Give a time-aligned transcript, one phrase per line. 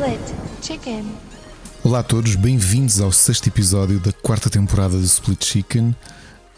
[0.00, 1.04] Split Chicken.
[1.84, 5.94] Olá a todos, bem-vindos ao sexto episódio da quarta temporada do Split Chicken.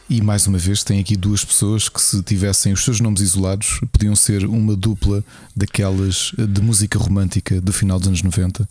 [0.09, 3.81] E mais uma vez tem aqui duas pessoas que, se tivessem os seus nomes isolados,
[3.91, 5.25] podiam ser uma dupla
[5.57, 8.69] daquelas de música romântica do final dos anos 90.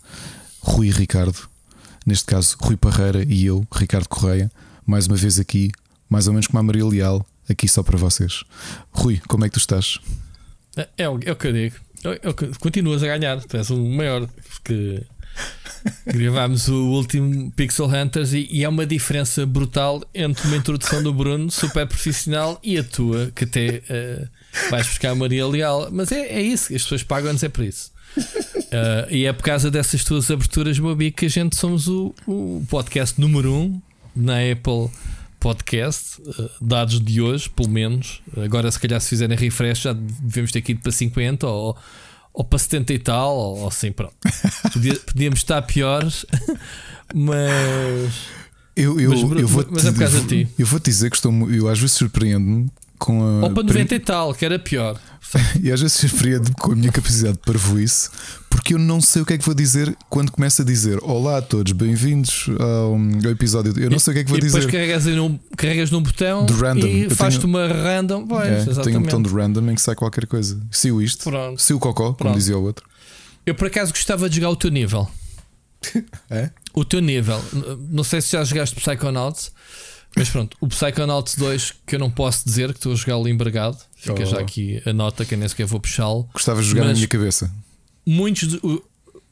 [0.62, 1.50] Rui e Ricardo,
[2.06, 4.50] neste caso Rui Parreira e eu, Ricardo Correia,
[4.86, 5.70] mais uma vez aqui,
[6.08, 8.42] mais ou menos como a Maria Leal, aqui só para vocês.
[8.90, 9.98] Rui, como é que tu estás?
[10.74, 11.76] É, é, o, é o que eu digo.
[12.04, 15.02] É, é continuas a ganhar, tu és o maior, porque
[16.06, 21.12] gravámos o último Pixel Hunters e, e há uma diferença brutal entre uma introdução do
[21.12, 24.26] Bruno, super profissional, e a tua, que até eh,
[24.70, 25.88] vais buscar a Maria Leal.
[25.90, 27.90] Mas é, é isso, as pessoas pagam-nos é por isso.
[28.74, 32.64] Eh, e é por causa dessas tuas aberturas, Mobi, que a gente somos o, o
[32.70, 33.82] podcast número um
[34.16, 34.90] na Apple
[35.42, 38.22] Podcast, eh, dados de hoje, pelo menos.
[38.36, 41.76] Agora, se calhar, se fizerem refresh, já devemos ter ir para 50 ou,
[42.32, 44.14] ou para 70 e tal, ou assim, pronto.
[45.04, 46.24] Podíamos estar piores,
[47.12, 48.12] mas.
[48.76, 50.48] Eu, eu, Mas, eu vou mas é por causa de ti.
[50.56, 52.70] Eu vou te dizer que estou, eu às vezes surpreendo-me
[53.02, 53.44] com a.
[53.46, 54.98] Ou para 90 e tal, que era pior.
[55.62, 58.10] E às vezes surpreendo-me com a minha capacidade de parvoíce,
[58.50, 61.38] porque eu não sei o que é que vou dizer quando começo a dizer Olá
[61.38, 63.72] a todos, bem-vindos ao, ao episódio.
[63.80, 64.70] Eu não sei o que é que vou e depois dizer.
[64.70, 66.86] carregas, aí num, carregas num botão De random.
[66.86, 68.26] E faz-te uma random.
[68.26, 70.60] Pois, É, tenho um botão de random em que sai qualquer coisa.
[70.70, 71.74] Saiu isto, Pronto.
[71.74, 72.36] o cocó, como Pronto.
[72.36, 72.84] dizia o outro.
[73.46, 75.08] Eu por acaso gostava de jogar o teu nível.
[76.28, 76.50] É?
[76.74, 77.42] O teu nível.
[77.90, 79.50] Não sei se já jogaste Psychonauts,
[80.16, 83.78] mas pronto, o Psychonauts 2 que eu não posso dizer que estou a jogá-lo embargado.
[83.96, 84.26] Fica Oh.
[84.26, 86.28] já aqui a nota que eu nem sequer vou puxá-lo.
[86.32, 87.50] Gostava de jogar na minha cabeça.
[88.04, 88.82] Muitos de- o-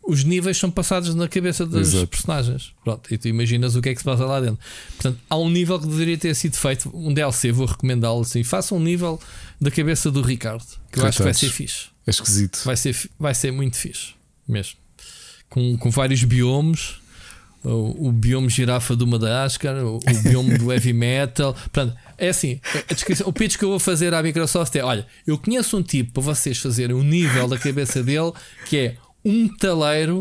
[0.06, 2.06] os níveis são passados na cabeça dos Exato.
[2.08, 2.73] personagens.
[2.83, 4.58] Pronto, e tu imaginas o que é que se passa lá dentro.
[4.97, 8.42] Portanto, há um nível que deveria ter sido feito, um DLC, vou recomendá-lo assim.
[8.42, 9.20] Faça um nível
[9.61, 11.86] da cabeça do Ricardo, que eu acho que vai ser fixe.
[12.07, 12.61] É esquisito.
[12.64, 14.14] Vai ser, vai ser muito fixe,
[14.48, 14.74] mesmo.
[15.48, 16.95] Com, com vários biomes.
[17.62, 21.52] O, o biome girafa do Madagascar, o, o biome do heavy metal.
[21.52, 22.60] Portanto, é assim:
[23.24, 26.22] o pitch que eu vou fazer à Microsoft é: olha, eu conheço um tipo para
[26.22, 28.32] vocês fazerem um nível da cabeça dele
[28.66, 30.20] que é um metaleiro.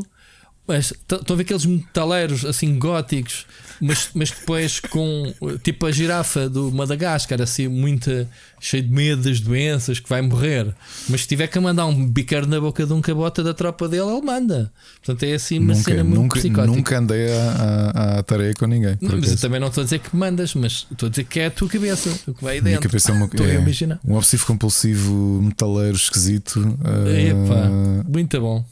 [0.68, 3.48] Mas estão a ver aqueles metaleiros assim góticos,
[3.82, 8.28] mas, mas depois com tipo a girafa do Madagascar, assim, muita
[8.62, 10.74] cheio de medo das doenças, que vai morrer.
[11.08, 14.10] Mas se tiver que mandar um biqueiro na boca de um cabota da tropa dele,
[14.12, 14.72] ele manda.
[15.04, 16.76] Portanto, é assim uma Nunca, cena muito nunca, psicótica.
[16.76, 17.52] nunca andei à,
[17.96, 18.98] à, à tarefa com ninguém.
[19.02, 21.40] Não, mas eu também não estou a dizer que mandas, mas estou a dizer que
[21.40, 22.82] é a tua cabeça, o que vai aí dentro.
[22.82, 24.00] cabeça é, uma, Estou a é imaginar.
[24.06, 26.60] um obsessivo compulsivo metaleiro esquisito.
[26.60, 28.66] Epá, ah, muito bom.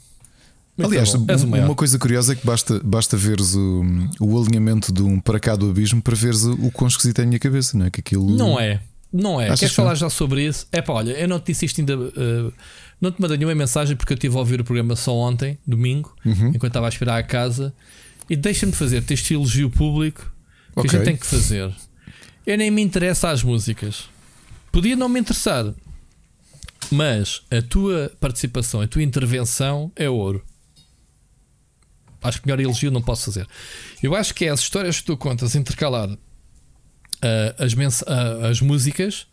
[0.78, 1.56] Muito Aliás, bom.
[1.66, 3.82] Uma coisa curiosa é que basta, basta veres o,
[4.20, 7.24] o alinhamento de um para cá do abismo para veres o, o quão esquisito é
[7.24, 7.90] a minha cabeça, não é?
[7.90, 8.80] Que aquilo Não é,
[9.12, 9.46] não é.
[9.46, 10.66] Achas Queres que falar já sobre isso?
[10.70, 11.94] É pá, olha, eu não te disse isto ainda.
[11.94, 12.52] eh,
[13.00, 16.14] não te mandei nenhuma mensagem porque eu estive a ouvir o programa só ontem, domingo,
[16.24, 16.48] Uhum.
[16.50, 17.74] enquanto estava a esperar a casa.
[18.30, 20.20] E deixa-me fazer este elogio público
[20.74, 20.90] que Ok.
[20.90, 21.74] a gente tem que fazer.
[22.46, 24.04] Eu nem me interessa às músicas.
[24.70, 25.74] Podia não me interessar,
[26.90, 30.42] mas a tua participação, a tua intervenção é ouro.
[32.22, 33.46] Acho que melhor elogio não posso fazer.
[34.02, 36.18] Eu acho que é as histórias que tu contas intercalado
[37.22, 39.26] ah, as, ah, as músicas.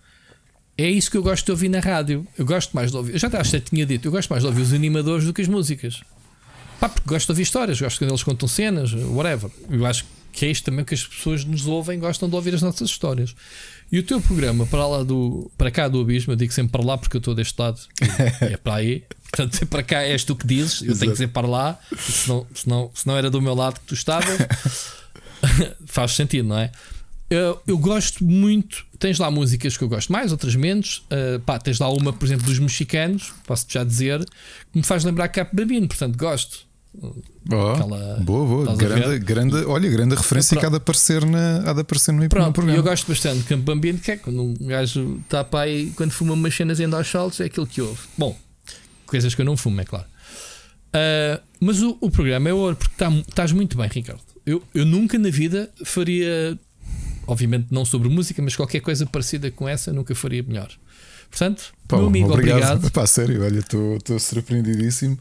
[0.78, 2.28] É isso que eu gosto de ouvir na rádio.
[2.38, 3.14] Eu gosto mais de ouvir.
[3.14, 4.08] Eu já acho que tinha dito.
[4.08, 6.02] Eu gosto mais de ouvir os animadores do que as músicas.
[6.80, 7.80] Pá, porque gosto de ouvir histórias.
[7.80, 9.50] Gosto quando eles contam cenas, whatever.
[9.70, 11.98] Eu acho que é isto também que as pessoas nos ouvem.
[11.98, 13.34] Gostam de ouvir as nossas histórias.
[13.90, 15.50] E o teu programa, para lá do.
[15.58, 17.80] Para cá do abismo, eu digo sempre para lá porque eu estou deste lado.
[18.42, 19.04] É para aí.
[19.36, 20.82] Portanto, para cá és tu que dizes.
[20.82, 21.80] Eu tenho que dizer para lá.
[22.00, 24.38] Senão, senão, senão era do meu lado que tu estavas.
[25.86, 26.72] Faz sentido, não é?
[27.30, 28.86] Eu, eu gosto muito.
[29.00, 31.04] Tens lá músicas que eu gosto mais, outras menos.
[31.12, 35.04] Uh, pá, tens lá uma, por exemplo, dos mexicanos, posso-te já dizer, que me faz
[35.04, 36.60] lembrar Cap Babino, portanto gosto.
[37.52, 38.76] Oh, Aquela- boa, boa.
[38.78, 42.30] Grande, grande, olha, grande referência que há de aparecer, na, há de aparecer no, no
[42.30, 42.80] Pronto, programa.
[42.80, 46.12] eu gosto bastante de Campo Bambino, que é quando um gajo está para aí, quando
[46.12, 48.00] fuma umas cenas e anda aos saltos, é aquilo que ouve.
[48.18, 48.38] Bom,
[49.06, 50.06] coisas que eu não fumo, é claro.
[50.96, 54.22] Uh, mas o, o programa é ouro, porque tá- estás muito bem, Ricardo.
[54.46, 56.58] Eu, eu nunca na vida faria,
[57.28, 60.70] obviamente não sobre música, mas qualquer coisa parecida com essa, nunca faria melhor.
[61.30, 62.90] Portanto, Pá, meu amigo, obrigado.
[62.92, 65.18] Pá, sério, olha, estou surpreendidíssimo.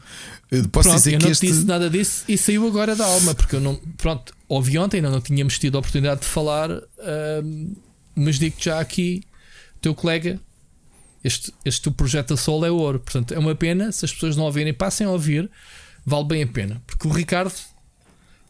[0.49, 1.47] Eu Posso Pronto, dizer eu que não este.
[1.47, 3.75] te disse nada disso e saiu agora da alma, porque eu não.
[3.97, 7.73] Pronto, ouvi ontem, ainda não tínhamos tido a oportunidade de falar, ahm,
[8.15, 9.23] mas digo-te já aqui,
[9.81, 10.39] teu colega,
[11.25, 12.99] este, este projeto a solo é ouro.
[12.99, 15.49] Portanto, é uma pena, se as pessoas não ouvirem, passem a ouvir,
[16.05, 16.79] vale bem a pena.
[16.85, 17.51] Porque o Ricardo,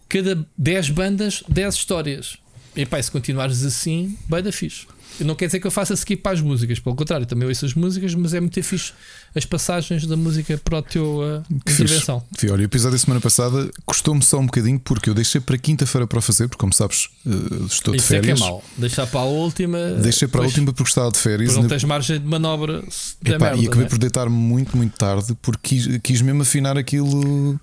[0.09, 2.37] cada 10 bandas, 10 histórias.
[2.75, 4.85] E pá, se continuares assim, vai da fixe.
[5.23, 7.73] Não quer dizer que eu faça skip para as músicas, pelo contrário, também ouço as
[7.73, 8.93] músicas, mas é muito fixe
[9.33, 12.23] as passagens da música para a tua uh, intervenção.
[12.33, 12.51] Fixe.
[12.51, 16.07] Olha, o episódio da semana passada custou-me só um bocadinho porque eu deixei para quinta-feira
[16.07, 18.39] para fazer, porque como sabes, uh, estou de Isso férias.
[18.39, 18.63] é que é mau.
[18.77, 19.77] Deixar para a última.
[20.01, 21.55] Deixei para a última porque estava de férias.
[21.55, 22.83] Não tens margem de manobra.
[23.23, 23.89] Epá, merda, e acabei né?
[23.89, 27.59] por deitar muito, muito tarde porque quis, quis mesmo afinar aquilo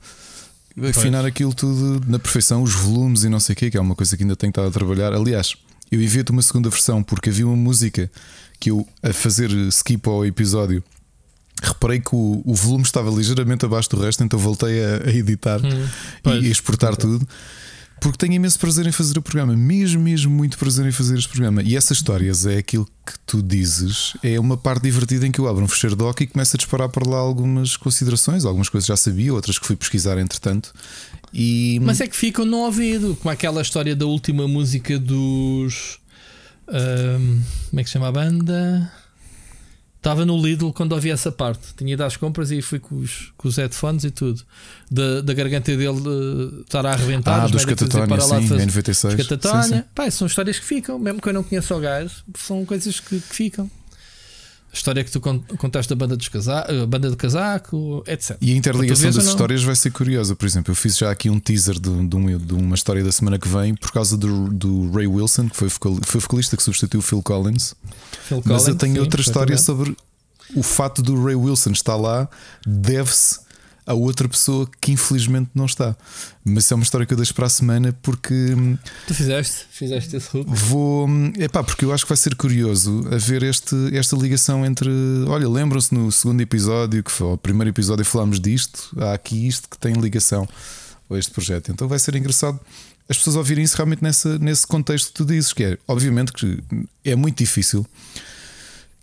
[0.88, 1.32] afinar pois.
[1.32, 4.16] aquilo tudo na perfeição, os volumes e não sei o quê, que é uma coisa
[4.16, 5.12] que ainda tenho estado a trabalhar.
[5.12, 5.56] Aliás,
[5.92, 8.10] eu invento uma segunda versão porque havia uma música
[8.58, 10.82] que eu, a fazer skip ao episódio,
[11.62, 15.60] reparei que o, o volume estava ligeiramente abaixo do resto, então voltei a, a editar
[15.60, 15.88] hum,
[16.40, 17.28] e a exportar tudo.
[18.02, 21.28] Porque tenho imenso prazer em fazer o programa, mesmo, mesmo muito prazer em fazer este
[21.28, 21.62] programa.
[21.62, 25.46] E essas histórias é aquilo que tu dizes, é uma parte divertida em que eu
[25.46, 28.96] abro um fecheiro doc e começo a disparar para lá algumas considerações, algumas coisas já
[28.96, 30.74] sabia, outras que fui pesquisar entretanto.
[31.32, 31.78] E...
[31.80, 36.00] Mas é que ficam no ouvido, como aquela história da última música dos.
[36.68, 37.40] Um,
[37.70, 38.92] como é que se chama a banda?
[40.02, 41.74] Estava no Lidl quando ouvi essa parte.
[41.76, 44.42] Tinha ido às compras e fui com os, com os headphones e tudo.
[44.90, 47.44] Da, da garganta dele de estar a arrebentar.
[47.44, 49.14] Ah, dos Catatónia, sim, fazer, 96.
[49.14, 49.86] Dos Catatónia.
[49.94, 53.20] Pá, são histórias que ficam, mesmo que eu não conheça o gajo, são coisas que,
[53.20, 53.70] que ficam.
[54.72, 58.38] A história que tu contaste da banda, casaco, banda do casaco, etc.
[58.40, 60.34] E a interligação das histórias vai ser curiosa.
[60.34, 63.38] Por exemplo, eu fiz já aqui um teaser de, de, de uma história da semana
[63.38, 67.22] que vem por causa do, do Ray Wilson, que foi, foi vocalista que substituiu Phil
[67.22, 67.74] Collins.
[68.24, 69.94] Phil Mas Collins, eu tenho sim, outra história sobre
[70.54, 72.26] o fato do Ray Wilson estar lá,
[72.66, 73.40] deve-se
[73.86, 75.96] a outra pessoa que infelizmente não está.
[76.44, 78.54] Mas isso é uma história que eu deixo para a semana porque.
[79.06, 80.48] Tu fizeste, fizeste esse hook.
[80.48, 81.08] Vou.
[81.38, 84.90] Epá, porque eu acho que vai ser curioso a ver este, esta ligação entre.
[85.26, 88.94] Olha, lembram-se no segundo episódio, que foi o primeiro episódio, falámos disto.
[88.98, 90.48] Há aqui isto que tem ligação
[91.10, 91.70] a este projeto.
[91.70, 92.58] Então vai ser engraçado
[93.08, 96.62] as pessoas ouvirem isso realmente nessa, nesse contexto que tu dizes, que é obviamente que
[97.04, 97.86] é muito difícil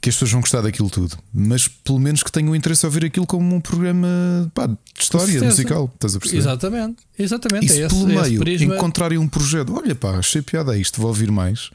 [0.02, 3.06] que as pessoas vão gostar daquilo tudo, mas pelo menos que tenham interesse em ouvir
[3.06, 4.08] aquilo como um programa
[4.54, 5.92] pá, de história musical.
[5.94, 6.40] Estás a perceber?
[6.40, 7.66] Exatamente, exatamente.
[7.66, 8.76] E se é pelo esse, meio prisma...
[8.76, 11.70] encontrarem um projeto, olha pá, achei piada a isto, vou ouvir mais.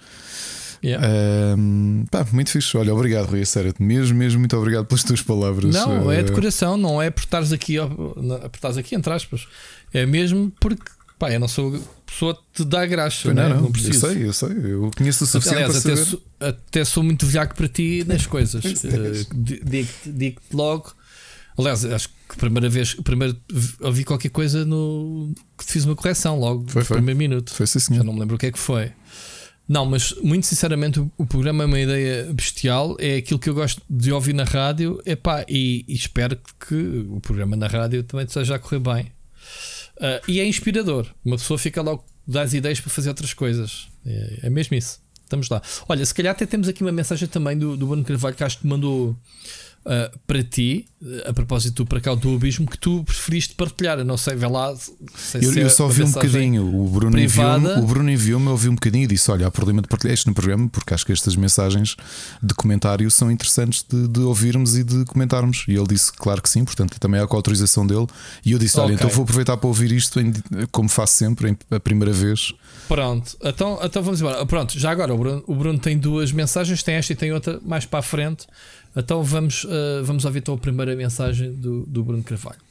[0.82, 1.06] Yeah.
[1.56, 2.76] Um, pá, muito fixe.
[2.76, 3.42] Olha, obrigado, Rui.
[3.46, 5.74] Sério, mesmo, mesmo, muito obrigado pelas tuas palavras.
[5.74, 9.46] Não, é de coração, não é por estares aqui, por estares aqui, entre aspas.
[9.94, 10.84] É mesmo porque
[11.18, 13.54] Pá, eu não sou pessoa te dá graxa, não, né?
[13.54, 14.06] não, não preciso.
[14.06, 17.26] Eu sei, eu sei, eu conheço o suficiente Aliás, para até sou, até sou muito
[17.26, 18.64] velhaco para ti nas coisas.
[18.64, 20.94] uh, Digo-te digo logo.
[21.56, 23.36] Aliás, acho que a primeira vez, primeiro
[23.80, 26.96] ouvi qualquer coisa no que te fiz uma correção logo foi, no foi.
[26.96, 27.52] primeiro minuto.
[27.52, 27.98] Foi sim, senhor.
[27.98, 28.92] Já não me lembro o que é que foi.
[29.68, 33.54] Não, mas muito sinceramente o, o, programa é uma ideia bestial, é aquilo que eu
[33.54, 38.26] gosto de ouvir na rádio epá, e, e espero que o programa na rádio também
[38.26, 39.13] esteja a correr bem.
[39.96, 41.06] Uh, e é inspirador.
[41.24, 43.88] Uma pessoa fica logo, dá as ideias para fazer outras coisas.
[44.04, 45.00] É, é, mesmo isso.
[45.22, 45.62] Estamos lá.
[45.88, 48.58] Olha, se calhar até temos aqui uma mensagem também do, do Bruno Carvalho que acho
[48.58, 49.16] que mandou
[49.84, 50.86] uh, para ti,
[51.26, 53.98] a propósito do para cá do abismo, que tu preferiste partilhar.
[53.98, 54.70] Eu não sei, vê lá.
[54.70, 54.76] eu,
[55.52, 56.74] se eu só ouvi um bocadinho.
[56.82, 59.88] O Bruno enviou-me, o Bruno enviou-me, ouvi um bocadinho e disse: Olha, há problema de
[59.88, 61.96] partilhar isto no programa, porque acho que estas mensagens
[62.42, 65.64] de comentário são interessantes de, de ouvirmos e de comentarmos.
[65.68, 68.06] E ele disse: Claro que sim, portanto, também é com a autorização dele.
[68.44, 68.96] E eu disse: Olha, Ok.
[68.96, 70.32] então vou aproveitar para ouvir isto, em-
[70.72, 72.52] como faço sempre, em- a primeira vez.
[72.88, 74.44] Pronto, então, então vamos embora.
[74.46, 77.60] Pronto, já agora o Bruno, o Bruno tem duas mensagens, tem esta e tem outra
[77.64, 78.46] mais para a frente.
[78.96, 82.62] Então vamos, uh, vamos ouvir então a primeira mensagem do, do Bruno Carvalho.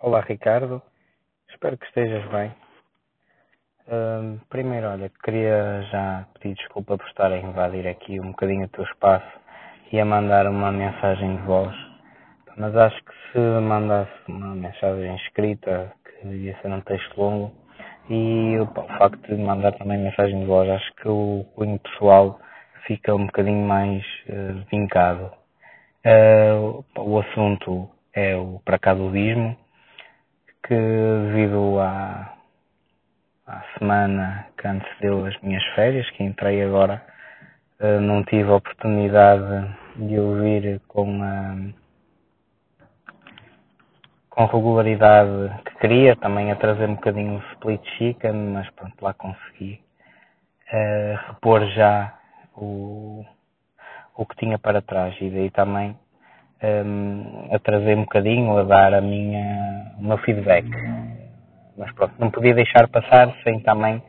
[0.00, 0.82] Olá Ricardo,
[1.48, 2.52] espero que estejas bem.
[4.48, 8.84] Primeiro, olha, queria já pedir desculpa por estar a invadir aqui um bocadinho o teu
[8.84, 9.26] espaço
[9.92, 11.74] e a mandar uma mensagem de voz,
[12.56, 17.52] mas acho que se mandasse uma mensagem escrita, que devia ser um texto longo,
[18.08, 22.40] e opa, o facto de mandar também mensagem de voz, acho que o cunho pessoal
[22.86, 25.30] fica um bocadinho mais eh, vincado.
[26.04, 26.52] Eh,
[26.96, 29.56] o assunto é o pracadudismo,
[30.66, 32.34] que devido à,
[33.46, 37.04] à semana que antecedeu as minhas férias, que entrei agora,
[37.80, 41.56] eh, não tive a oportunidade de ouvir com a,
[44.30, 49.12] com regularidade que queria, também a trazer um bocadinho o split chicken, mas pronto, lá
[49.14, 49.82] consegui
[50.72, 52.19] eh, repor já
[52.56, 53.24] o,
[54.16, 55.96] o que tinha para trás e daí também
[56.62, 60.68] um, a trazer um bocadinho, a dar a minha, o meu feedback.
[61.76, 64.02] Mas pronto, não podia deixar passar sem também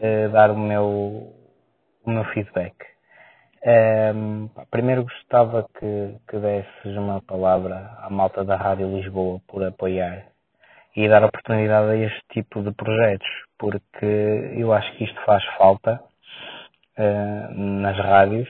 [0.00, 1.32] eh, dar o meu,
[2.04, 2.74] o meu feedback.
[3.66, 10.26] Um, primeiro gostava que, que desses uma palavra à malta da Rádio Lisboa por apoiar
[10.94, 14.06] e dar oportunidade a este tipo de projetos, porque
[14.56, 16.00] eu acho que isto faz falta.
[16.98, 18.48] Nas rádios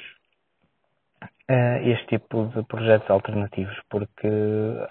[1.83, 4.29] este tipo de projetos alternativos, porque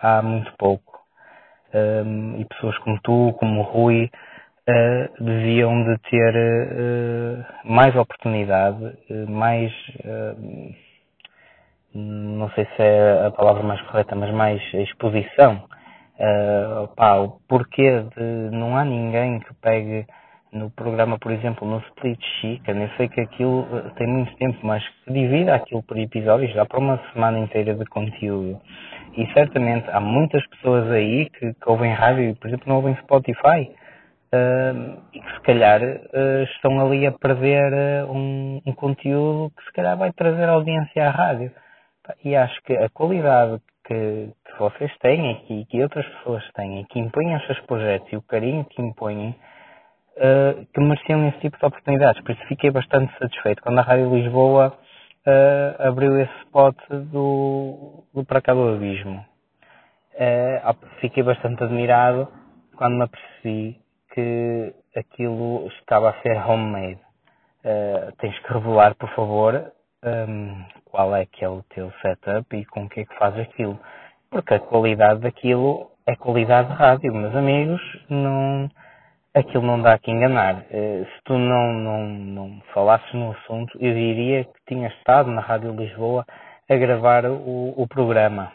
[0.01, 0.99] há muito pouco.
[2.37, 4.09] e pessoas como tu, como o Rui,
[4.69, 9.71] uh, deviam de ter uh, mais oportunidade, uh, mais
[11.93, 15.63] não sei se é a palavra mais correta, mas mais exposição.
[16.19, 20.05] Uh, pá, o porquê de não há ninguém que pegue
[20.55, 24.81] no programa, por exemplo, no Split Chicken, eu sei que aquilo tem muito tempo, mas
[25.07, 28.59] divida aquilo por episódios, dá para uma semana inteira de conteúdo.
[29.17, 32.95] E certamente há muitas pessoas aí que, que ouvem rádio e, por exemplo, não ouvem
[32.95, 33.69] Spotify
[34.33, 37.73] uh, e que se calhar uh, estão ali a perder
[38.05, 41.51] uh, um, um, conteúdo que se calhar vai trazer audiência à rádio.
[42.23, 46.99] E acho que a qualidade que, que vocês têm e que outras pessoas têm, que
[46.99, 49.35] impõem os seus projetos e o carinho que impõem,
[50.73, 52.21] que mereciam esse tipo de oportunidades.
[52.23, 54.77] Por isso fiquei bastante satisfeito quando a Rádio Lisboa
[55.79, 59.25] abriu esse spot do, do Para Cá do Abismo.
[61.01, 62.27] fiquei bastante admirado
[62.77, 63.79] quando me apercebi
[64.13, 66.99] que aquilo estava a ser homemade.
[67.63, 69.71] Uh, tens que revelar, por favor,
[70.03, 73.37] um, qual é que é o teu setup e com o que é que faz
[73.37, 73.79] aquilo.
[74.29, 78.69] Porque a qualidade daquilo é qualidade de rádio, meus amigos, não,
[79.35, 80.65] aquilo não dá que enganar.
[80.71, 85.41] Uh, se tu não, não, não falasses no assunto, eu diria que tinhas estado na
[85.41, 86.25] Rádio Lisboa
[86.69, 88.51] a gravar o, o programa,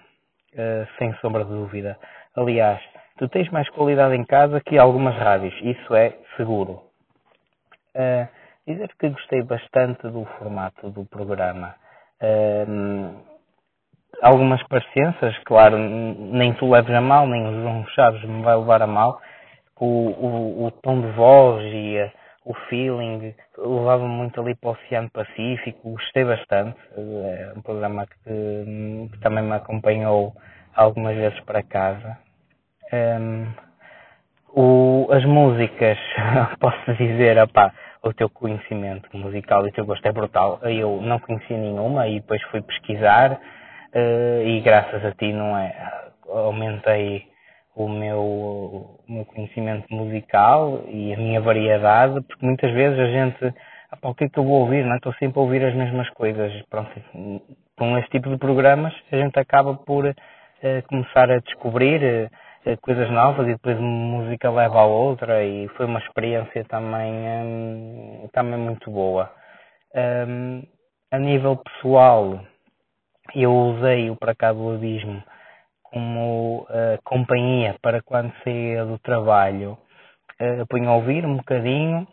[0.54, 1.96] uh, sem sombra de dúvida.
[2.34, 2.80] Aliás,
[3.18, 6.82] tu tens mais qualidade em casa que algumas rádios, isso é seguro.
[7.94, 8.26] Uh,
[8.66, 11.74] dizer que gostei bastante do formato do programa.
[12.22, 13.20] Uh,
[14.22, 18.82] algumas parecenças, claro, nem tu leves a mal, nem o João Chaves me vai levar
[18.82, 19.20] a mal.
[19.80, 22.10] O, o, o tom de voz e uh,
[22.44, 26.78] o feeling levava muito ali para o Oceano Pacífico, gostei bastante.
[26.96, 30.34] É um programa que, que também me acompanhou
[30.74, 32.18] algumas vezes para casa.
[32.92, 33.46] Um,
[34.52, 35.98] o, as músicas,
[36.58, 37.72] posso dizer, opá,
[38.02, 40.58] o teu conhecimento musical e o teu gosto é brutal.
[40.62, 45.74] Eu não conhecia nenhuma e depois fui pesquisar uh, e graças a ti não é
[46.26, 47.29] aumentei
[47.84, 53.54] o meu, o meu conhecimento musical e a minha variedade, porque muitas vezes a gente,
[53.92, 54.84] opá, o que é que eu vou ouvir?
[54.84, 54.96] Não é?
[54.96, 56.52] Estou sempre a ouvir as mesmas coisas.
[56.68, 56.90] Pronto,
[57.78, 60.14] com esse tipo de programas a gente acaba por uh,
[60.88, 62.30] começar a descobrir
[62.66, 68.28] uh, coisas novas e depois música leva a outra e foi uma experiência também, hum,
[68.32, 69.32] também muito boa.
[69.94, 70.62] Um,
[71.10, 72.40] a nível pessoal,
[73.34, 75.22] eu usei o Para Cá do Abismo
[75.92, 79.76] como uh, companhia para quando saía do trabalho.
[80.40, 82.06] Uh, punha a ouvir um bocadinho,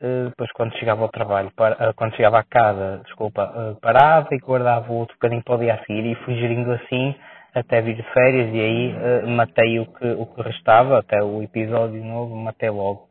[0.00, 4.38] uh, depois quando chegava ao trabalho, para, uh, quando chegava à casa, desculpa, parava e
[4.38, 7.14] guardava outro bocadinho para o dia a seguir e fui gerindo assim
[7.54, 12.02] até vir de férias e aí matei o que, o que restava, até o episódio
[12.02, 13.08] novo, matei logo.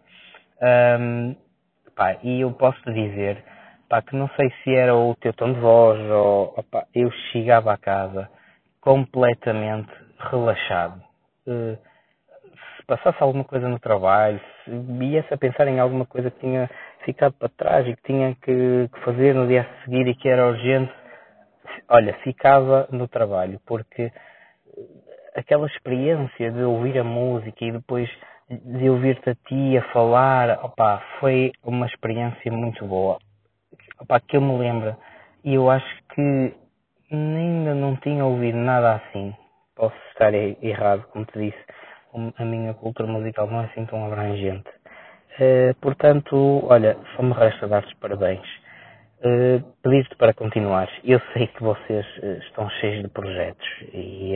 [1.00, 1.36] Um,
[1.96, 3.44] pá, e eu posso dizer
[3.88, 6.56] pá, que não sei se era o teu tom de voz ou
[6.96, 8.28] eu chegava a casa
[8.82, 11.02] completamente relaxado.
[11.48, 11.78] Uh,
[12.78, 16.70] se passasse alguma coisa no trabalho, se viesse a pensar em alguma coisa que tinha
[17.06, 20.28] ficado para trás e que tinha que, que fazer no dia a seguir e que
[20.28, 20.92] era urgente,
[21.88, 24.12] olha, ficava no trabalho, porque
[25.36, 28.10] aquela experiência de ouvir a música e depois
[28.50, 33.18] de ouvir-te a ti a falar, opa, foi uma experiência muito boa.
[34.00, 34.96] Opa, que eu me lembro.
[35.44, 36.54] E eu acho que
[37.12, 39.34] ainda não tinha ouvido nada assim.
[39.76, 41.66] Posso estar errado, como te disse.
[42.38, 44.70] A minha cultura musical não é assim tão abrangente.
[45.40, 48.46] Uh, portanto, olha, só me resta dar-te parabéns.
[49.24, 50.90] Uh, Pedir-te para continuar.
[51.04, 54.36] Eu sei que vocês uh, estão cheios de projetos e,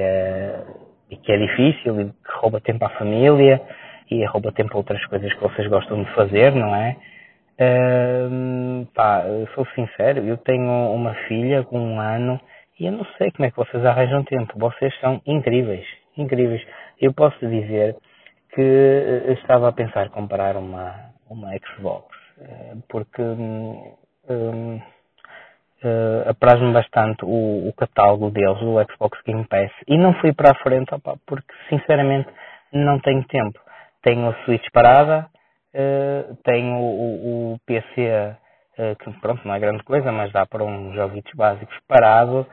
[1.10, 3.62] e, que é difícil e que rouba tempo à família
[4.10, 6.96] e rouba tempo a outras coisas que vocês gostam de fazer, não é?
[7.60, 12.40] Uh, pá, sou sincero, eu tenho uma filha com um ano
[12.80, 14.58] e eu não sei como é que vocês arranjam tempo.
[14.58, 16.66] Vocês são incríveis, incríveis.
[17.00, 17.96] Eu posso dizer
[18.54, 22.16] que estava a pensar comprar uma, uma Xbox
[22.88, 23.96] porque hum,
[24.30, 24.82] um, uh,
[25.84, 30.52] eh, apraz-me bastante o, o, catálogo deles, o Xbox Game Pass, e não fui para
[30.52, 32.30] a frente opa, porque sinceramente
[32.74, 33.60] não tenho tempo.
[34.02, 35.28] Tenho a Switch parada,
[35.74, 38.36] uh, tenho o, o PC, uh,
[38.78, 42.46] eh, que pronto, não é grande coisa, mas dá para uns joguinhos básicos parado.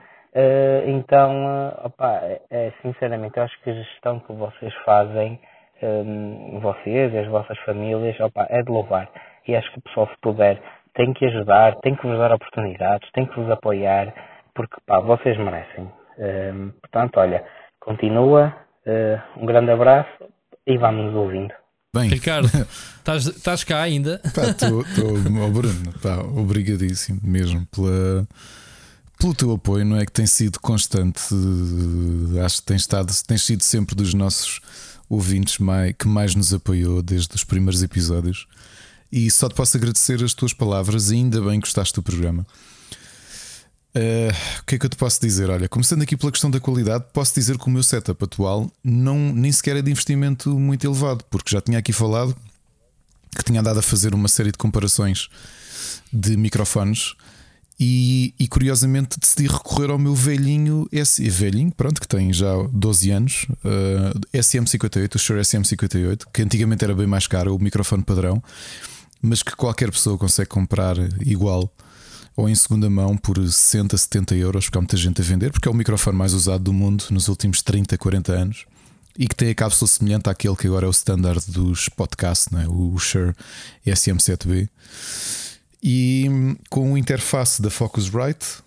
[0.87, 5.39] Então, opa, é, é, sinceramente, eu acho que a gestão que vocês fazem,
[5.83, 9.11] um, vocês e as vossas famílias, opa, é de louvar.
[9.47, 10.61] E acho que o pessoal, se puder
[10.95, 14.13] tem que ajudar, tem que vos dar oportunidades, tem que vos apoiar,
[14.55, 15.91] porque pá, vocês merecem.
[16.19, 17.45] Um, portanto, olha,
[17.81, 18.55] continua,
[18.87, 20.11] uh, um grande abraço
[20.67, 21.53] e vamos nos ouvindo.
[21.95, 22.49] Bem, Ricardo,
[23.05, 24.21] estás cá ainda?
[24.25, 24.83] Estou,
[25.53, 28.27] Bruno, pá, obrigadíssimo mesmo pela,
[29.23, 30.05] pelo teu apoio, não é?
[30.05, 31.23] Que tem sido constante.
[32.45, 34.61] Acho que tens, estado, tens sido sempre dos nossos
[35.09, 38.49] ouvintes mais, que mais nos apoiou desde os primeiros episódios.
[39.13, 42.45] E só te posso agradecer as tuas palavras e ainda bem que gostaste do programa.
[43.95, 45.51] Uh, o que é que eu te posso dizer?
[45.51, 49.33] Olha, começando aqui pela questão da qualidade, posso dizer que o meu setup atual não,
[49.33, 52.35] nem sequer é de investimento muito elevado, porque já tinha aqui falado
[53.37, 55.29] que tinha andado a fazer uma série de comparações
[56.13, 57.15] de microfones
[57.79, 63.11] e, e curiosamente decidi recorrer ao meu velhinho, esse velhinho, pronto, que tem já 12
[63.11, 68.43] anos, uh, SM58, o Shure SM58, que antigamente era bem mais caro, o microfone padrão,
[69.21, 71.73] mas que qualquer pessoa consegue comprar igual
[72.37, 75.69] ou em segunda mão por 60, 70 euros, porque há muita gente a vender, porque
[75.69, 78.65] é o microfone mais usado do mundo nos últimos 30, 40 anos
[79.19, 82.67] e que tem a cápsula semelhante àquele que agora é o standard dos podcasts, né?
[82.69, 83.35] o Shure
[83.87, 84.69] SM7B.
[85.83, 88.63] E com o interface da Focusrite,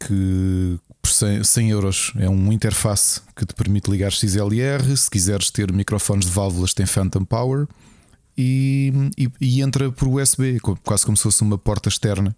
[0.00, 4.96] que por 100 euros é um interface que te permite ligar XLR.
[4.96, 7.66] Se quiseres ter microfones de válvulas, tem Phantom Power
[8.36, 12.34] e, e, e entra por USB, quase como se fosse uma porta externa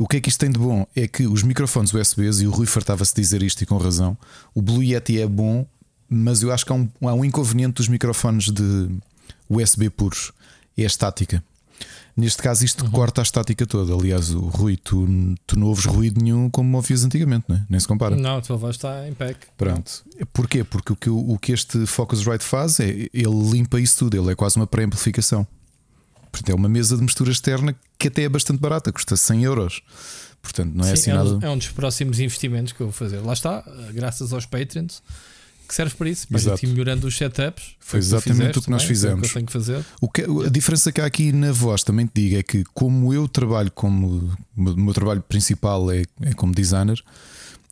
[0.00, 0.86] o que é que isto tem de bom?
[0.96, 4.16] É que os microfones USBs, e o Rui fartava-se dizer isto e com razão,
[4.54, 5.66] o Blue Yeti é bom,
[6.08, 8.88] mas eu acho que há um, há um inconveniente dos microfones de
[9.46, 10.32] USB puros,
[10.76, 11.44] é a estática.
[12.16, 12.90] Neste caso, isto uhum.
[12.90, 13.94] corta a estática toda.
[13.94, 15.08] Aliás, o Rui, tu,
[15.46, 17.64] tu não ouves ruído nenhum como ouvias antigamente, não é?
[17.68, 18.16] nem se compara.
[18.16, 19.46] Não, a tua voz está em pack.
[19.56, 20.04] Pronto.
[20.32, 20.64] Porquê?
[20.64, 24.34] Porque o que, o que este Focusrite faz é ele limpa isso tudo, ele é
[24.34, 25.46] quase uma pré-amplificação.
[26.30, 29.82] Portanto, é uma mesa de mistura externa que até é bastante barata, custa 100 euros.
[30.42, 31.36] Portanto, não é Sim, assim é nada.
[31.36, 33.20] Um, é um dos próximos investimentos que eu vou fazer.
[33.20, 35.02] Lá está, graças aos Patreons,
[35.70, 36.66] que serve para isso, para Exato.
[36.66, 37.76] melhorando os setups.
[37.78, 39.36] Foi exatamente o que nós fizemos.
[39.36, 39.84] É que fazer.
[40.00, 43.14] O que, a diferença que há aqui na voz, também te digo, é que como
[43.14, 44.36] eu trabalho como.
[44.56, 47.00] O meu trabalho principal é, é como designer.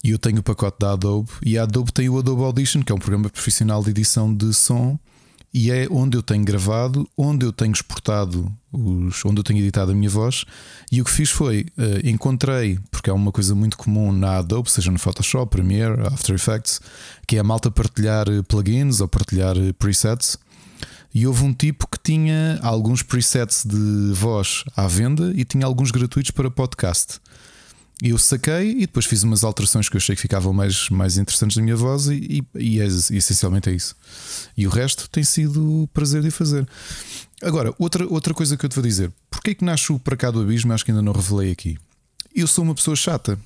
[0.05, 2.93] E eu tenho o pacote da Adobe e a Adobe tem o Adobe Audition, que
[2.93, 4.97] é um programa profissional de edição de som
[5.53, 9.93] e é onde eu tenho gravado, onde eu tenho exportado, os, onde eu tenho editado
[9.93, 10.45] a minha voz.
[10.91, 14.71] E o que fiz foi uh, encontrei, porque é uma coisa muito comum na Adobe,
[14.71, 16.81] seja no Photoshop, Premiere, After Effects,
[17.27, 20.39] que é a malta partilhar eh, plugins ou partilhar eh, presets.
[21.15, 25.91] E houve um tipo que tinha alguns presets de voz à venda e tinha alguns
[25.91, 27.19] gratuitos para podcast.
[28.01, 31.57] Eu saquei e depois fiz umas alterações que eu achei que ficavam mais, mais interessantes
[31.57, 33.97] na minha voz e, e, e, é, essencialmente é isso.
[34.57, 36.69] E o resto tem sido prazer de fazer.
[37.43, 40.31] Agora, outra, outra coisa que eu te vou dizer: porquê que nasce o Para Cá
[40.31, 40.73] do Abismo?
[40.73, 41.79] Acho que ainda não revelei aqui.
[42.35, 43.39] Eu sou uma pessoa chata.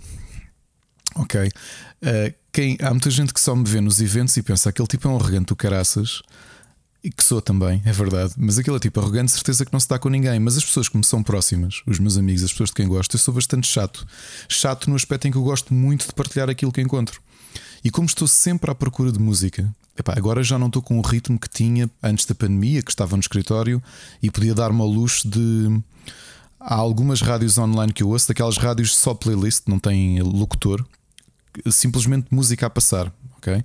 [1.14, 1.40] Ok?
[1.40, 5.08] Uh, quem, há muita gente que só me vê nos eventos e pensa aquele tipo
[5.08, 6.22] é um arrogante do caraças
[7.04, 8.34] e que sou também, é verdade.
[8.36, 10.38] Mas aquele tipo arrogante, certeza que não se dá com ninguém.
[10.38, 13.14] Mas as pessoas que me são próximas, os meus amigos, as pessoas de quem gosto,
[13.14, 14.06] eu sou bastante chato.
[14.48, 17.20] Chato no aspecto em que eu gosto muito de partilhar aquilo que encontro.
[17.82, 21.02] E como estou sempre à procura de música, epá, agora já não estou com o
[21.02, 23.82] ritmo que tinha antes da pandemia, que estava no escritório
[24.22, 25.82] e podia dar-me ao luxo de.
[26.58, 30.86] Há algumas rádios online que eu ouço, daquelas rádios só playlist, não tem locutor,
[31.70, 33.64] simplesmente música a passar ok?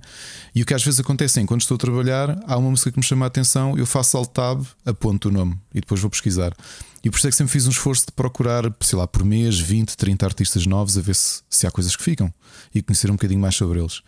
[0.54, 2.98] E o que às vezes acontece é, quando estou a trabalhar, há uma música que
[2.98, 6.52] me chama a atenção, eu faço alt tab, aponto o nome e depois vou pesquisar.
[7.02, 9.58] E por isso é que sempre fiz um esforço de procurar, sei lá, por mês,
[9.58, 12.32] 20, 30 artistas novos, a ver se, se há coisas que ficam
[12.74, 14.02] e conhecer um bocadinho mais sobre eles.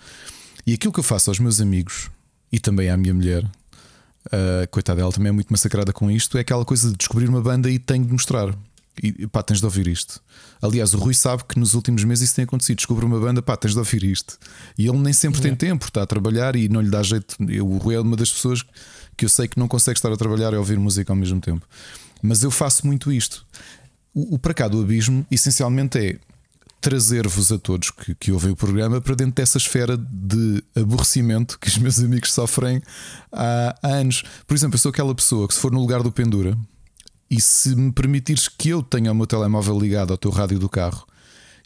[0.70, 2.08] E aquilo que eu faço aos meus amigos
[2.52, 6.42] e também à minha mulher, uh, coitada, ela também é muito massacrada com isto, é
[6.42, 8.56] aquela coisa de descobrir uma banda e tenho de mostrar.
[9.02, 10.22] E pá, tens de ouvir isto.
[10.62, 12.76] Aliás, o Rui sabe que nos últimos meses isso tem acontecido.
[12.76, 14.38] Descobre uma banda, pá, tens de ouvir isto.
[14.78, 15.42] E ele nem sempre é.
[15.42, 17.34] tem tempo, está a trabalhar e não lhe dá jeito.
[17.48, 18.64] Eu, o Rui é uma das pessoas
[19.16, 21.66] que eu sei que não consegue estar a trabalhar e ouvir música ao mesmo tempo.
[22.22, 23.44] Mas eu faço muito isto.
[24.14, 26.16] O, o para cá do abismo, essencialmente, é
[26.80, 31.68] trazer-vos a todos que, que ouvem o programa para dentro dessa esfera de aborrecimento que
[31.68, 32.82] os meus amigos sofrem
[33.30, 34.22] há, anos.
[34.46, 36.56] Por exemplo, eu sou aquela pessoa que, se for no lugar do Pendura
[37.30, 40.68] e se me permitires que eu tenha o meu telemóvel ligado ao teu rádio do
[40.68, 41.06] carro,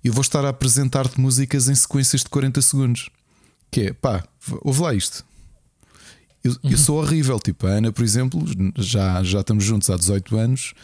[0.02, 3.08] eu vou estar a apresentar-te músicas em sequências de 40 segundos.
[3.70, 4.22] Que é, pá,
[4.62, 5.24] ouve lá isto.
[6.42, 6.70] Eu, uhum.
[6.70, 7.40] eu, sou horrível.
[7.40, 8.44] Tipo, a Ana, por exemplo,
[8.76, 10.74] já, já estamos juntos há 18 anos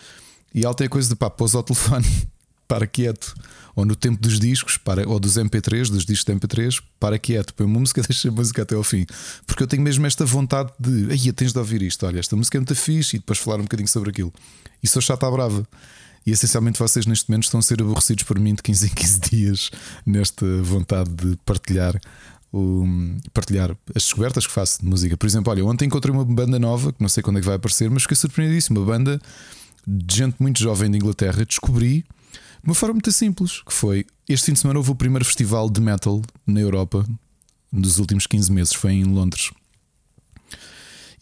[0.54, 2.06] e ela tem a coisa de pá, pôs ao telefone,
[2.66, 3.34] para quieto.
[3.74, 7.54] Ou no tempo dos discos, para, ou dos MP3, dos discos de MP3, para quieto,
[7.54, 9.06] põe uma música, deixa a música até ao fim.
[9.46, 12.58] Porque eu tenho mesmo esta vontade de, aí tens de ouvir isto, olha, esta música
[12.58, 14.32] é muito fixe, e depois falar um bocadinho sobre aquilo.
[14.82, 15.66] E sou chata à brava.
[16.26, 19.20] E essencialmente vocês neste momento estão a ser aborrecidos por mim de 15 em 15
[19.30, 19.70] dias
[20.04, 21.98] nesta vontade de partilhar
[22.52, 22.84] o,
[23.32, 25.16] partilhar as descobertas que faço de música.
[25.16, 27.56] Por exemplo, olha, ontem encontrei uma banda nova que não sei quando é que vai
[27.56, 28.80] aparecer, mas fiquei surpreendidíssimo.
[28.80, 29.20] Uma banda
[29.86, 31.44] de gente muito jovem de Inglaterra.
[31.44, 32.04] Descobri
[32.62, 35.68] de uma forma muito simples: que foi este fim de semana houve o primeiro festival
[35.68, 37.06] de metal na Europa
[37.72, 38.74] nos últimos 15 meses.
[38.74, 39.50] Foi em Londres.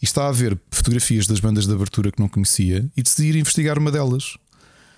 [0.01, 3.35] E estava a ver fotografias das bandas de abertura que não conhecia e decidi ir
[3.35, 4.37] investigar uma delas.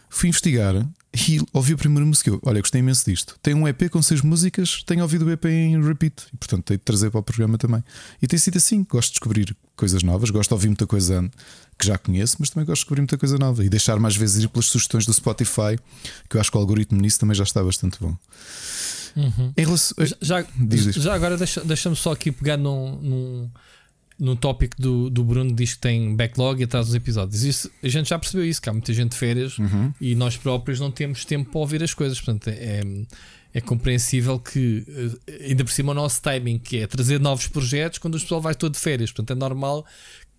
[0.10, 2.32] Fui investigar e ouvi a primeira música.
[2.42, 3.38] Olha, gostei imenso disto.
[3.44, 6.78] Tem um EP com seis músicas, tenho ouvido o EP em repeat e, portanto, tenho
[6.78, 7.84] de trazer para o programa também.
[8.22, 8.86] E tem sido assim.
[8.90, 11.30] Gosto de descobrir coisas novas, gosto de ouvir muita coisa
[11.78, 14.44] que já conheço, mas também gosto de descobrir muita coisa nova e deixar mais vezes
[14.44, 15.78] ir pelas sugestões do Spotify,
[16.30, 18.16] que eu acho que o algoritmo nisso também já está bastante bom.
[19.16, 19.52] Uhum.
[19.58, 20.06] Relação...
[20.06, 20.46] Já, já,
[20.92, 23.50] já, agora deixa-me deixa só aqui pegar num, num
[24.22, 27.42] no tópico do, do Bruno diz que tem backlog e atrás dos episódios.
[27.42, 29.92] Isso, a gente já percebeu isso, que há muita gente de férias uhum.
[30.00, 32.22] e nós próprios não temos tempo para ouvir as coisas.
[32.22, 32.82] Portanto, é,
[33.52, 34.86] é compreensível que,
[35.26, 38.40] eh, ainda por cima, o nosso timing, que é trazer novos projetos quando o pessoal
[38.40, 39.12] vai todo de férias.
[39.12, 39.84] Portanto, é normal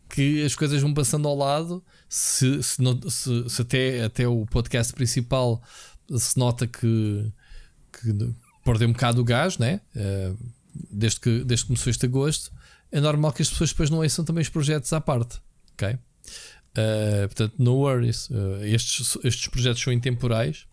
[0.08, 1.82] que as coisas vão passando ao lado.
[2.08, 5.60] Se, se, não, se, se até, até o podcast principal
[6.16, 7.32] se nota que,
[7.92, 8.32] que
[8.64, 9.80] perdeu um bocado o gás, né?
[9.96, 10.38] Uh,
[10.88, 12.52] desde, que, desde que começou este agosto
[12.92, 15.40] é normal que as pessoas depois não ouçam também os projetos à parte.
[15.72, 15.88] Ok?
[15.92, 18.28] Uh, portanto, no worries.
[18.30, 20.66] Uh, estes, estes projetos são intemporais.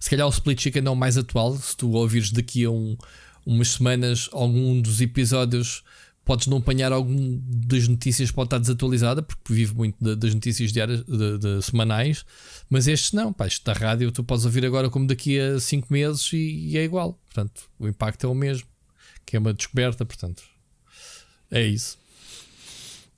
[0.00, 1.56] Se calhar o Split Chicken é o mais atual.
[1.56, 2.96] Se tu ouvires daqui a um,
[3.44, 5.82] umas semanas algum dos episódios,
[6.24, 10.72] podes não apanhar algum das notícias, pode estar desatualizada, porque vive muito de, das notícias
[10.72, 12.24] diárias, de, de, semanais.
[12.70, 15.92] Mas estes não, pá, este da rádio tu podes ouvir agora como daqui a 5
[15.92, 17.20] meses e, e é igual.
[17.26, 18.66] Portanto, o impacto é o mesmo,
[19.26, 20.04] que é uma descoberta.
[20.04, 20.53] Portanto,
[21.50, 21.98] é isso.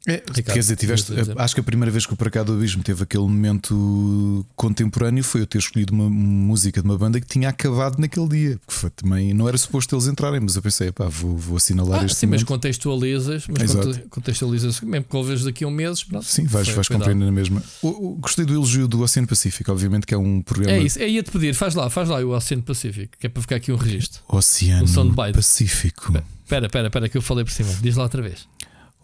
[0.07, 2.81] É, quer dizer, tiveste, acho que a primeira vez que o Para Cá do Abismo
[2.81, 7.49] teve aquele momento contemporâneo foi eu ter escolhido uma música de uma banda que tinha
[7.49, 8.61] acabado naquele dia.
[8.65, 12.03] Porque foi, também não era suposto eles entrarem, mas eu pensei, pá, vou, vou assinalar
[12.03, 12.41] ah, este Sim, momento.
[12.43, 14.09] mas contextualizas, mas Exato.
[14.09, 16.05] contextualizas mesmo que ouves daqui a um mês.
[16.05, 17.61] Pronto, sim, vais, vais compreender na mesma.
[17.83, 20.79] O, o, gostei do elogio do Oceano Pacífico, obviamente que é um programa.
[20.79, 23.43] É isso, é ia-te pedir, faz lá, faz lá o Oceano Pacífico, que é para
[23.43, 24.23] ficar aqui um registro.
[24.29, 26.13] Oceano Pacífico.
[26.45, 27.75] Espera, espera, espera, que eu falei por cima.
[27.83, 28.47] Diz lá outra vez.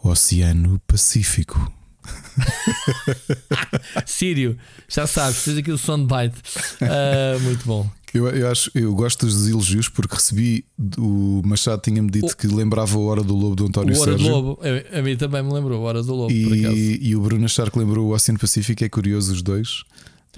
[0.03, 1.73] Oceano Pacífico.
[4.07, 6.41] Sírio, já sabes, fez aqui o soundbite.
[6.81, 7.89] Uh, muito bom.
[8.13, 10.67] Eu, eu, acho, eu gosto dos elogios porque recebi.
[10.99, 14.11] O Machado tinha-me dito o, que lembrava a Hora do Lobo do António o Hora
[14.13, 14.29] Sérgio.
[14.29, 16.31] do Lobo, a, a mim também me lembrou a Hora do Lobo.
[16.31, 19.85] E, e o Bruno achar que lembrou o Oceano Pacífico é curioso, os dois.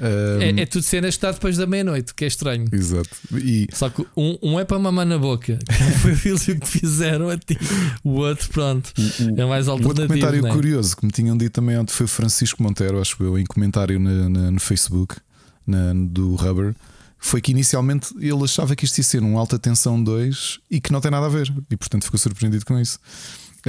[0.00, 0.42] Um...
[0.42, 2.66] É, é, tudo cenas que está depois da meia-noite, que é estranho.
[2.72, 3.11] Exato.
[3.35, 3.68] E...
[3.72, 7.28] Só que um, um é para mamar na boca, que foi o que te fizeram
[7.28, 7.57] a ti.
[8.02, 9.87] O outro, pronto, o, é mais alternativo.
[9.87, 10.50] O outro comentário né?
[10.50, 13.98] curioso que me tinham dito também ontem foi o Francisco Monteiro, acho eu, em comentário
[14.00, 15.16] na, na, no Facebook
[15.66, 16.74] na, do Rubber.
[17.18, 20.92] Foi que inicialmente ele achava que isto ia ser um Alta Tensão 2 e que
[20.92, 22.98] não tem nada a ver, e portanto ficou surpreendido com isso.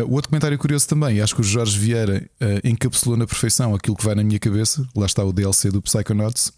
[0.04, 3.96] O outro comentário curioso também, acho que o Jorge Vieira uh, encapsulou na perfeição aquilo
[3.96, 4.86] que vai na minha cabeça.
[4.96, 6.52] Lá está o DLC do Psychonauts.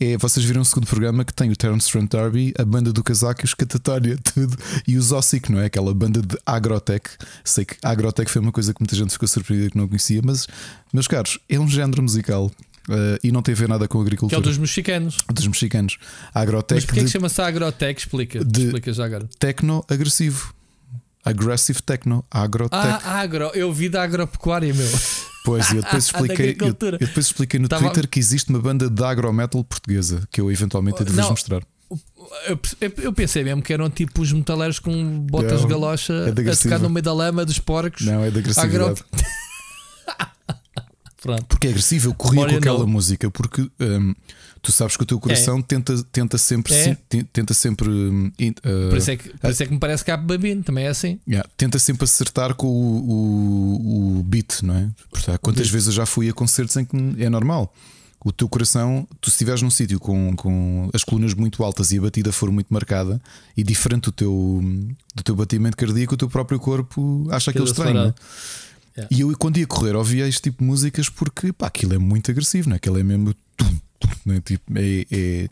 [0.00, 3.02] É, vocês viram o segundo programa que tem o Terence Trent D'Arby, a banda do
[3.02, 5.66] casaco, os Catatória, tudo, e o Zossic, não é?
[5.66, 7.10] Aquela banda de agrotech.
[7.42, 10.46] Sei que agrotech foi uma coisa que muita gente ficou surpreendida que não conhecia, mas,
[10.92, 12.50] meus caros, é um género musical.
[12.88, 14.40] Uh, e não tem a ver nada com agricultura.
[14.40, 15.22] Que é o dos mexicanos.
[15.30, 15.98] Dos mexicanos.
[16.32, 16.76] Agrotech.
[16.76, 17.06] Mas porquê de...
[17.06, 18.00] que chama-se agrotech?
[18.00, 18.42] Explica.
[18.42, 19.28] De Explica já agora.
[19.38, 20.54] Tecno agressivo.
[21.28, 22.76] Aggressive Techno, Agrotech.
[23.04, 24.88] Ah, agro, eu vi da agropecuária, meu.
[25.44, 27.84] Pois, eu depois expliquei, eu, eu, depois expliquei no Tava...
[27.84, 31.62] Twitter que existe uma banda de agrometal portuguesa que eu eventualmente devo mostrar.
[32.46, 32.60] Eu,
[33.02, 36.78] eu, pensei mesmo que eram tipo os metaleiros com botas de galocha é a tocar
[36.78, 38.04] no meio da lama dos porcos.
[38.04, 38.84] Não, é de agressividade.
[38.84, 39.04] Agro...
[41.20, 41.46] Pronto.
[41.46, 42.86] Porque é agressivo, eu corria com aquela não.
[42.86, 44.14] música, porque um,
[44.68, 45.62] tu sabes que o teu coração é.
[45.62, 46.74] tenta, tenta sempre.
[46.74, 46.84] É.
[46.84, 50.10] Sim, tenta sempre uh, por, isso é que, por isso é que me parece que
[50.10, 51.18] há babino, também é assim.
[51.26, 54.90] Yeah, tenta sempre acertar com o, o, o beat, não é?
[55.10, 57.74] Portanto, quantas vezes eu já fui a concertos em que é normal.
[58.22, 61.98] O teu coração, tu se estiveres num sítio com, com as colunas muito altas e
[61.98, 63.18] a batida for muito marcada
[63.56, 64.60] e diferente do teu,
[65.14, 68.12] do teu batimento cardíaco, o teu próprio corpo acha aquilo estranho.
[68.96, 69.08] Yeah.
[69.10, 72.30] E eu, quando ia correr, ouvia este tipo de músicas porque pá, aquilo é muito
[72.30, 72.76] agressivo, não é?
[72.76, 73.34] Aquilo é mesmo.
[73.58, 74.40] Tum, tum, não é?
[74.40, 75.48] Tipo, é, é,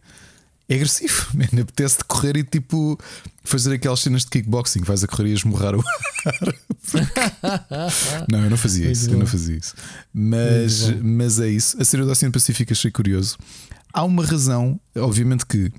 [0.69, 1.27] é agressivo.
[1.53, 2.99] Me apetece de correr e tipo
[3.45, 5.85] fazer aquelas cenas de kickboxing, vais a correr e esmurrar o
[6.27, 6.57] ar.
[8.29, 9.13] não, eu não fazia muito isso, bom.
[9.15, 9.75] eu não fazia isso.
[10.13, 11.81] Mas, mas é isso.
[11.81, 13.37] A série do Oceano Pacífico achei curioso.
[13.93, 15.71] Há uma razão, obviamente, que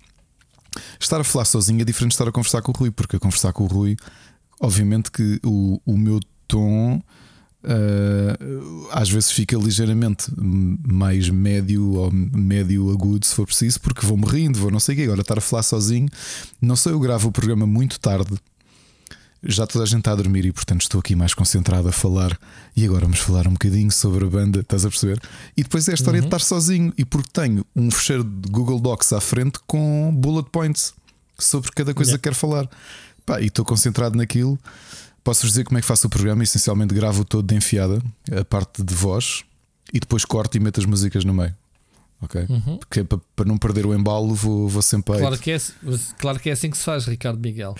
[1.00, 3.20] estar a falar sozinho é diferente de estar a conversar com o Rui, porque a
[3.20, 3.98] conversar com o Rui,
[4.60, 7.02] obviamente que o, o meu tom
[7.68, 14.26] uh, às vezes fica ligeiramente mais médio ou médio agudo se for preciso, porque vou-me
[14.26, 15.04] rindo, vou não sei o quê.
[15.04, 16.10] Agora estar a falar sozinho,
[16.62, 18.34] não sei, eu gravo o programa muito tarde.
[19.44, 22.38] Já toda a gente está a dormir e, portanto, estou aqui mais concentrado a falar.
[22.76, 25.22] E agora vamos falar um bocadinho sobre a banda, estás a perceber?
[25.56, 26.22] E depois é a história uhum.
[26.22, 26.92] de estar sozinho.
[26.98, 30.92] E porque tenho um fecheiro de Google Docs à frente com bullet points
[31.38, 32.18] sobre cada coisa yeah.
[32.18, 32.68] que quero falar.
[33.26, 34.58] Pá, e estou concentrado naquilo.
[35.28, 36.42] Posso-vos dizer como é que faço o programa?
[36.42, 39.44] Essencialmente gravo todo de enfiada, a parte de voz,
[39.94, 41.54] e depois corto e meto as músicas no meio.
[42.22, 42.46] Ok?
[42.48, 42.78] Uhum.
[42.78, 45.58] Porque para, para, não perder o embalo, vou, vou sempre claro que, é,
[46.18, 47.76] claro que é assim que se faz, Ricardo Miguel.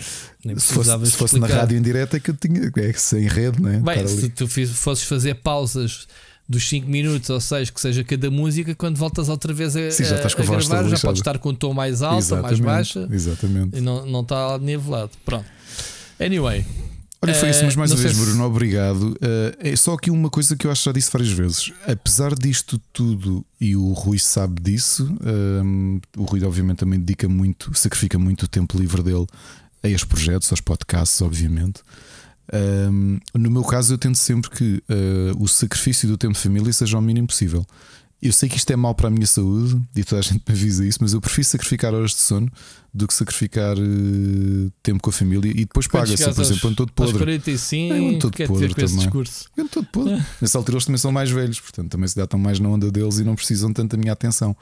[0.58, 3.62] Se fosse, se fosse na rádio em direto é que eu tinha, é sem rede,
[3.62, 3.80] né?
[3.82, 6.06] Bem, se tu fosses fazer pausas
[6.46, 10.04] dos 5 minutos ou 6 que seja cada música, quando voltas outra vez a, Sim,
[10.04, 12.60] já estás com a, a gravar, já podes estar com um tom mais alto, mais
[12.60, 13.08] baixa.
[13.10, 13.78] Exatamente.
[13.78, 15.12] E não, não está nivelado.
[15.24, 15.46] Pronto.
[16.20, 16.64] Anyway,
[17.20, 18.20] Olha, foi isso, mas mais uma vez, se...
[18.20, 19.10] Bruno, obrigado.
[19.10, 21.72] Uh, é só aqui uma coisa que eu acho que já disse várias vezes.
[21.86, 25.12] Apesar disto tudo, e o Rui sabe disso,
[25.64, 29.26] um, o Rui, obviamente, também dedica muito, sacrifica muito o tempo livre dele
[29.82, 31.80] a estes projetos, aos podcasts, obviamente.
[32.52, 36.72] Um, no meu caso, eu tento sempre que uh, o sacrifício do tempo de família
[36.72, 37.66] seja o mínimo possível.
[38.20, 40.52] Eu sei que isto é mau para a minha saúde e toda a gente me
[40.52, 42.50] avisa isso, mas eu prefiro sacrificar horas de sono
[42.92, 46.24] do que sacrificar uh, tempo com a família e depois paga-se.
[46.24, 47.18] Por exemplo, ando todo podre.
[47.18, 49.10] 45, eu ando todo podre também.
[49.56, 50.24] Eu ando todo podre.
[50.42, 52.90] Nessa altura eles também são mais velhos, portanto também se dá tão mais na onda
[52.90, 54.56] deles e não precisam tanto da minha atenção.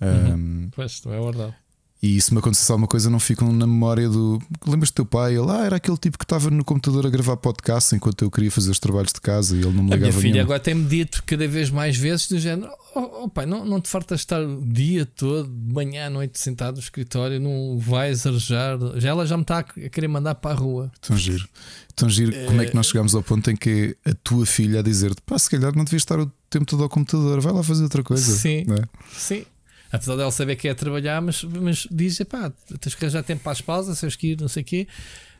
[0.00, 0.34] Uhum.
[0.34, 1.54] Um, pois, é verdade.
[2.00, 4.40] E se me acontecesse alguma coisa, não ficam na memória do.
[4.64, 5.36] Lembras do teu pai?
[5.36, 8.52] Ele ah, era aquele tipo que estava no computador a gravar podcast enquanto eu queria
[8.52, 9.96] fazer os trabalhos de casa e ele não me ligava.
[9.96, 13.46] A minha filha agora tem-me dito cada vez mais vezes do género: oh, oh pai,
[13.46, 17.40] não, não te fartas estar o dia todo, de manhã à noite, sentado no escritório,
[17.40, 18.78] não vais arejar.
[18.96, 20.92] Já ela já me está a querer mandar para a rua.
[21.00, 21.48] Tão giro.
[21.96, 22.32] Tão giro.
[22.32, 22.44] É...
[22.46, 25.36] Como é que nós chegamos ao ponto em que a tua filha a dizer-te: pá,
[25.36, 28.36] se calhar não devias estar o tempo todo ao computador, vai lá fazer outra coisa.
[28.36, 28.64] Sim.
[28.70, 28.84] É?
[29.12, 29.44] Sim.
[29.90, 33.52] Apesar dela saber que é trabalhar, mas, mas diz: pá, tens que arranjar tempo para
[33.52, 34.86] as pausas, tens que ir, não sei o quê.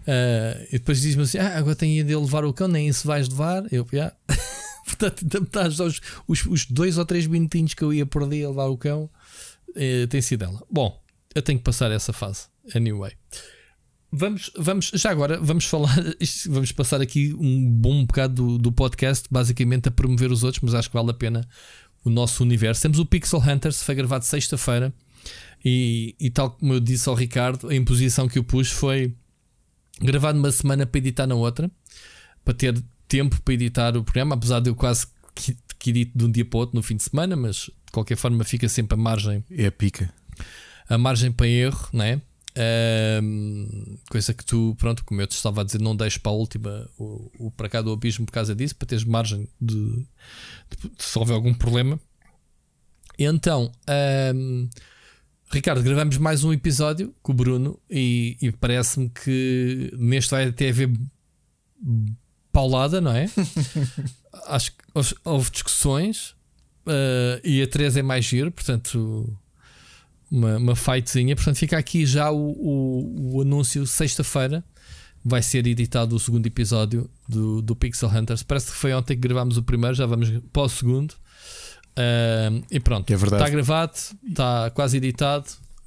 [0.00, 3.28] Uh, e depois diz-me assim: ah, agora tenho de levar o cão, nem isso vais
[3.28, 3.64] levar.
[3.72, 4.12] Eu, já.
[4.86, 8.68] Portanto, metade os, os, os, dois ou três minutinhos que eu ia ali a levar
[8.68, 9.10] o cão,
[9.76, 10.62] eh, tem sido ela.
[10.70, 10.98] Bom,
[11.34, 12.46] eu tenho que passar essa fase.
[12.74, 13.12] Anyway.
[14.10, 15.94] Vamos, vamos, já agora, vamos falar,
[16.48, 20.74] vamos passar aqui um bom bocado do, do podcast, basicamente a promover os outros, mas
[20.74, 21.46] acho que vale a pena
[22.08, 22.82] o nosso universo.
[22.82, 24.92] Temos o Pixel Hunters, foi gravado sexta-feira.
[25.64, 29.14] E, e, tal como eu disse ao Ricardo, a imposição que eu pus foi
[30.00, 31.70] gravar numa semana para editar na outra,
[32.44, 36.24] para ter tempo para editar o programa, apesar de eu quase que, que edito de
[36.24, 38.94] um dia para o outro no fim de semana, mas de qualquer forma fica sempre
[38.94, 39.44] a margem.
[39.50, 40.12] É a pica.
[40.88, 42.04] A margem para erro, não
[42.60, 43.20] é?
[44.10, 46.88] coisa que tu, pronto, como eu te estava a dizer, não deixes para a última
[46.98, 51.02] o, o para cá do abismo por causa disso, para teres margem de, de, de
[51.02, 52.00] se houver algum problema.
[53.18, 53.70] E então,
[54.34, 54.68] um,
[55.50, 60.68] Ricardo, gravamos mais um episódio com o Bruno e, e parece-me que neste vai até
[60.68, 60.90] haver
[62.52, 63.26] paulada, não é?
[64.46, 64.84] Acho que
[65.24, 66.30] houve discussões
[66.86, 69.38] uh, e a 3 é mais giro, portanto
[70.30, 71.34] uma, uma fightzinha.
[71.34, 73.86] Portanto, fica aqui já o, o, o anúncio.
[73.86, 74.64] Sexta-feira
[75.24, 78.42] vai ser editado o segundo episódio do, do Pixel Hunters.
[78.42, 81.12] Parece que foi ontem que gravámos o primeiro, já vamos para o segundo.
[81.12, 85.46] Uh, e pronto, é está gravado, está quase editado.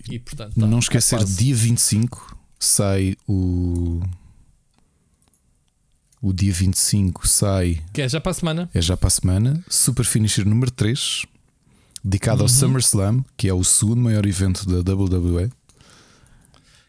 [0.10, 1.38] E portanto, tá, não esquecer, quase...
[1.38, 4.01] dia 25 sai o.
[6.21, 7.82] O dia 25 sai.
[7.91, 8.69] Que é já para a semana.
[8.73, 9.63] É já para a semana.
[9.67, 11.23] Super Finisher número 3
[12.04, 12.46] dedicado uhum.
[12.46, 15.50] ao SummerSlam, que é o segundo maior evento da WWE.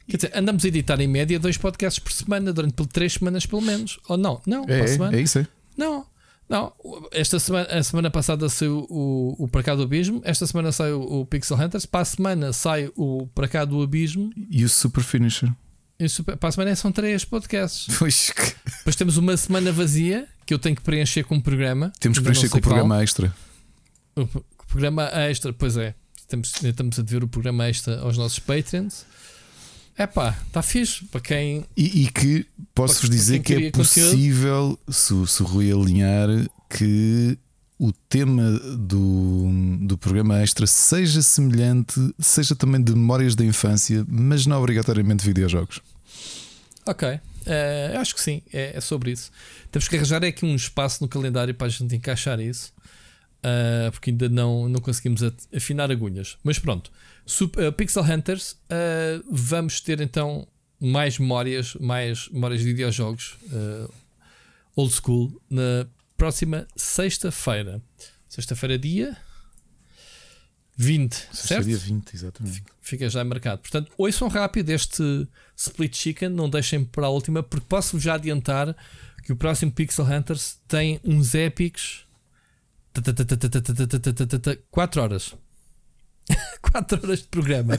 [0.08, 3.62] Quer dizer, andamos a editar em média dois podcasts por semana durante três semanas pelo
[3.62, 3.98] menos.
[4.08, 4.40] Ou não?
[4.46, 5.46] Não, é, é, é isso é.
[5.76, 6.04] Não,
[6.48, 6.72] não.
[7.12, 10.92] Esta semana, a semana passada saiu o, o Para Cá do Abismo, esta semana sai
[10.92, 14.68] o, o Pixel Hunters, para a semana sai o Para Cá do Abismo e o
[14.68, 15.50] Super Finisher.
[15.98, 17.96] E super, para a semana são três podcasts.
[17.96, 18.32] Pois.
[18.78, 21.92] Depois temos uma semana vazia que eu tenho que preencher com um programa.
[22.00, 23.32] Temos que preencher com o programa extra.
[24.72, 25.94] Programa extra, pois é.
[26.16, 29.04] Estamos, estamos a ver o programa extra aos nossos Patreons.
[29.98, 31.66] É pá, está fixe para quem.
[31.76, 36.26] E, e que posso-vos dizer que é possível, se, se o Rui alinhar,
[36.70, 37.38] que
[37.78, 39.50] o tema do,
[39.82, 45.82] do programa extra seja semelhante, seja também de memórias da infância, mas não obrigatoriamente videojogos.
[46.86, 47.20] Ok, uh,
[48.00, 49.30] acho que sim, é, é, sobre isso.
[49.70, 52.72] Temos que arranjar aqui um espaço no calendário para a gente encaixar isso
[53.42, 55.22] uh, porque ainda não, não conseguimos
[55.54, 56.38] afinar agulhas.
[56.42, 60.46] Mas pronto, uh, Pixel Hunters, uh, vamos ter então
[60.80, 63.36] mais memórias, mais memórias de videojogos
[64.74, 67.80] old school na próxima sexta-feira.
[68.28, 69.16] Sexta-feira, dia
[70.76, 71.66] 20, certo?
[71.66, 72.64] dia 20, exatamente.
[72.80, 73.60] Fica já marcado.
[73.60, 78.74] Portanto, ouçam rápido este Split Chicken, não deixem para a última, porque posso já adiantar
[79.22, 82.06] que o próximo Pixel Hunters tem uns épicos
[84.70, 85.34] 4 horas.
[86.62, 87.78] 4 horas de programa.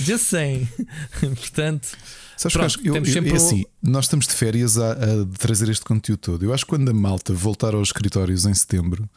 [0.00, 0.68] Just saying.
[1.20, 1.96] Portanto,
[2.36, 4.96] Sabes pronto, que eu, eu, eu, é assim, nós estamos de férias a, a,
[5.38, 6.44] trazer este conteúdo todo.
[6.44, 9.08] Eu acho que quando a malta voltar aos escritórios em setembro,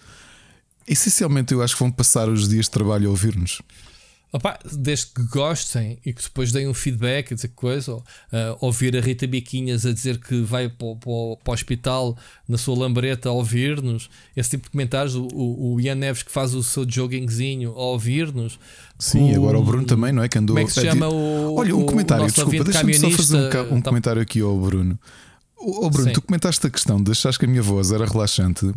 [0.87, 3.61] essencialmente eu acho que vão passar os dias de trabalho a ouvir-nos.
[4.35, 8.93] Opa, desde que gostem e que depois deem um feedback, dizer coisa, ou, uh, ouvir
[8.97, 13.29] a Rita Biquinhas a dizer que vai para, para, para o hospital na sua lambreta
[13.29, 17.71] a ouvir-nos, esse tipo de comentários, o, o, Ian Neves que faz o seu joggingzinho
[17.71, 18.59] a ouvir-nos.
[18.99, 20.27] Sim, o, agora o Bruno também, não é?
[20.27, 21.55] Que andou como é que se chama o.
[21.55, 23.89] Olha, um comentário, desculpa, deixa-me só fazer um, um tá...
[23.89, 24.99] comentário aqui ao Bruno.
[25.57, 26.13] O Bruno, Sim.
[26.13, 28.69] tu comentaste a questão de achares que a minha voz era relaxante.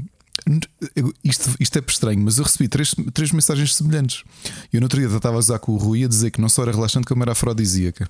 [1.24, 4.24] Isto, isto é estranho, mas eu recebi três, três mensagens semelhantes.
[4.72, 6.62] Eu no outro dia estava a usar com o Rui a dizer que não só
[6.62, 8.08] era relaxante, como era afrodisíaca.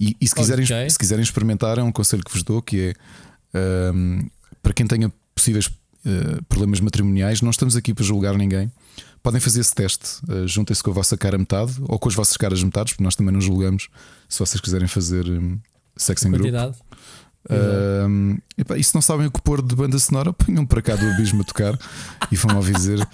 [0.00, 0.90] E, e se, quiserem, okay.
[0.90, 2.94] se quiserem experimentar, é um conselho que vos dou: que
[3.54, 4.28] é um,
[4.62, 8.70] para quem tenha possíveis uh, problemas matrimoniais, não estamos aqui para julgar ninguém.
[9.22, 10.06] Podem fazer esse teste.
[10.28, 13.14] Uh, Juntem-se com a vossa cara metade ou com as vossas caras metades, porque nós
[13.14, 13.88] também não julgamos.
[14.28, 15.58] Se vocês quiserem fazer um,
[15.96, 16.48] sexo em grupo.
[17.50, 18.40] Uh,
[18.76, 21.42] e se não sabem o que pôr de banda sonora, ponham para cá do abismo
[21.42, 21.78] a tocar
[22.32, 23.06] e vão ouvir dizer.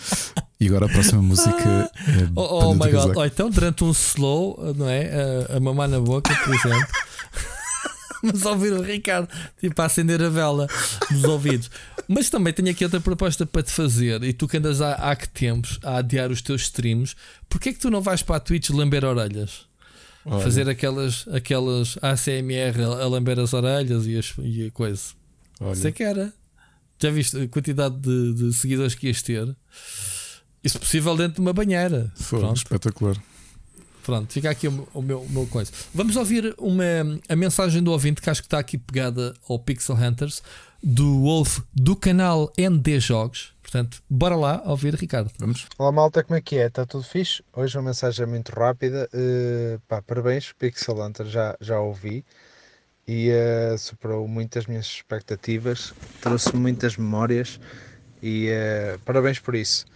[0.60, 4.74] E agora a próxima música é Oh, oh my god, oh, então durante um slow,
[4.76, 5.10] não é?
[5.50, 6.86] A, a mamar na boca, por exemplo.
[8.22, 10.66] Mas ouvir o Ricardo, tipo a acender a vela
[11.10, 11.70] nos ouvidos.
[12.06, 14.22] Mas também tenho aqui outra proposta para te fazer.
[14.22, 17.14] E tu que andas há, há que tempos a adiar os teus streams,
[17.48, 19.69] porquê é que tu não vais para a Twitch lamber orelhas?
[20.24, 20.42] Olha.
[20.42, 25.02] fazer aquelas, aquelas ACMR a, lamber as orelhas e, as, e a coisa.
[25.60, 25.74] Olha.
[25.74, 26.32] Sei que era.
[26.98, 29.56] Já viste a quantidade de, de seguidores que ias ter?
[30.62, 32.12] Isso possível dentro de uma banheira.
[32.14, 33.16] Foi espetacular.
[34.02, 35.70] Pronto, fica aqui o, o, meu, o meu coisa.
[35.94, 36.84] Vamos ouvir uma,
[37.28, 40.42] a mensagem do ouvinte que acho que está aqui pegada ao Pixel Hunters
[40.82, 43.52] do Wolf do canal ND Jogos.
[43.70, 45.30] Portanto, bora lá ouvir Ricardo.
[45.38, 45.68] Vamos.
[45.78, 46.66] Olá malta, como é que é?
[46.66, 47.40] Está tudo fixe?
[47.52, 49.08] Hoje uma mensagem muito rápida.
[49.14, 52.24] Uh, pá, parabéns, Pixel Hunter, já, já ouvi
[53.06, 57.60] e uh, superou muitas minhas expectativas, trouxe muitas memórias
[58.20, 59.86] e uh, parabéns por isso.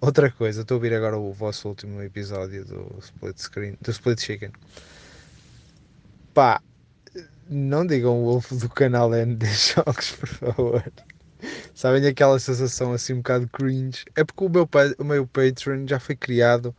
[0.00, 4.18] Outra coisa, estou a ouvir agora o vosso último episódio do Split Screen, do Split
[4.18, 4.52] Chicken.
[6.32, 6.62] Pá,
[7.50, 10.92] não digam o Wolf do canal ND Jogos, por favor.
[11.74, 14.04] Sabem aquela sensação assim um bocado cringe?
[14.14, 16.74] É porque o meu, o meu Patreon já foi criado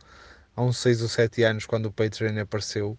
[0.56, 2.96] há uns 6 ou 7 anos, quando o Patreon apareceu.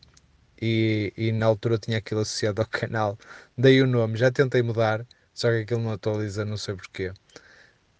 [0.62, 3.18] E, e na altura tinha aquilo associado ao canal.
[3.58, 7.12] Dei o nome, já tentei mudar, só que aquilo não atualiza, não sei porquê.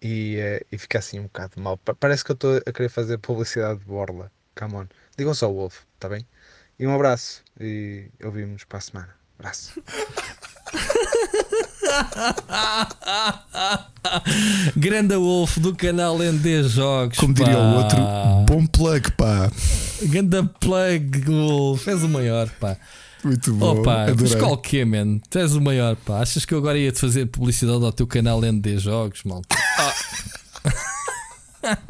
[0.00, 1.78] E, uh, e fica assim um bocado mal.
[1.78, 4.30] Parece que eu estou a querer fazer publicidade de borla.
[4.54, 4.86] Come on.
[5.16, 6.26] Digam só o Wolf, tá bem?
[6.78, 7.42] E um abraço.
[7.60, 9.16] E ouvimos para a semana.
[9.38, 9.72] Abraço.
[14.76, 17.18] Grande Wolf do canal ND Jogos.
[17.18, 17.98] Como diria o outro,
[18.46, 19.50] bom plug, pá.
[20.02, 21.88] Ganda plug, Wolf.
[21.88, 22.76] És o maior, pá.
[23.24, 23.80] Muito bom.
[23.80, 25.18] Opa, mas qual que é, man?
[25.30, 26.20] Tu és o maior, pá.
[26.20, 29.56] Achas que eu agora ia te fazer publicidade ao teu canal ND Jogos, malta?
[29.78, 29.94] Ah.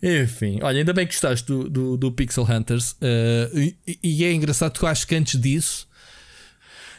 [0.00, 2.92] Enfim, olha, ainda bem que gostaste do, do, do Pixel Hunters.
[2.92, 5.87] Uh, e, e, é engraçado que eu acho que antes disso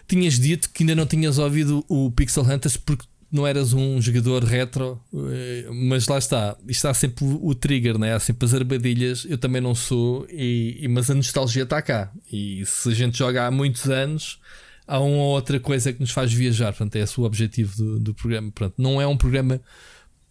[0.10, 4.44] tinhas dito que ainda não tinhas ouvido o Pixel Hunters porque não eras um jogador
[4.44, 8.16] retro, eh, mas lá está, está sempre o trigger, né?
[8.16, 9.26] há sempre as armadilhas.
[9.30, 12.12] Eu também não sou, e, mas a nostalgia está cá.
[12.32, 14.40] E se a gente joga há muitos anos,
[14.88, 16.74] há uma ou outra coisa que nos faz viajar.
[16.74, 18.52] Portanto, é esse o objetivo do, do programa.
[18.52, 19.62] Portanto, não é um programa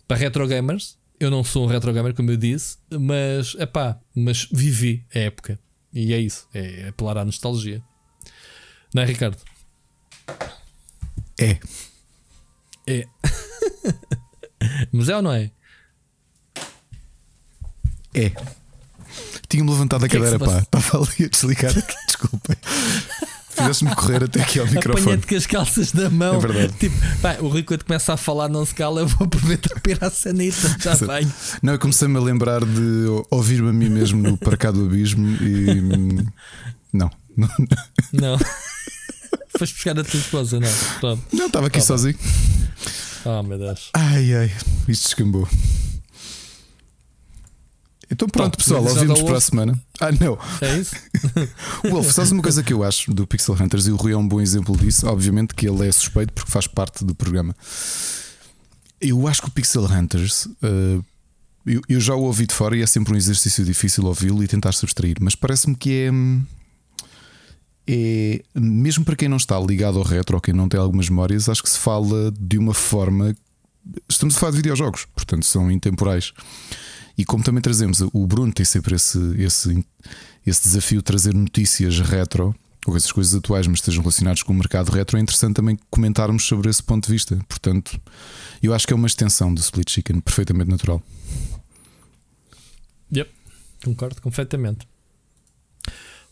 [0.08, 0.98] para retro gamers.
[1.20, 5.20] Eu não sou um retro gamer, como eu disse, mas é pá, mas vivi a
[5.20, 5.58] época.
[5.92, 7.82] E é isso, é apelar à nostalgia.
[8.94, 9.36] Não é, Ricardo?
[11.38, 11.58] É.
[12.86, 13.06] É.
[14.92, 15.50] Mas é ou não é?
[18.14, 18.32] É.
[19.48, 20.58] Tinha-me levantado a é cadeira, pá.
[20.58, 22.56] Estava ali a desligar aqui, desculpem.
[23.50, 25.02] Fizeste-me correr até aqui ao microfone.
[25.02, 26.36] Apanhei-te com as calças da mão.
[26.36, 26.72] É verdade.
[26.74, 29.92] Tipo, pá, o Rico quando começa a falar não se cala, eu vou aproveitar para
[29.92, 30.76] ir à sanita.
[30.80, 31.30] Já bem.
[31.62, 35.26] Não, eu comecei-me a lembrar de ouvir-me a mim mesmo no Para Cá do Abismo
[35.42, 35.80] e.
[35.80, 36.26] Hum,
[36.92, 37.10] não.
[37.38, 37.48] Não.
[38.12, 38.38] não.
[39.58, 40.68] Foste buscar a tua esposa, não?
[41.00, 41.22] Pronto.
[41.32, 42.16] Não, estava aqui sozinho.
[43.24, 43.90] Oh meu Deus.
[43.92, 44.52] Ai ai,
[44.86, 45.48] isto descambou.
[48.08, 49.82] Então pronto, pessoal, ouvimos para a semana.
[50.00, 50.38] Ah, não.
[50.60, 50.94] É isso?
[51.90, 54.26] Wolf, sabes uma coisa que eu acho do Pixel Hunters e o Rui é um
[54.26, 55.08] bom exemplo disso.
[55.08, 57.54] Obviamente que ele é suspeito porque faz parte do programa.
[59.00, 60.46] Eu acho que o Pixel Hunters.
[60.46, 61.04] Uh,
[61.66, 64.48] eu, eu, já o ouvi de fora e é sempre um exercício difícil ouvi-lo e
[64.48, 66.10] tentar subtrair, mas parece-me que é.
[67.90, 71.48] É, mesmo para quem não está ligado ao retro ou quem não tem algumas memórias,
[71.48, 73.34] acho que se fala de uma forma.
[74.06, 76.34] Estamos a falar de videojogos, portanto são intemporais.
[77.16, 79.84] E como também trazemos, o Bruno tem sempre esse, esse,
[80.46, 82.54] esse desafio de trazer notícias retro,
[82.86, 86.44] ou essas coisas atuais, mas estejam relacionadas com o mercado retro, é interessante também comentarmos
[86.46, 87.36] sobre esse ponto de vista.
[87.48, 87.98] Portanto,
[88.62, 91.02] eu acho que é uma extensão do Split Chicken, perfeitamente natural.
[93.12, 93.30] Yep,
[93.82, 94.86] concordo completamente.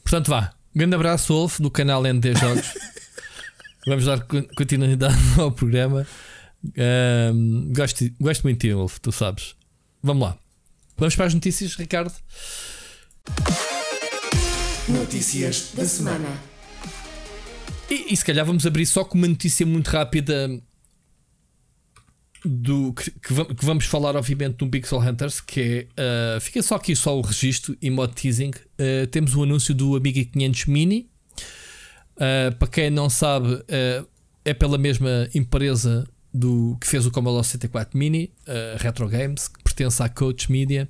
[0.04, 0.55] Portanto, vá.
[0.76, 2.74] Grande abraço, Wolf, do canal ND Jogos.
[3.88, 4.20] Vamos dar
[4.54, 6.06] continuidade ao programa.
[7.32, 9.56] Um, gosto, gosto muito de ti, Wolf, tu sabes.
[10.02, 10.38] Vamos lá.
[10.98, 12.12] Vamos para as notícias, Ricardo.
[14.86, 16.28] Notícias da semana.
[17.88, 20.60] E, e, se calhar vamos abrir só com uma notícia muito rápida
[22.46, 26.36] do que, que vamos falar, obviamente, do Pixel Hunters, que é.
[26.36, 28.50] Uh, fica só aqui só o registro e modo teasing.
[28.50, 31.10] Uh, temos o anúncio do Amiga 500 Mini.
[32.16, 33.62] Uh, para quem não sabe,
[34.44, 38.32] é pela mesma empresa do que fez o Commodore 64 Mini,
[38.78, 40.88] Retro Games, pertence à Coach Media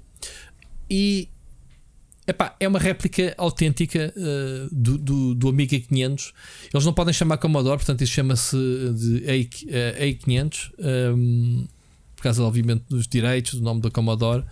[0.90, 1.28] e
[2.26, 6.32] epá, é uma réplica autêntica uh, do, do, do, Amiga 500.
[6.72, 9.22] Eles não podem chamar Commodore, portanto, isso chama-se de
[9.98, 11.64] A500, um, ehm,
[12.16, 14.44] por causa, obviamente, dos direitos, do nome da Commodore.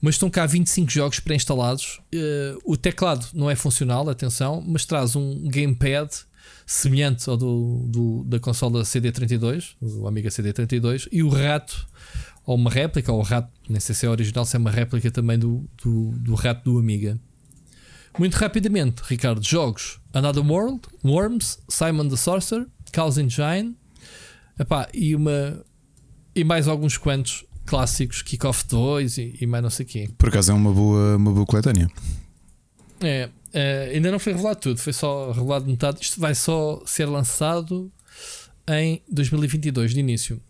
[0.00, 2.00] Mas estão cá 25 jogos pré-instalados.
[2.14, 6.08] Uh, o teclado não é funcional, atenção, mas traz um gamepad
[6.64, 11.88] semelhante ao do, do da consola CD32, o Amiga CD32, e o rato
[12.48, 15.10] ou uma réplica, ou o rato, nem sei se é original, se é uma réplica
[15.10, 17.20] também do, do, do rato do Amiga.
[18.18, 23.76] Muito rapidamente, Ricardo, jogos Another World, Worms, Simon the Sorcerer, Chaos Engine
[24.58, 25.62] epá, e, uma,
[26.34, 30.10] e mais alguns quantos clássicos, Kickoff 2 e, e mais não sei o quê.
[30.16, 31.86] Por acaso é uma boa, uma boa coletânea.
[33.02, 36.00] É, é, ainda não foi revelado tudo, foi só revelado metade.
[36.00, 37.92] Isto vai só ser lançado
[38.66, 40.40] em 2022, de início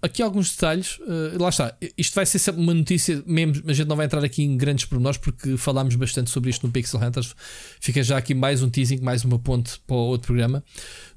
[0.00, 0.98] aqui alguns detalhes.
[0.98, 1.76] Uh, lá está.
[1.96, 4.84] Isto vai ser sempre uma notícia, mesmo, a gente não vai entrar aqui em grandes
[4.84, 7.34] pormenores porque falámos bastante sobre isto no Pixel Hunters.
[7.80, 10.62] Fica já aqui mais um teasing, mais uma ponte para o outro programa.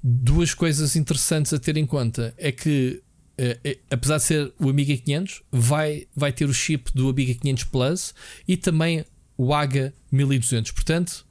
[0.03, 3.01] Duas coisas interessantes a ter em conta é que.
[3.37, 7.63] Uh, apesar de ser o Amiga 500, vai, vai ter o chip do Amiga 500
[7.65, 8.13] Plus
[8.47, 9.03] e também
[9.37, 10.71] o AGA 1200.
[10.71, 11.25] Portanto,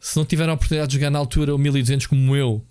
[0.00, 2.64] se não tiveram a oportunidade de jogar na altura o 1200 como eu,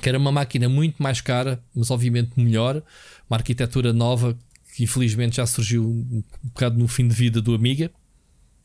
[0.00, 2.82] que era uma máquina muito mais cara, mas obviamente melhor,
[3.30, 4.36] uma arquitetura nova
[4.74, 7.90] que infelizmente já surgiu um bocado no fim de vida do Amiga,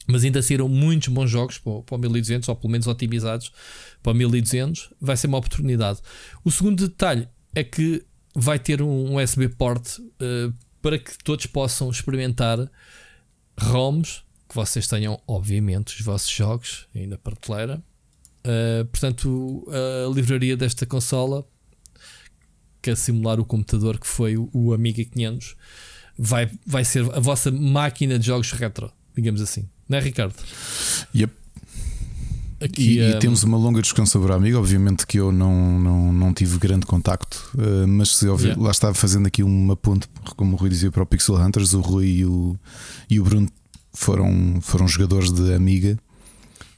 [0.07, 3.51] mas ainda saíram muitos bons jogos para, o 1200, ou pelo menos otimizados
[4.03, 4.93] para o 1200.
[5.01, 5.99] Vai ser uma oportunidade.
[6.43, 8.05] O segundo detalhe é que
[8.35, 12.59] vai ter um USB port uh, para que todos possam experimentar
[13.57, 17.81] ROMs que vocês tenham, obviamente, os vossos jogos aí na prateleira
[18.45, 21.43] Uh, portanto, a livraria desta consola,
[22.85, 25.55] que é simular o computador que foi o, Amiga 500,
[26.15, 29.67] vai, vai ser a vossa máquina de jogos retro, digamos assim.
[29.89, 30.35] Não é, Ricardo?
[31.15, 31.33] Yep.
[32.61, 33.09] Aqui, e, um...
[33.09, 34.59] e, temos uma longa discussão sobre a Amiga.
[34.59, 38.61] Obviamente que eu não, não, não tive grande contacto, uh, mas se yeah.
[38.61, 41.73] lá estava fazendo aqui uma ponte, como o Rui dizia, para o Pixel Hunters.
[41.73, 42.55] O Rui e o,
[43.09, 43.49] e o Bruno
[43.93, 45.97] foram, foram jogadores de Amiga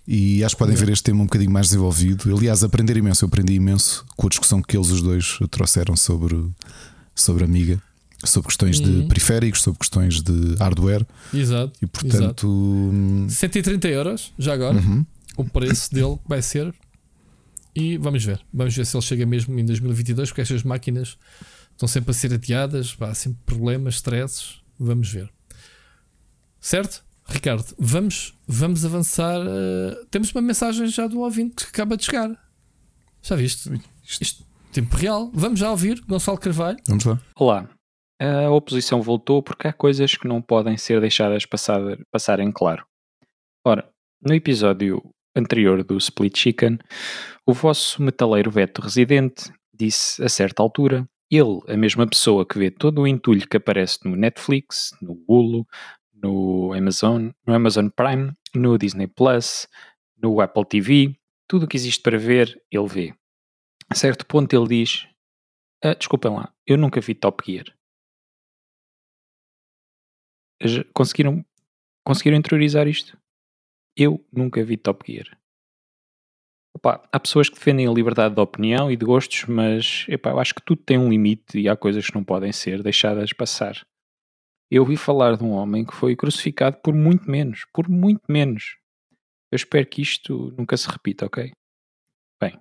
[0.07, 2.33] e acho que podem ver este tema um bocadinho mais desenvolvido.
[2.33, 6.49] Aliás, aprender imenso, eu aprendi imenso com a discussão que eles os dois trouxeram sobre,
[7.13, 7.81] sobre Amiga,
[8.23, 9.01] sobre questões uhum.
[9.01, 11.05] de periféricos, sobre questões de hardware.
[11.33, 11.73] Exato.
[11.81, 12.91] E portanto.
[13.27, 13.35] Exato.
[13.35, 14.77] 130 euros, já agora.
[14.77, 15.05] Uhum.
[15.35, 16.73] O preço dele vai ser.
[17.75, 18.39] E vamos ver.
[18.51, 21.17] Vamos ver se ele chega mesmo em 2022, porque estas máquinas
[21.73, 24.61] estão sempre a ser adiadas, há sempre problemas, stresses.
[24.79, 25.29] Vamos ver.
[26.61, 27.03] Certo?
[27.29, 29.39] Ricardo, vamos, vamos avançar.
[29.39, 32.29] Uh, temos uma mensagem já do ouvinte que acaba de chegar.
[33.21, 33.69] Já viste?
[34.03, 35.29] Isto, isto, tempo real.
[35.33, 36.77] Vamos já ouvir Gonçalo Carvalho.
[36.87, 37.21] Vamos lá.
[37.35, 37.69] Olá.
[38.19, 42.85] A oposição voltou porque há coisas que não podem ser deixadas passar, passar em claro.
[43.65, 43.87] Ora,
[44.21, 45.03] no episódio
[45.35, 46.79] anterior do Split Chicken,
[47.45, 52.71] o vosso metaleiro Veto residente disse a certa altura ele, a mesma pessoa que vê
[52.71, 55.67] todo o entulho que aparece no Netflix, no Hulu,
[56.21, 59.67] no Amazon, no Amazon Prime, no Disney Plus,
[60.17, 63.13] no Apple TV, tudo o que existe para ver, ele vê.
[63.89, 65.07] A certo ponto ele diz:
[65.83, 67.65] ah, Desculpem lá, eu nunca vi Top Gear.
[70.93, 71.45] Conseguiram,
[72.03, 73.17] conseguiram interiorizar isto.
[73.95, 75.37] Eu nunca vi Top Gear.
[77.11, 80.61] Há pessoas que defendem a liberdade de opinião e de gostos, mas eu acho que
[80.61, 83.83] tudo tem um limite e há coisas que não podem ser deixadas passar.
[84.69, 88.75] Eu ouvi falar de um homem que foi crucificado por muito menos, por muito menos.
[89.49, 91.51] Eu espero que isto nunca se repita, ok?
[92.41, 92.59] Bem,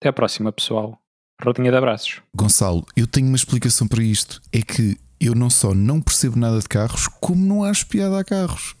[0.00, 0.98] até à próxima, pessoal.
[1.42, 2.22] Rodinha de abraços.
[2.34, 4.40] Gonçalo, eu tenho uma explicação para isto.
[4.52, 8.24] É que eu não só não percebo nada de carros, como não acho piada a
[8.24, 8.74] carros.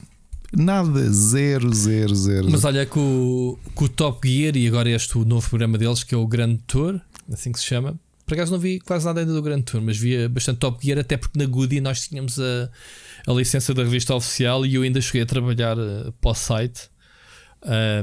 [0.52, 2.50] Nada, zero, zero, zero.
[2.50, 6.02] Mas olha que o, que o Top Gear e agora este o novo programa deles
[6.02, 7.98] que é o Grand Tour, assim que se chama.
[8.30, 11.00] Por acaso não vi quase nada ainda do Grand Tour, mas via bastante Top Gear,
[11.00, 12.70] até porque na Goody nós tínhamos a,
[13.26, 16.88] a licença da revista oficial e eu ainda cheguei a trabalhar uh, para o site.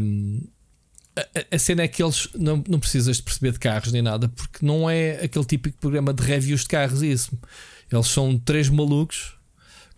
[0.02, 0.42] Um,
[1.16, 4.28] a, a, cena é que eles não, não precisas de perceber de carros nem nada,
[4.28, 7.02] porque não é aquele típico programa de reviews de carros.
[7.02, 7.32] Isso.
[7.90, 9.34] Eles são três malucos,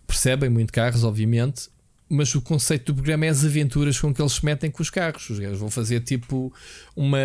[0.06, 1.68] percebem muito carros, obviamente,
[2.08, 4.90] mas o conceito do programa é as aventuras com que eles se metem com os
[4.90, 5.28] carros.
[5.28, 6.52] Os vão fazer tipo
[6.94, 7.18] uma.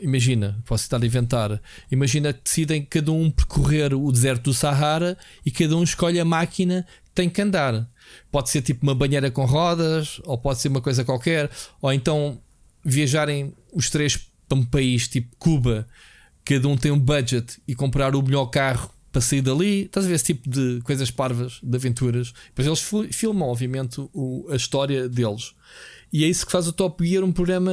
[0.00, 1.60] Imagina, posso estar a inventar.
[1.90, 6.24] Imagina que decidem cada um percorrer o deserto do Sahara e cada um escolhe a
[6.24, 7.88] máquina que tem que andar.
[8.30, 12.40] Pode ser tipo uma banheira com rodas, ou pode ser uma coisa qualquer, ou então
[12.84, 14.16] viajarem os três
[14.48, 15.86] para um país tipo Cuba,
[16.44, 19.82] cada um tem um budget e comprar o melhor carro para sair dali.
[19.82, 22.32] Estás a ver esse tipo de coisas parvas, de aventuras.
[22.54, 25.54] Depois eles filmam, obviamente, o, a história deles.
[26.16, 27.70] E é isso que faz o Top Gear um programa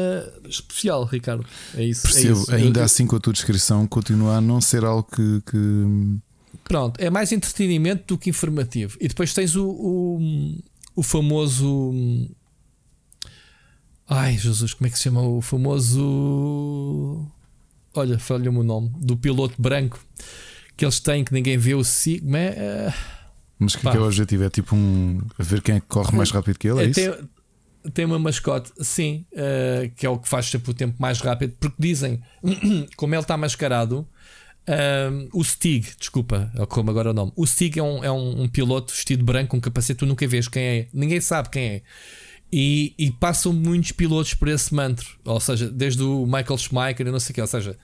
[0.49, 1.45] especial, Ricardo.
[1.75, 2.01] É isso.
[2.01, 2.53] Percebo, é isso.
[2.53, 6.19] ainda eu, assim com a tua descrição, continua a não ser algo que, que.
[6.61, 8.97] Pronto, é mais entretenimento do que informativo.
[8.99, 10.57] E depois tens o, o,
[10.93, 11.93] o famoso.
[14.09, 15.21] Ai Jesus, como é que se chama?
[15.21, 17.25] O famoso.
[17.93, 18.91] Olha, falha-me o nome.
[18.97, 20.05] Do piloto branco
[20.75, 22.39] que eles têm que ninguém vê o Sigma.
[22.39, 22.93] Uh,
[23.57, 24.43] Mas que, que é o objetivo?
[24.43, 25.21] É tipo um.
[25.39, 26.81] a ver quem é que corre mais rápido que ele?
[26.81, 27.29] É, é tem,
[27.93, 31.55] tem, uma mascote, sim, uh, que é o que faz sempre o tempo mais rápido,
[31.59, 32.21] porque dizem,
[32.95, 34.07] como ele está mascarado.
[34.65, 37.33] Uh, o Stig, desculpa, como agora o nome.
[37.35, 40.25] O Stig é um, é um, um piloto vestido branco, com um capacete, tu nunca
[40.25, 41.81] vês quem é, ninguém sabe quem é.
[42.49, 47.19] E, e, passam muitos pilotos por esse mantra, ou seja, desde o Michael Schumacher, não
[47.19, 47.77] sei o que, ou seja,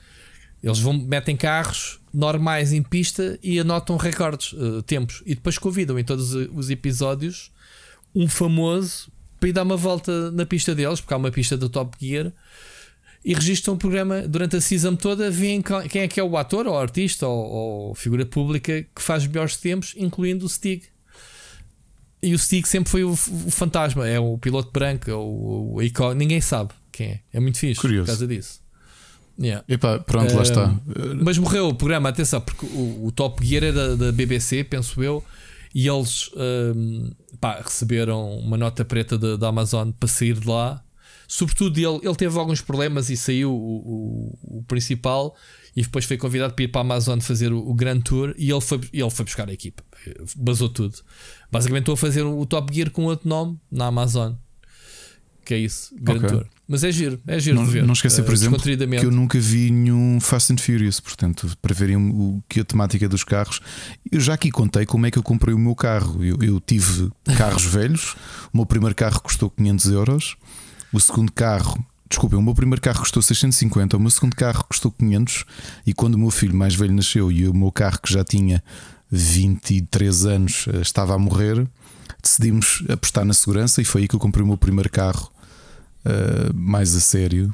[0.64, 5.24] eles vão, metem carros normais em pista e anotam recordes, uh, tempos.
[5.26, 7.52] E depois convidam em todos os episódios
[8.14, 11.70] um famoso para ir dar uma volta na pista deles, porque há uma pista do
[11.70, 12.32] Top Gear.
[13.24, 16.68] E registram o programa durante a season toda, veem quem é que é o ator,
[16.68, 20.84] ou artista, ou, ou figura pública que faz melhores tempos, incluindo o Stig.
[22.22, 26.14] E o Stig sempre foi o, o fantasma, é o piloto branco, é o, o,
[26.16, 27.20] ninguém sabe quem é.
[27.34, 28.06] É muito fixe Curioso.
[28.06, 28.62] por causa disso.
[29.42, 29.64] Yeah.
[29.70, 30.78] Epá, pronto, lá está.
[31.24, 35.02] Mas morreu o programa, atenção, porque o, o Top Gear era da, da BBC, penso
[35.02, 35.24] eu,
[35.74, 36.30] e eles
[37.40, 40.84] pá, receberam uma nota preta da Amazon para sair de lá.
[41.28, 45.36] Sobretudo ele, ele teve alguns problemas e saiu o, o, o, principal
[45.76, 48.50] e depois foi convidado para ir para a Amazon fazer o, o Grand Tour e
[48.50, 49.84] ele foi, ele foi buscar a equipa,
[50.36, 50.98] basou tudo.
[51.52, 54.34] Basicamente estou a fazer o Top Gear com outro nome na Amazon
[55.50, 56.42] que é isso, grande okay.
[56.68, 57.84] Mas é giro, é giro não, de ver.
[57.84, 61.74] Não esquecer, por uh, exemplo, que eu nunca vi nenhum Fast and Furious, portanto, para
[61.74, 63.60] verem o que a temática dos carros.
[64.12, 66.24] Eu já aqui contei como é que eu comprei o meu carro.
[66.24, 68.16] Eu, eu tive carros velhos,
[68.54, 70.38] o meu primeiro carro custou 500 euros,
[70.94, 71.84] o segundo carro.
[72.08, 75.46] Desculpem, o meu primeiro carro custou 650, o meu segundo carro custou 500.
[75.88, 78.64] E quando o meu filho mais velho nasceu e o meu carro, que já tinha
[79.10, 81.68] 23 anos, eh, estava a morrer,
[82.22, 85.32] decidimos apostar na segurança e foi aí que eu comprei o meu primeiro carro
[86.06, 87.54] uh, mais a sério.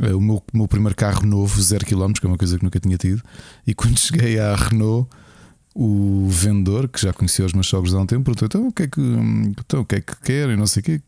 [0.00, 2.80] Uh, o meu, meu primeiro carro novo, 0 km, que é uma coisa que nunca
[2.80, 3.22] tinha tido.
[3.66, 5.08] E quando cheguei à Renault,
[5.74, 8.82] o vendedor, que já conhecia os meus sogros há um tempo, perguntou: então o que
[8.82, 10.56] é que, então, o que, é que querem?
[10.56, 11.00] Não sei o quê.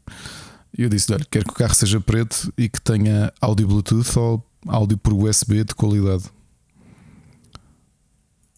[0.76, 4.18] E eu disse: olha, quero que o carro seja preto e que tenha áudio Bluetooth
[4.18, 6.24] ou áudio por USB de qualidade.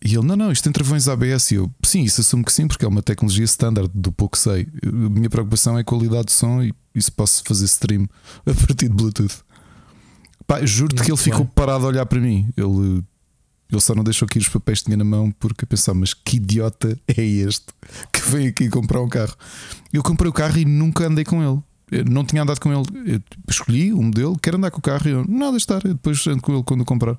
[0.05, 1.53] E ele, não, não, isto tem travões ABS.
[1.53, 4.69] E eu, sim, isso assumo que sim, porque é uma tecnologia standard do pouco sei.
[4.87, 8.07] A minha preocupação é a qualidade de som e isso posso fazer stream
[8.47, 9.43] a partir de Bluetooth.
[10.47, 12.47] Pá, juro-te que ele ficou parado a olhar para mim.
[12.55, 13.03] Ele,
[13.73, 16.37] ele só não deixou aqui os papéis que tinha na mão porque pensava, mas que
[16.37, 17.65] idiota é este
[18.13, 19.35] que vem aqui comprar um carro?
[19.91, 21.63] Eu comprei o carro e nunca andei com ele.
[21.91, 22.85] Eu não tinha andado com ele.
[23.07, 26.27] Eu escolhi um modelo, quero andar com o carro e eu, nada estar, eu depois
[26.27, 27.19] ando com ele quando comprar.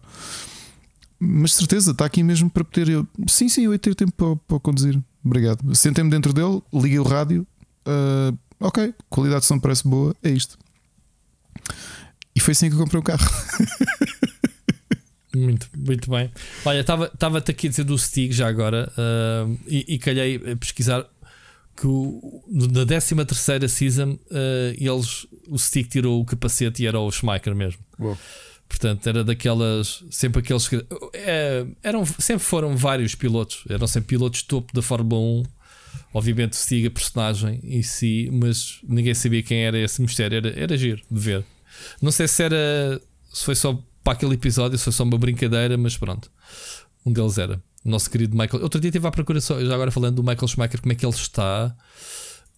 [1.25, 2.89] Mas certeza, está aqui mesmo para poder.
[2.89, 4.99] Eu, sim, sim, eu ia ter tempo para, para conduzir.
[5.23, 5.75] Obrigado.
[5.75, 7.45] Sentei-me dentro dele, liguei o rádio.
[7.87, 10.57] Uh, ok, qualidade de som parece boa, é isto.
[12.35, 13.25] E foi assim que eu comprei o carro.
[15.35, 16.31] Muito, muito bem.
[16.63, 21.05] Olha, estava-te aqui a dizer do Stig já agora uh, e, e calhei a pesquisar
[21.75, 26.99] que o, na 13 terceira season uh, eles, o Stick tirou o capacete e era
[26.99, 27.81] o Schumacher mesmo.
[27.99, 28.17] Uou.
[28.67, 30.03] Portanto, era daquelas.
[30.09, 30.85] Sempre aqueles que.
[31.13, 33.63] É, eram, sempre foram vários pilotos.
[33.69, 35.43] Eram sempre pilotos topo da Fórmula 1.
[36.13, 40.37] Obviamente, siga a personagem em si, mas ninguém sabia quem era esse mistério.
[40.37, 41.45] Era, era giro de ver.
[42.01, 43.01] Não sei se era.
[43.31, 46.31] Se foi só para aquele episódio, se foi só uma brincadeira, mas pronto.
[47.05, 47.61] Um deles era.
[47.83, 48.63] O nosso querido Michael.
[48.63, 51.13] Outro dia estive à procura, já agora falando do Michael Schumacher, como é que ele
[51.13, 51.75] está.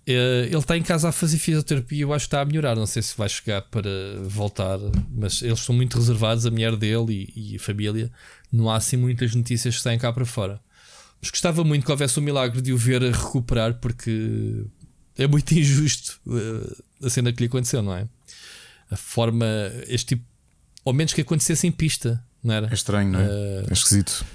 [0.07, 2.01] Eh, ele está em casa a fazer fisioterapia.
[2.01, 2.75] Eu acho que está a melhorar.
[2.75, 3.89] Não sei se vai chegar para
[4.23, 4.79] voltar,
[5.11, 6.45] mas eles são muito reservados.
[6.45, 8.09] A mulher dele e, e a família.
[8.51, 10.61] Não há assim muitas notícias que saem cá para fora.
[11.21, 14.65] Mas gostava muito que houvesse o milagre de o ver a recuperar, porque
[15.17, 18.07] é muito injusto uh, a cena que lhe aconteceu, não é?
[18.89, 19.45] A forma,
[19.87, 20.23] este tipo,
[20.85, 22.23] ao menos que acontecesse em pista.
[22.43, 22.67] Não era?
[22.67, 23.25] É estranho, não é?
[23.25, 24.25] Uh, é esquisito.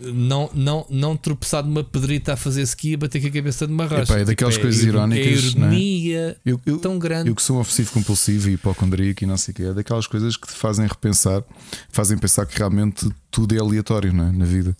[0.00, 3.66] Não, não, não tropeçar de uma pedrita a fazer ski e bater com a cabeça
[3.66, 4.12] de uma rocha.
[4.12, 5.26] Epá, é daquelas tipo, coisas é, irónicas.
[5.26, 7.30] É ironia eu, eu, tão grande.
[7.30, 10.06] Eu que sou um obsessivo compulsivo e hipocondríaco e não sei o que, é daquelas
[10.06, 11.42] coisas que te fazem repensar,
[11.90, 14.32] fazem pensar que realmente tudo é aleatório não é?
[14.32, 14.76] na vida.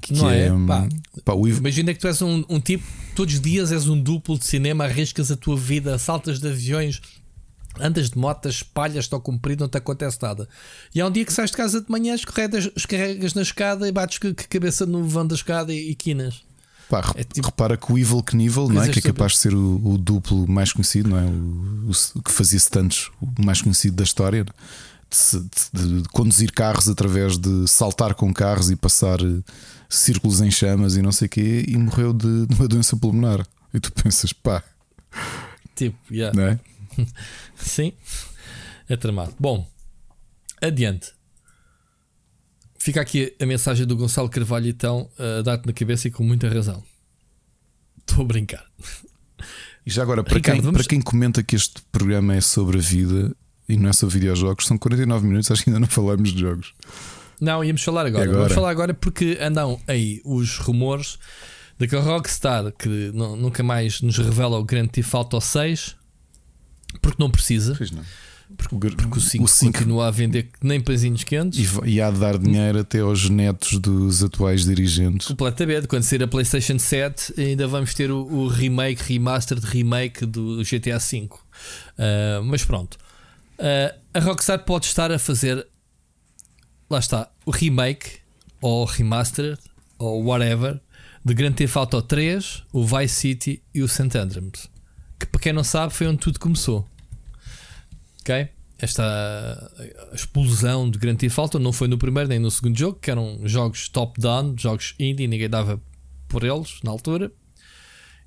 [0.00, 0.46] Que não é?
[0.46, 0.88] é pá,
[1.24, 1.48] pá, o...
[1.48, 2.84] Imagina que tu és um, um tipo,
[3.14, 7.00] todos os dias és um duplo de cinema, arriscas a tua vida, saltas de aviões,
[7.80, 10.48] Andas de moto, espalhas-te ao comprido, não te acontece nada.
[10.94, 13.92] E há um dia que sais de casa de manhã, escorregas, escorregas na escada e
[13.92, 16.46] bates com a cabeça no vão da escada e, e quinas.
[16.88, 18.88] Pá, é tipo, repara que o Evil Knievel, não é?
[18.88, 21.24] que é capaz de ser o, o, duplo mais conhecido, não é?
[21.24, 24.52] O, o que fazia tantos, o mais conhecido da história, de,
[25.72, 29.42] de, de, conduzir carros através de saltar com carros e passar eh,
[29.88, 33.44] círculos em chamas e não sei o quê, e morreu de, de uma doença pulmonar.
[33.74, 34.62] E tu pensas, pá,
[35.74, 36.36] tipo, yeah.
[36.36, 36.60] não é?
[37.56, 37.92] Sim,
[38.88, 39.34] é tramado.
[39.38, 39.66] Bom,
[40.60, 41.12] adiante.
[42.78, 46.48] Fica aqui a mensagem do Gonçalo Carvalho, então, a dar-te na cabeça e com muita
[46.48, 46.82] razão.
[47.98, 48.64] Estou a brincar.
[49.84, 50.80] E já agora, para, Ricardo, quem, vamos...
[50.80, 53.34] para quem comenta que este programa é sobre a vida
[53.68, 56.74] e não é sobre videojogos, são 49 minutos, acho que ainda não falamos de jogos.
[57.40, 58.24] Não, íamos falar agora.
[58.24, 58.38] agora.
[58.38, 61.18] Vamos falar agora porque andam aí os rumores
[61.78, 65.95] de que a Rockstar, que nunca mais nos revela o Grand Theft Auto 6,
[67.00, 67.74] porque não precisa.
[67.76, 68.02] Pois não.
[68.56, 72.12] Porque, porque o 5, o 5 continua a vender nem pãezinhos quentes e, e há
[72.12, 75.26] de dar dinheiro até aos netos dos atuais dirigentes.
[75.26, 75.88] Completamente.
[75.88, 80.62] Quando sair a PlayStation 7, ainda vamos ter o, o remake, remaster de remake do
[80.62, 81.22] GTA V.
[81.24, 82.94] Uh, mas pronto,
[83.58, 85.66] uh, a Rockstar pode estar a fazer
[86.88, 88.18] lá está o remake
[88.60, 89.58] ou remaster
[89.98, 90.80] ou whatever
[91.24, 94.16] de Grand Theft Auto 3, o Vice City e o St.
[94.16, 94.75] Andreas
[95.18, 96.88] que para quem não sabe foi onde tudo começou.
[98.20, 98.48] Ok?
[98.78, 99.72] Esta
[100.12, 103.40] explosão de Grand Theft Auto não foi no primeiro nem no segundo jogo, que eram
[103.44, 105.80] jogos top-down, jogos indie, ninguém dava
[106.28, 107.32] por eles na altura.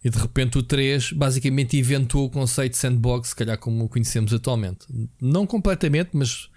[0.03, 3.89] E de repente o 3 basicamente inventou o conceito de sandbox, se calhar como o
[3.89, 4.87] conhecemos atualmente.
[5.21, 6.49] Não completamente, mas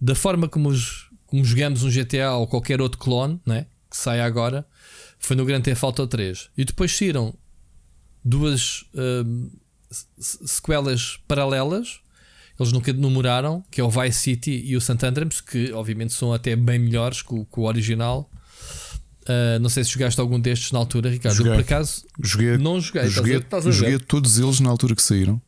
[0.00, 4.20] da forma como, os, como jogamos um GTA ou qualquer outro clone né, que sai
[4.20, 4.66] agora,
[5.18, 6.50] foi no Grand Theft Auto 3.
[6.56, 7.34] E depois saíram
[8.24, 8.84] duas.
[8.94, 9.50] Hum,
[10.18, 12.00] sequelas paralelas.
[12.58, 14.80] Eles nunca numeraram, que é o Vice City e o.
[14.80, 18.28] Andreas, que obviamente são até bem melhores que o, que o original.
[19.22, 21.36] Uh, não sei se jogaste algum destes na altura, Ricardo.
[21.36, 21.52] Joguei.
[21.52, 23.08] Eu, por acaso joguei, não joguei.
[23.08, 25.40] Joguei, estás a, estás a joguei todos eles na altura que saíram.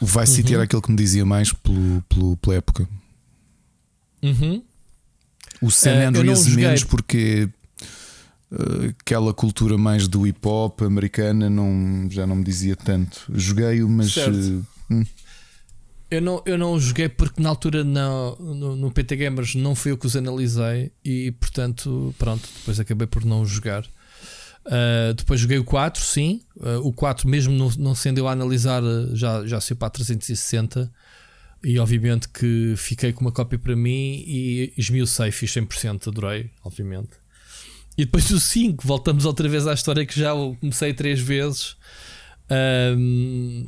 [0.00, 0.54] O Vice City uhum.
[0.54, 2.88] era aquele que me dizia mais pelo, pelo, pela época.
[4.22, 4.62] Uhum.
[5.60, 7.48] O San uh, Andreas menos porque
[8.90, 13.20] aquela cultura mais do hip hop americana não, já não me dizia tanto.
[13.32, 14.16] Joguei-o, mas.
[14.16, 15.04] Uh, hum.
[16.10, 19.92] Eu não, eu não joguei porque na altura no, no, no, PT Gamers não fui
[19.92, 23.84] eu que os analisei e portanto, pronto, depois acabei por não jogar.
[24.64, 26.40] Uh, depois joguei o 4, sim.
[26.56, 28.82] Uh, o 4, mesmo não, não sendo eu a analisar,
[29.12, 30.90] já, já saiu para a 360.
[31.62, 37.10] E obviamente que fiquei com uma cópia para mim e esmiucei, fiz 100%, adorei, obviamente.
[37.98, 41.76] E depois o 5, voltamos outra vez à história que já comecei três vezes.
[42.96, 43.66] Um,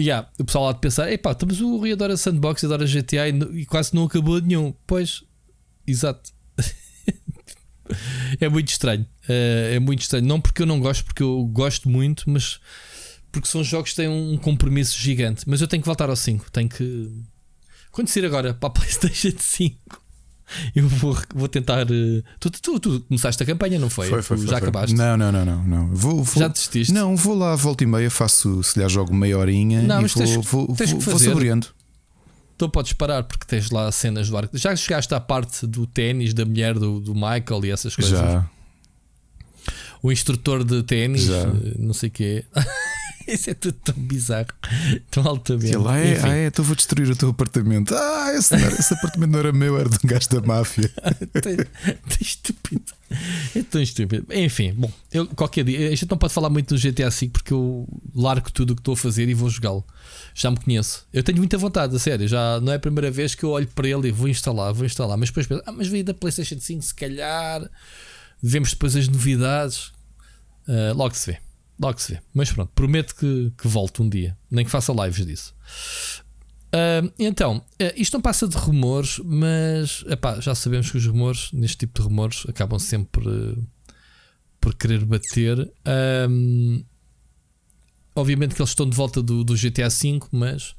[0.00, 3.60] yeah, o pessoal lá de pensar: epá, estamos o Rui adora sandbox, adora GTA e,
[3.60, 4.72] e quase não acabou nenhum.
[4.86, 5.22] Pois,
[5.86, 6.32] exato.
[8.40, 9.06] é muito estranho.
[9.28, 10.24] Uh, é muito estranho.
[10.24, 12.58] Não porque eu não gosto, porque eu gosto muito, mas
[13.30, 15.44] porque são jogos que têm um compromisso gigante.
[15.46, 16.50] Mas eu tenho que voltar ao 5.
[16.50, 17.12] Tenho que.
[17.92, 20.03] Quando agora para a PlayStation 5
[20.74, 21.86] Eu vou, vou tentar.
[21.90, 24.08] Uh, tu, tu, tu, começaste a campanha, não foi?
[24.08, 24.68] Foi, foi, foi Já foi.
[24.68, 24.94] acabaste?
[24.94, 25.62] Não, não, não, não.
[25.64, 25.86] não.
[25.94, 26.92] Vou, vou, Já desististe?
[26.92, 30.22] Não, vou lá, volta e meia, faço, se lhe jogo meia horinha não, e vou,
[30.22, 31.68] tens, vou, tens vou, vou saboreando.
[32.56, 34.56] Então podes parar porque tens lá cenas do arco.
[34.56, 38.18] Já chegaste à parte do ténis da mulher do, do Michael e essas coisas?
[38.18, 38.48] Já.
[40.02, 41.46] o instrutor de ténis, eh,
[41.78, 42.44] não sei o quê.
[43.28, 44.48] Isso é tudo tão bizarro,
[45.10, 45.72] tão altamente.
[45.72, 46.28] E lá é, Enfim.
[46.28, 47.94] ah, é, então vou destruir o teu apartamento.
[47.94, 50.90] Ah, esse, esse apartamento não era meu, era de um gajo da máfia.
[51.40, 52.92] tão estúpido.
[53.54, 54.26] É tão estúpido.
[54.32, 55.88] Enfim, bom, eu, qualquer dia.
[55.88, 58.80] A gente não pode falar muito do GTA V porque eu largo tudo o que
[58.80, 59.84] estou a fazer e vou jogá-lo.
[60.34, 61.06] Já me conheço.
[61.12, 62.26] Eu tenho muita vontade, a sério.
[62.28, 64.84] Já não é a primeira vez que eu olho para ele e vou instalar, vou
[64.84, 65.16] instalar.
[65.16, 67.70] Mas depois penso, ah, mas veio da PlayStation 5, se calhar.
[68.42, 69.92] Vemos depois as novidades.
[70.68, 71.38] Ah, logo se vê.
[71.78, 72.20] Logo se vê.
[72.32, 74.36] Mas pronto, prometo que, que volto um dia.
[74.50, 75.54] Nem que faça lives disso.
[76.74, 81.52] Ah, então, ah, isto não passa de rumores, mas epá, já sabemos que os rumores,
[81.52, 83.62] neste tipo de rumores, acabam sempre eh,
[84.60, 85.70] por querer bater.
[88.16, 90.74] Obviamente que eles estão de volta do, do GTA V, mas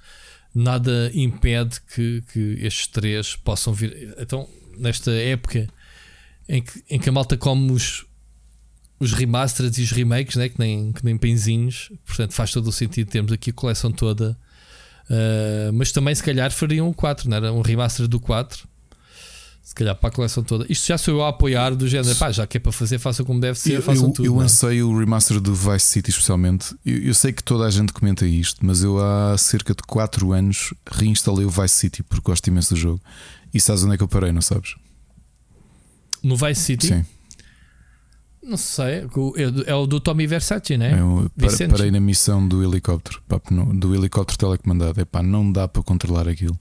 [0.53, 4.15] nada impede que, que estes três possam vir.
[4.17, 5.67] Então, nesta época
[6.47, 8.04] em que, em que a malta come os,
[8.99, 10.49] os remasters e os remakes, né?
[10.49, 14.37] que, nem, que nem penzinhos, portanto faz todo o sentido termos aqui a coleção toda.
[15.09, 17.53] Uh, mas também se calhar fariam o 4, não era?
[17.53, 18.67] Um remaster do 4.
[19.61, 20.65] Se calhar para a coleção toda.
[20.69, 23.25] Isto já sou eu a apoiar do género, pá, já que é para fazer, façam
[23.25, 24.25] como deve ser, Eu, façam eu, tudo.
[24.25, 24.45] eu é?
[24.45, 26.75] anseio o remaster do Vice City, especialmente.
[26.85, 30.31] Eu, eu sei que toda a gente comenta isto, mas eu há cerca de 4
[30.33, 33.01] anos reinstalei o Vice City porque gosto imenso do jogo.
[33.51, 34.75] E sabes onde é que eu parei, não sabes?
[36.21, 37.05] No Vice City, Sim.
[38.45, 39.07] Não sei, é
[39.71, 40.99] é o do Tommy Versace, né?
[40.99, 41.71] Eu par- Vicente.
[41.71, 44.99] parei na missão do helicóptero, pá, no- do helicóptero telecomandado.
[45.01, 46.57] Epá, não dá para controlar aquilo.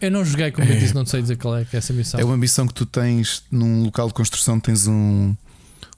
[0.00, 2.18] Eu não joguei, como eu disse, não sei dizer qual é, que é essa missão.
[2.18, 5.34] É uma missão que tu tens num local de construção, tens um,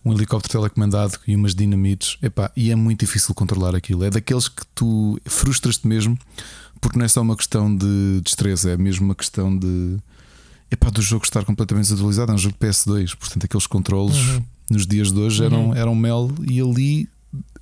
[0.05, 4.03] um helicóptero telecomandado e umas dinamites, epá, e é muito difícil controlar aquilo.
[4.03, 6.19] É daqueles que tu frustras-te mesmo,
[6.81, 9.97] porque não é só uma questão de destreza, é mesmo uma questão de
[10.71, 12.33] epá, do jogo estar completamente desatualizado.
[12.33, 14.45] É um jogo de PS2, portanto, aqueles controles Uhum.
[14.71, 15.75] nos dias de hoje eram, Uhum.
[15.75, 17.09] eram mel e ali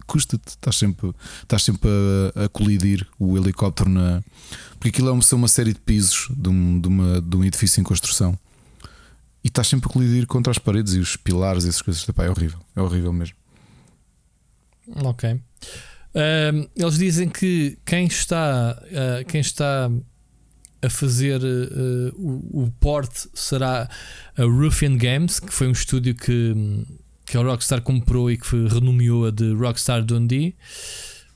[0.06, 1.88] custa-te, estás sempre, estás sempre
[2.36, 4.22] a, a colidir o helicóptero na.
[4.72, 7.80] Porque aquilo é uma, uma série de pisos de um, de, uma, de um edifício
[7.80, 8.38] em construção
[9.42, 12.06] e estás sempre a colidir contra as paredes e os pilares, essas coisas.
[12.08, 13.36] Epá, é horrível, é horrível mesmo.
[14.96, 15.40] Ok.
[16.76, 19.90] Eles dizem que quem está, ah, quem está
[20.84, 23.88] a fazer ah, o, o port será
[24.36, 26.54] a Ruffian Games, que foi um estúdio que,
[27.26, 30.54] que a Rockstar comprou e que foi- renomeou a de Rockstar Dundee.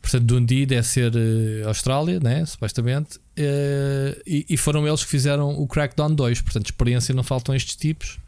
[0.00, 2.44] Portanto, Dundee deve ser eh, Austrália, né?
[2.46, 3.18] supostamente.
[3.36, 6.40] Eh, e, e foram eles que fizeram o Crackdown 2.
[6.40, 8.18] Portanto, experiência não faltam estes tipos.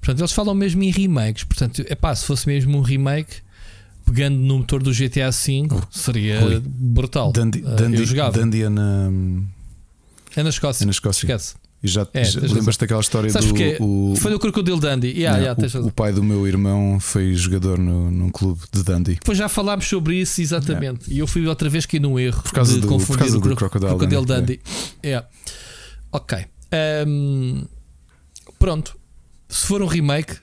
[0.00, 1.44] Portanto, eles falam mesmo em remakes.
[1.44, 3.36] Portanto, é pá, se fosse mesmo um remake,
[4.04, 7.32] pegando no motor do GTA V, seria Rui, brutal.
[7.32, 8.38] Dundee, Dundee, eu jogava.
[8.38, 9.10] Dundee na,
[10.36, 10.84] É na Escócia.
[10.84, 11.24] é na Escócia.
[11.26, 11.54] Esquece.
[11.82, 13.54] E já, É, já lembras-te daquela história Sabes do.
[13.54, 13.76] porquê?
[13.80, 15.10] O, Foi do Crocodile Dundee.
[15.12, 15.86] Yeah, não, yeah, o, razão.
[15.86, 19.14] o pai do meu irmão foi jogador no, num clube de Dundee.
[19.16, 21.12] Depois já falámos sobre isso, exatamente.
[21.12, 23.36] E eu fui outra vez que no erro Por causa de do- confundir por causa
[23.36, 24.60] o do cro- Crocodile Crocodile Dundee, Dundee.
[25.02, 25.24] É.
[26.12, 26.38] Ok.
[26.72, 27.64] Ahm,
[28.58, 28.96] pronto.
[29.48, 30.34] Se for um remake,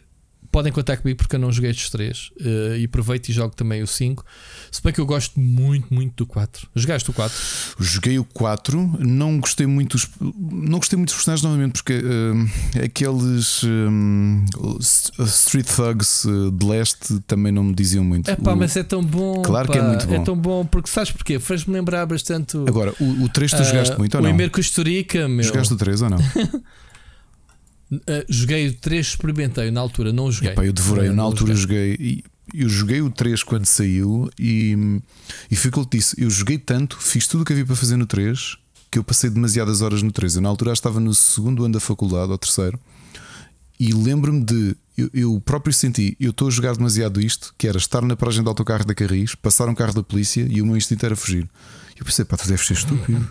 [0.54, 2.30] podem contar comigo porque eu não joguei estes três.
[2.40, 4.24] eh, e aproveito e jogo também o 5.
[4.72, 6.68] Se bem que eu gosto muito, muito do 4.
[6.76, 7.38] Jogaste o 4?
[7.80, 12.48] Joguei o 4, não gostei muito dos, não gostei muito dos personagens novamente porque hum,
[12.86, 14.46] aqueles hum,
[14.80, 18.30] s- Street Thugs uh, de leste também não me diziam muito.
[18.30, 19.42] É pá, O- mas é tão bom.
[19.42, 20.14] Claro que é pá, muito bom.
[20.16, 21.40] É tão bom porque sabes porquê?
[21.40, 22.56] Fez-me lembrar bastante.
[22.58, 24.30] o- Agora, o, o 3 tu jogaste ah, muito ou o não?
[24.30, 25.44] Emer Costa Rica, meu.
[25.44, 26.18] Jogaste o 3 ou não?
[28.08, 30.52] Ah, joguei o 3, experimentei na altura, não joguei.
[30.52, 31.92] Epá, eu devorei, na altura joguei.
[31.98, 32.08] joguei.
[32.08, 32.24] e-
[32.54, 34.76] Eu joguei o 3 quando saiu e,
[35.50, 36.16] e foi o que disse.
[36.22, 38.58] Eu joguei tanto, fiz tudo o que havia para fazer no 3
[38.92, 40.36] que eu passei demasiadas horas no 3.
[40.36, 42.80] Eu na altura já estava no segundo ano da faculdade, ou terceiro,
[43.80, 44.76] e lembro-me de.
[44.96, 48.44] Eu, eu próprio senti, eu estou a jogar demasiado isto, que era estar na paragem
[48.44, 51.50] do autocarro da Carris, passar um carro da polícia e o meu instinto era fugir.
[51.98, 53.28] Eu pensei, pá, tu deves ser estúpido.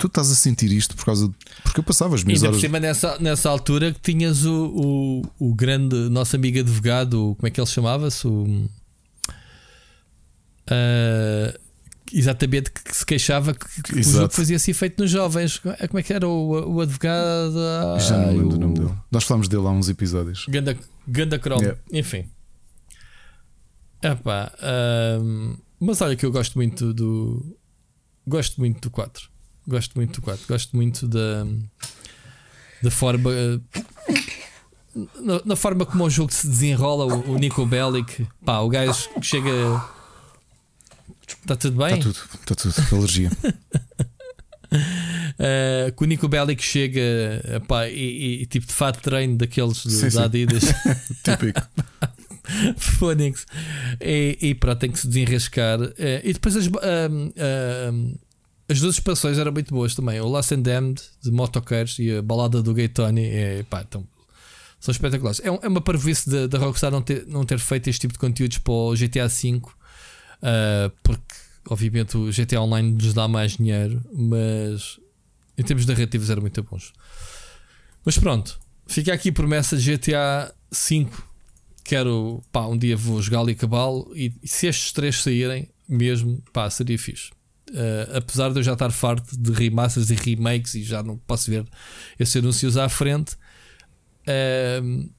[0.00, 1.34] Tu estás a sentir isto por causa de.
[1.62, 2.60] Porque eu passava as minhas por horas.
[2.60, 7.50] cima, nessa, nessa altura, que tinhas o, o, o grande nosso amigo advogado, como é
[7.50, 8.26] que ele chamava-se?
[8.26, 8.68] O,
[10.68, 11.58] ah,
[12.12, 15.58] exatamente, que, se queixava que, que o jogo fazia-se efeito nos jovens.
[15.58, 17.54] Como é que era o, o advogado?
[18.00, 18.94] Já não lembro o- nome dele.
[19.10, 20.46] Nós falámos dele há uns episódios.
[20.48, 20.76] Ganda,
[21.06, 21.80] Ganda Chrome, Yeah.
[21.92, 22.24] enfim.
[24.02, 27.54] Epá, ahm, mas olha que eu gosto muito do.
[28.26, 29.28] Gosto muito do 4.
[29.70, 30.44] Gosto muito do 4.
[30.48, 31.46] Gosto muito da.
[32.82, 33.30] Da forma.
[35.22, 39.08] Na, na forma como o jogo se desenrola, o, o Nico Bellic, pá, o gajo
[39.20, 39.50] que chega.
[41.42, 41.98] Está tudo bem?
[41.98, 42.96] Está tudo, está tudo.
[42.96, 43.30] Alergia.
[44.72, 47.00] Uh, que o Nico Bellic chega
[47.56, 50.16] epá, e, e- tipo de fato de treino daqueles de- Sim, sim.
[50.16, 50.64] da Adidas.
[51.22, 51.60] Típico.
[52.78, 53.46] Phoenix.
[54.00, 55.78] E, e pronto, tem que se desenrascar.
[55.98, 56.72] Eh, E depois as, um,
[57.92, 58.14] um,
[58.70, 60.20] as duas expansões eram muito boas também.
[60.20, 63.84] O Last and Damned de Motoqueiros e a balada do Gay Tony é, pá,
[64.80, 65.40] são espetaculares.
[65.44, 68.18] É, um- é uma parvoíce da Rockstar não ter, não ter feito este tipo de
[68.20, 69.60] conteúdos para o GTA V,
[70.42, 71.34] ah, porque
[71.68, 74.98] obviamente o GTA Online lhes dá mais dinheiro, mas
[75.58, 76.92] em termos narrativos eram muito bons.
[78.04, 80.54] Mas pronto, fica aqui a promessa de GTA
[80.88, 81.08] V.
[81.84, 84.12] Quero, pá, um dia vou jogá-lo e acabá-lo.
[84.14, 87.30] E, e se estes três saírem, mesmo, pá, seria fixe.
[87.74, 91.50] Ah, apesar de eu já estar farto de remasters e remakes e já não posso
[91.50, 91.64] ver
[92.18, 93.36] esses anúncios à frente,
[94.26, 95.10] Ahm,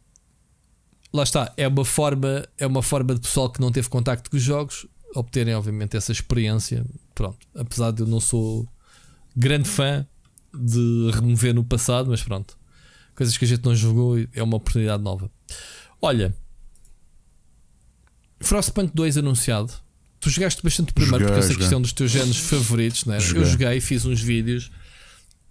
[1.13, 4.37] lá está, é uma forma, é uma forma de pessoal que não teve contacto com
[4.37, 6.85] os jogos obterem, obviamente, essa experiência.
[7.13, 8.67] Pronto, apesar de eu não sou
[9.35, 10.07] grande fã
[10.53, 12.57] de remover no passado, mas pronto,
[13.15, 15.29] coisas que a gente não jogou é uma oportunidade nova.
[16.01, 16.35] Olha,
[18.39, 19.73] Frostpunk 2 anunciado.
[20.21, 21.75] Tu jogaste bastante primeiro, Joguei, porque eu sei que isto joguei.
[21.75, 23.19] é um dos teus géneros favoritos, né?
[23.19, 23.43] Joguei.
[23.43, 24.71] Eu joguei, fiz uns vídeos.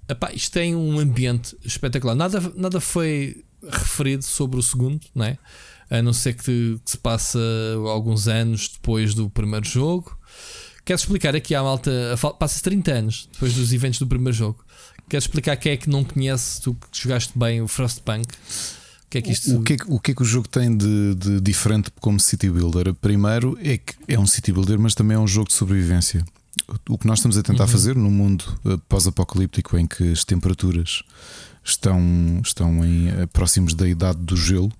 [0.08, 2.14] Epá, isto tem um ambiente espetacular.
[2.14, 5.36] Nada, nada foi referido sobre o segundo, né?
[5.90, 7.40] a não ser que, que se passa
[7.92, 10.16] alguns anos depois do primeiro jogo.
[10.84, 11.90] Queres explicar aqui à malta?
[12.38, 14.64] Passa 30 anos depois dos eventos do primeiro jogo.
[15.08, 18.28] Queres explicar quem é que não conhece, tu que jogaste bem o Frostpunk?
[19.10, 19.56] O que é que isto.
[19.56, 22.20] O que é que, o que é que o jogo tem de, de diferente como
[22.20, 22.94] City Builder?
[22.94, 26.24] Primeiro é que é um City Builder, mas também é um jogo de sobrevivência.
[26.88, 31.02] O que nós estamos a tentar fazer num mundo eh, pós-apocalíptico em que as temperaturas
[31.64, 32.00] estão,
[32.44, 34.70] estão em, eh, próximos da idade do gelo,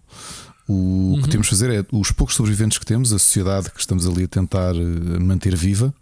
[0.68, 4.07] o que temos de fazer é os poucos sobreviventes que temos, a sociedade que estamos
[4.07, 5.93] ali a tentar eh, manter viva,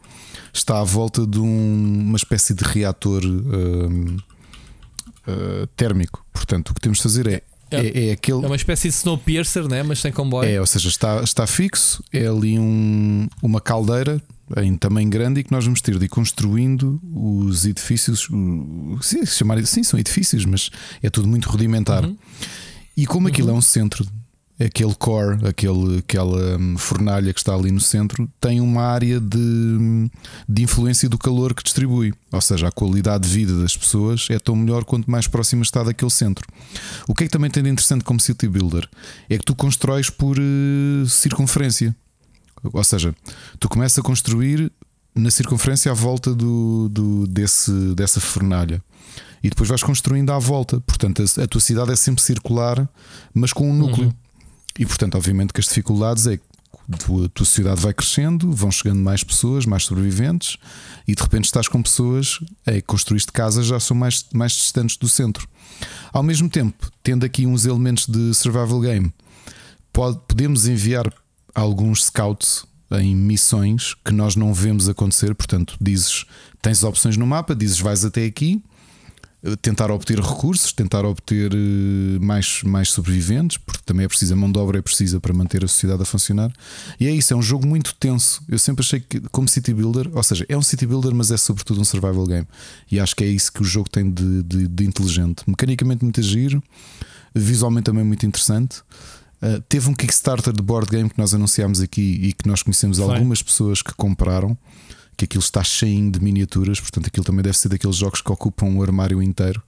[0.53, 4.17] está à volta de um- uma espécie de reator eh,
[5.27, 6.25] eh, térmico.
[6.33, 8.45] Portanto, o que temos de fazer é, é, é aquele.
[8.45, 9.83] É uma espécie de Snowpiercer, né?
[9.83, 10.49] mas sem comboio.
[10.49, 14.23] É, ou seja, está, está fixo, é ali um, uma caldeira
[14.57, 18.29] em tamanho grande e que nós vamos ter de ir construindo os edifícios.
[19.03, 20.71] Sim, se chamarem sim, são edifícios, mas
[21.03, 22.09] é tudo muito rudimentar.
[22.97, 24.07] E como aquilo é um centro,
[24.61, 30.11] aquele core, aquele, aquela hum, fornalha que está ali no centro, tem uma área de,
[30.49, 32.13] de influência do calor que distribui.
[32.33, 35.83] Ou seja, a qualidade de vida das pessoas é tão melhor quanto mais próxima está
[35.85, 36.47] daquele centro.
[37.07, 38.89] O que é que também tem de interessante como City Builder?
[39.31, 41.95] É que tu constróis por eh, circunferência.
[42.73, 43.15] Ou seja,
[43.61, 44.73] tu começas a construir
[45.15, 48.83] na circunferência à volta do, do- desse, dessa fornalha.
[49.43, 50.81] E depois vais construindo à volta.
[50.81, 52.89] Portanto, a, a tua cidade é sempre circular,
[53.33, 54.13] mas com um núcleo.
[54.79, 56.43] E portanto, obviamente, que as dificuldades é que
[56.93, 60.57] a tua sociedade vai crescendo, vão chegando mais pessoas, mais sobreviventes,
[61.07, 64.97] e de repente estás com pessoas é, que construíste casas já são mais, mais distantes
[64.97, 65.49] do centro.
[66.13, 69.13] Ao mesmo tempo, tendo aqui uns elementos de survival game,
[69.93, 71.13] pode- podemos enviar
[71.55, 75.35] alguns scouts em missões que nós não vemos acontecer.
[75.35, 76.25] Portanto, dizes,
[76.63, 78.63] tens opções no mapa, dizes vais até aqui,
[79.63, 84.51] tentar obter recursos, tentar obter eh, mais, mais sobreviventes, porque também é preciso a mão
[84.51, 86.53] de obra, é precisa para manter a sociedade a funcionar.
[86.99, 88.43] E é isso, é um jogo muito tenso.
[88.49, 91.37] Eu sempre achei que, como City Builder, ou seja, é um City Builder, mas é
[91.37, 92.47] sobretudo um survival game.
[92.91, 95.45] E acho que é isso que o jogo tem de, de, de inteligente.
[95.47, 96.63] Mecanicamente, muito giro,
[97.33, 98.81] visualmente também muito interessante.
[99.41, 102.99] Uh, teve um Kickstarter de board game que nós anunciámos aqui e que nós conhecemos
[102.99, 103.15] Foi.
[103.15, 104.59] algumas pessoas que compraram.
[105.19, 108.69] Que aquilo está cheio de miniaturas, portanto, aquilo também deve ser daqueles jogos que ocupam
[108.69, 109.63] o armário inteiro.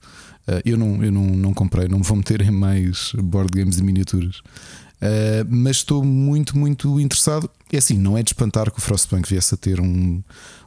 [0.47, 3.75] Uh, eu não, eu não, não comprei, não me vou meter em mais board games
[3.75, 4.41] de miniaturas.
[5.01, 7.49] Uh, mas estou muito, muito interessado.
[7.71, 10.21] É assim, não é de espantar que o Frostpunk viesse a ter um,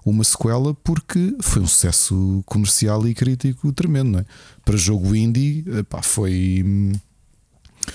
[0.04, 4.26] uma sequela, porque foi um sucesso comercial e crítico tremendo, não é?
[4.64, 6.64] Para jogo indie, eh, pá, foi.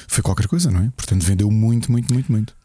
[0.08, 0.92] Foi qualquer coisa, não é?
[0.96, 2.56] Portanto, vendeu muito, muito, muito, muito.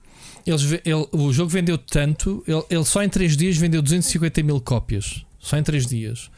[0.46, 4.60] Eles, ele- o jogo vendeu tanto, ele, ele só em 3 dias vendeu 250 mil
[4.60, 5.24] cópias.
[5.38, 6.30] Só em 3 dias.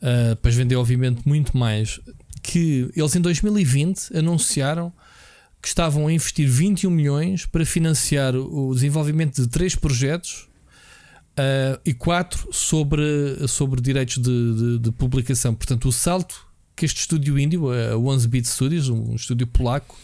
[0.00, 2.00] Ah, depois vendeu, obviamente, muito mais.
[2.42, 4.92] Que eles em 2020 anunciaram
[5.60, 10.46] que estavam a investir 21 milhões para financiar o desenvolvimento de 3 projetos
[11.36, 13.02] ah, e 4 sobre,
[13.48, 15.54] sobre direitos de, de- de publicação.
[15.54, 16.46] Portanto, o salto
[16.76, 19.96] que este estúdio índio, a One Beat Studios, um estúdio polaco,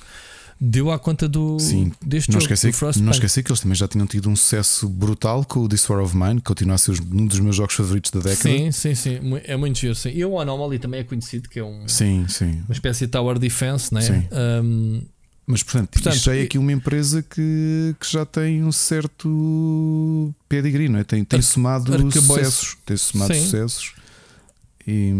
[0.60, 2.52] deu à conta do, Sim, deste Não jogo.
[2.52, 3.04] esqueci, Frostpunk.
[3.04, 6.00] não esqueci que eles também já tinham tido um sucesso brutal com o This War
[6.02, 8.36] of Mine, que continua a ser um dos meus jogos favoritos da década.
[8.36, 9.18] Sim, sim, sim.
[9.44, 9.94] É muito giro.
[9.94, 10.10] Sim.
[10.10, 12.24] E o Anomaly também é conhecido, que é um- sim.
[12.28, 12.62] sim.
[12.66, 14.00] uma espécie de Tower Defense, né?
[14.00, 14.22] Sim.
[14.62, 15.02] Um,
[15.46, 20.88] Mas portanto, Portanto, isto é aqui uma empresa que, que já tem um certo pedigree,
[20.88, 21.04] não é?
[21.04, 22.76] Tem, tem somado sucessos.
[22.86, 23.42] Tem somado Sim.
[23.42, 23.92] sucessos.
[24.86, 25.12] E,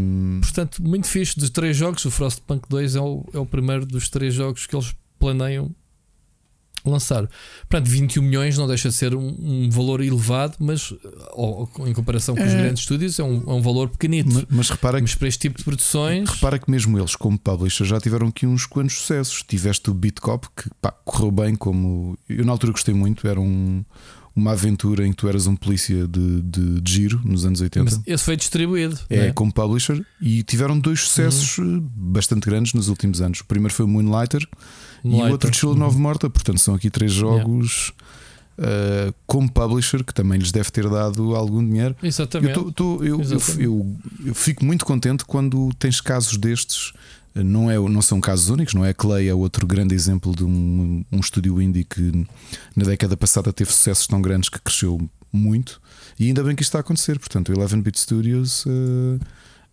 [0.43, 1.39] portanto, muito fixe.
[1.39, 4.75] Dos três jogos, o Frostpunk 2 é o, é o primeiro dos três jogos que
[4.77, 4.95] eles
[5.25, 5.71] planeiam
[6.87, 7.27] lançar.
[7.67, 10.93] Portanto, 21 milhões não deixa de ser um, um valor elevado, mas
[11.33, 12.57] ou, em comparação com os É.
[12.59, 14.31] grandes estúdios é um, é um valor pequenito.
[14.31, 17.39] Mas, mas repara, que, Mas para este tipo de produções, repara que mesmo eles, como
[17.39, 19.43] publisher, já tiveram aqui uns quantos sucessos.
[19.43, 22.19] Tiveste o Bitcop, que pá, correu bem como.
[22.29, 23.83] Eu na altura gostei muito, era um-
[24.37, 27.85] uma aventura em que tu eras um polícia de, de, de giro nos anos 80.
[27.85, 28.99] mas esse foi distribuído.
[29.09, 29.33] É, é?
[29.33, 31.79] como publisher e tiveram dois sucessos Uhum.
[31.79, 33.41] eh, bastante grandes nos últimos anos.
[33.41, 34.47] O primeiro foi o Moonlighter
[35.05, 36.31] e o outro Children of Morta.
[36.31, 37.93] Portanto, são aqui três jogos
[38.57, 41.97] eh, como publisher que também lhes deve ter dado algum dinheiro.
[42.03, 42.55] Eu, Exatamente.
[42.55, 43.63] tô- tô- eu- eu- Exatamente.
[43.65, 43.97] eu-
[44.27, 46.93] eu fico muito contente quando tens casos destes.
[47.35, 48.91] Eh, Não, é, não são casos únicos, não é?
[48.91, 52.25] A Clay é outro grande exemplo de um, um estúdio indie que
[52.77, 55.01] na década passada teve sucessos tão grandes que cresceu
[55.33, 55.83] muito.
[56.17, 57.19] E ainda bem que isto está a acontecer.
[57.19, 59.25] Portanto, o 11 Bit Studios, eh,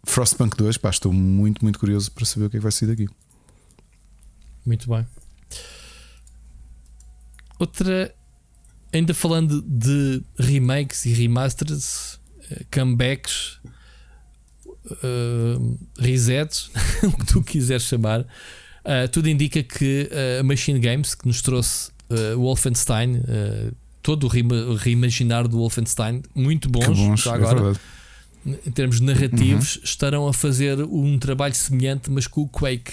[0.04, 2.88] Frostpunk 2, pá, estou muito, muito curioso para saber o que é que vai sair
[2.90, 3.08] daqui.
[4.66, 5.06] Muito bem.
[7.62, 8.12] Outra,
[8.92, 13.60] ainda falando de remakes e remasters, eh, comebacks,
[14.90, 15.58] eh,
[16.00, 16.72] resets,
[17.06, 18.26] o que tu quiseres chamar,
[18.84, 20.10] eh, tudo indica que
[20.40, 21.92] a Machine Games, que nos trouxe
[22.36, 23.22] o Wolfenstein,
[24.02, 27.80] todo o reimaginar do Wolfenstein, muito bons, bons, já é agora, verdade.
[28.66, 32.92] em termos narrativos, estarão a fazer um trabalho semelhante, mas com o Quake.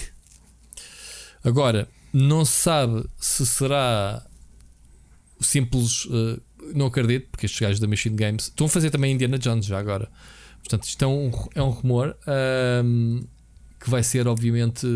[1.43, 4.28] Agora, não se sabe se será
[5.41, 6.07] simples.
[6.11, 6.41] eh,
[6.75, 9.79] não acredito, porque estes gajos da Machine Games estão a fazer também Indiana Jones já
[9.79, 10.09] agora.
[10.59, 13.21] Portanto, isto é um, é um rumor ahm,
[13.81, 14.87] que vai ser, obviamente,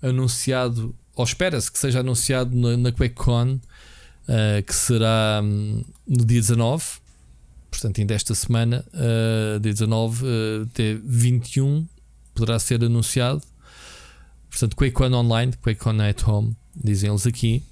[0.00, 3.60] anunciado, ou espera-se que seja anunciado na, na QuakeCon,
[4.28, 7.04] eh, que será hum, no dia 19
[7.74, 10.28] portanto, ainda esta semana, uh, dia 19 uh,
[10.62, 11.86] até 21,
[12.34, 13.42] poderá ser anunciado.
[14.48, 17.62] Portanto, QuakeCon Online, QuakeCon at Home, dizem eles aqui.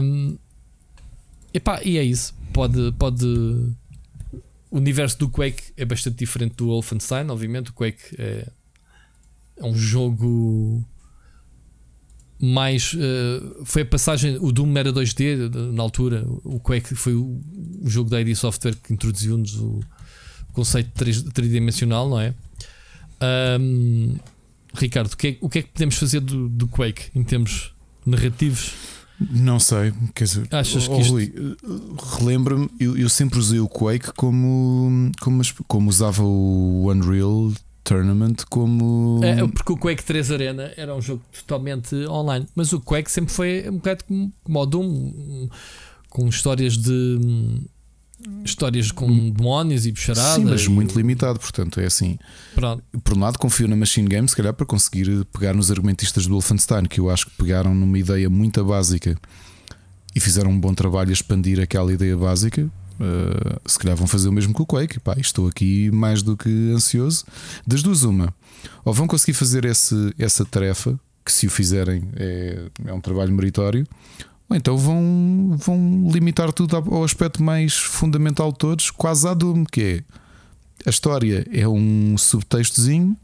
[0.00, 0.38] Um,
[1.52, 2.34] epá, e é isso.
[2.52, 3.24] Pode, pode.
[4.70, 7.70] O universo do Quake é bastante diferente do Wolfenstein, obviamente.
[7.70, 8.48] O Quake é,
[9.56, 10.84] é um jogo
[12.40, 12.94] mais.
[12.94, 14.38] uh, foi a passagem.
[14.40, 16.24] O Doom era 2D na altura.
[16.44, 17.40] O Quake foi o,
[17.82, 19.80] o jogo da ID Software que introduziu-nos o
[20.52, 20.90] conceito
[21.32, 22.34] tridimensional, não é?
[23.60, 24.16] Um,
[24.74, 27.74] Ricardo, o que, é, o que é que podemos fazer do, do Quake em termos
[28.06, 28.74] narrativos?
[29.30, 31.56] Não sei, quer dizer, Achas oh, que isto-
[32.18, 37.52] relembra-me, eu, eu sempre usei o Quake como, como, como usava o Unreal
[37.84, 39.20] Tournament como.
[39.24, 43.32] É, porque o Quake 3 Arena era um jogo totalmente online, mas o Quake sempre
[43.32, 45.48] foi um bocado como, como o Doom, um,
[46.08, 47.18] com histórias de.
[48.26, 50.34] Hum, Histórias com demónios e bicharada.
[50.36, 52.18] Sim, mas e- muito limitado, portanto, é assim.
[52.54, 52.82] Pronto.
[53.02, 56.32] Por um lado, confio na Machine Games, se calhar, para conseguir pegar nos argumentistas do
[56.32, 59.16] Wolfenstein, que eu acho que pegaram numa ideia muito básica
[60.14, 62.70] e fizeram um bom trabalho a expandir aquela ideia básica.
[63.00, 65.00] Uh, se calhar vão fazer o mesmo com o Quake.
[65.00, 67.24] Pá, estou aqui mais do que ansioso.
[67.66, 68.32] Das duas, uma,
[68.84, 73.32] ou vão conseguir fazer esse, essa tarefa, que se o fizerem é, é um trabalho
[73.32, 73.86] meritório,
[74.52, 79.64] ou então vão, vão limitar tudo ao aspecto mais fundamental de todos, quase à Doom,
[79.64, 80.04] que é
[80.86, 83.16] a história é um subtextozinho.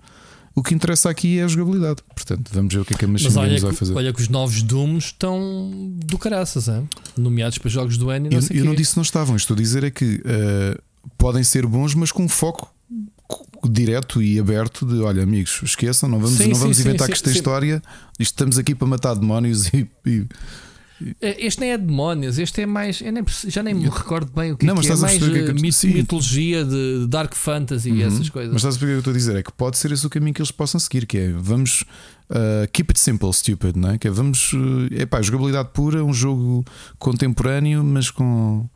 [0.55, 2.03] O que interessa aqui é a jogabilidade.
[2.14, 3.95] Portanto, vamos ver o que é que a Machine Mas olha vai que, fazer.
[3.95, 5.70] olha que os novos Dooms estão
[6.05, 6.89] do caraças, hein?
[7.16, 9.59] nomeados para jogos do ano não eu eu não disse que não estavam, estou a
[9.59, 10.79] dizer é que eh,
[11.16, 12.72] podem ser bons, mas com foco
[13.29, 17.07] co- direto e aberto de olha, amigos, esqueçam, não vamos, Sim, não sim, vamos inventar
[17.07, 17.81] sim, que esta história,
[18.18, 20.26] isto estamos aqui para matar demónios e, e- É,
[21.20, 23.01] Este nem é demónios, este é mais.
[23.01, 24.94] Eu nem, já nem me recordo bem o que, Não, é mas que é.
[24.94, 28.28] estás a mais o que é que eh, mit- mitologia de Dark Fantasy e essas
[28.28, 28.53] coisas.
[28.53, 29.36] Mas estás a o que eu estou a dizer?
[29.36, 31.82] É que pode ser esse o caminho que eles possam seguir, que é vamos
[32.30, 33.99] uh, keep it simple, stupid, não é?
[33.99, 34.53] Que é vamos.
[34.53, 36.64] Uh, epá, jogabilidade pura, um jogo
[36.99, 38.68] contemporâneo, mas com.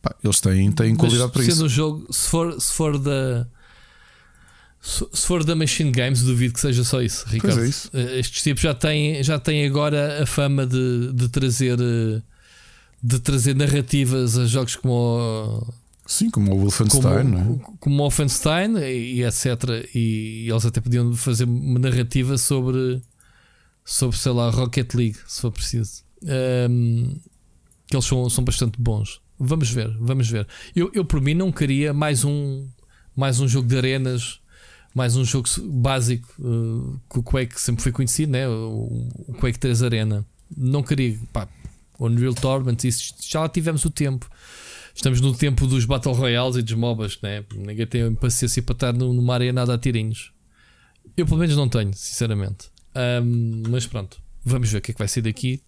[0.00, 1.64] pá, eles têm, têm Mas qualidade para sendo isso.
[1.64, 3.42] um jogo, se for, se for da.
[3.42, 3.50] Se
[4.82, 7.62] se for da Machine Games, duvido que seja só isso, Ricardo.
[7.62, 7.88] é isso.
[7.94, 12.20] Eh, Estes tipos já têm, já têm agora a fama de, de trazer eh,
[13.02, 15.74] de trazer narrativas a jogos como o,
[16.06, 17.44] Sim, como o Wolfenstein, não é?
[17.44, 19.88] como, como o Wolfenstein e, e etc.
[19.94, 23.00] E, eles até podiam fazer uma narrativa sobre,
[23.84, 26.02] sobre sei lá, Rocket League, se for preciso.
[26.24, 27.16] Ahm,
[27.88, 29.20] que eles são, são bastante bons.
[29.38, 30.46] Vamos ver, vamos ver.
[30.74, 32.68] Eu, eu por mim não queria mais um,
[33.16, 34.38] mais um jogo de arenas,
[34.94, 38.48] mais um jogo básico uh, que o Quake sempre foi conhecido, né?
[38.48, 40.24] o, Quake 3 Arena.
[40.54, 41.48] Não queria, pá,
[41.98, 44.28] Unreal Tournament, isso já lá tivemos o tempo.
[44.94, 47.44] Estamos no tempo dos Battle Royales e dos MOBAs, né?
[47.54, 50.32] ninguém tem paciência para estar nu- numa arena a dar tirinhos.
[51.16, 52.70] Eu, pelo menos, não tenho, sinceramente.
[52.94, 55.62] Ahm, mas pronto, vamos ver o que é que vai ser daqui.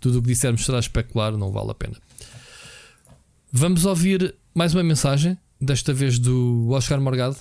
[0.00, 1.96] Tudo o que dissermos será especular, não vale a pena.
[3.52, 7.36] Vamos ouvir mais uma mensagem, desta vez do Oscar Morgado.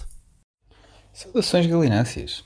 [1.14, 2.40] Saudações galináceas.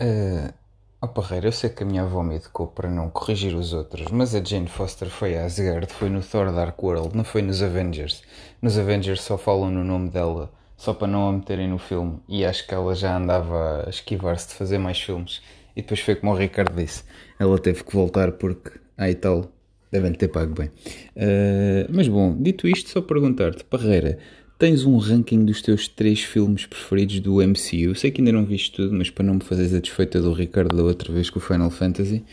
[0.00, 0.52] Uh,
[1.00, 4.10] oh Parreira, eu sei que a minha avó me educou para não corrigir os outros,
[4.10, 7.62] mas a Jane Foster foi a Asgard, foi no Thor Dark World, não foi nos
[7.62, 8.22] Avengers.
[8.60, 12.44] Nos Avengers só falam no nome dela, só para não a meterem no filme, e
[12.44, 15.40] acho que ela já andava a esquivar-se de fazer mais filmes.
[15.76, 17.04] E depois foi como o Ricardo disse,
[17.38, 19.46] ela teve que voltar porque, aí tal,
[19.92, 20.68] devem ter pago bem.
[21.16, 24.18] Uh, mas bom, dito isto, só perguntar-te, Parreira,
[24.58, 27.94] Tens um ranking dos teus três filmes preferidos do MCU?
[27.94, 30.74] Sei que ainda não viste tudo, mas para não me fazeres a desfeita do Ricardo
[30.74, 32.24] da outra vez com o Final Fantasy,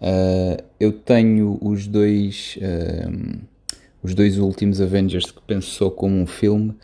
[0.00, 3.38] uh, eu tenho os dois, uh,
[4.02, 6.74] os dois últimos Avengers que penso só como um filme,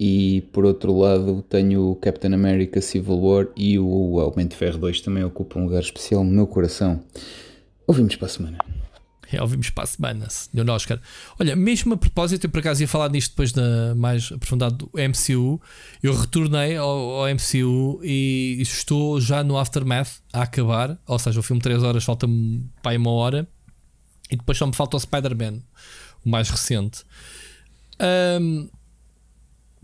[0.00, 5.00] e por outro lado tenho o Captain America Civil War e o Aumento Ferro 2
[5.00, 7.00] também ocupam um lugar especial no meu coração.
[7.86, 8.79] Ouvimos para a semana.
[9.32, 10.68] É, ouvimos para a semana, Sr.
[10.68, 11.00] Oscar.
[11.38, 14.90] Olha, mesmo a propósito, eu por acaso ia falar nisto depois da mais aprofundado do
[14.94, 15.60] MCU.
[16.02, 20.98] Eu retornei ao, ao, MCU e estou já no Aftermath a acabar.
[21.06, 23.48] Ou seja, o filme 3 horas falta-me para uma hora.
[24.28, 25.60] E depois só me falta o Spider-Man,
[26.24, 27.04] o mais recente.
[28.40, 28.68] Um,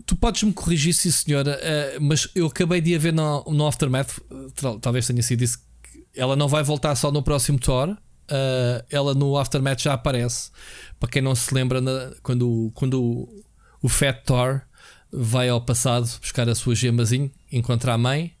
[0.05, 4.19] tu podes-me corrigir, sim, senhora, uh, mas eu acabei de a ver no, no Aftermath.
[4.81, 5.59] Talvez tenha sido isso.
[6.13, 7.95] Ela não vai voltar só no próximo Thor
[8.31, 10.51] uh, ela no Aftermath já aparece.
[10.99, 13.43] Para quem não se lembra, na, quando, quando o,
[13.81, 14.61] o Fat Thor
[15.11, 18.33] vai ao passado buscar a sua gemazinha, encontra a mãe,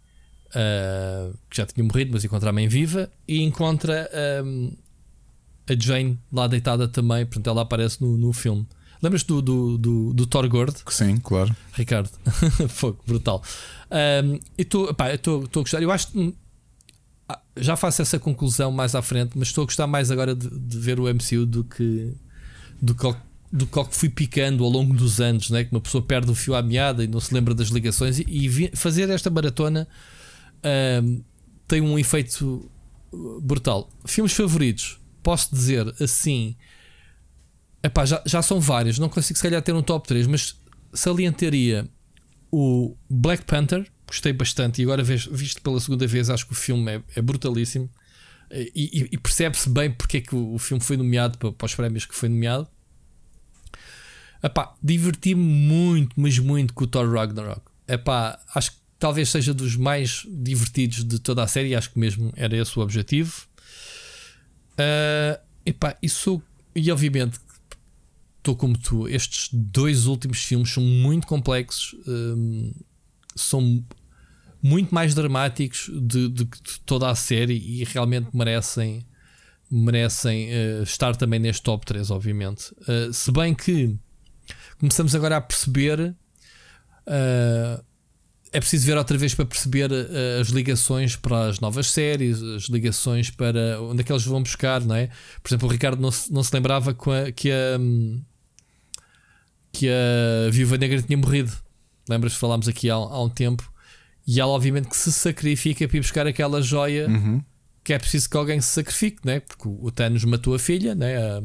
[0.49, 4.09] uh, que já tinha morrido, mas encontra a mãe viva, e encontra
[4.43, 4.75] um,
[5.67, 7.25] a Jane lá deitada também.
[7.25, 8.67] Portanto, ela aparece no, no filme.
[9.01, 10.81] Lembras do, do, do, do Thor Gordo?
[10.89, 11.55] Sim, claro.
[11.73, 12.09] Ricardo,
[12.67, 13.43] fogo, brutal.
[13.91, 15.83] Um, e estou a gostar.
[15.83, 16.33] Eu acho ah,
[17.57, 20.79] já faço essa conclusão mais à frente, mas estou a gostar mais agora de, de
[20.79, 22.13] ver o MCU do que
[22.81, 23.15] do que,
[23.51, 25.63] do que fui picando ao longo dos anos, né?
[25.63, 28.19] que uma pessoa perde o fio à meada e não se lembra das ligações.
[28.19, 29.87] E, e fazer esta maratona
[31.03, 31.23] um,
[31.67, 32.69] tem um efeito
[33.41, 33.89] brutal.
[34.05, 36.55] Filmes favoritos, posso dizer assim,
[37.83, 40.55] epá, já, já são vários, não consigo se calhar ter um top 3, mas
[40.93, 41.87] salientaria
[42.51, 46.95] o Black Panther gostei bastante e agora visto pela segunda vez acho que o filme
[46.95, 47.89] é, é brutalíssimo.
[48.49, 51.75] E, e, e percebe-se bem porque é que o, filme foi nomeado para, para os
[51.75, 52.67] prémios que foi nomeado.
[54.41, 57.61] Epá, diverti-me muito, mas muito com o Thor Ragnarok.
[57.87, 62.31] Epá, acho que talvez seja dos mais divertidos de toda a série acho que mesmo
[62.35, 63.47] era esse o objetivo.
[64.73, 66.41] Uh, epá, e, sou,
[66.73, 67.39] e obviamente
[68.37, 72.71] estou como tu estes dois últimos filmes são muito complexos um,
[73.35, 73.83] são
[74.61, 79.05] muito mais dramáticos de, de, de, toda a série e realmente merecem
[79.69, 82.71] merecem uh, estar também neste top 3, obviamente.
[82.81, 83.95] Uh, se bem que
[84.79, 87.83] começamos agora a perceber, uh,
[88.53, 89.89] é preciso ver outra vez para perceber
[90.39, 94.81] as ligações para as novas séries, as ligações para onde é que eles vão buscar,
[94.81, 95.09] não é?
[95.43, 97.77] Por exemplo, o Ricardo não se, não se lembrava que a,
[99.69, 101.51] que a Viúva Negra tinha morrido.
[102.07, 103.69] Lembras falámos aqui há, há um tempo
[104.27, 107.41] e ela, obviamente, que se sacrifica para ir buscar aquela joia uhum.
[107.81, 109.39] que é preciso que alguém se sacrifique, né?
[109.39, 111.17] porque o Thanos matou a filha, né?
[111.17, 111.41] A,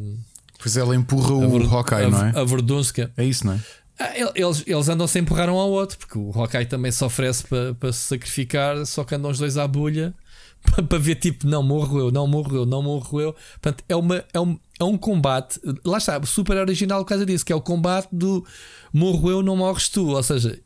[0.58, 2.32] pois ela empurra o Hawkeye, não é?
[2.34, 3.12] A Verdunska.
[3.16, 3.60] É isso, não é?
[4.00, 7.46] Ah, eles, eles andam se empurrar um ao outro, porque o Hawkeye também se oferece
[7.46, 10.12] para, para se sacrificar, só que andam os dois à bolha
[10.62, 13.32] para, para ver tipo, não morro eu, não morro eu, não morro eu.
[13.60, 17.44] Portanto, é, uma, é, um, é um combate, lá está, super original por causa disso,
[17.44, 18.44] que é o combate do
[18.92, 20.08] morro eu, não morres tu.
[20.08, 20.58] Ou seja,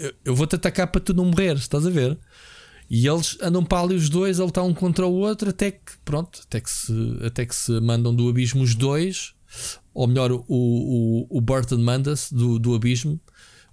[0.00, 2.18] eu, eu vou-te atacar para tu não morreres, estás a ver?
[2.88, 5.92] E eles andam para ali os dois a lutar um contra o outro até que,
[6.04, 6.92] pronto, até que se,
[7.24, 9.34] até que se mandam do abismo os dois.
[9.94, 13.20] Ou melhor, o, o, o Burton manda-se do, do abismo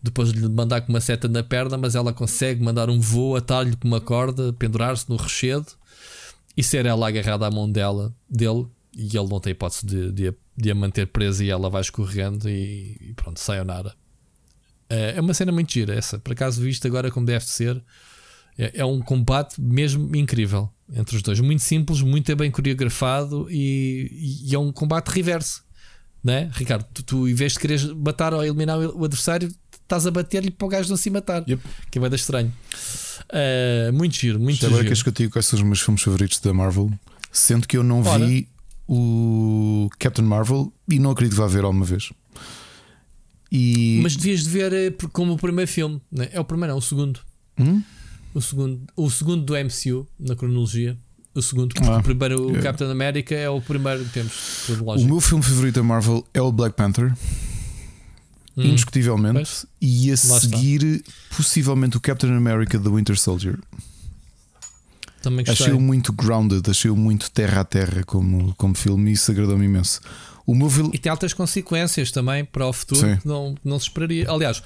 [0.01, 3.35] depois de lhe mandar com uma seta na perna, mas ela consegue mandar um voo,
[3.35, 5.67] atalho com uma corda, pendurar-se no rochedo
[6.55, 10.33] e ser ela agarrada à mão dela, dele, e ele não tem hipótese de, de,
[10.55, 13.95] de a manter presa e ela vai escorregando e, e pronto, sayonara.
[14.89, 16.19] É, é uma cena muito gira essa.
[16.19, 17.81] Por acaso, visto agora como deve ser,
[18.57, 21.39] é, é, um combate mesmo incrível entre os dois.
[21.39, 25.63] Muito simples, muito bem coreografado e, e é um combate reverso.
[26.23, 26.49] Né?
[26.53, 30.51] Ricardo, tu, tu, em vez de quereres matar ou eliminar o adversário, estás a bater-lhe
[30.51, 31.43] para o gajo não se matar.
[31.47, 31.61] Yep.
[31.89, 32.53] Que é bem estranho.
[33.29, 34.73] Uh, muito giro, muito Já giro.
[34.73, 36.91] agora queres que eu diga quais são os meus filmes favoritos da Marvel?
[37.31, 38.25] Sendo que eu não Ora.
[38.25, 38.49] vi
[38.87, 42.11] o Captain Marvel e não acredito que vá ver alguma vez.
[43.51, 43.99] E...
[44.03, 46.29] Mas devias de ver eh, como o primeiro filme, né?
[46.31, 47.19] é o primeiro, não, o segundo.
[47.59, 47.81] Hum?
[48.33, 50.97] O segundo, o segundo do MCU na cronologia.
[51.33, 52.61] O segundo, Ah, o primeiro, o.
[52.61, 56.51] Captain America, é o primeiro em termos O meu filme favorito da Marvel é o
[56.51, 57.13] Black Panther,
[58.57, 58.63] Hum.
[58.63, 59.33] indiscutivelmente.
[59.35, 59.65] Pois.
[59.79, 60.39] E a está.
[60.39, 61.03] seguir,
[61.35, 63.57] possivelmente, o Captain America The Winter Soldier.
[65.49, 69.99] Achei-o muito grounded, achei-o muito terra a terra como, como filme e isso agradou-me imenso.
[70.47, 70.89] O meu vil...
[70.93, 73.17] E tem altas consequências também para o futuro Sim.
[73.17, 74.31] que não, não se esperaria.
[74.31, 74.63] Aliás,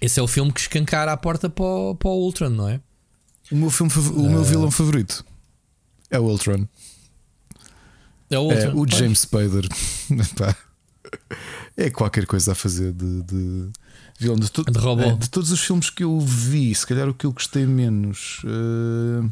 [0.00, 2.80] esse é o filme que escancara a porta para o, para o Ultron, não é?
[3.50, 5.24] O meu, filme, o meu vilão favorito
[6.10, 6.68] é o Ultron.
[8.28, 8.70] É o É Ultron.
[8.82, 8.98] o Pois.
[8.98, 9.66] James Spader.
[11.76, 13.68] É qualquer coisa a fazer de, de
[14.18, 14.36] vilão.
[14.36, 15.02] De, to- De robô.
[15.02, 18.40] é, de todos os filmes que eu vi, se calhar o que eu gostei menos.
[18.44, 19.28] eh,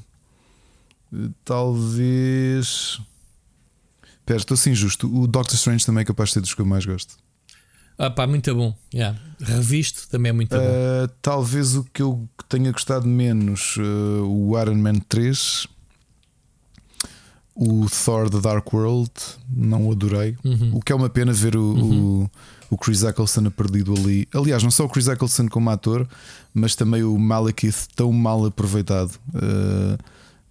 [1.15, 3.01] eh, talvez.
[4.25, 5.07] Espera, estou assim injusto.
[5.15, 7.15] O Doctor Strange também é capaz de ser dos que eu mais gosto.
[7.99, 8.75] Ah, pá, muito bom.
[8.93, 9.19] Yeah.
[9.39, 10.63] Revisto também é muito bom.
[10.63, 15.67] Uh, talvez o que eu tenha gostado menos, uh, o Iron Man 3,
[17.55, 19.13] o Thor The Dark World,
[19.55, 20.37] não o adorei.
[20.43, 20.71] Uhum.
[20.75, 22.31] O que é uma pena ver o, o,
[22.71, 24.27] o Chris Eccleston a perdido ali.
[24.35, 26.09] Aliás, não só o Chris Eccleston como ator,
[26.55, 29.13] mas também o Malekith tão mal aproveitado.
[29.35, 29.99] Uh,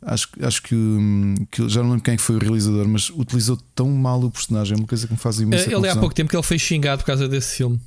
[0.06, 3.58] acho, acho que, hum, que já não lembro quem é foi o realizador, mas utilizou
[3.76, 4.76] tão mal o personagem.
[4.76, 6.00] É uma coisa que me faz imensa ele há confusão.
[6.00, 7.80] pouco tempo que ele foi xingado por causa desse filme.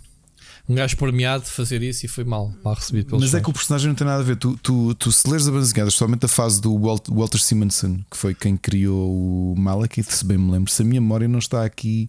[0.68, 3.44] Um gajo premiado de fazer isso e foi mal, mal recebido pelos Mas é fãs.
[3.44, 4.36] que o personagem não tem nada a ver.
[4.36, 8.00] Tu, tu, tu se leres a banda desenhada, especialmente a fase do Walt- Walter Simonson,
[8.10, 11.38] que foi quem criou o Malekith, se bem me lembro, se a minha memória não
[11.38, 12.08] está aqui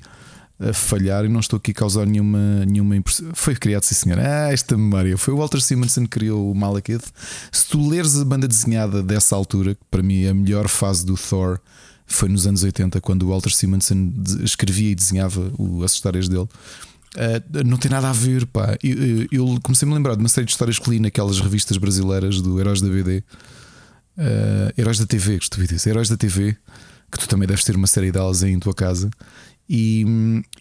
[0.59, 3.29] a falhar e não estou aqui a causar nenhuma, nenhuma impressão.
[3.33, 4.19] Foi criado, sim senhor.
[4.19, 5.17] Ah, esta memória.
[5.17, 7.05] Foi o Walter Simonson que criou o Malekith.
[7.51, 11.05] Se tu leres a banda desenhada dessa altura, que para mim é a melhor fase
[11.05, 11.59] do Thor
[12.09, 14.13] foi nos anos 80, quando o Walter Simonson
[14.43, 16.47] escrevia e desenhava o- as histórias dele.
[17.15, 18.77] Uh, não tem nada a ver, pá.
[18.83, 22.41] Eu, eu- comecei-me a lembrar de uma série de histórias que li naquelas revistas brasileiras
[22.41, 23.23] do Heróis da BD,
[24.17, 26.55] uh, Heróis da TV, que dizer, Heróis da TV,
[27.11, 29.09] que tu também deves ter uma série delas aí em tua casa.
[29.69, 30.05] E,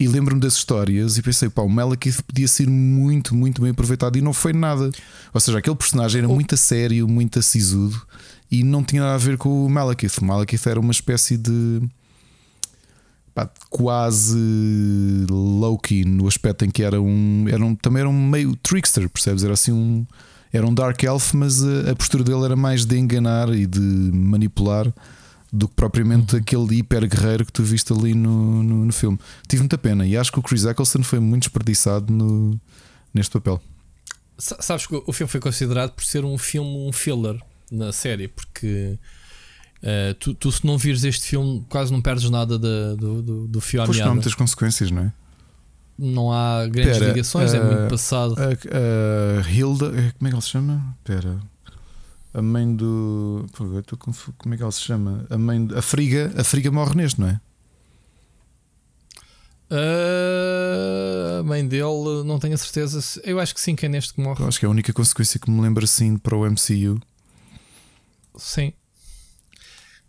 [0.01, 4.17] e lembro-me das histórias e pensei, pá, o Malekith podia ser muito, muito bem aproveitado
[4.17, 4.91] e não foi nada.
[5.33, 8.01] Ou seja, aquele personagem era muito a sério, muito assisudo
[8.51, 10.19] e não tinha nada a ver com o Malekith.
[10.21, 11.83] O Malekith era uma espécie de
[13.33, 14.37] pá, quase
[15.31, 19.45] Loki no aspecto em que era um, era um também era um meio trickster, percebes?
[19.45, 20.05] Era assim um
[20.53, 23.81] era um Dark Elf, mas a, a postura dele era mais de enganar e de
[23.81, 24.93] manipular
[25.57, 29.19] do que propriamente aquele hiper guerreiro que tu viste ali no, no, no filme.
[29.49, 32.61] Tive muita pena e acho que o Chris Eccleston foi muito desperdiçado no,
[33.15, 33.61] neste papel.
[34.39, 37.41] Sa- Sabes que o filme foi considerado por ser um filme, um filler
[37.73, 38.99] na série, porque
[39.83, 43.49] eh, tu, tu, se não vires este filme, quase não perdes nada da- do, do,
[43.49, 45.13] do fio à Pois não há muitas consequências, não é?
[45.99, 48.35] Não há grandes Pera, ligações, é eh, muito passado.
[48.39, 50.95] A, a Hilda, eh, como é que ela se chama?
[50.99, 51.41] Espera.
[52.37, 53.47] A mãe do.
[53.55, 53.99] Pô, eu estou
[54.37, 55.27] Como é que ela se chama?
[55.31, 55.65] A mãe.
[55.65, 57.41] do- A Friga, a Friga morre neste, não é?
[59.71, 63.01] Ah, a mãe dele, não tenho a certeza.
[63.01, 64.43] se- Eu acho que sim, que é neste que morre.
[64.43, 67.01] Eu acho que é a única consequência que me lembro assim para o MCU.
[68.37, 68.73] Sim.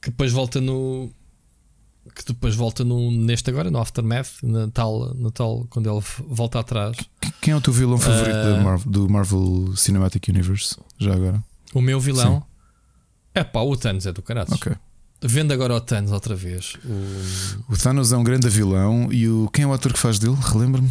[0.01, 1.09] Que depois volta no.
[2.15, 6.59] Que depois volta no, neste agora, no Aftermath, na tal, no tal, quando ele volta
[6.59, 6.97] atrás.
[7.41, 10.77] Quem é o teu vilão favorito Marvel- do Marvel Cinematic Universe?
[10.97, 11.43] Já agora?
[11.73, 12.43] O meu vilão
[13.33, 14.47] é pá, o Thanos é do caralho.
[14.51, 14.73] Ok.
[15.21, 16.75] Vendo agora o Thanos outra vez.
[16.85, 20.19] O- O Thanos é um grande vilão e o quem é o ator que faz
[20.19, 20.35] dele?
[20.39, 20.89] Relembra-me.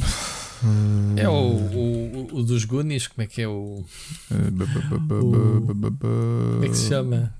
[1.16, 3.84] É o, o, o dos Goonies, como é que é o.
[4.28, 4.64] Como
[6.64, 7.32] é que se chama?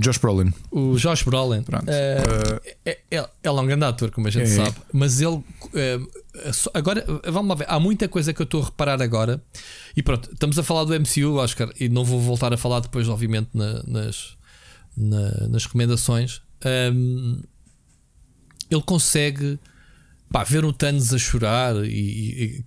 [0.00, 0.52] Josh Brolin.
[0.70, 1.62] O Josh Brolin.
[1.86, 4.56] Eh, é, é, é um grande ator, como a gente É.
[4.64, 4.74] sabe.
[4.92, 5.42] Mas ele.
[6.52, 7.66] só- agora, vamos lá ver.
[7.68, 9.42] Há muita coisa que eu estou a reparar agora.
[9.96, 11.70] E pronto, estamos a falar do MCU, Oscar.
[11.78, 14.36] E não vou voltar a falar depois, obviamente, na- nas,
[14.96, 16.40] na- nas recomendações.
[16.64, 17.42] Ahm,
[18.70, 19.58] ele consegue
[20.30, 22.64] pá, ver o Thanos a chorar e, e- e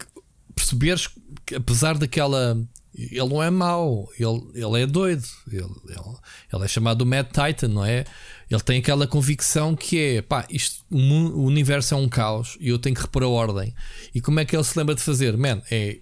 [0.54, 1.08] perceberes
[1.46, 2.58] que, apesar daquela.
[2.96, 5.24] Ele não é mau, ele, ele é doido.
[5.52, 6.18] Ele, ele,
[6.54, 8.06] ele é chamado Mad Titan, não é?
[8.50, 12.78] Ele tem aquela convicção que é pá, isto, o, universo é um caos e eu
[12.78, 13.74] tenho que repor a ordem.
[14.14, 15.36] E como é que ele se lembra de fazer?
[15.36, 16.00] Man, é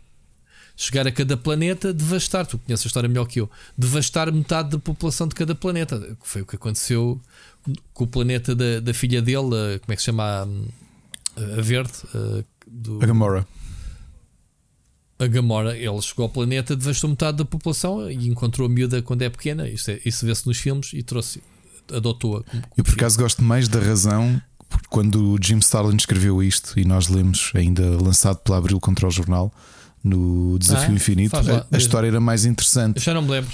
[0.76, 2.46] chegar a cada planeta, devastar.
[2.46, 5.98] Tu conheces a história melhor que eu, devastar metade da população de cada planeta.
[6.00, 7.22] Que Foi o que aconteceu
[7.94, 10.24] com o planeta da, da filha dele, como é que se chama?
[10.24, 13.48] A, a verde, a, do, a Gamora.
[15.24, 19.22] A Gamora, ele chegou ao planeta, devastou metade da população e encontrou a miúda quando
[19.22, 19.70] é pequena.
[19.70, 21.42] Isso, é- isso vê-se nos filmes e trouxe,
[21.94, 22.44] adotou-a.
[22.78, 26.86] Eu por acaso gosto mais da razão porque quando o Jim Starlin escreveu isto e
[26.86, 29.54] nós lemos ainda lançado pela Abril contra o jornal
[30.04, 32.98] no Desafio Ah, Infinito, faz lá, a, a história era mais interessante.
[32.98, 33.52] Eu já não me lembro.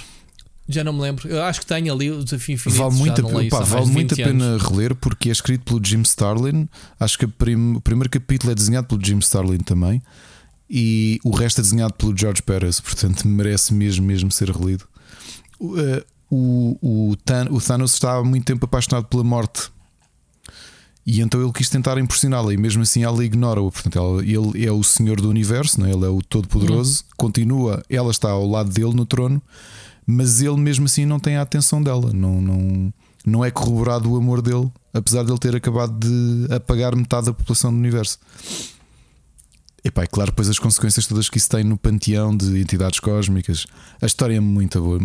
[0.70, 1.26] Já não me lembro.
[1.28, 2.78] Eu acho que tenho ali o desafio infinito.
[2.78, 4.62] Vale muito, a, há vale muito a 20 pena anos.
[4.62, 6.68] reler porque é escrito pelo Jim Starlin.
[7.00, 10.02] Acho que prim- o primeiro capítulo é desenhado pelo Jim Starlin também.
[10.70, 14.84] E o resto é desenhado pelo George Perez, portanto merece mesmo, mesmo ser relido.
[15.58, 16.76] O, eh, o,
[17.10, 19.70] o, Than- o Thanos está há muito tempo apaixonado pela morte.
[21.06, 23.72] E então ele quis tentar impressioná-la, e mesmo assim ela ignora-o.
[23.72, 25.92] Portanto, ela- ele é o senhor do universo, não é?
[25.92, 29.40] ele é o todo-poderoso, continua, ela está ao lado dele no trono,
[30.06, 32.12] mas ele mesmo assim não tem a atenção dela.
[32.12, 32.92] Não, não,
[33.24, 37.32] não é corroborado o amor dele, apesar de ele ter acabado de apagar metade da
[37.32, 38.18] população do universo.
[39.84, 43.66] Epá, é claro, depois as consequências todas que isso tem no panteão de entidades cósmicas.
[44.02, 45.00] A história é muito boa.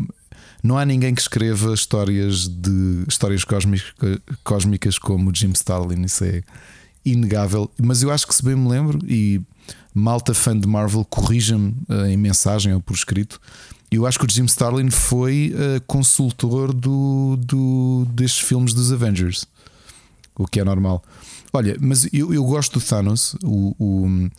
[0.63, 6.41] Não há ninguém que escreva histórias de histórias cósmica- cósmicas como Jim Starlin, isso é
[7.05, 7.69] inegável.
[7.81, 9.41] Mas eu acho que se bem me lembro, e
[9.93, 11.75] malta fã de Marvel, corrija-me
[12.09, 13.39] em mensagem ou por escrito.
[13.91, 19.45] Eu acho que o Jim Starlin foi eh, consultor do, do, destes filmes dos Avengers,
[20.35, 21.03] o que é normal.
[21.51, 23.35] Olha, mas eu, eu gosto do Thanos.
[23.43, 24.29] O, o-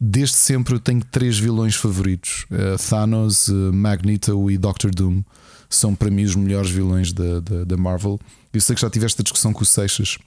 [0.00, 5.22] desde sempre eu tenho três vilões favoritos: Eh, Thanos, eh, Magneto e Doctor Doom.
[5.68, 8.18] São para mim os melhores vilões da, da, da Marvel.
[8.52, 10.18] Eu sei que já tiveste a discussão com o Seixas.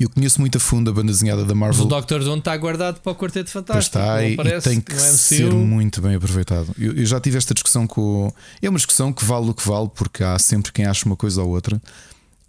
[0.00, 1.98] Eu conheço muito a fundo a banda desenhada da Mas Marvel.
[1.98, 2.24] o Dr.
[2.24, 3.98] Doom está guardado para o Quarteto Fantástico.
[3.98, 6.74] está, e, e tem que é ser muito bem aproveitado.
[6.78, 8.28] Eu, eu já tive esta discussão com.
[8.28, 11.16] o- É uma discussão que vale o que vale, porque há sempre quem acha uma
[11.16, 11.80] coisa ou outra.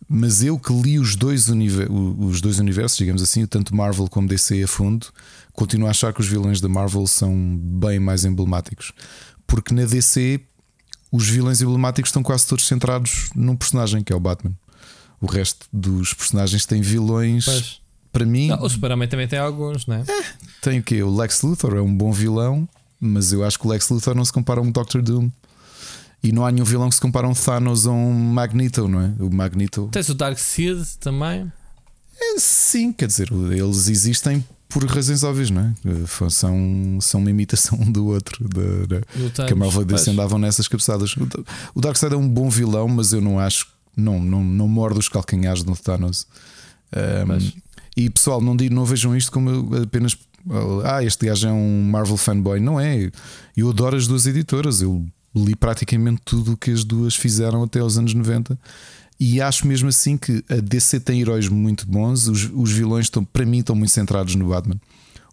[0.10, 4.28] Mas eu que li os dois, univer- os dois universos, digamos assim, tanto Marvel como
[4.28, 5.08] DC a fundo,
[5.54, 8.92] continuo a achar que os vilões da Marvel são bem mais emblemáticos.
[9.48, 10.40] Porque na DC
[11.12, 14.54] os vilões emblemáticos estão quase todos centrados num personagem, que é o Batman.
[15.20, 17.46] O resto dos personagens têm vilões.
[17.46, 17.82] Pois.
[18.12, 20.04] Para mim, Não, o Superman também tem alguns, não é?
[20.62, 21.02] tem o quê?
[21.02, 22.68] O Lex Luthor é um bom vilão,
[23.00, 25.30] mas eu acho que o Lex Luthor não se compara a um Doctor Doom.
[26.24, 29.02] E não há nenhum vilão que se compara a um Thanos ou um Magneto, não
[29.02, 29.14] é?
[29.20, 29.90] O Magneto.
[29.92, 31.52] Tens o Darkseid também.
[32.22, 36.30] É, sim, quer dizer, eles existem por razões óbvias, não é?
[36.30, 38.48] São, são uma imitação um do outro.
[38.48, 39.56] Da, da- que a.
[39.84, 41.14] DC andavam nessas cabeçadas.
[41.76, 43.68] O- Darkseid é um bom vilão, mas eu não acho.
[43.98, 46.26] Não, não, não morde os calcanhares do Thanos.
[46.96, 47.52] Um,
[47.98, 50.18] e pessoal, não, digo- não vejam isto como apenas.
[50.86, 52.60] Ah, este gajo é um Marvel fanboy.
[52.60, 53.12] Não é.
[53.58, 54.82] Eu adoro as duas editoras.
[54.82, 58.58] Eu li praticamente tudo o que as duas fizeram até aos anos 90.
[59.24, 62.28] E acho mesmo assim que a DC tem heróis muito bons.
[62.28, 64.82] Os, os vilões estão, para mim, estão muito centrados no Batman.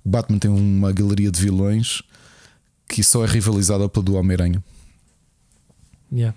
[0.05, 2.03] O Batman tem uma galeria de vilões
[2.87, 4.63] que só é rivalizada pela do Homem-Aranha.
[6.13, 6.37] Yeah.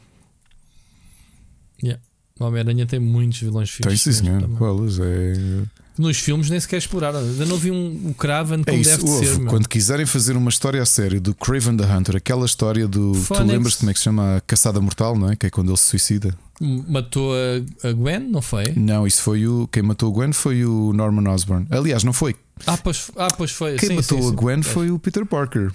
[1.83, 2.01] Yeah.
[2.39, 4.15] O Homem-Aranha tem muitos vilões Tem fixos.
[4.15, 4.47] sim, senhor.
[4.57, 4.97] Quais?
[4.99, 5.63] É,
[5.97, 7.19] Nos filmes nem sequer exploraram.
[7.19, 8.89] Ainda não vi um, um Craven é como isso.
[8.91, 9.37] deve de Ouve, ser.
[9.39, 9.47] meu.
[9.47, 13.11] quando quiserem fazer uma história a sério do Craven the Hunter, aquela história do.
[13.11, 14.37] Tu lembras como é que se chama?
[14.37, 15.35] A Caçada Mortal, não é?
[15.35, 16.35] Que é quando ele se suicida.
[16.61, 18.71] Matou a, a Gwen, não foi?
[18.75, 19.67] Não, isso foi o.
[19.67, 21.67] Quem matou o Gwen foi o Norman Osborn.
[21.69, 22.35] Aliás, não foi.
[22.65, 23.75] Ah, pois, ah, pois foi.
[23.75, 24.35] Quem sim, matou sim, a sim.
[24.35, 24.63] Gwen É.
[24.63, 25.71] foi o Peter Parker.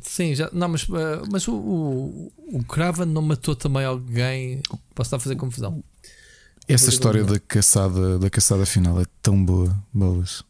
[0.00, 4.60] Sim, já, não, mas, ah, mas o, o, o Craven não matou também alguém.
[4.94, 5.82] Posso estar a fazer confusão.
[6.68, 9.76] Essa história da caçada, da caçada final é tão boa.
[9.92, 10.44] Boas.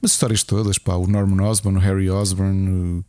[0.00, 0.94] Mas histórias todas, pá.
[0.94, 2.68] O Norman Osborn, o Harry Osborn.
[2.70, 3.04] o-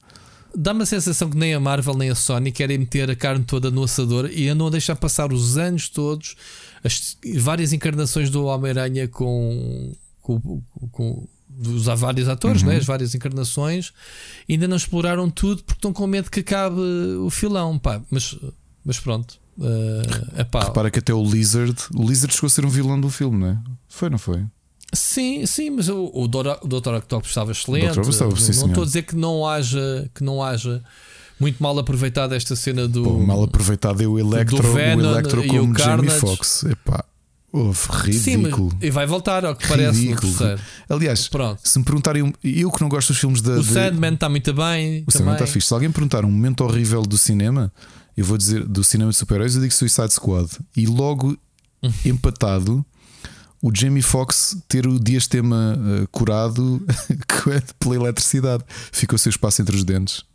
[0.56, 3.70] Dá-me a sensação que nem a Marvel nem a Sony querem meter a carne toda
[3.70, 6.36] no assador e andam a deixar passar os anos todos,
[6.84, 10.62] as várias encarnações do Homem-Aranha com, com,
[10.92, 11.28] com
[11.68, 12.70] os há vários atores, Uhum.
[12.70, 12.78] né?
[12.78, 13.94] as várias encarnações,
[14.50, 17.78] ainda não exploraram tudo porque estão com medo que acabe o filão.
[17.78, 18.02] Pá.
[18.10, 18.36] Mas,
[18.84, 19.40] mas pronto.
[19.60, 21.76] Uh, epá, Repara que até o Lizard.
[21.94, 23.58] O Lizard chegou a ser um vilão do filme, não é?
[23.90, 24.44] Foi, não foi?
[24.94, 26.94] Sim, sim, mas o, o, o Dr.
[26.96, 27.92] Octopus estava excelente.
[27.94, 28.00] Dr.
[28.00, 28.68] Octopus não sim, não senhor.
[28.70, 30.82] estou a dizer que não haja, que não haja
[31.40, 33.04] muito mal aproveitado esta cena do.
[33.04, 36.10] Pô, mal aproveitado é o Electro, o Venom Electro e como o Jamie.
[36.10, 36.64] Foxx.
[36.64, 37.04] Epá,
[37.52, 37.78] houve
[38.14, 38.78] Sim, mas ridículo.
[38.82, 40.16] e vai voltar ao que parece.
[40.90, 41.60] Aliás, Pronto.
[41.64, 43.54] se me perguntarem, eu que não gosto dos filmes da.
[43.60, 45.04] O de- Sandman está muito bem.
[45.08, 45.34] O também.
[45.34, 45.68] está fixe.
[45.68, 47.72] Se alguém perguntar um momento horrível do cinema,
[48.20, 50.50] eu vou dizer do cinema de super-heróis, eu digo Suicide Squad.
[50.76, 51.38] E logo
[52.06, 52.86] empatado,
[53.62, 56.86] o Jamie Foxx ter o diastema eh, curado
[57.80, 58.64] pela eletricidade.
[58.92, 60.26] Ficou sem espaço entre os dentes.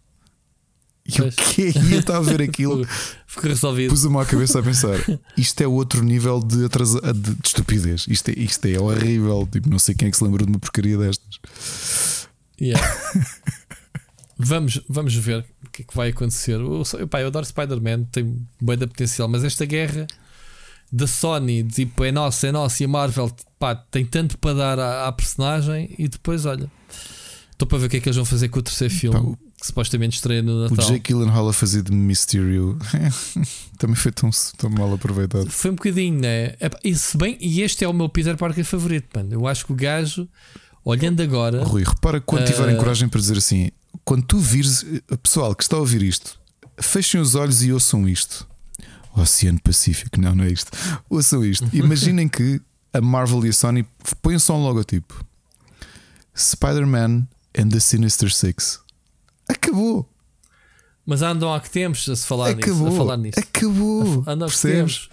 [1.07, 1.35] E eu Pois.
[1.35, 2.87] que ia estar a ver aquilo.
[3.29, 3.91] Ficou resolvido.
[3.91, 4.97] Pus-me à cabeça a pensar:
[5.37, 8.07] isto é outro nível de, atrasa, de, de estupidez.
[8.09, 9.47] Isto é, isto é horrível.
[9.53, 11.39] Tipo, não sei quem é que se lembrou de uma porcaria destas.
[12.59, 12.83] Yeah.
[14.39, 16.61] Vamos, vamos ver o que é que vai acontecer.
[16.61, 20.07] O, pá, eu adoro Spider-Man, tem bem da potencial, mas esta guerra
[20.93, 24.79] da Sony, tipo, é nossa, é nossa, e a Marvel pá, tem tanto para dar
[24.79, 26.71] à, à personagem, e depois, olha,
[27.51, 29.19] estou para ver o que é que eles vão fazer com o terceiro filme.
[29.19, 30.87] Pá, o- que supostamente estreia no O Natal.
[30.91, 32.77] Jake Gyllenhaal a fazer de Mysterio
[33.79, 34.29] também foi tão,
[34.59, 35.49] tão mal aproveitado.
[35.49, 36.55] Foi um bocadinho, né?
[36.83, 39.33] E se bem, e este é o meu Peter Parker favorito, mano.
[39.33, 40.29] Eu acho que o gajo,
[40.85, 42.47] olhando agora, Rui, repara quando Ah.
[42.47, 43.71] tiverem coragem para dizer assim:
[44.05, 44.85] quando tu vires,
[45.23, 46.39] pessoal que está a ouvir isto,
[46.81, 48.47] fechem os olhos e ouçam isto.
[49.17, 50.71] O Oceano Pacífico, não, não é isto.
[51.09, 51.65] Ouçam isto.
[51.73, 52.61] Imaginem que
[52.93, 53.87] a Marvel e a Sony
[54.21, 55.25] põem só um logotipo:
[56.37, 57.27] Spider-Man
[57.57, 58.81] and the Sinister Six.
[59.49, 60.09] Acabou,
[61.07, 63.39] mas andam há que tempos a se falar nisso, acabou, a falar nisso.
[63.39, 64.25] acabou.
[64.27, 65.09] Andam há que tempos.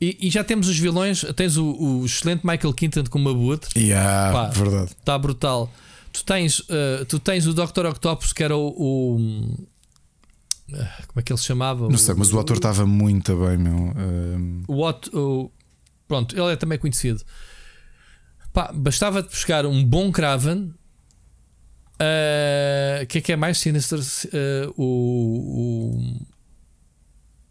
[0.00, 4.32] E, e já temos os vilões, tens o, o excelente Michael Keaton como abutre, Yeah,
[4.32, 4.46] Pá.
[4.48, 4.90] verdade.
[4.98, 5.72] está brutal.
[6.12, 7.86] Tu tens, uh, tu tens o Dr.
[7.86, 8.68] Octopus, que era o.
[8.68, 9.66] o-
[10.74, 11.88] ah, como é que ele se chamava?
[11.88, 13.74] Não sei, mas o ator estava muito bem, meu.
[13.74, 15.50] Um, O, Ot- o-
[16.06, 17.22] pronto, ele é também conhecido.
[18.52, 20.74] Pá, bastava de buscar um bom Craven.
[23.02, 23.98] O que é que é mais Sinister?
[23.98, 24.84] Uh, o,
[25.96, 26.26] o-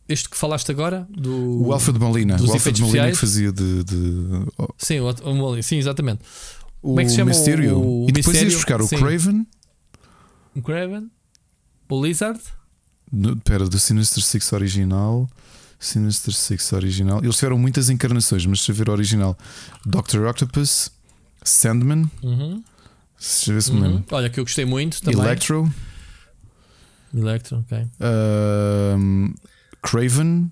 [0.10, 1.08] este que falaste agora?
[1.10, 3.84] Do, o Alfred Molina, dos o Alfred Molina que fazia de.
[3.84, 6.22] de- oh, Sim, o, o- sim, exatamente.
[6.82, 7.78] O Como é que se chama Mysterio.
[7.78, 8.98] o- o e depois ias buscar o Sim.
[8.98, 9.48] Craven.
[10.56, 11.10] O Craven?
[11.90, 12.40] O Lizard?
[13.12, 15.30] No, pera, do Sinister Six original.
[15.80, 17.24] Sinister Six original.
[17.24, 19.38] Eles tiveram muitas encarnações, mas eu ver o original.
[19.86, 20.26] Dr.
[20.28, 20.92] Octopus,
[21.44, 22.64] Sandman, Uhum,
[23.20, 23.88] deixa eu ver se me uhum.
[23.88, 24.06] lembro.
[24.12, 25.20] Olha, que eu gostei muito também.
[25.20, 25.74] Electro,
[27.14, 27.88] Electro, ok.
[29.82, 30.52] Craven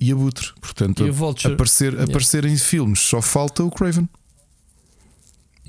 [0.00, 0.48] e Abutre.
[0.60, 1.54] Portanto, E o Vulture.
[1.54, 2.10] aparecer, Yeah.
[2.10, 4.08] aparecer em filmes só falta o Craven.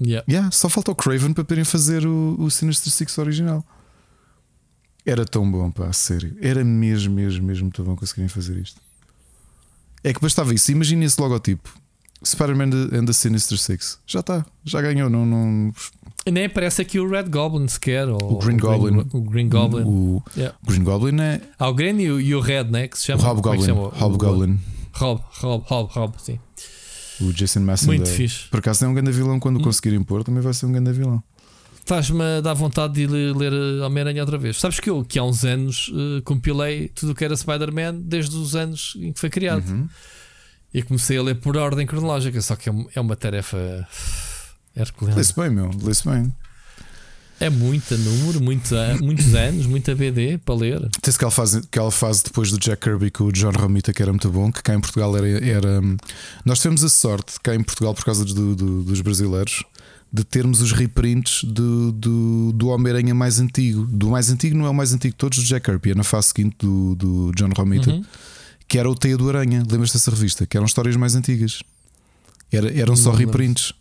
[0.01, 0.26] Yeah.
[0.30, 3.65] Yeah, só falta o Craven para poderem fazer o, o Sinister Six original.
[5.05, 6.38] Era tão bom, pá, sério.
[6.41, 8.80] Era mesmo, mesmo, mesmo muito bom conseguirem fazer isto.
[10.03, 10.71] É que bastava isso.
[10.71, 11.73] Imagina esse logotipo:
[12.23, 13.99] Spider-Man and the Sinister Six.
[14.05, 15.09] Já está, já ganhou.
[15.09, 15.73] Não, não,
[16.31, 18.07] nem aparece aqui o Red Goblin sequer.
[18.07, 19.05] Ou O Green Goblin.
[19.13, 19.84] O Green Goblin.
[19.85, 20.55] O Yeah.
[20.65, 22.88] Green Goblin é Há o Green e o, e o Red, né?
[22.88, 23.23] Que se o chama.
[23.23, 23.71] é Hobgoblin.
[23.71, 24.59] O- Hobgoblin.
[24.93, 26.39] Rob, Rob, Rob, Rob, sim.
[27.22, 28.00] O Jason Massendale.
[28.00, 28.46] Muito fixe.
[28.46, 28.48] Hum.
[28.52, 29.40] Por acaso é um grande vilão.
[29.40, 31.24] Quando o conseguirem pôr, também vai ser um grande vilão.
[31.86, 34.58] Faz-me dar vontade de ler eh, Homem-Aranha outra vez.
[34.58, 38.36] Sabes que eu, que há uns anos, eh, compilei tudo o que era Spider-Man desde
[38.36, 39.68] os anos em que foi criado.
[39.68, 39.90] Uhum.
[40.72, 42.40] E comecei a ler por ordem cronológica.
[42.41, 43.88] Só que é, é uma tarefa
[44.76, 45.18] herculana.
[45.18, 45.72] Lê-se bem, meu.
[45.82, 46.32] Lê-se bem.
[47.40, 50.90] É muito número, muito, muitos anos, muita BD para ler.
[51.02, 54.11] Tens aquela fase, aquela fase depois do Jack Kirby com o John Romita que era
[54.11, 55.28] muito bom, que cá em Portugal era.
[55.45, 55.82] era
[56.44, 59.64] nós tivemos a sorte, cá em Portugal, por causa do- do- dos brasileiros,
[60.11, 63.86] de termos os reprints do, do, do Homem-Aranha mais antigo.
[63.86, 66.03] Do mais antigo não é o mais antigo de todos, do Jack Kirby, é na
[66.03, 68.03] fase seguinte do, do John Romita, Uhum.
[68.68, 69.64] que era o Teia do Aranha.
[69.70, 70.45] Lembras dessa revista?
[70.45, 71.61] Que eram histórias mais antigas.
[72.52, 73.74] Era, eram só reprints.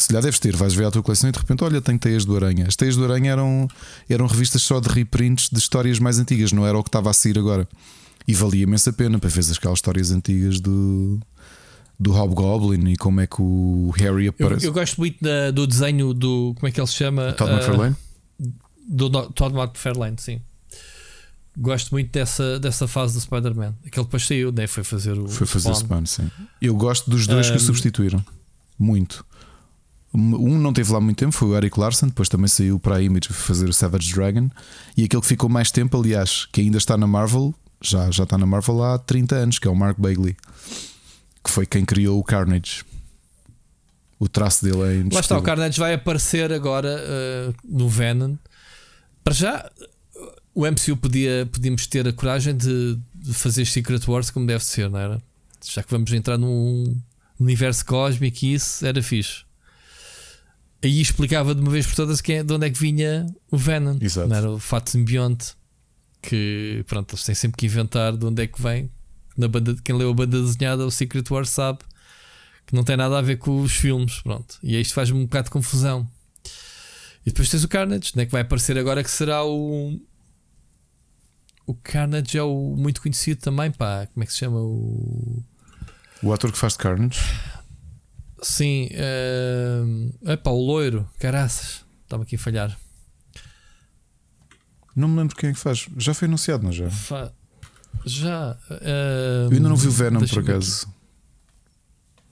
[0.00, 2.24] Se lhe deves ter, vais ver a tua coleção e de repente, olha, tenho teias
[2.24, 2.66] do Aranha.
[2.66, 3.68] As teias do Aranha eram,
[4.08, 7.12] eram revistas só de reprints de histórias mais antigas, não era o que estava a
[7.12, 7.68] sair agora.
[8.26, 11.20] E valia imensa pena para ver aquelas histórias antigas do,
[11.98, 14.66] do Hobgoblin e como é que o Harry Eu, aparece.
[14.66, 16.54] eu gosto muito da- do desenho do.
[16.54, 17.32] Como é que ele se chama?
[17.32, 17.96] Todd Ah, McFarlane?
[18.88, 20.40] do do- Todd McFarlane, sim.
[21.58, 23.74] Gosto muito dessa, dessa fase do Spider-Man.
[23.86, 24.66] Aquele depois saiu, né?
[24.66, 25.28] foi fazer o.
[25.28, 26.06] Foi fazer o Spawn.
[26.06, 26.30] Sim.
[26.62, 28.24] Eu gosto dos dois que o Um, substituíram.
[28.78, 29.26] Muito.
[30.12, 33.02] Um não teve lá muito tempo, foi o Eric Larson, depois também saiu para a
[33.02, 34.50] Image fazer o Savage Dragon.
[34.96, 38.36] E aquele que ficou mais tempo, aliás, que ainda está na Marvel, já, já está
[38.36, 40.36] na Marvel há 30 anos, que é o Mark Bagley,
[41.44, 42.84] que foi quem criou o Carnage.
[44.18, 45.42] O traço dele é Lá está, o.
[45.42, 48.34] Carnage vai aparecer agora uh, no Venom.
[49.22, 49.70] Para já,
[50.54, 54.90] o MCU podia, podíamos ter a coragem de, de fazer Secret Wars como deve ser,
[54.90, 55.22] não era?
[55.64, 57.00] Já que vamos entrar num
[57.38, 59.44] universo cósmico e isso era fixe.
[60.82, 63.98] Aí explicava de uma vez por todas quem, de onde é que vinha o Venom.
[64.00, 64.28] Exato.
[64.28, 65.54] Não era o fato simbionte.
[66.22, 68.90] Que pronto, eles têm sempre que inventar de onde é que vem.
[69.36, 71.78] Na banda, quem leu a banda desenhada, o Secret Wars, sabe
[72.66, 74.20] que não tem nada a ver com os filmes.
[74.22, 74.58] Pronto.
[74.62, 76.08] E isto faz-me um bocado de confusão.
[77.24, 80.00] E depois tens o Carnage, né, que vai aparecer agora, que será o.
[81.66, 84.06] O Carnage é o muito conhecido também, pá.
[84.12, 84.60] Como é que se chama?
[84.60, 85.42] O.
[86.22, 87.20] O ator que faz de Carnage.
[88.42, 88.88] Sim,
[90.26, 92.78] é pá, o loiro, caraças, estava aqui a falhar.
[94.96, 95.86] Não me lembro quem é que faz.
[95.96, 96.90] Já foi anunciado, não já?
[96.90, 97.32] Fa-
[98.04, 98.56] Já.
[99.48, 100.88] Eu ainda não vi o Venom por acaso.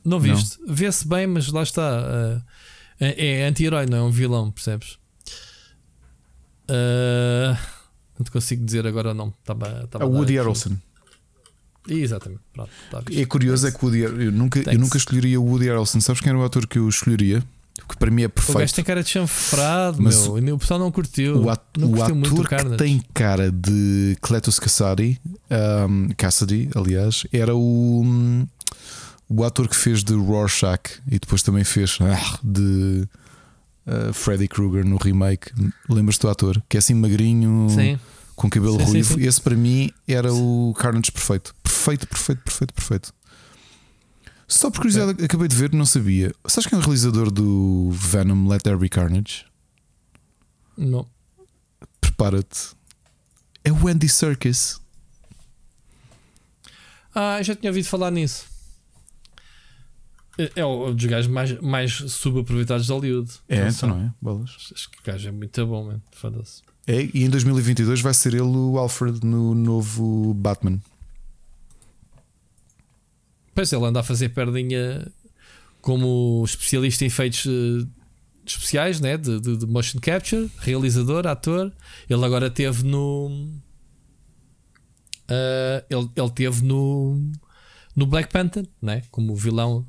[0.04, 0.58] Não viste?
[0.66, 2.42] Vê-se bem, mas lá está.
[3.00, 4.98] eh, é é anti-herói, não é um vilão, percebes?
[6.68, 7.56] Eh,
[8.18, 9.34] não te consigo dizer agora o nome.
[9.40, 10.36] Estava, estava É Woody.
[10.38, 10.76] Harrelson.
[11.88, 12.40] Exatamente.
[12.52, 12.70] Pronto,
[13.06, 13.20] visto.
[13.22, 16.00] É curioso é que o Woody, eu nunca, eu nunca escolheria o Woody Harrelson.
[16.00, 17.42] Sabes quem era o ator que eu escolheria?
[17.88, 18.58] que para mim é O perfeito.
[18.58, 20.56] gajo tem cara de chanfrado, Mas meu.
[20.56, 21.36] O pessoal não curtiu.
[21.42, 25.18] O, at- não o o ator que tem cara de Cletus Cassidy,
[25.88, 28.46] um, Cassidy, aliás, era o, hum,
[29.28, 33.08] o ator que fez de Rorschach e depois também fez ah, de
[33.86, 35.50] uh, Freddy Krueger no remake.
[35.88, 36.62] Lembras-te do ator?
[36.68, 37.98] Que é assim magrinho, Sim.
[38.38, 39.14] Com cabelo Sim, sim, ruivo.
[39.14, 39.26] sim.
[39.26, 41.52] Esse para mim era o Carnage perfeito.
[41.60, 43.14] Perfeito, perfeito, perfeito, perfeito.
[44.46, 46.32] Só por curiosidade, acabei de ver, não sabia.
[46.46, 49.44] Sabes quem é o realizador do Venom Let There Be Carnage?
[50.76, 51.06] Não.
[52.00, 52.76] Prepara-te.
[53.64, 54.80] É o Andy Serkis.
[57.12, 58.46] Ah, já tinha ouvido falar nisso.
[60.38, 63.32] É, é um dos gajos mais, mais subaproveitados de Hollywood.
[63.48, 64.14] É, então não é?
[64.22, 64.50] Bolas.
[64.72, 66.02] Acho que o gajo é muito bom, mano.
[66.12, 66.67] Foda-se.
[66.88, 70.80] É, e em 2022 vai ser ele o Alfred no novo Batman.
[73.54, 75.06] Pois ele anda a fazer perdinha
[75.82, 77.86] como especialista em efeitos eh,
[78.46, 79.16] especiais, né?
[79.16, 81.72] De, de- de motion capture, realizador, ator.
[82.08, 83.50] Ele agora teve no.
[85.28, 87.30] ah, ele, ele teve no.
[87.96, 89.02] No Black Panther, né?
[89.10, 89.84] Como vilão.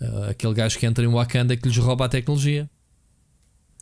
[0.00, 2.70] Ah, aquele gajo que entra em Wakanda que lhes rouba a tecnologia.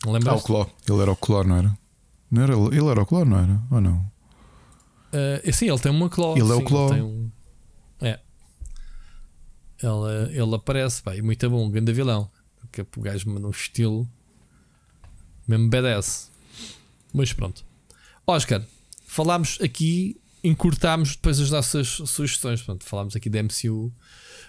[0.07, 0.41] Ah, Lembras?
[0.41, 0.69] o Claw.
[0.89, 1.77] Ele era o Claw, não era?
[2.33, 2.87] Não era ele?
[2.89, 3.61] Era o Claw, não era?
[3.69, 3.97] Ou não?
[5.13, 6.35] Uh, sim, ele tem uma claw.
[6.35, 6.91] Ele é o sim, claw.
[6.93, 7.29] um-
[8.01, 8.19] É.
[9.81, 12.27] Ele, ele aparece, pá, e muito bom, um grande vilão.
[12.59, 14.09] Porque o gajo manda um estilo
[15.47, 16.31] mesmo badass.
[17.13, 17.63] Mas pronto.
[18.25, 18.65] Oscar,
[19.05, 22.63] falámos aqui, encurtámos depois as nossas sugestões.
[22.63, 23.93] Pronto, falámos aqui da MCU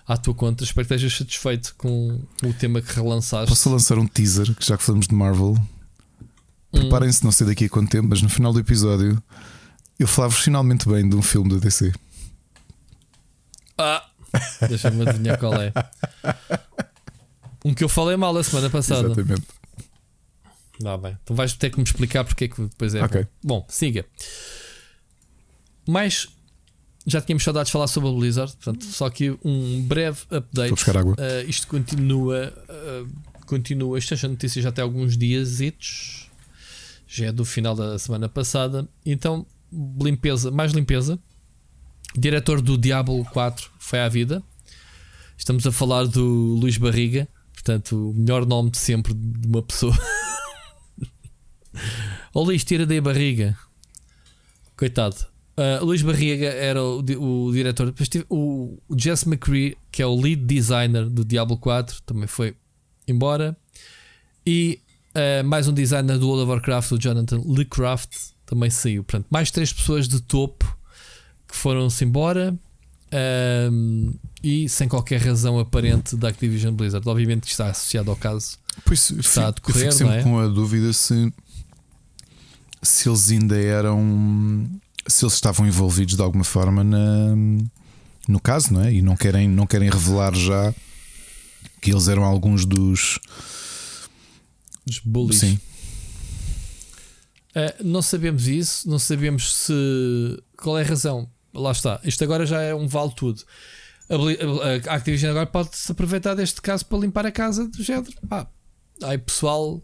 [0.06, 0.64] à tua conta.
[0.64, 3.50] Espero que estejas satisfeito com o tema que relançaste.
[3.50, 5.54] Posso lançar um teaser, que já que falamos de Marvel.
[6.74, 6.80] Hum.
[6.80, 9.22] Preparem-se, não sei daqui a quanto tempo, mas no final do episódio
[9.98, 11.92] eu falava finalmente bem de um filme da DC.
[13.78, 14.04] Ah,
[14.68, 15.72] deixa-me adivinhar qual é.
[17.64, 19.06] Um que eu falei mal a semana passada.
[19.06, 19.46] Exatamente.
[20.80, 21.16] Dá bem.
[21.22, 23.02] Então vais ter que me explicar porque é que depois é.
[23.02, 23.26] Ok.
[23.42, 24.04] Bom, Bom, siga.
[25.86, 26.28] Mais.
[27.06, 30.68] Já tínhamos saudades de falar sobre a Blizzard, portanto, só que um breve update.
[30.68, 31.14] Vou buscar água.
[31.14, 32.52] Uh, isto continua.
[32.68, 33.08] uh,
[33.46, 33.98] continua.
[33.98, 36.23] Esta notícia já tem alguns dias.
[37.06, 38.88] Já é do final da semana passada.
[39.04, 39.46] Então,
[40.00, 41.18] limpeza, mais limpeza.
[42.16, 44.42] Diretor do Diablo 4 foi à vida.
[45.36, 47.28] Estamos a falar do Luís Barriga.
[47.52, 49.96] Portanto, o melhor nome de sempre de uma pessoa.
[52.34, 53.56] Ó Luís, tira daí a barriga.
[54.76, 55.16] Coitado.
[55.56, 57.86] Uh, Luís Barriga era o, o diretor.
[57.86, 62.26] Depois tive o, o Jess McCree, que é o lead designer do Diablo 4, também
[62.26, 62.56] foi
[63.06, 63.56] embora.
[64.46, 64.80] E
[65.14, 68.10] uh, mais um designer do World of Warcraft, o Jonathan LeCraft,
[68.46, 69.04] também saiu.
[69.04, 70.76] Portanto, mais três pessoas de topo
[71.48, 72.54] que foram-se embora.
[73.72, 77.08] um, e sem qualquer razão aparente da Activision Blizzard.
[77.08, 78.58] Obviamente que está associado ao caso.
[78.84, 80.22] Pois, Está a eu decorrer, fico sempre não é?
[80.22, 81.32] com a dúvida se,
[82.82, 84.68] se eles ainda eram.
[85.06, 87.34] Se eles estavam envolvidos de alguma forma na,
[88.28, 88.92] no caso, não é?
[88.92, 90.74] E não querem, não querem revelar já
[91.80, 93.18] que eles eram alguns dos.
[94.86, 95.40] Dos bullies.
[95.40, 95.58] Sim.
[97.56, 99.72] Uh, não sabemos isso, não sabemos se.
[100.56, 101.30] Qual é a razão?
[101.52, 102.00] Lá está.
[102.04, 103.42] Isto agora já é um vale tudo.
[104.10, 108.12] A, a- Activision agora pode se aproveitar deste caso para limpar a casa do género.
[108.28, 108.48] Pá,
[109.02, 109.80] aí pessoal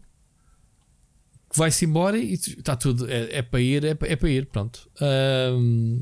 [1.50, 3.08] que vai-se embora e está tudo.
[3.08, 4.46] É, é para ir, é, é para ir.
[4.46, 4.90] Pronto.
[5.00, 6.00] Ahm,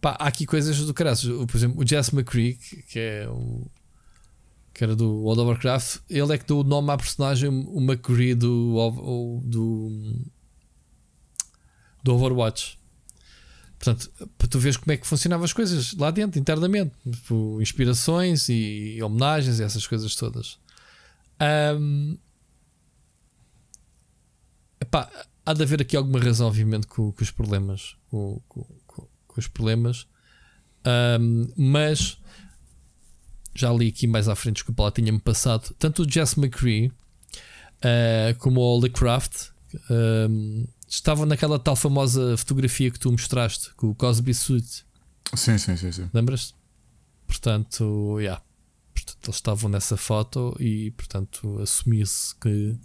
[0.00, 1.46] pá, há aqui coisas do caralho.
[1.46, 2.54] Por exemplo, o Jess McCree,
[2.88, 3.70] que é o.
[4.74, 7.78] Que era do World of Warcraft, ele é que deu o nome à personagem, o
[7.80, 10.22] McCree do, do,
[12.02, 12.78] do Overwatch.
[13.78, 18.48] Portanto, para tu veres como é que funcionavam as coisas lá dentro, internamente, Tipo, inspirações
[18.48, 20.58] e homenagens e essas coisas todas.
[21.40, 22.16] Ahm,
[24.80, 25.10] epá,
[25.44, 29.48] há de haver aqui alguma razão, obviamente, com, com os problemas, com, com- com- os
[29.48, 30.06] problemas,
[30.84, 32.18] Ahm, mas
[33.54, 36.92] já li aqui mais à frente, desculpa lá, tinha-me passado tanto o Jess McCree
[37.82, 39.50] ah, como o Lecraft
[39.90, 44.84] ahm, estavam naquela tal famosa fotografia que tu mostraste com o Cosby Suit,
[45.34, 45.90] Sim, sim, sim.
[45.90, 46.10] sim.
[46.12, 46.54] lembras-te?
[47.26, 48.42] Portanto, yeah.
[48.92, 52.76] Portanto, eles estavam nessa foto e, portanto, assumia-se que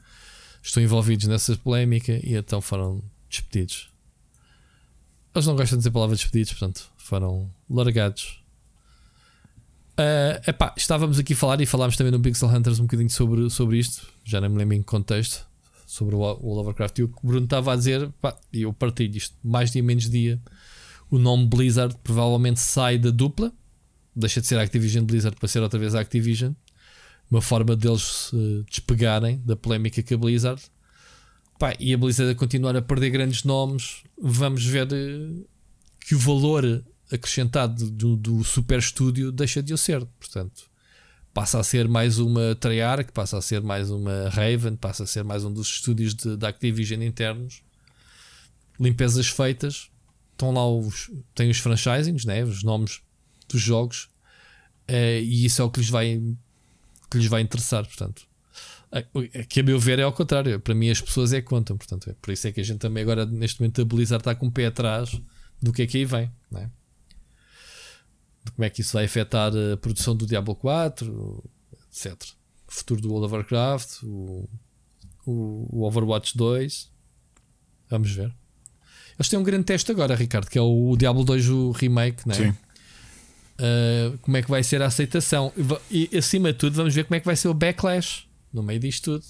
[0.63, 3.89] estão envolvidos nessa polémica e então foram despedidos.
[5.35, 8.41] Eles não gostam de dizer a palavra despedidos, portanto, foram largados.
[9.97, 13.49] Ah, epá, estávamos aqui a falar e falámos também no Pixel Hunters um bocadinho sobre,
[13.49, 15.43] sobre isto, já não me lembro em que contexto,
[15.87, 16.99] sobre o World of Warcraft.
[16.99, 18.07] E o que o Bruno estava a dizer,
[18.53, 20.39] e eu partilho isto, mais dia menos dia,
[21.09, 23.51] o nome Blizzard provavelmente sai da dupla,
[24.15, 26.53] deixa de ser Activision Blizzard para ser outra vez Activision.
[27.31, 30.61] uma forma deles se despegarem da polémica com a Blizzard.
[31.57, 35.43] Pá, e a Blizzard a continuar a perder grandes nomes, vamos ver eh,
[36.01, 40.05] que o valor acrescentado do, do super estúdio deixa de o ser.
[40.19, 40.69] Portanto,
[41.33, 45.23] passa a ser mais uma Treyarch, passa a ser mais uma Raven, passa a ser
[45.23, 47.61] mais um dos estúdios da Activision internos.
[48.79, 49.89] Limpezas feitas,
[50.31, 52.43] estão lá os, tem os franchisings, né?
[52.43, 53.01] os nomes
[53.49, 54.09] dos jogos,
[54.89, 56.21] uh, e isso é o que lhes vai,
[57.09, 57.85] que lhes vai interessar.
[57.85, 58.27] Portanto,
[59.49, 60.59] que a meu ver é ao contrário.
[60.59, 61.77] Para mim, as pessoas é que contam.
[61.77, 64.33] Portanto, é por isso é que a gente também agora, neste momento, a Blizzard está
[64.33, 65.19] com o pé atrás
[65.61, 66.31] do que é que aí vem.
[66.49, 66.69] Né?
[68.47, 71.43] De como é que isso vai afetar a produção do Diablo 4,
[71.89, 72.13] etc.
[72.67, 74.49] O futuro do World of Warcraft, o,
[75.25, 76.89] o, o Overwatch 2.
[77.89, 78.33] Vamos ver.
[79.17, 82.33] Eles têm um grande teste agora, Ricardo, que é o Diablo 2 o remake, né?
[82.33, 82.49] Sim.
[83.59, 85.51] Uh, como é que vai ser a aceitação
[85.89, 88.79] e acima de tudo vamos ver como é que vai ser o backlash no meio
[88.79, 89.25] disto tudo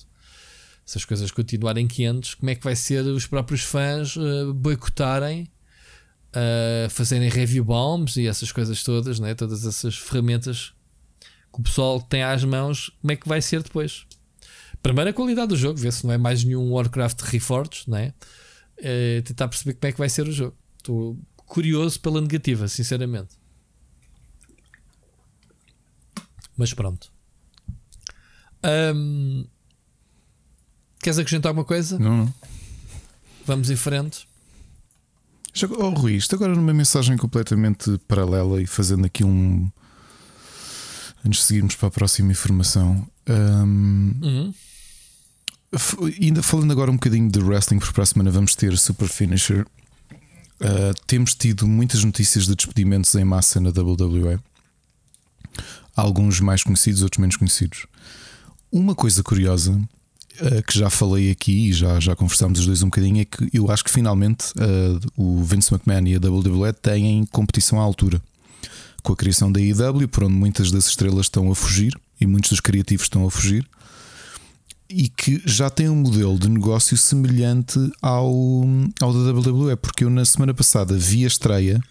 [0.85, 5.49] se as coisas continuarem quentes como é que vai ser os próprios fãs uh, boicotarem
[6.38, 9.34] uh, fazerem review bombs e essas coisas todas né?
[9.34, 10.74] todas essas ferramentas
[11.54, 14.06] que o pessoal tem às mãos como é que vai ser depois
[14.82, 18.14] primeiro a qualidade do jogo ver se não é mais nenhum Warcraft Reforged né?
[18.78, 20.56] é tentar perceber como é que vai ser o jogo.
[20.78, 23.36] Estou curioso pela negativa, sinceramente.
[26.56, 27.12] Mas pronto.
[28.96, 29.46] Um,
[31.00, 32.00] queres acrescentar alguma coisa?
[32.00, 32.34] Não, não.
[33.46, 34.28] Vamos em frente.
[35.66, 39.70] Oh, Rui, isto agora numa mensagem completamente paralela e fazendo aqui um.
[41.26, 43.08] Antes de seguirmos para a próxima informação.
[43.28, 44.14] Um...
[44.22, 44.54] Uhum.
[46.22, 49.66] Ainda falando agora um bocadinho de wrestling, porque para a semana vamos ter Super Finisher.
[50.62, 54.40] Uh, temos tido muitas notícias de despedimentos em massa na WWE.
[55.96, 57.86] Alguns mais conhecidos, outros menos conhecidos.
[58.72, 59.80] Uma coisa curiosa
[60.66, 63.72] que já falei aqui e já, já conversámos os dois um bocadinho é que eu
[63.72, 68.22] acho que finalmente uh, o Vince McMahon e a WWE têm competição à altura.
[69.04, 72.52] Com a criação da IW, por onde muitas das estrelas estão a fugir e muitos
[72.52, 73.66] dos criativos estão a fugir
[74.90, 78.64] e que já tem um modelo de negócio semelhante ao,
[79.02, 81.82] ao da WWE, porque eu na semana passada vi a estreia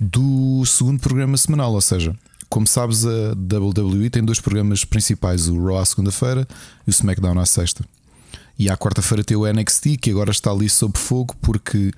[0.00, 2.14] do segundo programa semanal, ou seja,
[2.54, 6.46] como sabes, a WWE tem dois programas principais: o Raw à segunda-feira
[6.86, 7.84] e o SmackDown à sexta.
[8.56, 11.90] E à quarta-feira tem o NXT, que agora está ali sob fogo, porque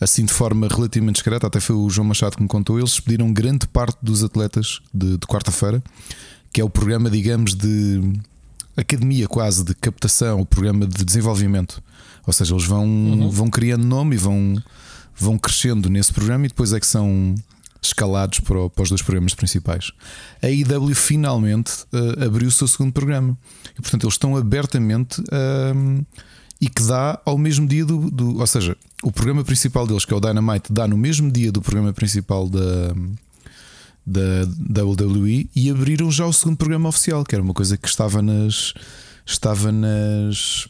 [0.00, 3.32] assim de forma relativamente discreta, até foi o João Machado que me contou, eles pediram
[3.32, 5.80] grande parte dos atletas de, de quarta-feira,
[6.52, 8.02] que é o programa, digamos, de
[8.76, 11.80] academia quase de captação, o programa de desenvolvimento.
[12.26, 13.30] Ou seja, eles vão, uhum.
[13.30, 14.60] vão criando nome e vão,
[15.16, 17.36] vão crescendo nesse programa e depois é que são
[17.82, 19.90] escalados para, para os dois programas principais.
[20.42, 23.36] A IW finalmente uh, abriu o seu segundo programa
[23.78, 26.06] e, portanto, eles estão abertamente uh,
[26.60, 30.12] e que dá ao mesmo dia do, do, Ou seja, o programa principal deles, que
[30.12, 32.94] é o Dynamite, dá no mesmo dia do programa principal da
[34.06, 38.20] da WWE e abriram já o segundo programa oficial, que era uma coisa que estava
[38.20, 38.74] nas.
[39.24, 40.68] Estava nas.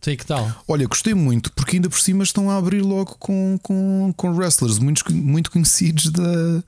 [0.00, 0.50] Sei que tal.
[0.66, 4.78] Olha, gostei muito, porque ainda por cima estão a abrir logo com, com, com wrestlers
[4.78, 6.62] muito, muito conhecidos da,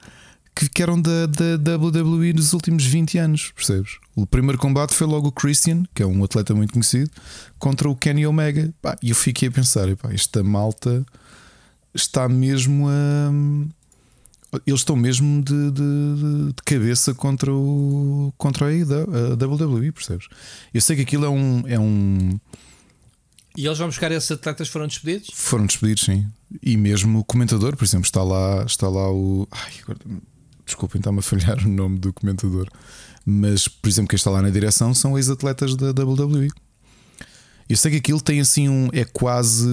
[0.54, 3.98] que, que eram da, da WWE nos últimos 20 anos, percebes?
[4.14, 7.10] O primeiro combate foi logo o Christian, que é um atleta muito conhecido,
[7.58, 8.72] contra o Kenny Omega.
[9.02, 11.04] E eu fiquei a pensar: pá, esta malta
[11.94, 13.30] está mesmo a
[14.66, 20.26] eles estão mesmo de, de, de, cabeça contra, o, contra a, a WWE, percebes?
[20.74, 22.38] Eu sei que aquilo é um, é um.
[23.56, 25.30] E eles vão buscar esses atletas foram despedidos?
[25.34, 26.26] Foram despedidos, sim.
[26.62, 29.46] E mesmo o comentador, por exemplo, está lá, está lá o.
[29.50, 29.98] Ai, agora,
[30.64, 32.68] desculpem, está-me a falhar o nome do comentador.
[33.24, 36.48] Mas, por exemplo, quem está lá na direção são ex-atletas da WWE.
[37.68, 38.88] Eu sei que aquilo tem assim um.
[38.92, 39.68] É quase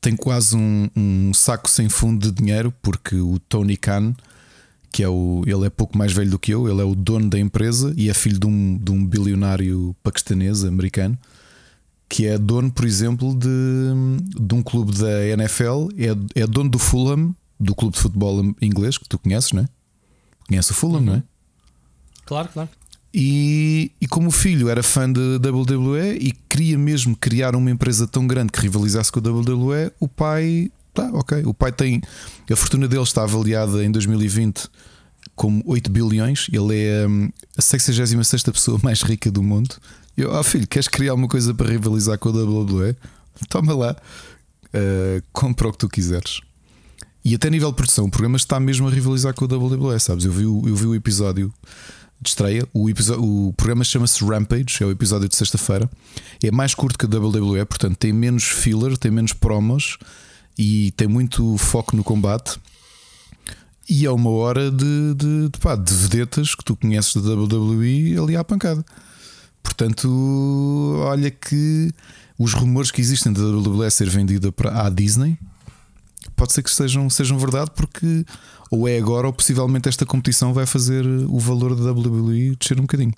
[0.00, 4.14] tem quase um, um, saco sem fundo de dinheiro, porque o Tony Khan,
[4.90, 5.42] que é o.
[5.46, 8.08] Ele é pouco mais velho do que eu, ele é o dono da empresa e
[8.08, 11.18] é filho de um, de um bilionário paquistanês americano,
[12.10, 13.48] que é dono, por exemplo, de,
[14.36, 18.98] de um clube da NFL, é, é dono do Fulham, do clube de futebol inglês,
[18.98, 19.68] que tu conheces, não é?
[20.48, 21.04] Conhece o Fulham, uhum.
[21.04, 21.22] não é?
[22.26, 22.68] Claro, claro.
[23.14, 28.08] E, e, como o filho era fã de WWE e queria mesmo criar uma empresa
[28.08, 32.00] tão grande que rivalizasse com a WWE, o pai, tá, ok, o pai tem
[32.50, 34.68] a fortuna dele está avaliada em 2020
[35.36, 36.48] como 8 bilhões.
[36.52, 39.76] Ele é hum, a 66 pessoa mais rica do mundo.
[40.20, 42.94] Eu, oh filho, queres criar uma coisa para rivalizar com a WWE?
[43.48, 43.96] Toma lá,
[44.66, 46.40] uh, compra o que tu quiseres.
[47.24, 49.98] E até a nível de produção, o programa está mesmo a rivalizar com a WWE,
[49.98, 50.26] sabes?
[50.26, 51.50] Eu vi, eu vi o episódio
[52.20, 52.68] de estreia.
[52.74, 55.88] O, episódio, o programa chama-se Rampage, é o episódio de sexta-feira.
[56.42, 59.96] É mais curto que a WWE, portanto tem menos filler, tem menos promos
[60.58, 62.60] e tem muito foco no combate.
[63.88, 68.18] E é uma hora de, de, de, pá, de vedetas que tu conheces da WWE
[68.22, 68.84] ali à pancada.
[69.62, 70.08] Portanto,
[71.00, 71.92] olha que
[72.38, 75.38] os rumores que existem da WWE ser vendida para a Disney
[76.34, 78.24] pode ser que sejam, sejam verdade, porque
[78.70, 82.82] ou é agora ou possivelmente esta competição vai fazer o valor da WWE descer um
[82.82, 83.12] bocadinho.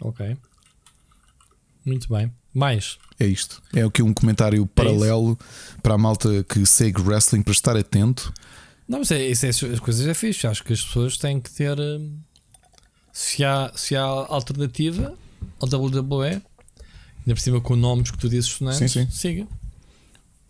[0.00, 0.36] Ok.
[1.84, 2.32] Muito bem.
[2.52, 2.98] Mais.
[3.20, 3.62] É isto.
[3.74, 5.38] É o que um comentário é paralelo
[5.82, 8.32] para a malta que segue wrestling para estar atento.
[8.88, 10.46] Não, mas é, isso é, as coisas é fixe.
[10.46, 11.78] Acho que as pessoas têm que ter.
[11.78, 12.18] Hum,
[13.16, 15.16] se há, se há alternativa
[15.58, 16.42] ao WWE, ainda
[17.28, 19.10] por cima com nomes que tu dizes sonantes, sim, sim.
[19.10, 19.46] siga.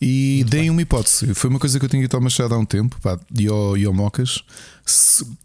[0.00, 0.70] E Muito deem bem.
[0.70, 1.32] uma hipótese.
[1.32, 3.78] Foi uma coisa que eu tinha dito ao Machado há um tempo, pá, e, ao,
[3.78, 4.42] e ao Mocas.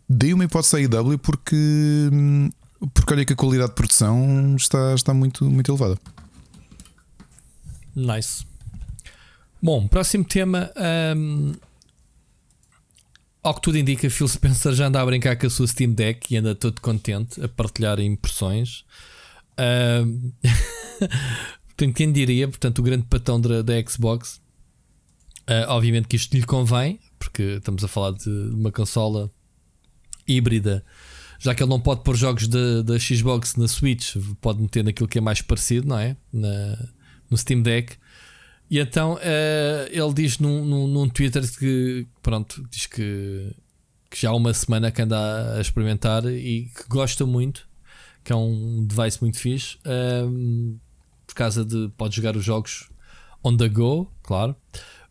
[0.10, 1.56] Deem uma hipótese à IW porque,
[2.12, 2.50] hum,
[2.92, 6.00] porque olha que a qualidade de produção está, está muito, muito elevada.
[7.96, 8.48] Nice.
[9.62, 10.72] Bom, próximo tema.
[11.16, 11.54] Um,
[13.44, 16.34] ao que tudo indica, Phil Spencer já anda a brincar com a sua Steam Deck
[16.34, 18.84] e anda todo contente a partilhar impressões.
[21.76, 24.40] Portanto, quem diria, portanto, o grande patão da, da Xbox,
[25.50, 29.32] uh, obviamente que isto lhe convém, porque estamos a falar de uma consola
[30.28, 30.86] híbrida,
[31.40, 35.18] já que ele não pode pôr jogos da Xbox na Switch, pode meter naquilo que
[35.18, 36.16] é mais parecido, não é?
[36.32, 36.88] Na,
[37.32, 37.98] no Steam Deck.
[38.72, 43.54] E então uh, ele diz num, num, num, Twitter que pronto, diz que,
[44.10, 47.68] que, já há uma semana que anda a experimentar e que gosta muito,
[48.24, 50.78] que é um device muito fixe, ehm,
[51.28, 52.90] por causa de pode jogar os jogos
[53.44, 54.56] on the go, claro.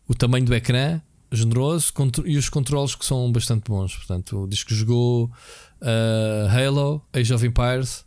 [0.07, 0.99] O tamanho do ecrã
[1.31, 1.93] generoso
[2.25, 3.95] e os controles que são bastante bons.
[3.95, 8.05] Portanto, diz que jogou uh, Halo, Age of Empires,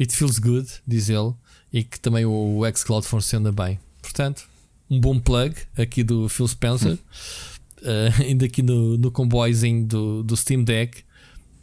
[0.00, 1.34] It Feels Good, diz ele
[1.72, 3.80] e que também o xCloud funciona bem.
[4.00, 4.51] Portanto,
[4.90, 10.36] um bom plug aqui do Phil Spencer, uh, ainda aqui no, no comboiozinho do, do
[10.36, 11.02] Steam Deck.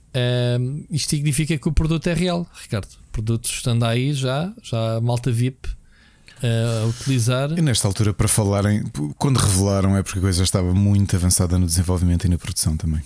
[0.10, 2.88] Uh, isto significa que o produto é real, Ricardo.
[3.08, 7.52] O produto estando aí já, já malta VIP uh, a utilizar.
[7.58, 8.84] E nesta altura, para falarem,
[9.18, 13.02] quando revelaram, é porque a coisa estava muito avançada no desenvolvimento e na produção também.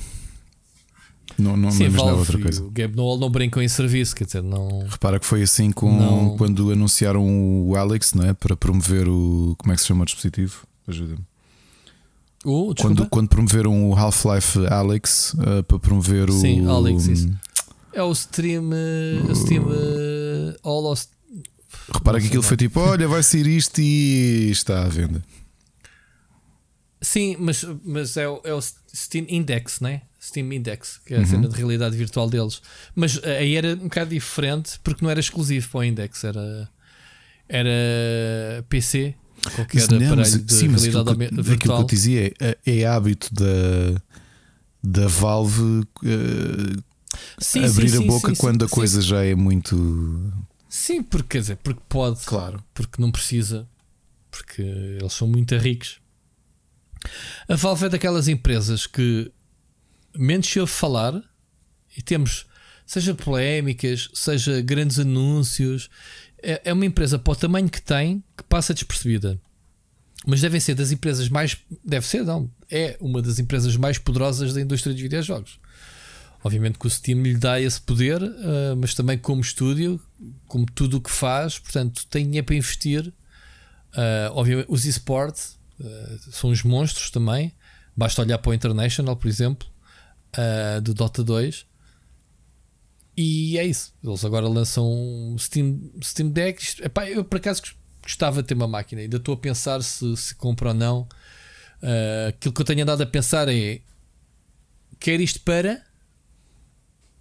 [1.37, 2.63] Não, não, Sim, não outra coisa.
[2.63, 4.85] O Gabe Noel não brincam em serviço, quer dizer, não.
[4.87, 6.37] Repara que foi assim com não...
[6.37, 7.25] quando anunciaram
[7.67, 8.33] o Alex, não é?
[8.33, 9.55] Para promover o.
[9.57, 10.65] Como é que se chama o dispositivo?
[10.87, 11.23] Ajuda-me.
[12.77, 16.33] Quando, quando promoveram o Half-Life Alex uh, para promover o.
[16.33, 17.29] Sim, Alex, isso.
[17.93, 18.69] É o Stream.
[18.71, 21.07] Uh, o Steam uh, All of...
[21.93, 25.23] Repara que aquilo foi tipo: olha, vai ser isto e está à venda.
[26.99, 30.01] Sim, mas, mas é, o, é o Steam Index, não é?
[30.23, 31.25] Steam Index, que é a uhum.
[31.25, 32.61] cena de realidade virtual deles.
[32.95, 36.69] Mas eh, aí era um bocado diferente porque não era exclusivo para o Index, era,
[37.49, 39.15] era PC,
[39.55, 41.55] qualquer aparelho mas, de sim, realidade mas aquilo, virtual.
[41.55, 44.01] Aquilo que eu te dizia é, é hábito da,
[44.81, 46.83] da Valve uh,
[47.37, 50.31] sim, abrir sim, a boca quando a coisa já é muito.
[50.69, 53.67] Sim, porque quer dizer, porque pode, claro, porque não precisa,
[54.31, 55.99] porque eles são muito ricos.
[57.49, 59.29] A Valve é daquelas empresas que
[60.17, 61.21] menos se ouve falar
[61.97, 62.45] e temos,
[62.85, 65.89] seja polémicas, seja grandes anúncios.
[66.41, 69.39] É, é uma empresa para o tamanho que tem que passa despercebida.
[70.25, 71.57] Mas devem ser das empresas mais.
[71.83, 72.49] Deve ser, não.
[72.71, 75.59] É uma das empresas mais poderosas da indústria dos videojogos.
[76.43, 79.99] Obviamente que o Steam lhe dá esse poder, uh, mas também como estúdio,
[80.45, 83.07] como tudo o que faz, portanto, tem dinheiro para investir.
[83.93, 87.53] Uh, obviamente, os esportes uh, são os monstros também.
[87.95, 89.67] Basta olhar para o International, por exemplo,
[90.37, 91.65] uh, do Dota 2.
[93.15, 93.93] E é isso.
[94.03, 96.81] Eles agora lançam um Steam, Steam Deck.
[96.81, 97.61] epá, eu por acaso
[98.01, 99.01] gostava de ter uma máquina.
[99.01, 101.07] Ainda estou a pensar se, se compro ou não.
[101.81, 103.81] Uh, aquilo que eu tenho andado a pensar é:
[104.99, 105.83] quer isto para.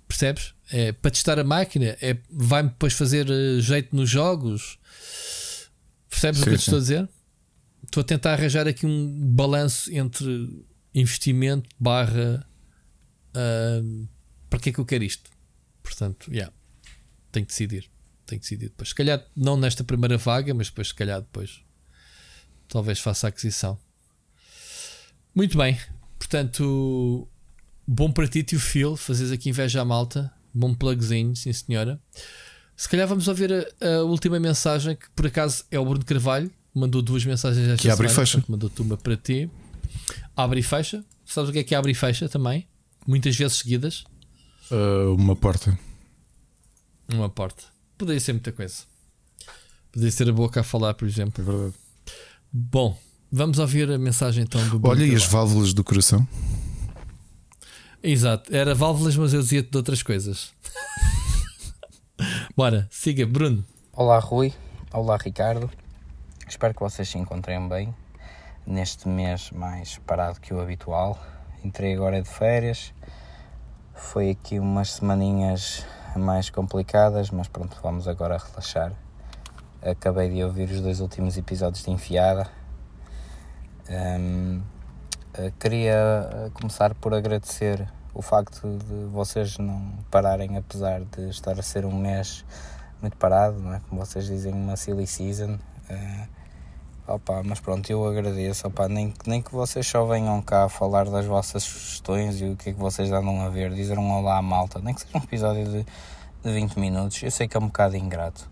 [0.09, 0.55] Percebes?
[0.71, 4.79] É, para testar a máquina, é, vai-me depois fazer uh, jeito nos jogos.
[6.09, 7.09] Percebes sim, o que eu te estou a dizer?
[7.85, 10.65] Estou a tentar arranjar aqui um balanço entre
[10.95, 12.47] investimento barra
[13.35, 14.09] Uh,
[14.49, 15.31] para que é que eu quero isto?
[15.83, 16.53] Portanto, yeah,
[17.31, 17.91] tenho que decidir.
[18.27, 18.91] Tenho que decidir depois.
[18.91, 21.63] Se calhar não nesta primeira vaga, mas depois, se calhar, depois
[22.69, 23.79] talvez faça a aquisição.
[25.35, 25.79] Muito bem.
[26.19, 27.29] Portanto,
[27.87, 28.97] bom para ti, tio Phil.
[28.97, 30.33] Fazes aqui inveja à malta.
[30.55, 32.01] Bom plugzinho, sim senhora.
[32.77, 36.51] Se calhar vamos ouvir a, a, última mensagem que por acaso é o Bruno Carvalho.
[36.75, 38.45] Mandou duas mensagens esta que abre semana, e fecha.
[38.49, 39.51] Mandou-te uma para ti.
[40.37, 41.05] Abre e fecha.
[41.25, 42.67] Sabes o que é que abre e fecha também?
[43.07, 44.05] Muitas vezes seguidas.
[44.71, 45.79] Uh, uma porta.
[47.13, 47.65] Uma porta.
[47.99, 48.85] Poderia ser muita coisa.
[49.91, 51.43] Poderia ser a boca a falar, por exemplo.
[51.43, 51.75] É verdade.
[52.53, 52.99] Bom,
[53.31, 56.27] vamos ouvir a mensagem então do Olha, e as válvulas do coração?
[58.03, 60.53] Exato, era válvulas, mas eu dizia-te de outras coisas.
[62.57, 63.65] Bora, siga, Bruno.
[63.93, 64.53] Olá Rui,
[64.93, 65.71] olá Ricardo.
[66.49, 67.95] Espero que vocês se encontrem bem
[68.67, 71.19] neste mês mais parado que o habitual.
[71.65, 72.93] Entrei agora de férias.
[73.95, 75.87] Foi aqui umas semaninhas
[76.17, 78.93] mais complicadas, mas pronto, vamos agora relaxar.
[79.81, 82.49] Acabei de ouvir os dois últimos episódios de Enfiada.
[83.89, 84.61] Hum,
[85.35, 85.95] eh, queria
[86.33, 91.85] eh, começar por agradecer o facto de vocês não pararem, apesar de estar a ser
[91.85, 92.45] um mês
[93.01, 93.81] muito parado, não é?
[93.89, 95.59] como vocês dizem, uma silly season.
[95.89, 96.27] Eh,
[97.07, 98.67] opa, mas pronto, eu agradeço.
[98.69, 102.71] Opa, nem, nem que vocês só venham cá falar das vossas sugestões e o que
[102.71, 105.23] é que vocês andam a ver, dizer um olá à malta, nem que seja um
[105.23, 105.85] episódio de,
[106.43, 107.23] de 20 minutos.
[107.23, 108.49] Eu sei que é um bocado ingrato,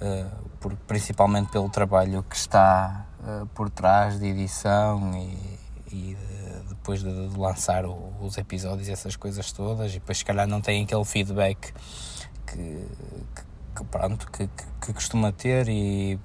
[0.00, 0.26] eh,
[0.60, 5.58] por, principalmente pelo trabalho que está eh, por trás de edição e,
[5.94, 10.24] e de- depois de, de lançar o- os episódios, essas coisas todas, e depois se
[10.24, 11.72] calhar não tem aquele feedback
[12.46, 12.54] que,
[13.34, 14.48] que- que, pronto, que,
[14.80, 16.18] que, costuma ter e,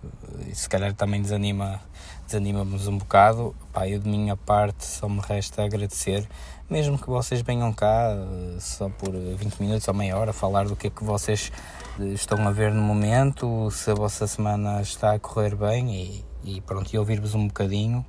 [0.48, 1.82] e se calhar também desanima
[2.30, 3.56] desanima-nos um bocado.
[3.74, 6.28] Pá, eu de minha parte só me resta agradecer,
[6.70, 10.76] mesmo que vocês venham cá eh, só por 20 minutos ou meia hora falar do
[10.76, 11.52] que é que vocês
[12.00, 16.26] eh, estão a ver no momento, se a vossa semana está a correr bem e,
[16.44, 18.06] e pronto, e ouvir-vos um bocadinho.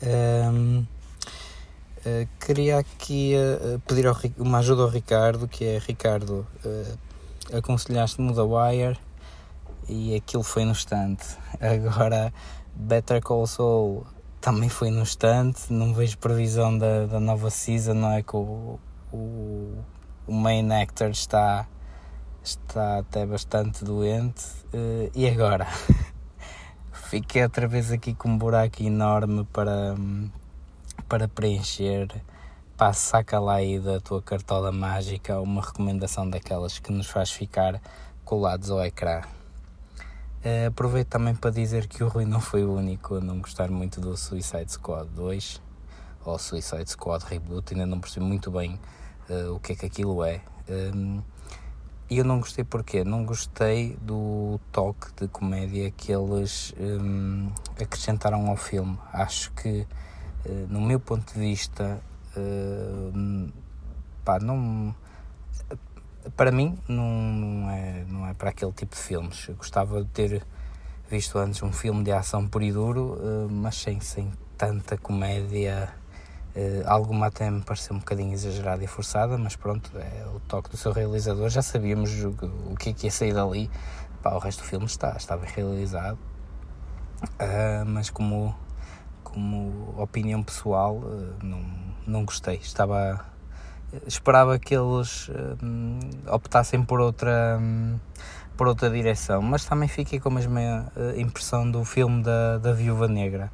[0.00, 0.50] Eh,
[2.40, 3.34] queria aqui
[3.86, 6.46] pedir ao uma ajuda ao Ricardo, que é Ricardo,
[7.52, 8.98] aconselhaste-me The Wire
[9.88, 11.24] e aquilo foi no estante.
[11.60, 12.32] Agora
[12.74, 14.06] Better Call Saul
[14.40, 18.78] também foi no estante, não vejo previsão da, da nova season, não é que o,
[19.12, 19.74] o,
[20.26, 21.66] o main actor está,
[22.42, 24.44] está até bastante doente.
[24.72, 25.66] Eh, e agora?
[27.10, 29.94] Fiquei outra vez aqui com um buraco enorme para,
[31.08, 32.08] para preencher.
[32.80, 37.78] Pá, saca lá aí da tua cartola mágica uma recomendação daquelas que nos faz ficar
[38.24, 39.20] colados ao ecrã.
[40.42, 43.70] Eh, aproveito também para dizer que o Rui não foi o único a não gostar
[43.70, 45.60] muito do Suicide Squad 2
[46.24, 48.80] ou Suicide Squad Reboot, ainda não percebi muito bem
[49.28, 50.40] eh, o que é que aquilo é.
[50.66, 51.20] Um,
[52.08, 58.48] e eu não gostei porque não gostei do toque de comédia que eles hum, acrescentaram
[58.48, 58.98] ao filme.
[59.12, 59.86] Acho que,
[60.46, 62.02] eh, no meu ponto de vista,
[62.36, 63.50] hum,
[64.24, 64.94] pá, não,
[66.36, 69.48] para mim não, não, é, não é para aquele tipo de filmes.
[69.48, 70.46] Eu gostava de ter
[71.10, 75.92] visto antes um filme de ação puro e duro, eh, mas sem, sem tanta comédia.
[76.54, 80.70] Eh, alguma até me pareceu um bocadinho exagerada e forçada, mas pronto, é o toque
[80.70, 81.48] do seu realizador.
[81.48, 82.30] Já sabíamos o,
[82.72, 83.70] o que é que ia sair dali.
[84.22, 86.18] Pá, o resto do filme está, está bem realizado,
[87.38, 88.54] Ah, mas como,
[89.24, 91.00] como opinião pessoal,
[91.42, 91.60] não,
[92.10, 92.56] não gostei.
[92.56, 93.24] Estava
[94.06, 95.30] esperava que eles
[95.62, 97.60] hum, optassem por outra
[98.56, 100.60] por outra direção, mas também fiquei com a mesma
[100.94, 103.50] eh, impressão do filme da, da Viúva Negra.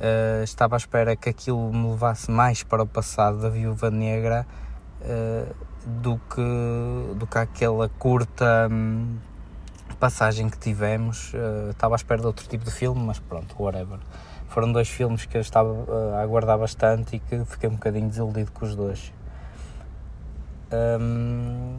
[0.00, 4.46] Eh, estava à espera que aquilo me levasse mais para o passado da Viúva Negra
[5.02, 5.44] eh,
[5.84, 9.18] do que do que aquela curta hum,
[10.00, 11.32] passagem que tivemos.
[11.34, 13.98] Eh, estava à espera de outro tipo de filme, mas pronto, whatever.
[14.48, 18.08] Foram dois filmes que eu estava eh, a aguardar bastante e que fiquei um bocadinho
[18.08, 19.12] desiludido com os dois.
[20.72, 21.78] Hum,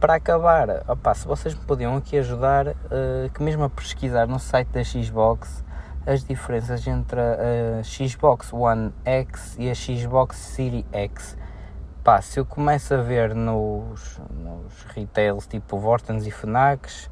[0.00, 4.38] para acabar, opa, se vocês me podiam aqui ajudar, eh, que mesmo a pesquisar no
[4.38, 5.64] site da Xbox
[6.06, 11.36] as diferenças entre a, a Xbox One X e a Xbox Series X.
[12.04, 17.10] Pá, se eu começo a ver nos, nos retails tipo Vortens e Fnacs,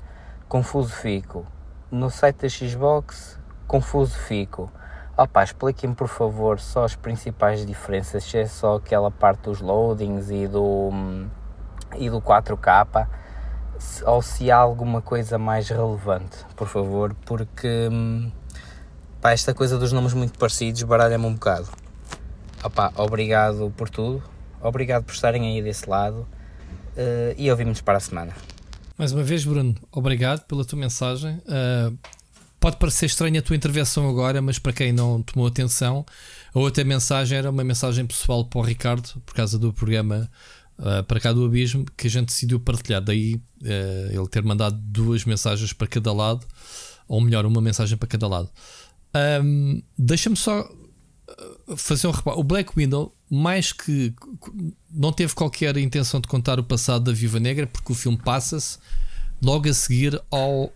[0.48, 1.44] confuso fico.
[1.90, 3.40] No site da Xbox,
[3.74, 4.70] confuso fico.
[5.16, 10.30] Opa, expliquem por favor só as principais diferenças, se é só aquela parte dos loadings
[10.30, 10.90] e do,
[11.96, 13.09] e do 4K,
[13.78, 18.30] se- ou se há alguma coisa mais relevante, por favor, porque hum,
[19.20, 21.66] pá, esta coisa dos nomes muito parecidos baralha-me um bocado.
[22.62, 24.22] Opa, obrigado por tudo,
[24.62, 26.26] obrigado por estarem aí desse lado
[26.96, 28.32] eh, e ouvimos para a semana.
[28.96, 31.42] Mais uma vez, Bruno, obrigado pela tua mensagem.
[31.48, 31.98] Uh,
[32.60, 36.05] pode parecer estranha a tua intervenção agora, mas para quem não tomou atenção,
[36.55, 40.31] a outra mensagem era uma mensagem pessoal para o Ricardo, por causa do programa
[40.78, 43.02] uh, Para Cá do Abismo, que a gente decidiu partilhar.
[43.02, 46.47] Daí uh, ele ter mandado duas mensagens para cada lado,
[47.06, 48.51] ou melhor, uma mensagem para cada lado.
[49.43, 52.39] Um, Deixa-me só uh, fazer um reparo.
[52.39, 54.14] O Black Window mais que
[54.90, 58.78] não teve qualquer intenção de contar o passado da Viúva Negra, porque o filme passa-se
[59.43, 60.72] logo a seguir ao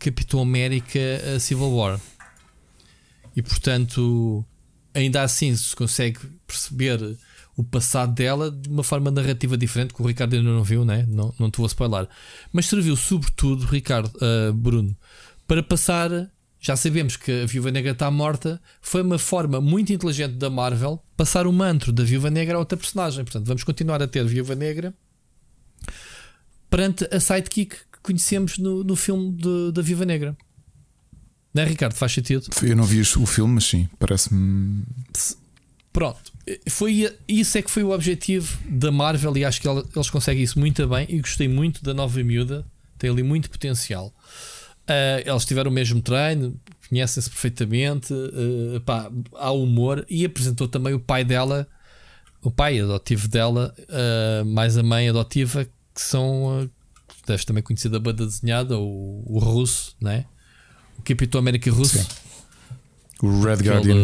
[0.00, 0.98] Capitão América
[1.38, 2.00] Civil War.
[3.36, 4.44] E portanto,
[4.94, 7.16] ainda assim se consegue perceber
[7.56, 11.04] o passado dela de uma forma narrativa diferente que o Ricardo ainda não viu, né?
[11.08, 12.08] não, não te vou spoiler.
[12.52, 14.96] Mas serviu sobretudo, Ricardo, uh, Bruno,
[15.46, 16.10] para passar.
[16.62, 18.60] Já sabemos que a Viúva Negra está morta.
[18.82, 22.76] Foi uma forma muito inteligente da Marvel passar o manto da Viúva Negra a outra
[22.76, 23.24] personagem.
[23.24, 24.92] Portanto, vamos continuar a ter Viúva Negra
[26.68, 30.36] perante a sidekick conhecemos no, no filme de, da Viúva Negra.
[31.52, 31.94] Não é, Ricardo?
[31.94, 32.46] Faz sentido?
[32.62, 34.84] Eu não vi o filme, mas sim, parece-me.
[35.92, 36.32] Pronto,
[36.68, 40.58] foi, isso é que foi o objetivo da Marvel e acho que eles conseguem isso
[40.58, 41.06] muito bem.
[41.08, 42.64] E gostei muito da nova miúda,
[42.96, 44.14] tem ali muito potencial.
[44.88, 46.58] Uh, eles tiveram o mesmo treino,
[46.88, 51.66] conhecem-se perfeitamente, uh, pá, há humor e apresentou também o pai dela,
[52.42, 56.68] o pai adotivo dela, uh, mais a mãe adotiva, que são,
[57.30, 60.26] deves também conhecer da banda desenhada, o, o russo, né?
[61.00, 61.98] o Capitão América russo.
[61.98, 62.06] Sim.
[63.22, 63.96] O Red Guardian.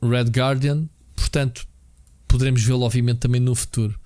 [0.00, 1.66] Red Guardian, portanto,
[2.26, 3.98] poderemos vê-lo, obviamente, também no futuro.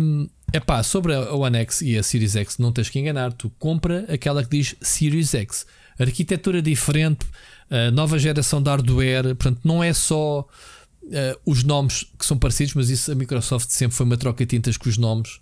[0.00, 3.32] Um, epá, sobre a One X e a Series X, não tens que enganar.
[3.32, 5.66] Tu compra aquela que diz Series X.
[5.98, 7.26] Arquitetura diferente,
[7.70, 9.34] uh, nova geração de hardware.
[9.34, 13.96] Portanto, não é só uh, os nomes que são parecidos, mas isso a Microsoft sempre
[13.96, 15.40] foi uma troca de tintas com os nomes.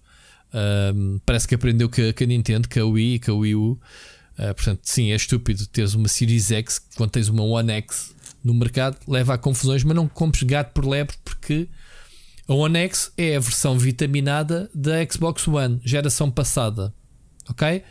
[0.54, 3.72] Um, parece que aprendeu que, que a Nintendo, que a Wii, que a Wii U.
[4.38, 8.14] Uh, portanto, sim, é estúpido teres uma Series X quando tens uma One X
[8.44, 11.68] no mercado, leva a confusões, mas não compres gato por lebre porque
[12.46, 16.94] a One X é a versão vitaminada da Xbox One, geração passada.
[17.48, 17.82] Ok?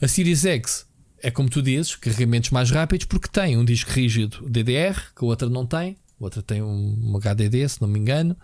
[0.00, 0.86] A Series X
[1.22, 5.26] é como tu dizes, carregamentos mais rápidos porque tem um disco rígido DDR, que a
[5.26, 8.36] outra não tem, a outra tem um HDD, se não me engano.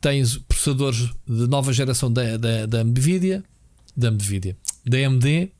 [0.00, 3.44] Tens processadores de nova geração da, da, da Nvidia,
[3.96, 5.50] da Nvidia, da AMD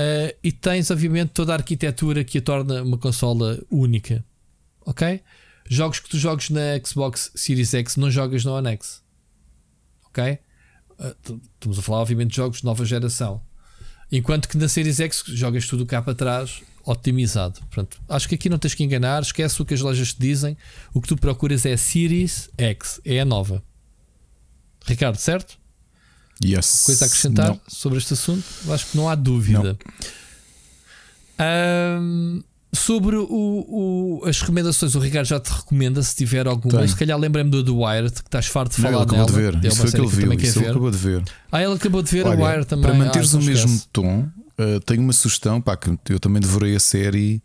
[0.00, 4.24] Uh, e tens, obviamente, toda a arquitetura que a torna uma consola única.
[4.86, 5.20] Ok?
[5.68, 9.02] Jogos que tu jogas na Xbox Series X não jogas no One X.
[10.06, 10.38] Ok?
[10.98, 13.42] Uh, estamos a falar, obviamente, de jogos de nova geração.
[14.10, 17.60] Enquanto que na Series X jogas tudo cá para trás, otimizado.
[17.60, 20.56] Portanto, acho que aqui não tens que enganar, esquece o que as lojas te dizem.
[20.92, 23.62] O que tu procuras é a Series X, é a nova.
[24.86, 25.58] Ricardo, certo?
[26.42, 26.84] Yes.
[26.86, 27.60] Coisa a acrescentar não.
[27.68, 28.44] sobre este assunto?
[28.70, 29.78] Acho que não há dúvida.
[31.38, 32.42] Um,
[32.72, 36.86] sobre o, o, as recomendações, o Ricardo já te recomenda se tiver alguma.
[36.86, 39.32] Se calhar lembrei-me do The Wire, que estás farto de falar não, ele acabou de
[39.32, 39.54] ver.
[39.64, 40.36] É isso foi que ele viu.
[40.36, 41.24] Que isso ele acabou de ver.
[41.50, 42.84] Ah, ele acabou de ver Olha, o Wire também.
[42.84, 43.88] Para manteres ah, o mesmo esquece.
[43.92, 44.28] tom,
[44.60, 45.60] uh, tenho uma sugestão.
[45.60, 47.42] Pá, que eu também devorei a série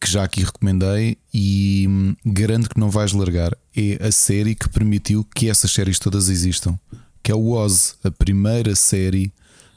[0.00, 3.56] que já aqui recomendei e hum, garanto que não vais largar.
[3.74, 6.78] É a série que permitiu que essas séries todas existam
[7.24, 9.32] que é o Oz, a primeira série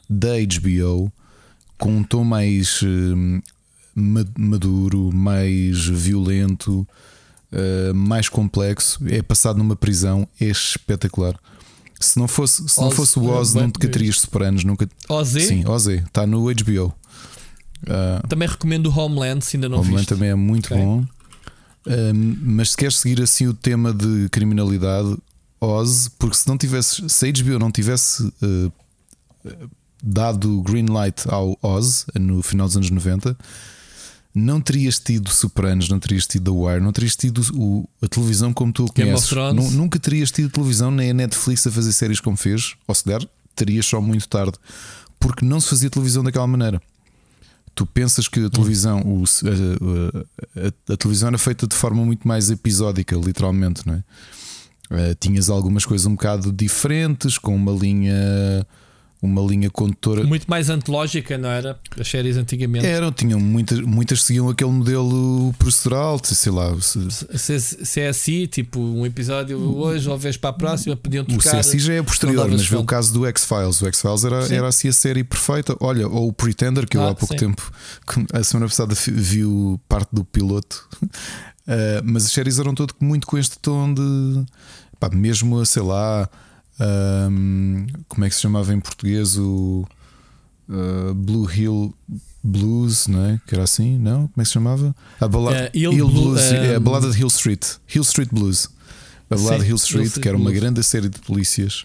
[0.08, 1.10] da HBO
[1.78, 3.42] com um tom mais uh,
[4.36, 6.86] maduro, mais violento,
[7.50, 9.00] uh, mais complexo.
[9.08, 11.40] É passado numa prisão, é espetacular.
[12.00, 14.64] Se não fosse, se não fosse o Oz, não te terias Sopranos.
[14.64, 14.88] Nunca...
[15.08, 15.28] Oz?
[15.28, 16.94] Sim, Oz, está no HBO.
[17.82, 20.08] Uh, também recomendo o Homeland, se ainda não Homeland viste.
[20.08, 20.78] também é muito okay.
[20.78, 21.04] bom.
[22.42, 25.16] mas se queres seguir assim o tema de criminalidade,
[25.60, 28.72] Oz, porque se não tivesse, se a HBO não tivesse uh,
[30.02, 33.36] dado green light ao Oz no final dos anos 90,
[34.38, 38.52] não terias tido Sopranos, não terias tido The Wire, não terias tido o, a televisão
[38.52, 39.30] como tu o conheces.
[39.72, 43.26] Nunca terias tido televisão nem a Netflix a fazer séries como fez, ou se der,
[43.54, 44.56] terias só muito tarde,
[45.18, 46.80] porque não se fazia televisão daquela maneira.
[47.74, 52.04] Tu pensas que a televisão, o, a, a, a, a televisão era feita de forma
[52.04, 54.04] muito mais episódica, literalmente, não é?
[54.90, 58.66] Uh, tinhas algumas coisas um bocado diferentes, com uma linha
[59.20, 61.78] uma linha condutora muito mais antológica, não era?
[61.98, 66.76] As séries antigamente eram, tinham muitas, muitas seguiam aquele modelo procedural, sei lá.
[66.80, 71.56] Se, se é assim, tipo um episódio hoje, ou vez para a próxima, podiam tocar.
[71.56, 73.82] O CSI já é posterior, mas vê o caso do X-Files.
[73.82, 75.76] O X-Files era, era assim a série perfeita.
[75.80, 77.40] Olha, ou o Pretender, que eu ah, há pouco sim.
[77.40, 77.72] tempo,
[78.32, 79.42] a semana passada, vi
[79.88, 80.88] parte do piloto.
[81.02, 84.44] Uh, mas as séries eram todo muito com este tom de
[84.98, 86.28] pá, mesmo, sei lá,
[86.80, 89.86] um, como é que se chamava em português o
[90.68, 91.94] uh, Blue Hill
[92.42, 93.40] Blues, não é?
[93.46, 94.28] Que era assim, não?
[94.28, 94.94] Como é que se chamava?
[95.20, 96.54] A balada, uh, Hill, Hill Blues, um...
[96.54, 98.68] é a balada de Hill Street, Hill Street Blues.
[99.30, 101.84] A balada de Hill Street, Hill Street que era uma grande série de polícias.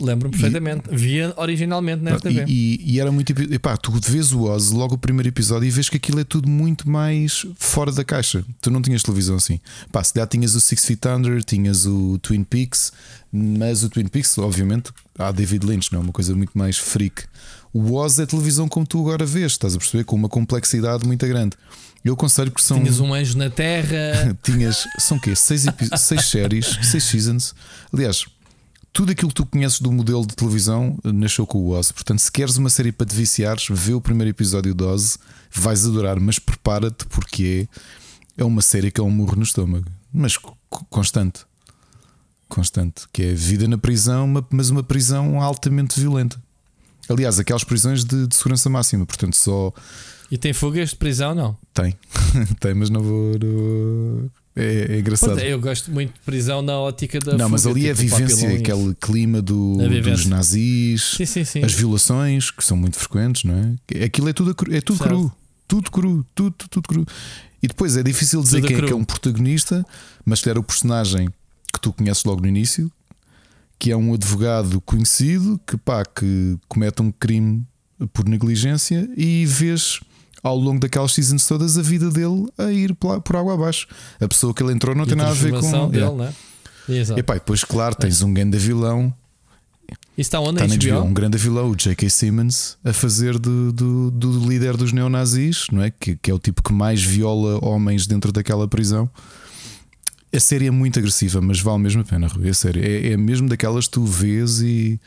[0.00, 0.84] Lembro-me perfeitamente.
[0.90, 3.30] Via originalmente na e, e, e, era muito.
[3.52, 6.48] Epá, tu vês o Oz logo o primeiro episódio e vês que aquilo é tudo
[6.48, 8.42] muito mais fora da caixa.
[8.62, 9.60] Tu não tinhas televisão assim.
[9.92, 12.92] Pá, se já tinhas o Six Feet Under, tinhas o Twin Peaks,
[13.30, 17.24] mas o Twin Peaks, obviamente, há David Lynch, não é uma coisa muito mais freak.
[17.72, 20.04] O Oz é televisão como tu agora vês, estás a perceber?
[20.04, 21.56] Com uma complexidade muito grande.
[22.02, 22.78] Eu aconselho que são.
[22.78, 24.36] Tinhas um anjo na terra.
[24.42, 24.86] Tinhas.
[24.98, 25.36] São o quê?
[25.36, 25.66] Seis,
[25.98, 27.54] seis séries, seis seasons.
[27.92, 28.24] Aliás,
[28.92, 31.92] tudo aquilo que tu conheces do modelo de televisão nasceu com o Oz.
[31.92, 35.18] Portanto, se queres uma série para te viciares, vê o primeiro episódio do Oz,
[35.52, 37.68] vais adorar, mas prepara-te porque
[38.38, 40.36] é, é uma série que é um murro no estômago, mas
[40.88, 41.40] constante.
[42.48, 46.42] Constante, que é vida na prisão, mas uma prisão altamente violenta.
[47.08, 49.72] Aliás, aquelas prisões de, de segurança máxima, portanto, só.
[50.30, 51.56] E tem fugas de prisão, não?
[51.72, 51.96] Tem,
[52.58, 53.38] tem, mas não vou.
[54.56, 55.38] É, é engraçado.
[55.38, 57.32] Eu gosto muito de prisão na ótica da.
[57.32, 61.44] Não, fuga, mas ali é tipo, a vivência, aquele clima do, dos nazis, sim, sim,
[61.44, 61.64] sim.
[61.64, 64.04] as violações, que são muito frequentes, não é?
[64.04, 65.32] Aquilo é tudo, é tudo cru.
[65.68, 67.06] Tudo cru, tudo, tudo, tudo cru.
[67.62, 68.86] E depois é difícil dizer tudo quem cru.
[68.86, 69.86] é que é um protagonista,
[70.24, 71.28] mas se era o personagem
[71.72, 72.90] que tu conheces logo no início,
[73.78, 77.64] que é um advogado conhecido que, pá, que comete um crime
[78.12, 80.00] por negligência e vês
[80.42, 83.86] ao longo daquelas seasons todas a vida dele a ir por água abaixo.
[84.20, 85.88] A pessoa que ele entrou não e tem nada a ver com.
[85.88, 86.16] Dele, yeah.
[86.16, 86.34] né?
[87.16, 89.14] E pá, depois, claro, tens um grande vilão.
[90.16, 90.62] E está onde?
[90.62, 91.06] Está HBO?
[91.06, 92.10] Um grande vilão, o J.K.
[92.10, 95.90] Simmons, a fazer do, do, do líder dos neonazis, não é?
[95.90, 99.08] Que, que é o tipo que mais viola homens dentro daquela prisão.
[100.32, 102.48] A série é muito agressiva, mas vale mesmo a pena, Rui.
[102.48, 105.00] A série é, é mesmo daquelas que tu vês e,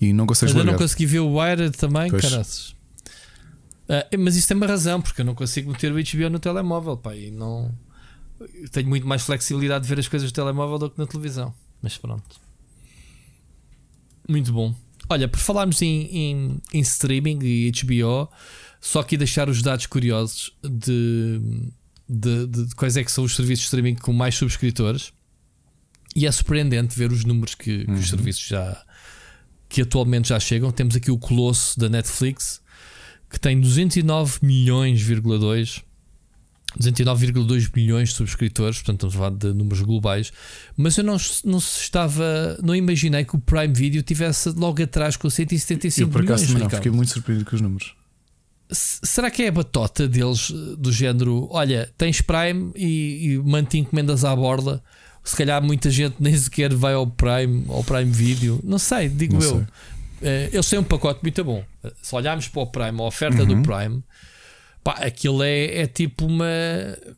[0.00, 2.74] e não consegues Mas eu não consegui ver o Wired também, caraças.
[3.88, 6.96] Uh, mas isso tem uma razão, porque eu não consigo meter o HBO no telemóvel,
[6.96, 7.74] pá, e não.
[8.38, 11.54] Eu tenho muito mais flexibilidade de ver as coisas no telemóvel do que na televisão.
[11.80, 12.36] Mas pronto.
[14.28, 14.74] Muito bom.
[15.08, 18.28] Olha, por falarmos em, em, em streaming e HBO,
[18.78, 21.40] só aqui deixar os dados curiosos de,
[22.06, 25.12] de, de, de, quais é que são os serviços de streaming com mais subscritores.
[26.14, 27.98] E é surpreendente ver os números que, que uhum.
[27.98, 28.84] os serviços já
[29.68, 30.70] que atualmente já chegam.
[30.70, 32.60] Temos aqui o Colosso da Netflix
[33.30, 40.32] que tem 209 milhões, 209,2 milhões de subscritores, portanto estamos a falar de números globais,
[40.76, 45.30] mas eu não, não estava, não imaginei que o Prime Video tivesse logo atrás com
[45.30, 46.62] 175 eu, por acaso, milhões.
[46.62, 47.94] Não, fiquei muito surpreendido com os números.
[48.70, 51.48] será que é a batota deles do género?
[51.50, 54.82] Olha, tens Prime e, e mantém encomendas à borda.
[55.24, 58.60] Se calhar muita gente nem sequer vai ao Prime, ao Prime Video.
[58.62, 59.56] Não sei, digo não eu.
[59.56, 59.66] Sei.
[60.20, 61.64] Uh, eles têm um pacote muito bom.
[62.02, 63.46] Se olharmos para o Prime, a oferta uhum.
[63.46, 64.02] do Prime,
[64.82, 66.46] pá, aquilo é, é tipo uma.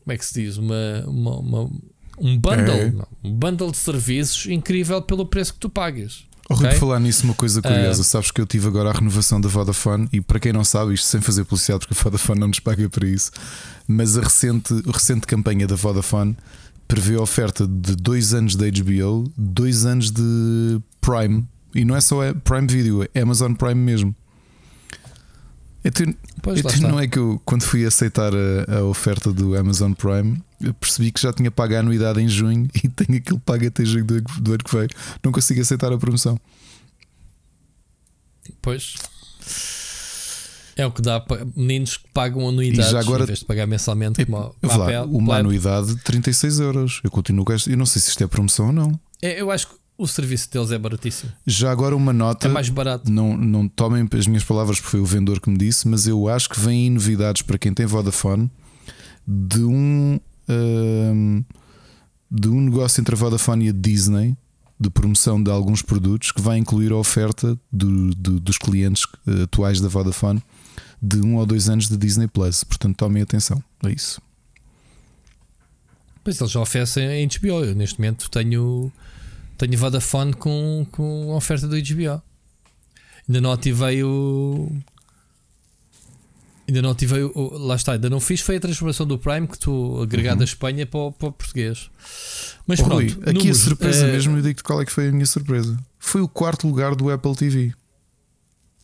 [0.03, 0.57] Como é que se diz?
[0.57, 1.71] Uma, uma, uma
[2.19, 2.75] um bundle.
[2.75, 2.93] É.
[3.23, 6.25] Um bundle de serviços incrível pelo preço que tu pagas.
[6.49, 6.71] Oh, okay?
[6.71, 8.01] falar nisso, uma coisa curiosa.
[8.01, 10.93] Uh, Sabes que eu tive agora a renovação da Vodafone e para quem não sabe,
[10.93, 13.31] isto sem fazer publicidade, porque a Vodafone não nos paga para isso,
[13.87, 16.35] mas a recente, a recente campanha da Vodafone
[16.87, 22.01] prevê a oferta de dois anos de HBO, dois anos de Prime e não é
[22.01, 24.15] só Prime Video, é Amazon Prime mesmo.
[25.83, 30.39] Então, então não é que eu, quando fui aceitar a, a, oferta do Amazon Prime,
[30.61, 33.83] eu percebi que já tinha pago a anuidade em junho e tenho aquilo pago até
[33.83, 34.89] junho do, do ano que veio.
[35.23, 36.39] Não consigo aceitar a promoção.
[38.61, 38.93] Pois.
[40.75, 44.23] É o que dá para meninos que pagam anuidades agora, em vez de pagar mensalmente.
[44.25, 47.01] Como eu lá, uma anuidade de 36 euros.
[47.03, 47.69] Eu continuo com esta.
[47.69, 48.99] Eu não sei se isto é promoção ou não.
[49.21, 51.31] É, eu acho que o serviço deles é baratíssimo.
[51.45, 52.47] Já agora uma nota.
[52.47, 53.11] É mais barato.
[53.11, 56.27] Não, não tomem as minhas palavras porque foi o vendedor que me disse, mas eu
[56.27, 58.49] acho que vêm novidades para quem tem Vodafone
[59.27, 60.19] de um,
[60.49, 61.45] um
[62.31, 64.35] de um negócio entre a Vodafone e a Disney
[64.79, 69.43] de promoção de alguns produtos que vai incluir a oferta do, do, dos clientes eh,
[69.43, 70.41] atuais da Vodafone
[70.99, 72.63] de um ou dois anos de Disney Plus.
[72.63, 73.63] Portanto, tomem atenção.
[73.85, 74.19] É isso.
[76.23, 77.65] Pois eles já oferecem em HBO.
[77.65, 78.91] Eu, neste momento tenho
[79.67, 82.21] tenho Vodafone com, com a oferta do HBO.
[83.27, 84.71] Ainda não ativei o.
[86.67, 87.57] Ainda não ativei o.
[87.57, 88.41] Lá está, ainda não fiz.
[88.41, 90.41] Foi a transformação do Prime que tu agregado uhum.
[90.41, 91.89] a Espanha para o, para o português.
[92.65, 92.95] Mas oh, pronto.
[92.95, 94.11] Rui, aqui números, a surpresa é...
[94.11, 95.77] mesmo, eu digo qual é que foi a minha surpresa.
[95.99, 97.73] Foi o quarto lugar do Apple TV.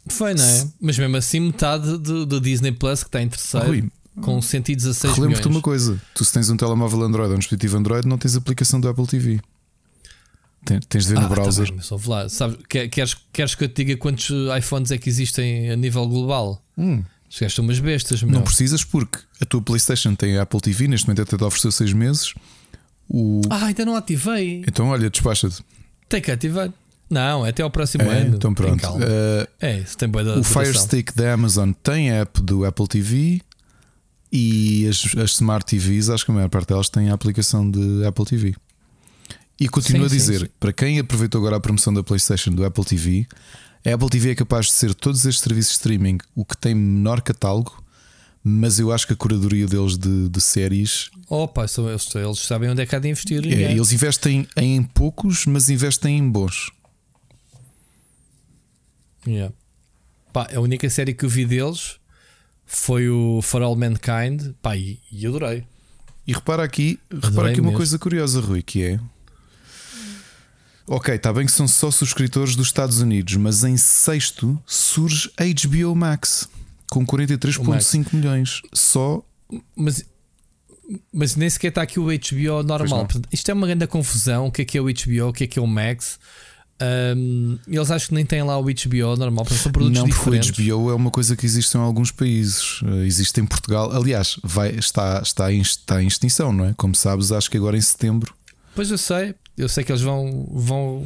[0.09, 0.67] Foi, não é?
[0.79, 3.67] Mas mesmo assim, metade do, do Disney Plus que está em terceiro.
[3.67, 3.89] Rui,
[4.21, 5.27] com 116 milhões.
[5.27, 8.35] Lembro-te uma coisa: tu, se tens um telemóvel Android ou um dispositivo Android, não tens
[8.35, 9.41] aplicação do Apple TV.
[10.89, 11.68] Tens de ver ah, no browser.
[11.68, 12.27] Tá bem, lá.
[12.89, 16.64] Queres, queres que eu te diga quantos iPhones é que existem a nível global?
[16.77, 17.03] Hum.
[17.30, 18.34] Chegaste umas bestas, meu.
[18.34, 21.72] Não precisas porque a tua PlayStation tem a Apple TV, neste momento até te ofereceu
[21.72, 22.34] 6 meses.
[23.10, 23.41] O...
[23.49, 24.64] Ah, ainda não ativei.
[24.68, 25.64] Então olha, despacha-te.
[26.10, 26.72] Tem que ativar.
[27.10, 28.35] Não, até ao próximo É, ano.
[28.35, 28.85] então pronto.
[28.85, 33.41] Uh, é, isso tem boa o Fire Stick da Amazon tem app do Apple TV
[34.31, 38.06] e as, as Smart TVs, acho que a maior parte delas tem a aplicação de
[38.06, 38.56] Apple TV.
[39.59, 40.47] E continuo Sim, a sim, dizer, sim.
[40.59, 43.27] para quem aproveitou agora a promoção da PlayStation do Apple TV,
[43.85, 46.75] a Apple TV é capaz de ser todos estes serviços de streaming o que tem
[46.75, 47.84] menor catálogo,
[48.43, 52.69] mas eu acho que a curadoria deles de, de séries Opa, são eles, eles sabem
[52.69, 53.39] onde é que há de investir.
[53.39, 53.73] é, dinheiro.
[53.73, 56.71] eles investem em poucos, mas investem em bons.
[59.27, 59.53] Yeah.
[60.31, 61.99] Pá, a única série que eu vi deles
[62.65, 64.53] foi o For All Mankind.
[64.61, 65.65] Pá, e, e adorei.
[66.25, 68.99] E repara aqui, repara aqui uma coisa curiosa, Rui, que é.
[70.88, 75.93] Ok, está bem que são só subscritores dos Estados Unidos, mas em sexto surge HBO
[75.95, 76.47] Max
[76.89, 78.61] com 43,5 milhões.
[78.73, 79.22] Só
[79.76, 80.05] Mas,
[81.14, 82.99] mas nem sequer está aqui o HBO normal.
[82.99, 83.05] não.
[83.05, 84.47] Portanto, isto é uma grande confusão.
[84.47, 85.27] O que é que é o HBO?
[85.30, 86.18] O que é que é o Max?
[86.80, 89.43] Ahm, eles acham que nem têm lá o HBO normal.
[89.43, 90.51] Portanto, são produtos não, porque o diferentes.
[90.68, 92.80] HBO é uma coisa que existe em alguns países.
[92.85, 93.91] Eh, Existe em Portugal.
[93.91, 96.73] Aliás, vai, está, está, em, está em extinção, não é?
[96.77, 98.34] Como sabes, acho que agora em setembro.
[98.76, 99.34] Pois eu sei.
[99.57, 101.03] Eu sei que eles vão, vão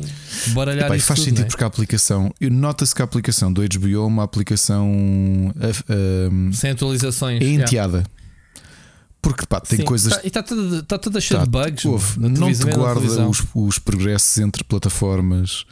[0.53, 1.49] baralhar Epá, isso faz tudo, sentido é?
[1.49, 2.34] porque a aplicação.
[2.41, 5.53] Nota-se que a aplicação do HBO é uma aplicação.
[5.57, 7.40] ah, ah, Sem atualizações.
[7.41, 7.64] é yeah.
[7.64, 8.03] enteada.
[9.22, 10.14] Porque pá, tem Sim, coisas.
[10.14, 11.86] tá- e está toda, toda cheia Tá, de bugs.
[11.86, 15.64] ouve, na não te guarda os, os progressos entre plataformas.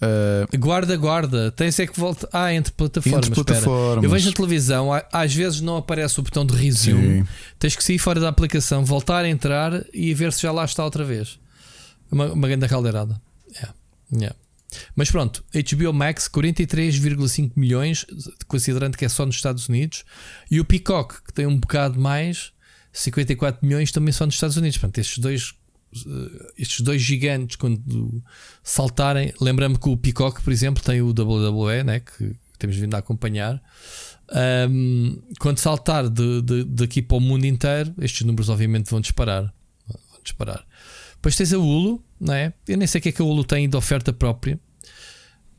[0.00, 1.50] ah, Guarda, guarda.
[1.50, 2.28] Tens é que voltar.
[2.32, 3.26] Ah, entre plataformas.
[3.28, 4.04] entre plataformas.
[4.04, 7.18] Eu vejo a televisão, às vezes não aparece o botão de resume.
[7.22, 7.26] Sim.
[7.58, 10.82] Tens que sair fora da aplicação, voltar a entrar e ver se já lá está
[10.84, 11.41] outra vez.
[12.12, 13.20] Uma, uma grande caldeirada.
[13.54, 13.74] Yeah.
[14.12, 14.36] Yeah.
[14.94, 18.06] Mas pronto, HBO Max 43,5 milhões,
[18.46, 20.04] considerando que é só nos Estados Unidos,
[20.50, 22.52] e o Peacock, que tem um bocado mais,
[22.92, 24.78] 54 milhões, também só nos Estados Unidos.
[24.78, 25.54] Portanto, estes dois,
[25.94, 28.22] eh, estes dois gigantes, quando
[28.62, 32.98] saltarem, lembrando que o Peacock, por exemplo, tem o WWE, né, que temos vindo a
[32.98, 33.62] acompanhar.
[34.70, 39.52] Um, quando saltar de, de- daqui para o mundo inteiro, estes números obviamente vão disparar.
[39.86, 40.64] Vão disparar.
[41.22, 42.52] Depois tens a Hulu, não é?
[42.66, 44.58] Eu nem sei o que é que a Hulu tem de oferta própria.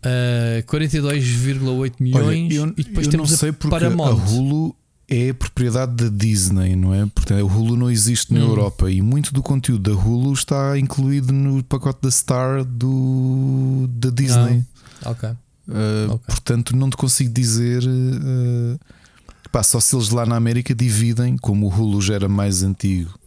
[0.06, 2.26] Uh, 42,8 milhões.
[2.28, 4.10] Olha, eu, e depois eu temos não sei a porque Paramount.
[4.10, 4.76] a Hulu
[5.08, 7.06] é propriedade da Disney, não é?
[7.06, 8.50] Portanto, a Hulu não existe na Hum.
[8.50, 14.10] Europa e muito do conteúdo da Hulu está incluído no pacote da Star do, da
[14.10, 14.66] Disney.
[15.06, 15.30] Ok.
[15.30, 15.36] Uh,
[15.70, 16.20] Ah, ok.
[16.28, 17.84] Portanto, não te consigo dizer.
[17.86, 18.78] uh,
[19.54, 23.18] pá, só se eles lá na América dividem, como o Hulu já era mais antigo,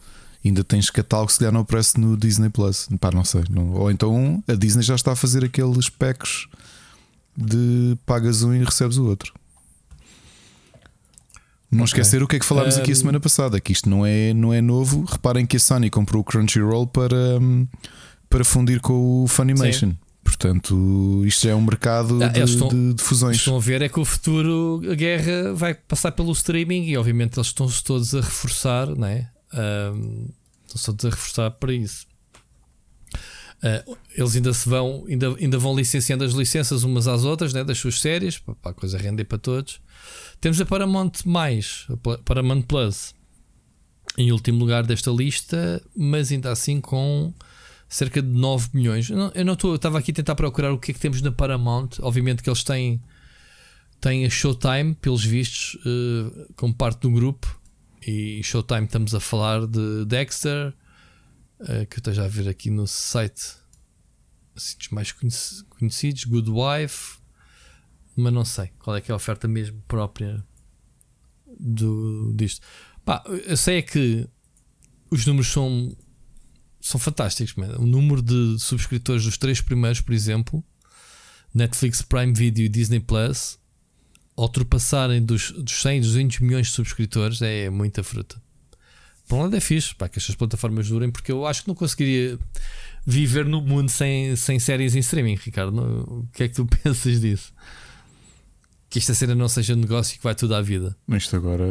[0.47, 2.89] ainda tens catálogo, se calhar não aparece no Disney Plus.
[3.01, 3.45] Pá, não sei.
[3.51, 6.47] não- Ou então a Disney já está a fazer aqueles packs
[7.37, 9.33] de pagas um e recebes o outro.
[11.71, 11.87] Não Ok.
[12.01, 14.33] esquecer o que é que falámos aqui a Um, semana passada, que isto não é,
[14.33, 15.05] não é novo.
[15.05, 17.67] Reparem que a Sony comprou o Crunchyroll para, hum,
[18.31, 19.93] para fundir com o Funimation.
[20.23, 23.37] Portanto, isto já é um mercado Ah, de, estão- de- de fusões.
[23.37, 27.37] Estão a ver é que o futuro, a guerra vai passar pelo streaming e obviamente
[27.37, 29.29] eles estão-se todos a reforçar, não é?
[30.67, 32.07] Estão-se todos a reforçar para isso.
[33.63, 33.85] Ah,
[34.17, 37.79] eles ainda se vão, ainda, ainda vão licenciando as licenças umas às outras, né, das
[37.79, 39.81] suas séries, para, a coisa render para todos.
[40.41, 43.15] Temos a Paramount mais, a Paramount Plus,
[44.19, 47.33] em último lugar desta lista, mas ainda assim com
[47.89, 49.09] cerca de 9 milhões.
[49.11, 51.91] Eu não- estou, estava aqui a tentar procurar o que é que temos na Paramount.
[52.01, 53.01] Obviamente que eles têm,
[54.01, 57.59] têm a Showtime, pelos vistos, eh, como parte do grupo.
[58.07, 60.73] E Showtime estamos a falar de Dexter,
[61.61, 63.57] eh, que eu esteja a ver aqui no site
[64.55, 67.19] dos mais conheci- conhecidos, Good Wife,
[68.17, 70.43] mas não sei qual é que é a oferta mesmo própria
[71.59, 72.65] do, disto.
[73.05, 74.27] Pá, eu sei é que
[75.11, 75.97] os números são
[76.81, 77.77] são fantásticos, man.
[77.79, 80.65] O número de subscritores dos três primeiros, por exemplo,
[81.53, 83.59] Netflix, Prime Video e Disney Plus,
[84.37, 88.41] ultrapassarem dos, dos 100, 200 milhões de subscritores, é muita fruta.
[89.29, 91.75] Por um lado é fixe, pá, que estas plataformas durem, porque eu acho que não
[91.75, 92.39] conseguiria
[93.05, 95.73] viver no mundo sem, sem séries em streaming, Ricardo.
[95.73, 97.53] Não- o que é que tu pensas disso?
[98.89, 100.97] Que esta cena não seja um negócio que vai tudo à vida.
[101.09, 101.65] Isto agora.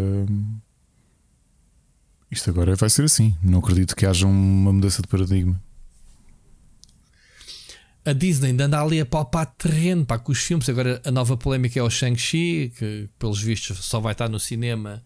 [2.30, 3.36] Isto agora vai ser assim.
[3.42, 5.62] Não acredito que haja uma mudança de paradigma.
[8.06, 10.70] A Disney anda ali a palpar terreno pá, com os filmes.
[10.70, 15.04] Agora a nova polémica é o Shang-Chi, que pelos vistos só vai estar no cinema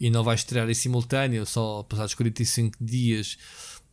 [0.00, 3.38] e não vai estrear em simultâneo, só passados 45 dias,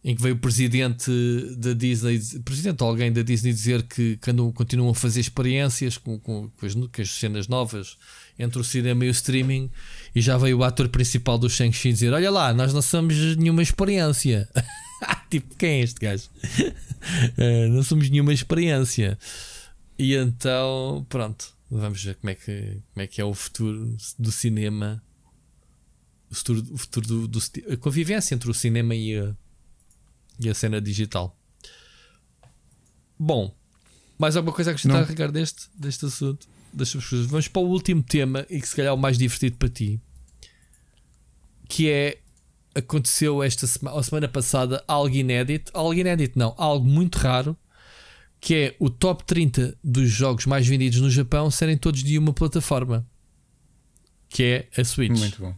[0.03, 1.11] em que veio o presidente
[1.57, 6.17] da Disney, presidente ou alguém da Disney dizer que, que continuam a fazer experiências com,
[6.19, 7.97] com, com as, com as cenas novas
[8.39, 9.69] entre o cinema e o streaming,
[10.15, 13.61] e já veio o ator principal do Shang-Chi dizer: Olha lá, nós não somos nenhuma
[13.61, 14.49] experiência.
[15.29, 16.29] tipo, quem é este gajo?
[17.37, 19.17] Eh, não somos nenhuma experiência.
[19.97, 24.31] E então, pronto, vamos ver como é que, como é, que é o futuro do
[24.33, 25.01] cinema.
[26.29, 27.39] O futuro, o futuro do, do,
[27.71, 29.33] a convivência entre o cinema e a,
[30.39, 31.35] e a cena digital.
[33.17, 33.55] Bom,
[34.17, 36.47] mais alguma coisa a acrescentar, Ricardo, deste, deste assunto?
[37.27, 39.99] Vamos para o último tema e que se calhar é o mais divertido para ti.
[41.67, 42.19] Que é
[42.73, 45.71] aconteceu esta semana, semana passada algo inédito.
[45.73, 47.57] Algo inédito, não, algo muito raro.
[48.41, 52.33] Que é o top 30 dos jogos mais vendidos no Japão serem todos de uma
[52.33, 53.05] plataforma.
[54.29, 55.17] Que é a Switch.
[55.17, 55.53] Muito bom.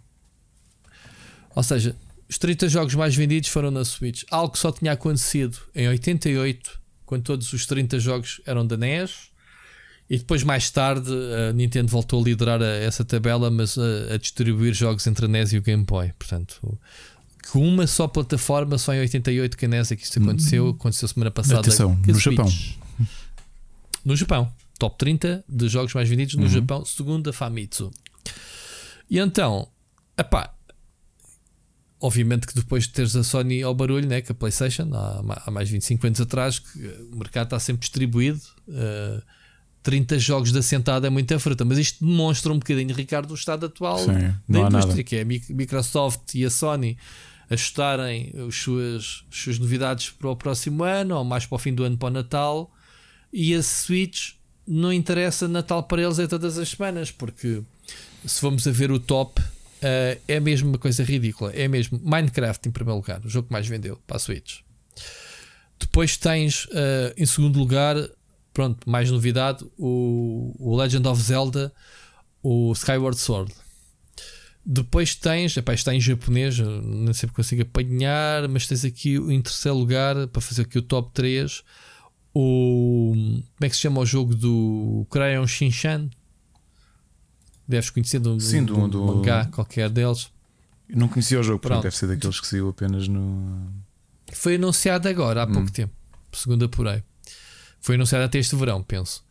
[1.55, 1.95] Ou seja,
[2.27, 4.23] os 30 jogos mais vendidos foram na Switch.
[4.31, 9.30] Algo que só tinha acontecido em 88, quando todos os 30 jogos eram da NES.
[10.11, 11.09] E depois, mais tarde,
[11.49, 15.27] a Nintendo voltou a liderar a, essa tabela, mas a, a, distribuir jogos entre a
[15.29, 16.11] NES e o Game Boy.
[16.19, 16.77] Portanto,
[17.49, 20.65] com uma só plataforma, só em 88 que a NES é que isto aconteceu.
[20.65, 20.69] Hum.
[20.71, 21.61] Aconteceu semana passada.
[21.61, 22.23] Atenção, no Switch.
[22.23, 22.53] Japão.
[24.03, 24.53] No Japão.
[24.77, 26.49] Top 30 de jogos mais vendidos no uhum.
[26.49, 27.89] Japão, segundo a Famitsu.
[29.09, 29.69] E então,
[30.17, 30.53] epá,
[32.01, 35.51] obviamente que depois de teres a Sony ao barulho, né, que a PlayStation, há, há
[35.51, 36.79] mais de 25 anos atrás, que
[37.13, 38.41] o mercado está sempre distribuído.
[38.67, 39.21] Uh,
[39.83, 43.65] 30 jogos da sentada é muita fruta, mas isto demonstra um bocadinho, Ricardo, o estado
[43.65, 46.97] atual Sim, da indústria, que é a Microsoft e a Sony
[47.49, 51.73] ajustarem as suas, as suas novidades para o próximo ano, ou mais para o fim
[51.73, 52.71] do ano para o Natal,
[53.33, 54.33] e a Switch
[54.67, 57.61] não interessa Natal para eles é todas as semanas, porque
[58.25, 61.51] se vamos a ver o top, uh, é mesmo uma coisa ridícula.
[61.53, 64.59] É mesmo Minecraft em primeiro lugar, o jogo que mais vendeu para a Switch.
[65.79, 67.95] Depois tens uh, em segundo lugar
[68.53, 71.73] pronto, mais novidade, o, o Legend of Zelda,
[72.41, 73.53] o Skyward Sword.
[74.63, 79.41] Depois tens, epá, está em japonês, não sei se consigo apanhar, mas tens aqui em
[79.41, 81.63] terceiro lugar, para fazer aqui o top 3,
[82.33, 83.13] o.
[83.13, 86.09] Como é que se chama o jogo do Crayon Shinshan?
[87.67, 90.29] Deves conhecer do, Sim, do, do, do mangá qualquer deles.
[90.87, 91.83] Eu não conhecia o jogo, Pronto.
[91.83, 93.71] deve ser daqueles que saiu apenas no.
[94.33, 95.71] Foi anunciado agora, há pouco hum.
[95.71, 95.93] tempo,
[96.31, 97.03] segundo apurei.
[97.81, 99.23] Foi anunciado até este verão, penso.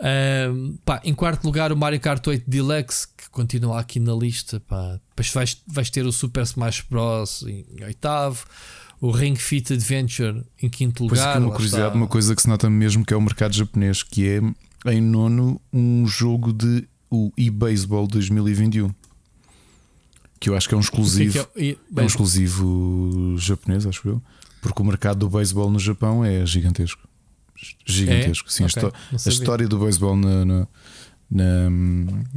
[0.00, 4.58] Um, pá, em quarto lugar, o Mario Kart 8 Deluxe, que continua aqui na lista.
[4.60, 4.98] Pá.
[5.10, 7.44] Depois vais, vais ter o Super Smash Bros.
[7.46, 8.46] em oitavo,
[9.00, 11.34] o Ring Fit Adventure em quinto lugar.
[11.34, 14.02] Pois é, uma curiosidade, uma coisa que se nota mesmo que é o mercado japonês,
[14.02, 18.90] que é em nono um jogo de o eBaseball 2021.
[20.38, 21.46] Que eu acho que é um exclusivo.
[21.54, 24.22] Que é, é um exclusivo japonês, acho eu.
[24.62, 27.09] Porque o mercado do beisebol no Japão é gigantesco
[27.84, 28.48] gigantesco.
[28.48, 28.52] É?
[28.52, 28.82] Sim, okay.
[28.88, 30.68] a, a história do beisebol no, no,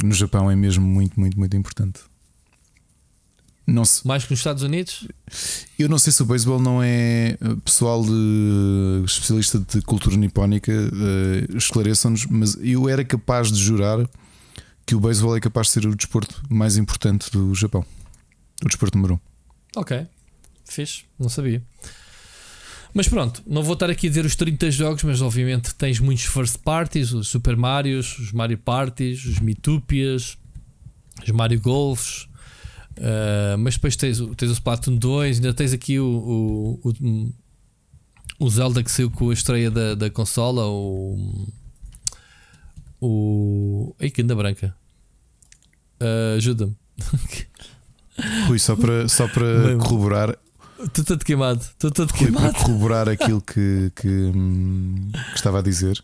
[0.04, 2.02] no, Japão é mesmo muito, muito, muito importante.
[3.66, 4.06] Não se...
[4.06, 5.08] Mais que nos Estados Unidos?
[5.80, 10.72] Eu não sei se o beisebol não é eh, pessoal de especialista de cultura nipónica,
[10.72, 14.06] uh, esclareçam-nos, mas eu era capaz de jurar
[14.86, 17.86] que o beisebol é capaz de ser o desporto mais importante do Japão.
[18.62, 19.80] O desporto número um.
[19.80, 20.06] Ok,
[20.66, 21.64] fixe, não sabia.
[22.94, 26.26] Mas pronto, não vou estar aqui a dizer os 30 jogos, mas obviamente tens muitos
[26.26, 30.38] first parties, os Super Marios, os Mario Parties, os Mitupias,
[31.24, 32.28] os Mario Golfs.
[32.95, 36.06] Uh, mas depois tens, tens o Splatoon 2, ainda tens aqui o,
[36.84, 37.34] o, o,
[38.40, 41.48] o Zelda que saiu com a estreia da, da consola, o.
[43.02, 43.95] O.
[43.99, 44.76] Ei, que ainda branca.
[45.99, 46.76] Uh, Ajuda-me.
[48.48, 50.38] Rui, só para, só para corroborar,
[50.84, 51.61] Estou todo queimado.
[51.61, 52.51] Estou todo queimado.
[52.51, 56.03] Para corroborar aquilo que, que, hum, que, estava a dizer,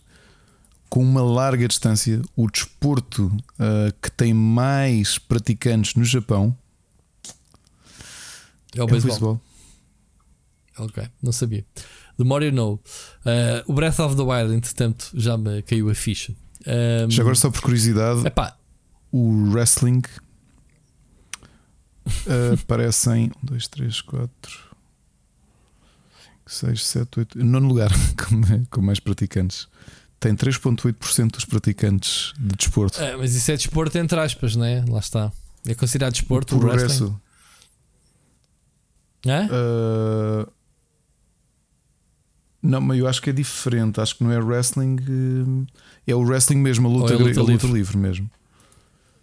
[0.89, 6.55] com uma larga distância, o desporto uh, que tem mais praticantes no Japão
[8.75, 9.41] é o, é beisebol.
[10.77, 11.65] Ok, não sabia.
[12.17, 12.81] The more you know.
[13.25, 16.33] Uh, o Breath of the Wild, entretanto, já me caiu a ficha.
[16.65, 18.57] Um, já agora, só por curiosidade, epá.
[19.11, 20.01] o wrestling
[22.27, 24.68] uh, aparecem 1, 2, 3, 4,
[26.49, 27.45] 6, 7, 8.
[27.45, 27.91] Nono lugar
[28.71, 29.67] com, mais praticantes.
[30.19, 32.99] Tem 3,8% dos praticantes de desporto.
[33.01, 34.83] É, mas isso é desporto entre aspas, né?
[34.89, 35.31] Lá está.
[35.67, 37.19] É considerado desporto o progresso.
[39.25, 39.45] É?
[39.45, 40.51] Uh,
[42.61, 44.01] não, mas eu acho que é diferente.
[44.01, 44.97] Acho que não é wrestling.
[46.07, 47.73] Eh, é o wrestling mesmo, a luta, é a luta, a luta livre.
[47.73, 48.29] livre mesmo.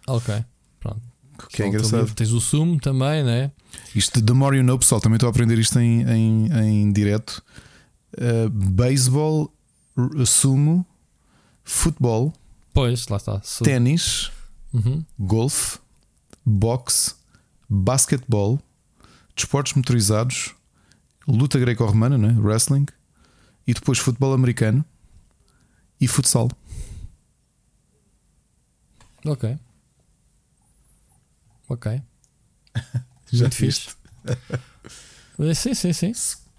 [0.07, 0.43] Ok,
[0.79, 1.01] pronto.
[1.49, 2.11] Que é engraçado.
[2.13, 3.51] Tens o sumo também, né?
[3.95, 7.43] Isto de more you know, pessoal, também estou a aprender isto em, em, em direto.
[8.17, 9.51] Uh, baseball,
[10.25, 10.85] sumo,
[11.63, 12.33] futebol,
[12.73, 13.41] pois, lá está.
[13.63, 14.31] ténis,
[14.73, 15.03] uhum.
[15.19, 15.79] golfe,
[16.45, 17.15] boxe,
[17.69, 18.59] basquetebol,
[19.35, 20.55] desportos motorizados,
[21.27, 22.35] luta greco-romana, né?
[22.39, 22.85] wrestling,
[23.65, 24.83] e depois futebol americano
[25.99, 26.49] e futsal.
[29.25, 29.57] Ok.
[31.67, 32.01] Ok.
[33.31, 33.89] Já Muito fixe.
[35.39, 36.11] Eh, Sim, sim, sim.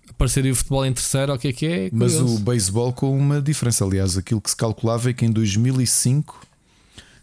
[0.09, 1.91] Apareceria o futebol em terceiro, o que é que é?
[1.93, 2.37] Mas Curioso.
[2.37, 3.85] o beisebol com uma diferença.
[3.85, 6.47] Aliás, aquilo que se calculava é que em 2005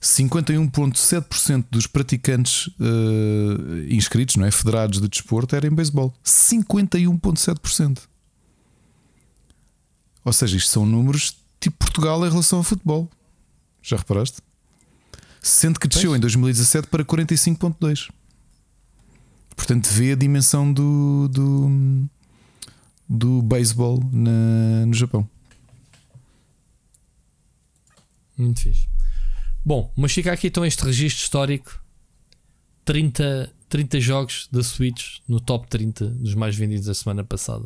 [0.02, 4.52] 51,7% dos praticantes eh, inscritos, não é?
[4.52, 6.14] Federados de desporto, era em beisebol.
[6.24, 8.00] 51,7%.
[10.24, 13.10] Ou seja, isto são números tipo Portugal em relação ao futebol.
[13.82, 14.38] Já reparaste?
[15.42, 16.18] Sendo que desceu Pois.
[16.18, 18.10] em 2017 para 45,2%.
[19.56, 22.10] Portanto, vê a dimensão do, do,
[23.08, 25.28] do beisebol no Japão.
[28.38, 28.88] Muito fixe.
[29.64, 31.82] Bom, mas fica aqui então este registro histórico:
[32.84, 37.66] 30, 30 jogos da Switch no top 30 dos mais vendidos da semana passada.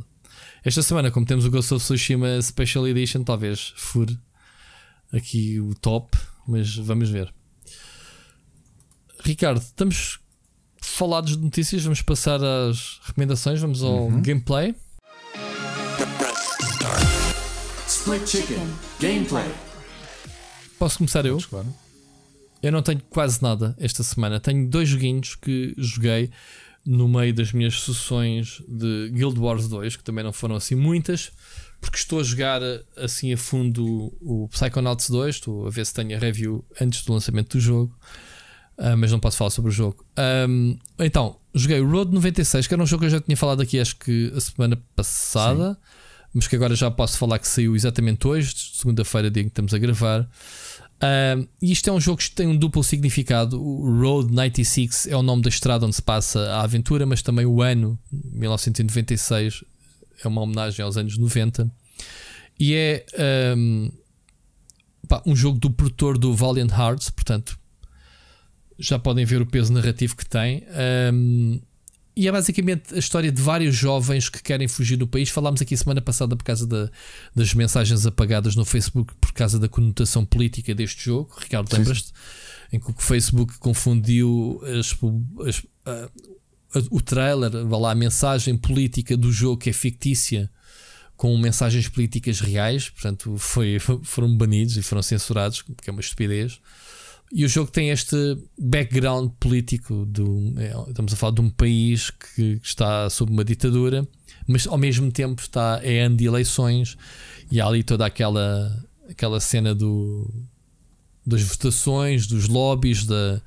[0.63, 4.17] Esta semana, como temos o Ghost of Tsushima Special Edition, talvez fure
[5.11, 6.17] aqui o top,
[6.47, 7.33] mas vamos ver.
[9.21, 10.19] Ricardo, estamos
[10.81, 14.75] falados de notícias, vamos passar às recomendações, vamos ao gameplay.
[17.87, 18.67] Split Chicken.
[18.99, 19.49] Gameplay.
[20.77, 21.37] Posso começar eu?
[21.49, 21.67] Claro.
[22.61, 24.39] Eu não tenho quase nada esta semana.
[24.39, 26.29] Tenho dois joguinhos que joguei
[26.85, 31.31] no meio das minhas sessões de Guild Wars 2, que também não foram assim muitas,
[31.79, 32.61] porque estou a jogar
[32.97, 35.35] assim a fundo o Psychonauts 2.
[35.35, 37.95] Estou a ver se tenho a review antes do lançamento do jogo,
[38.79, 40.05] ah, mas não posso falar sobre o jogo.
[40.15, 43.61] Ahm, então, joguei o Road 96, que era um jogo que eu já tinha falado
[43.61, 45.77] aqui, acho que a semana passada,
[46.33, 49.73] mas que agora já posso falar que saiu exatamente hoje, segunda-feira, dia em que estamos
[49.73, 50.29] a gravar.
[51.01, 53.61] Um, e isto é um jogo que tem um duplo significado.
[53.61, 57.45] O Road 96 é o nome da estrada onde se passa a aventura, mas também
[57.45, 59.63] o ano 1996
[60.23, 61.69] é uma homenagem aos anos 90.
[62.57, 63.05] E é
[63.57, 63.91] um,
[65.07, 67.58] pá, um jogo do produtor do Valiant Hearts, portanto
[68.79, 70.63] já podem ver o peso narrativo que tem.
[71.13, 71.59] Um,
[72.15, 75.29] e é basicamente a história de vários jovens que querem fugir do país.
[75.29, 76.89] Falámos aqui semana passada por causa da-
[77.35, 81.33] das mensagens apagadas no Facebook por causa da conotação política deste jogo.
[81.39, 82.11] Ricardo, lembras-te?
[82.73, 84.95] Em que o Facebook confundiu as
[85.47, 86.09] as- a-
[86.77, 90.49] a- o trailer, lá, a mensagem política do jogo que é fictícia
[91.15, 96.59] com mensagens políticas reais, portanto foi, foram banidos e foram censurados, que é uma estupidez.
[97.31, 98.15] E o jogo tem este
[98.57, 104.07] background político do, é, estamos a falar de um país que está sob uma ditadura,
[104.47, 106.97] mas ao mesmo tempo está é ano de eleições
[107.51, 110.27] e há ali toda aquela aquela cena do
[111.25, 113.39] das votações, dos lobbies, da,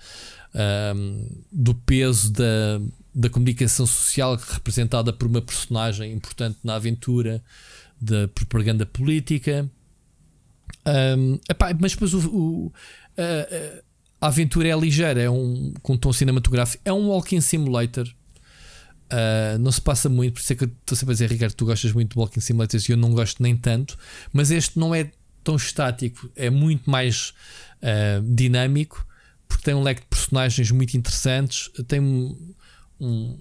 [0.55, 2.81] ahm, do peso da,
[3.13, 7.43] da comunicação social representada por uma personagem importante na aventura,
[8.01, 9.69] da propaganda política.
[10.85, 12.73] Ahm, epá, mas depois o, o-
[13.19, 13.83] a,
[14.21, 18.09] a aventura é ligeira, é um com um tom cinematográfico, é um walking simulator.
[19.11, 21.67] Ah, não se passa muito, por isso é que estou sempre a dizer, Ricardo, tu
[21.67, 23.99] gostas muito de walking simulators e eu não gosto nem tanto,
[24.33, 25.11] mas este não é
[25.45, 27.35] tão estático, é muito mais
[27.83, 29.07] ah, dinâmico,
[29.47, 32.55] porque tem um leque de personagens muito interessantes, tem um,
[32.99, 33.39] um,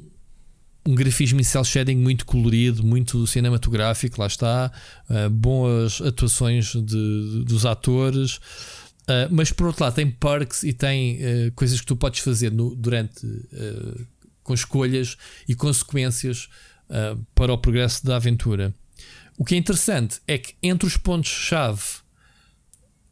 [0.86, 4.70] um grafismo em cel shading muito colorido, muito cinematográfico, lá está,
[5.08, 8.40] ah, boas atuações de- dos atores.
[9.12, 12.52] Uh, mas por outro lado tem perks e tem uh, coisas que tu podes fazer
[12.52, 14.08] no- durante uh,
[14.44, 15.18] com escolhas
[15.48, 16.50] e consequências
[17.34, 18.74] para o progresso da aventura.
[19.38, 21.82] O que é interessante é que entre os pontos-chave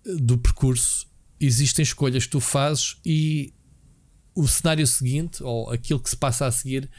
[0.04, 1.08] do percurso
[1.40, 3.54] existem escolhas que tu fazes e
[4.40, 6.90] o cenário seguinte, ou aquilo que se passa a seguir,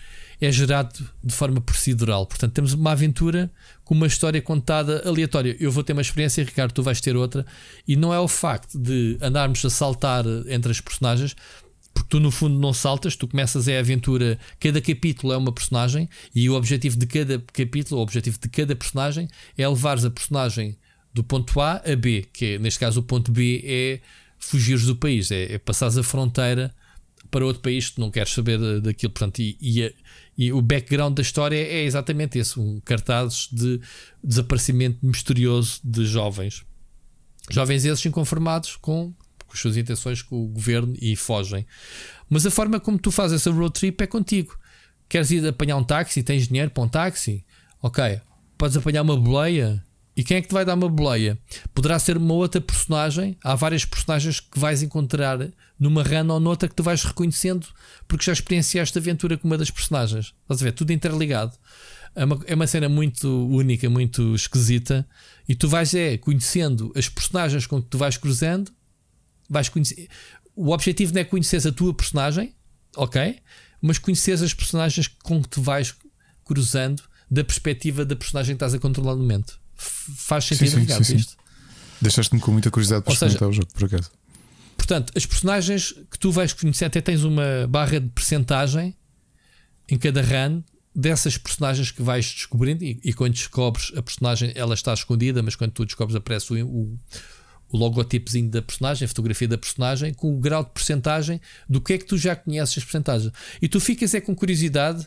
[0.40, 2.26] é gerado de forma procedural.
[2.26, 3.50] Portanto, temos uma aventura
[3.84, 5.56] com uma história contada aleatória.
[5.58, 7.46] Eu vou ter uma experiência, Ricardo, tu vais ter outra,
[7.88, 11.34] e não é o facto de andarmos a saltar entre as personagens,
[11.94, 16.08] porque tu no fundo não saltas, tu começas a aventura, cada capítulo é uma personagem,
[16.34, 20.76] e o objetivo de cada capítulo, o objetivo de cada personagem é levares a personagem
[21.12, 24.00] do ponto A a B, que é, neste caso o ponto B é
[24.38, 26.72] fugires do país, é, é passares a fronteira
[27.31, 29.12] para outro país tu não queres saber da- daquilo.
[29.12, 29.93] Portanto, e, e, a-
[30.36, 33.81] e o background da história é exatamente esse: um cartazes de
[34.23, 36.65] desaparecimento misterioso de jovens.
[37.51, 39.12] Jovens esses inconformados com,
[39.47, 41.66] com as suas intenções com o governo e fogem.
[42.28, 44.57] Mas a forma como tu fazes essa road trip é contigo.
[45.09, 46.23] Queres ir apanhar um táxi?
[46.23, 47.44] Tens dinheiro para um táxi?
[47.82, 48.20] Ok.
[48.57, 49.85] Podes apanhar uma boleia?
[50.20, 51.38] E quem é que te vai dar uma boleia?
[51.72, 53.38] Poderá ser uma outra personagem.
[53.42, 55.38] Há várias personagens que vais encontrar
[55.78, 57.66] numa run ou noutra que tu vais reconhecendo
[58.06, 60.34] porque já experienciaste a aventura com uma das personagens.
[60.42, 60.72] Estás a ver?
[60.72, 61.56] Tudo interligado.
[62.14, 65.09] É uma, é uma cena muito única, muito esquisita.
[65.48, 68.70] E tu vais é conhecendo as personagens com que tu vais cruzando.
[69.48, 70.06] Vais conhecer.
[70.55, 72.55] o objetivo não é conhecer a tua personagem,
[72.94, 73.38] ok?
[73.80, 75.94] Mas conhecer as personagens com que te vais
[76.44, 79.59] cruzando da perspectiva da personagem que estás a controlar no momento.
[79.81, 81.19] Faz sentido, sim, Ricardo, sim, sim.
[81.19, 81.36] isto?
[82.01, 84.11] Deixaste-me com muita curiosidade para Ou seja- experimentar o jogo, por acaso.
[84.77, 88.97] Portanto, as personagens que tu vais conhecer, até tens uma barra de percentagem
[89.89, 90.62] em cada run
[90.94, 92.82] dessas personagens que vais descobrindo.
[92.82, 96.66] E, e quando descobres a personagem, ela está escondida, mas quando tu descobres, aparece o,
[96.66, 96.98] o,
[97.69, 101.93] o logotipozinho da personagem, a fotografia da personagem, com o grau de percentagem do que
[101.93, 103.32] é que tu já conheces as percentagens.
[103.61, 105.07] E tu ficas é com curiosidade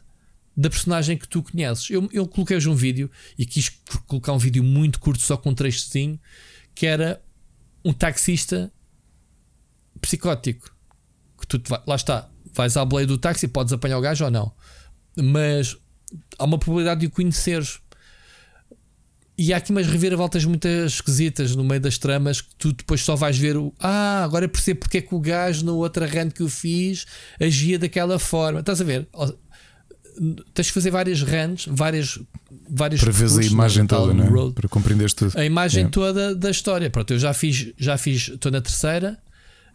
[0.55, 1.89] da personagem que tu conheces.
[1.89, 3.69] Eu, eu coloquei hoje um vídeo e quis
[4.07, 6.19] colocar um vídeo muito curto, só com um trechozinho,
[6.75, 7.21] que era
[7.84, 8.71] um taxista
[10.01, 10.71] psicótico.
[11.39, 14.31] Que tu vai- lá está, vais à boleia do táxi, podes apanhar o gajo ou
[14.31, 14.51] não,
[15.17, 15.75] mas
[16.38, 17.80] há uma probabilidade de o conheceres.
[19.35, 23.15] E há aqui umas reviravoltas muito esquisitas no meio das tramas que tu depois só
[23.15, 23.73] vais ver o.
[23.80, 27.05] Ah, agora percebo porque é que o gajo na outra run que eu fiz
[27.41, 28.59] agia daquela forma.
[28.59, 29.07] Estás a ver?
[30.53, 32.19] Tens que fazer várias runs, várias,
[32.69, 34.27] várias Para veres a imagem tal toda, é?
[34.27, 35.34] road Para compreenderes tudo.
[35.38, 35.88] a imagem É.
[35.88, 36.90] toda da história.
[36.90, 39.18] Pronto, eu já fiz, já fiz, estou na terceira.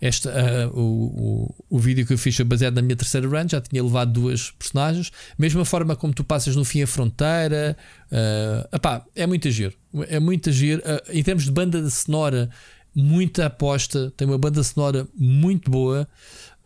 [0.00, 3.48] Esta, ah, o, o, o vídeo que eu fiz foi baseado na minha terceira run,
[3.48, 5.10] já tinha levado duas personagens.
[5.36, 7.76] Mesma forma como tu passas no fim a fronteira.
[8.12, 9.74] ah, epá, é muito giro.
[10.08, 10.80] É muito giro.
[10.84, 12.48] Ah, em termos de banda sonora,
[12.94, 14.12] muita aposta.
[14.16, 16.06] Tem uma banda sonora muito boa.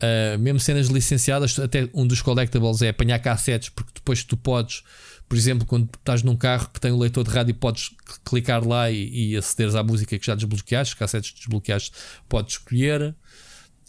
[0.02, 4.82] Uh, mesmo cenas licenciadas, até um dos collectibles é apanhar cassetes, porque depois tu podes,
[5.28, 8.66] por exemplo, quando estás num carro que tem um leitor de rádio, podes cl- clicar
[8.66, 11.92] lá e, e acederes à música que já desbloqueaste, cassetes que desbloqueaste,
[12.28, 13.14] podes escolher.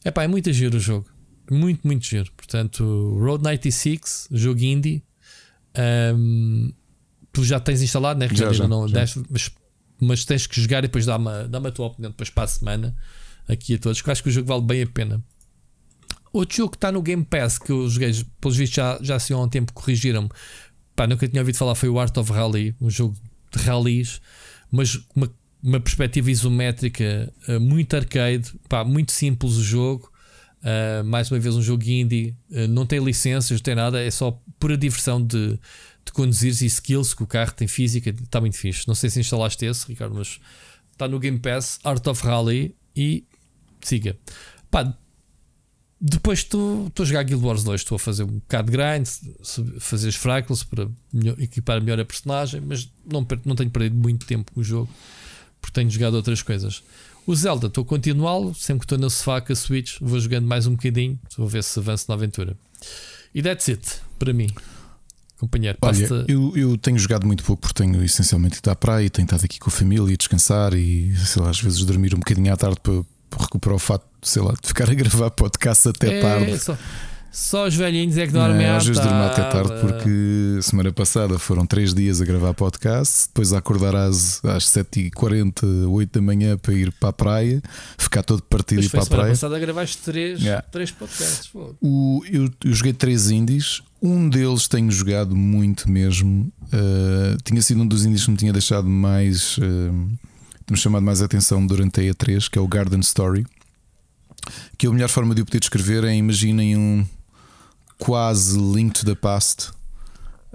[0.05, 1.09] Epá, é muito giro o jogo,
[1.49, 2.31] muito, muito giro.
[2.37, 2.83] Portanto,
[3.17, 5.03] Road 96, jogo indie,
[6.15, 6.71] um,
[7.31, 8.27] tu já tens instalado, né?
[8.31, 8.99] Já, não já.
[8.99, 9.51] deste, mas,
[9.99, 12.95] mas tens que jogar e depois dá-me dá a tua opinião depois para a semana
[13.47, 15.23] aqui a todos, que eu acho que o jogo vale bem a pena.
[16.33, 18.11] Outro jogo que está no Game Pass que eu joguei,
[18.41, 20.29] pelos vistos já, já se há um tempo corrigiram-me.
[20.95, 23.15] Pá, nunca tinha ouvido falar, foi o Art of Rally, um jogo
[23.55, 24.19] de rallies,
[24.71, 25.31] mas uma,
[25.61, 30.11] uma perspectiva isométrica eh, muito arcade, pá, muito simples o jogo.
[30.63, 34.09] Uh, mais uma vez, um jogo indie, uh, não tem licenças, não tem nada, é
[34.09, 35.59] só pura diversão de,
[36.05, 38.87] de conduzir e skills, que o carro tem física, está muito fixe.
[38.87, 40.39] Não sei se instalaste esse, Ricardo, mas
[40.91, 43.25] está no Game Pass, Art of Rally e
[43.81, 44.17] siga.
[44.71, 44.97] Pá,
[46.05, 49.07] depois estou a jogar Guild Wars 2, estou a fazer um bocado de grind,
[49.79, 54.25] fazer os fractals para melhor- equipar melhor a personagem, mas não, não tenho perdido muito
[54.25, 54.89] tempo com o jogo
[55.61, 56.83] porque tenho jogado outras coisas.
[57.25, 60.45] O Zelda, estou a continuá-lo, sempre que estou na sofá com a Switch, vou jogando
[60.45, 62.57] mais um bocadinho, vou ver se avanço na aventura.
[63.33, 63.81] E that's it,
[64.19, 64.49] para mim,
[65.39, 65.77] companheiro.
[65.81, 69.25] Olha, eu, eu tenho jogado muito pouco porque tenho essencialmente ido à praia e tenho
[69.25, 72.51] estado aqui com a família e descansar e sei lá, às vezes dormir um bocadinho
[72.53, 73.01] à tarde para
[73.39, 76.59] recuperar o fato, sei lá, de ficar a gravar podcast até É, tarde.
[76.59, 76.77] Só,
[77.31, 79.73] só os velhinhos é que dormem Não, à às vezes até tarde.
[79.81, 85.87] porque semana passada foram três dias a gravar podcast, depois a acordar às, às 7h40,
[85.89, 87.61] 8 da manhã para ir para a praia,
[87.97, 89.33] ficar todo partido e ir para a semana praia.
[89.33, 90.61] passada gravaste três, Yeah.
[90.71, 91.49] três podcasts.
[91.81, 96.51] O- eu, eu joguei três indies, um deles tenho jogado muito mesmo.
[96.65, 99.57] Uh, tinha sido um dos indies que me tinha deixado mais.
[99.57, 100.07] Uh,
[100.69, 103.45] me chamado mais a atenção durante a E3, que é o Garden Story.
[104.77, 107.05] Que a melhor forma de o poder descrever é imaginem um
[107.97, 109.69] quase Link to the Past,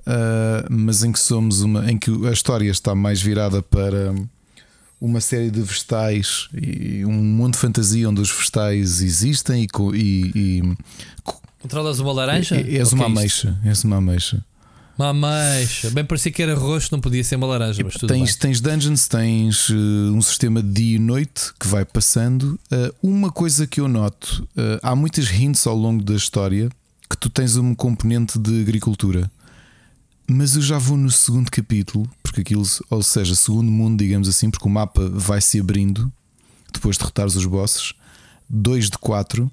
[0.00, 1.90] uh, mas em que somos uma.
[1.90, 4.14] em que a história está mais virada para
[5.00, 10.32] uma série de vegetais e um mundo de fantasia onde os vegetais existem e, e-
[10.60, 10.76] e
[11.60, 12.56] Controlas uma laranja?
[12.56, 13.58] é- és uma é ameixa.
[13.64, 14.44] És uma ameixa.
[14.98, 15.90] Ameixa.
[15.90, 18.38] Bem parecia que era roxo, não podia ser uma laranja, mas tudo Tens, bem.
[18.38, 19.74] tens dungeons, tens uh,
[20.12, 22.58] um sistema de dia e noite que vai passando.
[22.72, 26.68] Uh, uma coisa que eu noto: uh, há muitas hints ao longo da história
[27.08, 29.30] que tu tens um componente de agricultura.
[30.30, 34.50] Mas eu já vou no segundo capítulo, porque aquilo, ou seja, segundo mundo, digamos assim,
[34.50, 36.12] porque o mapa vai se abrindo
[36.70, 37.94] depois de derrotares os bosses,
[38.48, 39.50] 2 de 4,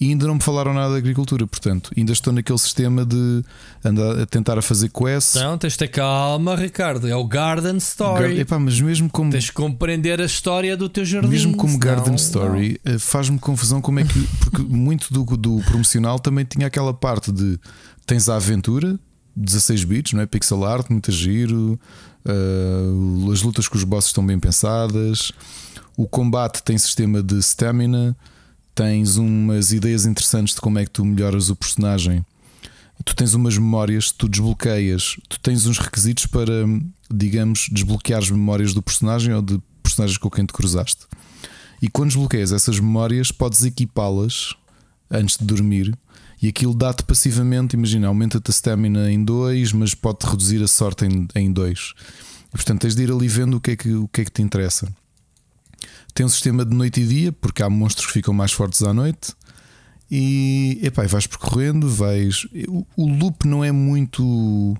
[0.00, 3.42] e ainda não me falaram nada de agricultura, portanto, ainda estou naquele sistema de
[3.84, 5.34] andar a tentar a fazer quests.
[5.42, 7.08] Não, tens de ter calma, Ricardo.
[7.08, 8.38] É o Garden Story.
[8.40, 11.28] Epá, mas mesmo como Tens de compreender a história do teu jardim.
[11.28, 14.20] Mesmo como senão- Garden Story, eh, faz-me confusão como é que.
[14.40, 17.58] Porque muito do, do promocional também tinha aquela parte de
[18.06, 18.98] tens a aventura,
[19.36, 20.26] 16 bits, não é?
[20.26, 21.78] Pixel art, muito giro,
[22.24, 25.32] eh, as lutas com os bosses estão bem pensadas,
[25.96, 28.16] o combate tem sistema de stamina,
[28.78, 32.24] tens umas ideias interessantes de como é que tu melhoras o personagem.
[33.04, 36.52] Tu tens umas memórias, tu desbloqueias, tu tens uns requisitos para,
[37.12, 41.06] digamos, desbloquear as memórias do personagem ou de personagens com quem te cruzaste.
[41.82, 44.54] E quando desbloqueias essas memórias, podes equipá-las
[45.10, 45.92] antes de dormir.
[46.40, 51.04] E aquilo dá-te passivamente, imagina, aumenta-te a stamina em 2, mas pode-te reduzir a sorte
[51.34, 51.94] em 2.
[52.46, 54.30] E portanto tens de ir ali vendo o que é que, o que, é que
[54.30, 54.86] te interessa.
[56.18, 58.92] Tem um sistema de noite e dia, porque há monstros que ficam mais fortes à
[58.92, 59.36] noite.
[60.10, 62.44] E epá, vais percorrendo, vais.
[62.66, 64.76] O, o loop não é muito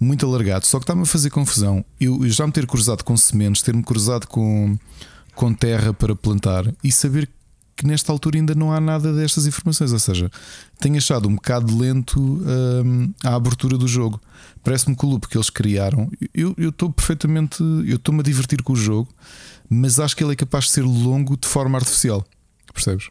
[0.00, 1.84] muito alargado, só que está-me a fazer confusão.
[2.00, 4.78] Eu, eu já me ter cruzado com sementes, ter-me cruzado com,
[5.34, 7.28] com terra para plantar e saber
[7.76, 9.92] que nesta altura ainda não há nada destas informações.
[9.92, 10.30] Ou seja,
[10.78, 14.18] tenho achado um bocado lento hum, a abertura do jogo.
[14.64, 17.62] Parece-me que o loop que eles criaram, eu estou perfeitamente.
[17.86, 19.08] Eu estou-me a divertir com o jogo,
[19.70, 22.26] mas acho que ele é capaz de ser longo de forma artificial.
[22.74, 23.08] Percebes?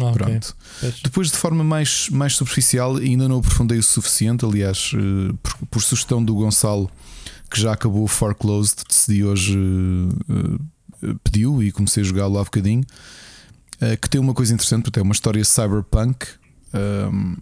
[0.00, 0.56] Ah, Pronto.
[0.78, 0.94] Okay.
[1.04, 4.44] Depois, de forma mais, mais superficial, ainda não aprofundei o suficiente.
[4.46, 6.90] Aliás, eh, por, por sugestão do Gonçalo,
[7.50, 9.58] que já acabou o Foreclosed, decidi hoje.
[9.58, 10.58] Uh,
[11.22, 12.84] pediu e comecei a jogá-lo há bocadinho.
[14.02, 16.26] Que tem uma coisa interessante, porque é uma história cyberpunk.
[16.74, 17.36] Um,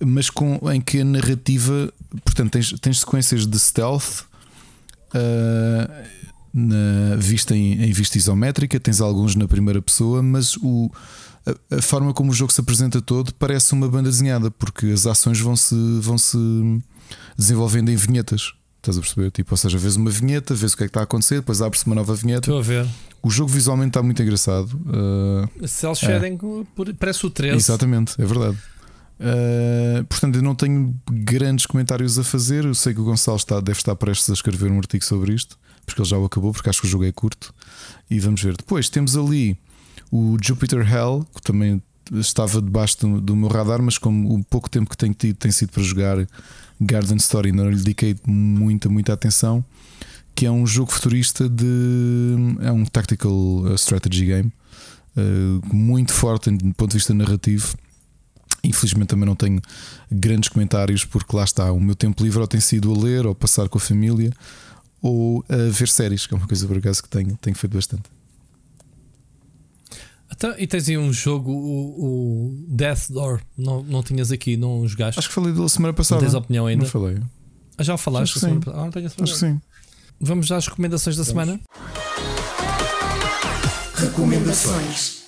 [0.00, 1.92] mas com, em que a narrativa,
[2.24, 4.26] portanto, tens, tens sequências de stealth
[5.14, 6.08] uh,
[6.58, 10.90] na vista em, em, vista isométrica, tens alguns na primeira pessoa, mas o,
[11.46, 15.06] a, a, forma como o jogo se apresenta todo parece uma banda desenhada, porque as
[15.06, 16.36] ações vão se, vão -se
[17.36, 18.52] desenvolvendo em vinhetas.
[18.78, 19.30] Estás a perceber?
[19.30, 21.60] Tipo, ou seja, vês uma vinheta, vês o que é que está a acontecer, depois
[21.60, 22.48] abre-se uma nova vinheta.
[22.48, 22.86] Estou a ver.
[23.22, 24.70] O jogo visualmente está muito engraçado.
[24.86, 26.92] Uh, Cell shading é.
[26.98, 27.56] parece o 13.
[27.56, 28.56] Exatamente, é verdade.
[29.18, 32.64] Uh, portanto, eu não tenho grandes comentários a fazer.
[32.64, 35.58] Eu sei que o Gonçalo está, deve estar prestes a escrever um artigo sobre isto,
[35.88, 37.54] porque ele já o acabou, porque acho que o jogo é curto.
[38.10, 38.56] E vamos ver.
[38.56, 39.56] Depois temos ali
[40.10, 41.82] o Jupiter Hell, que também
[42.12, 45.50] estava debaixo do, do meu radar, mas como o pouco tempo que tenho tido tem
[45.50, 46.26] sido para jogar
[46.80, 49.64] Garden Story, não lhe dediquei muita, muita atenção.
[50.34, 52.36] Que é um jogo futurista de.
[52.60, 54.52] É um tactical uh, strategy game
[55.16, 57.76] uh, muito forte do ponto de vista narrativo
[58.64, 59.60] Infelizmente também não tenho
[60.10, 63.34] grandes comentários, porque lá está, o meu tempo livre ou tem sido a ler, ou
[63.34, 64.32] passar com a família,
[65.00, 68.04] ou a ver séries, que é uma coisa por acaso que tenho, tenho feito bastante.
[70.30, 74.86] Então, e tens aí um jogo, o, o, Death Door, não, não tinhas aqui, não
[74.86, 75.18] jogaste?
[75.18, 76.20] Acho que falei dele semana passada.
[76.20, 76.84] Não tens opinião ainda?
[76.84, 77.18] Não falei.
[77.76, 78.36] Ah, já falaste?
[78.36, 78.60] Acho que sim.
[78.68, 78.88] Ah,
[79.22, 79.60] Acho que sim.
[80.20, 81.46] Vamos às recomendações da Vamos.
[81.46, 81.60] semana?
[83.94, 85.18] Recomendações.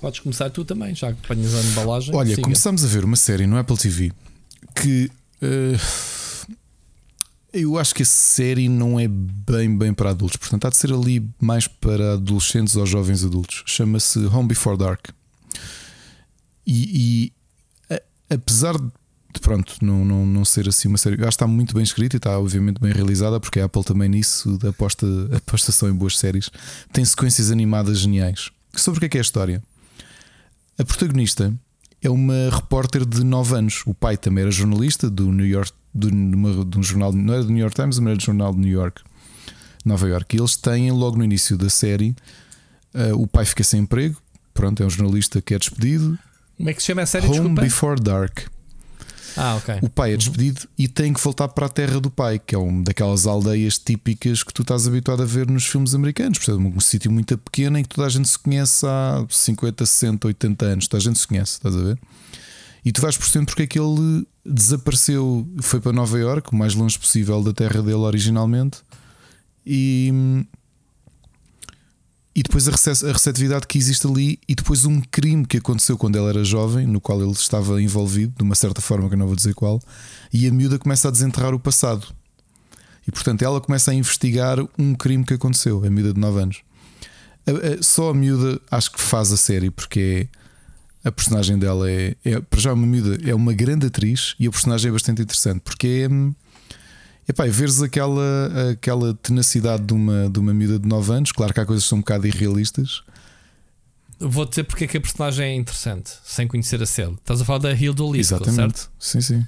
[0.00, 2.14] Podes começar tu também, já que apanhas a embalagem.
[2.14, 2.42] Olha, siga.
[2.42, 4.12] começamos a ver uma série no Apple TV
[4.74, 5.10] que
[5.42, 6.13] uh,
[7.54, 10.92] eu acho que a série não é bem, bem para adultos, portanto há de ser
[10.92, 13.62] ali mais para adolescentes ou jovens adultos.
[13.64, 15.08] Chama-se Home Before Dark.
[16.66, 17.30] E,
[17.88, 21.14] e a, apesar de pronto, não, não, não ser assim uma série.
[21.16, 24.08] Acho que está muito bem escrita e está obviamente bem realizada, porque a Apple também
[24.08, 26.50] nisso aposta, apostação em boas séries.
[26.92, 28.50] Tem sequências animadas geniais.
[28.74, 29.62] Sobre o que é que é a história?
[30.76, 31.54] A protagonista
[32.02, 33.82] é uma repórter de 9 anos.
[33.86, 37.50] O pai também era jornalista do New York, do, de um jornal, não era do
[37.50, 39.02] New York Times, mas era do jornal de New York,
[39.84, 40.36] Nova York.
[40.36, 42.14] E eles têm, logo no início da série,
[42.94, 44.16] uh, o pai fica sem emprego.
[44.52, 46.18] Pronto, é um jornalista que é despedido.
[46.56, 47.26] Como é que se chama a série?
[47.26, 47.62] Home Desculpa?
[47.62, 48.40] Before Dark.
[49.36, 49.78] Ah, ok.
[49.82, 50.68] O pai é despedido uhum.
[50.78, 54.42] e tem que voltar para a terra do pai, que é uma daquelas aldeias típicas
[54.42, 56.38] que tu estás habituado a ver nos filmes americanos.
[56.38, 60.26] Portanto, um sítio muito pequeno em que toda a gente se conhece há 50, 60,
[60.28, 60.88] 80 anos.
[60.88, 61.98] Toda a gente se conhece, estás a ver?
[62.84, 66.74] E tu vais percebendo porque é que ele desapareceu, foi para Nova York, o mais
[66.74, 68.78] longe possível da terra dele originalmente.
[69.64, 70.12] E
[72.36, 72.72] e depois a
[73.12, 77.00] receptividade que existe ali, e depois um crime que aconteceu quando ele era jovem, no
[77.00, 79.80] qual ele estava envolvido, de uma certa forma que eu não vou dizer qual,
[80.32, 82.08] e a miúda começa a desenterrar o passado.
[83.06, 86.62] E portanto ela começa a investigar um crime que aconteceu, a miúda de 9 anos.
[87.80, 90.43] Só a miúda acho que faz a série, porque é,
[91.04, 94.50] a personagem dela é, é para já uma miúda, é uma grande atriz e a
[94.50, 96.34] personagem é bastante interessante, porque é hum,
[97.26, 101.54] Epá, e veres aquela, aquela tenacidade de uma, de uma miúda de 9 anos, claro
[101.54, 103.02] que há coisas que são um bocado irrealistas.
[104.20, 107.14] Vou dizer porque é que a personagem é interessante, sem conhecer a série.
[107.14, 108.54] Estás a falar da Hilda Exatamente.
[108.54, 108.90] certo?
[108.98, 109.46] Sim, sim.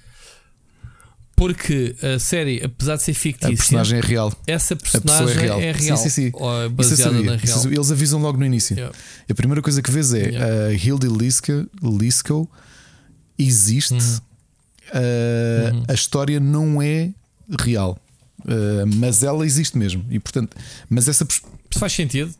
[1.36, 4.32] Porque a série, apesar de ser fictícia, a personagem é real.
[4.46, 5.60] Essa personagem é real.
[5.60, 6.30] É real sim, sim, sim.
[6.32, 7.66] Ou é baseada na real.
[7.66, 8.74] Eles avisam logo no início.
[8.74, 8.96] Yeah.
[9.28, 10.66] A primeira coisa que vês é yeah.
[10.68, 12.50] a Hilda Lisco, Lisco
[13.38, 13.92] existe.
[13.92, 14.16] Uhum.
[14.88, 15.84] Uh, uhum.
[15.88, 17.12] A história não é
[17.60, 17.98] real.
[18.40, 20.06] Uh, mas ela existe mesmo.
[20.10, 20.56] E portanto,
[20.88, 21.26] mas essa
[21.72, 22.34] faz sentido.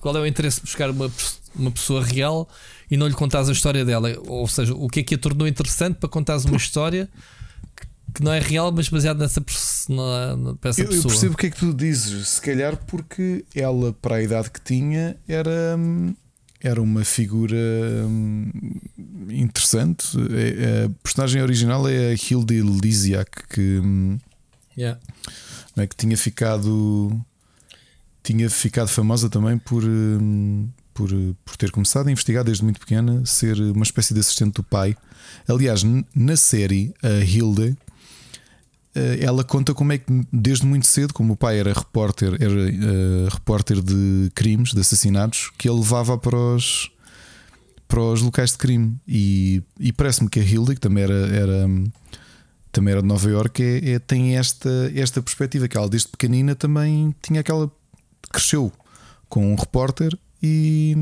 [0.00, 1.12] Qual é o interesse de buscar uma,
[1.54, 2.48] uma pessoa real
[2.90, 4.08] e não lhe contares a história dela?
[4.26, 7.10] Ou seja, o que é que a tornou interessante para contares uma história
[8.14, 9.42] que não é real, mas baseada nessa
[9.88, 11.08] na, na, para essa Eu, eu pessoa.
[11.12, 14.60] percebo o que é que tu dizes, se calhar porque ela, para a idade que
[14.60, 16.14] tinha, era, hum,
[16.60, 17.56] era uma figura
[18.06, 18.50] hum,
[19.30, 20.06] interessante.
[20.30, 24.18] É- A personagem original é a Hilde Lysiak, que, hum,
[24.76, 24.98] Yeah.
[25.76, 27.10] é, que tinha ficado
[28.22, 29.82] tinha ficado famosa também por,
[30.94, 31.10] por,
[31.44, 34.96] por ter começado a investigar desde muito pequena, ser uma espécie de assistente do pai.
[35.48, 35.82] Aliás,
[36.14, 37.76] na série, a Hilde
[39.20, 43.28] ela conta como é que desde muito cedo, como o pai era repórter, era eh,
[43.30, 46.90] repórter de crimes, de assassinatos, que ele levava para os
[47.88, 48.96] para os locais de crime.
[49.06, 51.68] E, e parece-me que a Hilde, que também era, era
[52.70, 56.54] também era de Nova York, é, é- tem esta, esta perspectiva que ela desde pequenina
[56.54, 57.70] também tinha aquela
[58.30, 58.72] cresceu
[59.28, 60.96] com um repórter e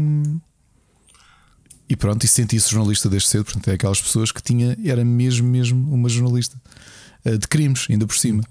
[1.88, 5.48] e pronto, e sentia-se jornalista desde cedo, portanto é aquelas pessoas que tinha, era mesmo
[5.48, 6.80] mesmo uma jornalista eh,
[7.24, 8.42] de crimes, ainda por cima.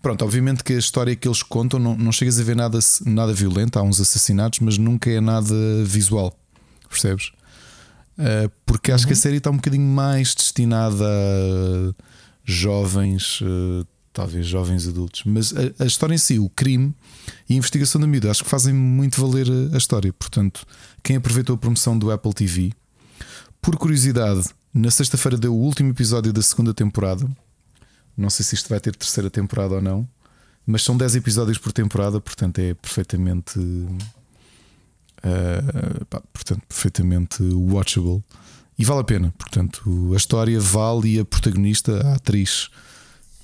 [0.00, 3.32] Pronto, obviamente que a história que eles contam não, não chegas a ver nada, nada
[3.32, 6.36] violento, há uns assassinatos, mas nunca é nada visual,
[6.88, 7.32] percebes?
[8.18, 11.94] Uh, porque acho que a série está um bocadinho mais destinada a
[12.44, 16.94] jovens, uh, talvez jovens adultos, mas a, a história em si, o crime
[17.48, 20.12] e a investigação da miúda, acho que fazem muito valer a, a história.
[20.12, 20.64] Portanto,
[21.02, 22.72] quem aproveitou a promoção do Apple TV,
[23.60, 27.26] por curiosidade, na sexta-feira deu o último episódio da segunda temporada.
[28.16, 30.08] Não sei se isto vai ter terceira temporada ou não,
[30.66, 33.58] mas são 10 episódios por temporada, portanto é perfeitamente.
[33.58, 33.98] uh,
[36.08, 38.22] pá, portanto, perfeitamente watchable
[38.78, 39.34] e vale a pena.
[39.38, 42.70] Portanto, a história vale e a protagonista, a atriz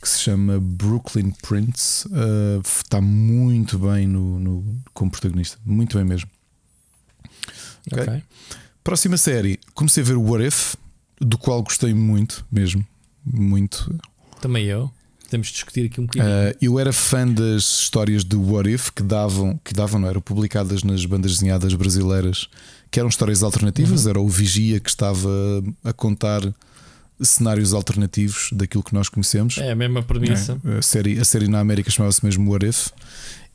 [0.01, 6.07] que se chama Brooklyn Prince, uh, está muito bem no, no, como protagonista, muito bem
[6.07, 6.31] mesmo.
[7.93, 8.03] Ok.
[8.03, 8.23] Ok.
[8.83, 10.75] Próxima série, comecei a ver o What If,
[11.21, 12.85] do qual gostei muito, mesmo.
[13.23, 13.95] Muito.
[14.41, 14.91] Também eu.
[15.29, 16.27] Temos de discutir aqui um bocadinho.
[16.27, 20.21] Uh, eu era fã das histórias do What If que davam, que davam, não eram
[20.21, 22.49] publicadas nas bandas desenhadas brasileiras,
[22.91, 24.07] que eram histórias alternativas.
[24.09, 25.31] Era o Vigia que estava
[25.85, 26.43] a contar
[27.23, 29.59] cenários alternativos daquilo que nós conhecemos.
[29.59, 30.59] é a mesma premissa.
[30.79, 32.89] A série, a série na América chamava-se mesmo What If.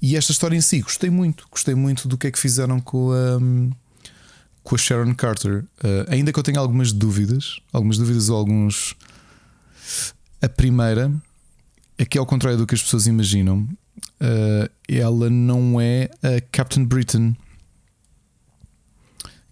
[0.02, 1.48] E esta história em si, gostei muito.
[1.50, 3.40] Gostei muito do que é que fizeram com a,
[4.64, 5.64] com a Sharon Carter.
[5.84, 8.96] Uh, ainda que eu tenha algumas dúvidas, algumas dúvidas ou alguns.
[10.46, 11.12] A primeira
[11.98, 13.62] é que, ao contrário do que as pessoas imaginam,
[14.22, 17.36] uh, ela não é a Captain Britain.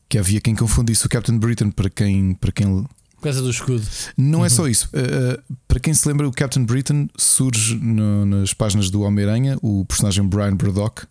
[0.07, 2.83] Que havia quem confundisse o Captain Britain para quem, para quem
[3.15, 3.83] Por causa do escudo.
[4.15, 4.87] não é só isso.
[4.93, 9.57] Uh, uh, para quem se lembra, o Captain Britain surge no- nas páginas do Homem-Aranha,
[9.61, 11.07] o personagem Brian Burdock,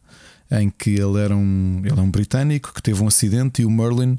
[0.51, 3.71] em que ele era um, ele é um britânico que teve um acidente e o
[3.71, 4.17] Merlin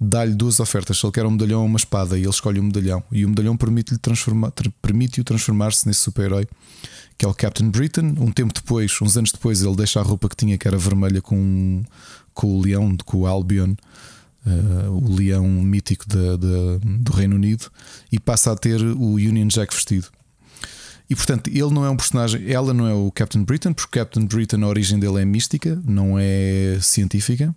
[0.00, 0.98] dá-lhe duas ofertas.
[0.98, 3.02] Se ele quer um medalhão ou uma espada, e ele escolhe o medalhão.
[3.10, 6.46] E o medalhão permite-lhe transformar, tra- permite-o transformar-se nesse super-herói
[7.16, 8.14] que é o Captain Britain.
[8.18, 11.20] Um tempo depois, uns anos depois, ele deixa a roupa que tinha, que era vermelha,
[11.20, 11.82] com,
[12.32, 13.74] com o leão, com o Albion.
[14.46, 17.66] Uh, o leão mítico da- da- do Reino Unido
[18.10, 20.06] e passa a ter o Union Jack vestido.
[21.10, 24.00] E portanto, ele não é um personagem, ela não é o Captain Britain, porque o
[24.00, 27.54] Captain Britain, a origem dele é mística, não é científica.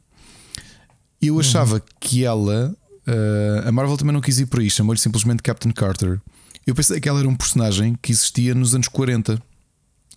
[1.21, 2.75] Eu achava que ela,
[3.07, 6.19] uh, a Marvel também não quis ir por aí, chamou-lhe simplesmente Captain Carter.
[6.65, 9.41] Eu pensei que ela era um personagem que existia nos anos 40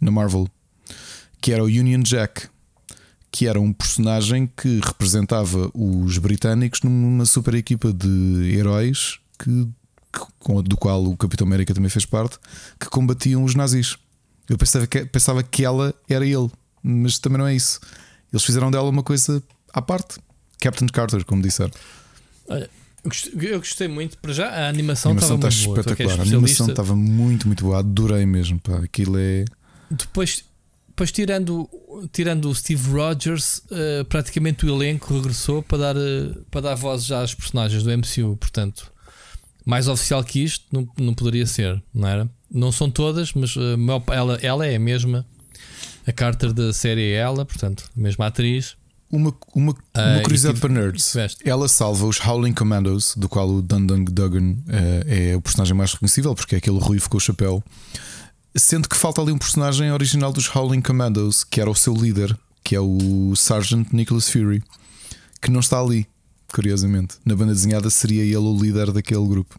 [0.00, 0.48] na Marvel,
[1.40, 2.48] que era o Union Jack
[3.30, 9.66] que era um personagem que representava os britânicos numa super equipa de heróis que,
[10.12, 12.38] que- do qual o Capitão América também fez parte,
[12.78, 13.96] que combatiam os nazis.
[14.48, 16.48] Eu pensava que, pensava que ela era ele,
[16.80, 17.80] mas também não é isso.
[18.32, 19.42] Eles fizeram dela uma coisa
[19.72, 20.14] à parte.
[20.64, 21.70] Captain Carter, como disseram.
[22.48, 22.68] Olha,
[23.42, 24.16] eu gostei, muito.
[24.18, 25.80] Para já, a animação, a animação estava muito boa.
[25.80, 26.18] Espetacular.
[26.18, 27.78] A animação estava muito, muito boa.
[27.80, 28.58] Adorei mesmo.
[28.60, 28.78] Pá.
[28.78, 29.44] Aquilo é.
[29.90, 30.42] Depois,
[30.88, 31.68] depois tirando,
[32.12, 37.04] tirando o Steve Rogers, eh, praticamente o elenco regressou para dar, eh, para dar voz
[37.04, 38.36] já aos personagens do MCU.
[38.38, 38.90] Portanto,
[39.66, 42.28] mais oficial que isto não, não poderia ser, não era?
[42.50, 43.54] Não são todas, mas
[44.06, 45.26] pa- ela, ela é a mesma.
[46.06, 48.76] A Carter da série é ela, portanto, a mesma atriz.
[49.14, 51.14] Uma, uma, Ah, uma curiosidade tive- para nerds.
[51.44, 55.92] Ela salva os Howling Commandos, do qual o Dundang Duggan eh, é o personagem mais
[55.92, 57.62] reconhecível, porque é aquele ruivo com o chapéu.
[58.56, 62.36] Sendo que falta ali um personagem original dos Howling Commandos, que era o seu líder,
[62.64, 64.62] que é o Sergeant Nicholas Fury,
[65.42, 66.06] que não está ali,
[66.52, 67.16] curiosamente.
[67.24, 69.58] Na banda desenhada seria ele o líder daquele grupo.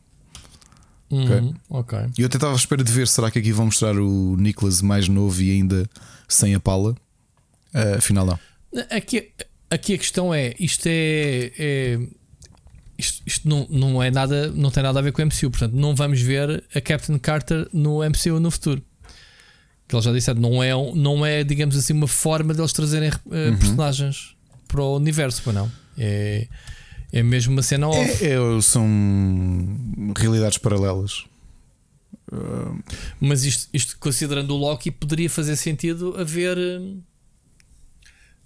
[1.11, 1.99] Uhum, ok.
[2.17, 4.81] E eu até estava à espera de ver, será que aqui vão mostrar o Nicholas
[4.81, 5.87] mais novo e ainda
[6.27, 6.95] sem a pala?
[7.73, 8.39] Ah, afinal, não.
[8.89, 9.31] Aqui,
[9.69, 11.51] aqui a questão é: isto é.
[11.57, 11.99] é-
[12.97, 15.73] isto, isto não, não é nada, não tem nada a ver com o MCU, portanto,
[15.73, 18.81] não vamos ver a Captain Carter no MCU no futuro.
[19.87, 23.49] Que eles já disseram, não é, não é digamos assim, uma forma deles trazerem eh,
[23.49, 23.57] Uhum.
[23.59, 24.35] personagens
[24.67, 25.69] para o universo, pois não.
[25.97, 26.47] É,
[27.11, 28.25] é mesmo uma cena off.
[28.25, 28.87] É, é- são
[30.17, 31.25] realidades paralelas.
[33.19, 36.57] Mas isto, isto, considerando o Loki, poderia fazer sentido haver,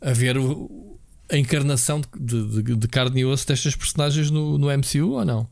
[0.02, 0.36] haver
[1.32, 5.48] a encarnação de, de- de carne e osso destas personagens no, no MCU ou não?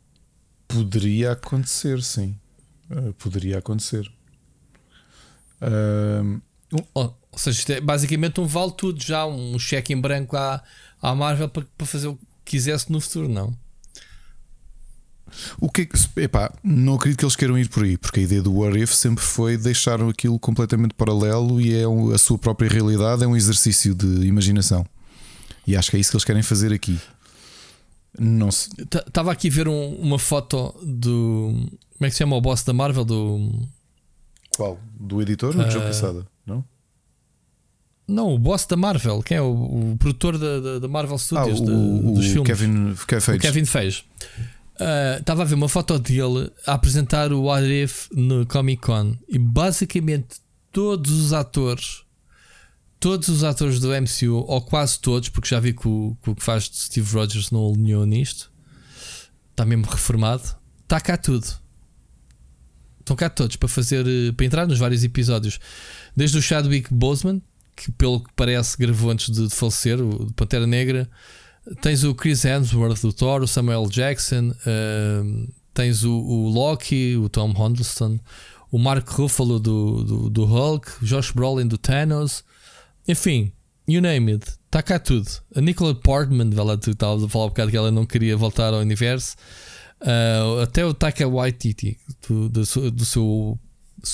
[0.67, 2.37] Poderia acontecer, sim.
[2.89, 4.09] Uh, poderia acontecer.
[6.93, 10.61] Ou, ou seja, é basicamente um vale tudo já, um cheque em branco à,
[11.01, 13.55] à Marvel para, para fazer o que quisesse no futuro, não?
[15.59, 15.97] O que é que.
[16.21, 18.93] Epá, não acredito que eles queiram ir por aí, porque a ideia do What If
[18.93, 23.35] sempre foi deixar aquilo completamente paralelo e é um- a sua própria realidade, é um
[23.35, 24.85] exercício de imaginação.
[25.65, 26.99] E acho que é isso que eles querem fazer aqui.
[28.19, 28.69] Não se.
[28.79, 31.53] Estava aqui a ver um- uma foto do.
[31.97, 33.05] Como é que se chama o boss da Marvel?
[33.05, 33.67] Do.
[34.49, 34.79] Qual?
[34.99, 36.25] Do editor ou do Joe Quesada?
[36.45, 36.63] Não?
[38.07, 39.51] Não, o boss da Marvel, quem é o,
[39.91, 42.47] o produtor da, da, da Marvel Ah, Studios, de- o, dos o filmes.
[42.47, 43.39] Kevin, Kevin O Feige.
[43.41, 44.05] Kevin fez.
[45.19, 49.39] Estava a ver uma foto dele a apresentar o What If no Comic Con e
[49.39, 50.39] basicamente
[50.71, 52.03] todos os atores,
[52.99, 56.69] todos os atores do MCU, ou quase todos, porque já vi que o que, faz
[56.69, 58.51] de Steve Rogers não alinhou nisto,
[59.49, 60.43] está mesmo reformado,
[60.83, 61.47] está cá tudo.
[62.99, 65.59] Estão cá todos para fazer para entrar nos vários episódios.
[66.15, 67.41] Desde o Chadwick Boseman,
[67.75, 71.09] que pelo que parece gravou antes de, falecer, o Pantera Negra.
[71.81, 77.27] Tens o Chris Hemsworth do Thor, o Samuel Jackson, ehm, tens o, o Loki, o
[77.29, 78.19] Tom Hiddleston,
[78.71, 82.43] o Mark Ruffalo do, do, do Hulk, o Josh Brolin do Thanos,
[83.07, 83.51] enfim,
[83.87, 85.27] you name it, está cá tudo.
[85.55, 88.73] A Nicola Portman, ela tu estavas a falar um bocado que ela não queria voltar
[88.73, 89.35] ao universo,
[89.99, 91.97] Ah, até o Taika Waititi,
[92.29, 93.57] do, do, seu- do seu,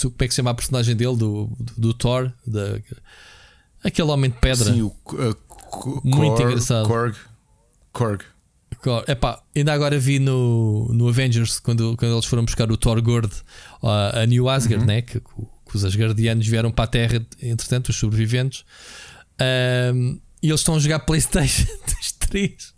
[0.03, 2.79] como é que se chama a personagem dele, do, do, do Thor, da,
[3.83, 4.73] aquele homem de pedra.
[4.73, 5.35] Sim, o uh,
[5.69, 6.87] Ko- Muito Korg- engraçado.
[6.87, 7.15] Korg.
[7.93, 8.23] Korg.
[8.81, 9.05] Korg.
[9.07, 13.35] Epá, ainda agora vi no, no Avengers quando, quando eles foram buscar o Thor Gordo
[13.81, 14.87] a New Asgard, uhum.
[14.87, 15.01] né?
[15.01, 18.65] Que, que, os Asgardianos vieram para a Terra, entretanto, os sobreviventes.
[19.93, 21.65] Um, e eles estão a jogar PlayStation
[22.29, 22.72] 3.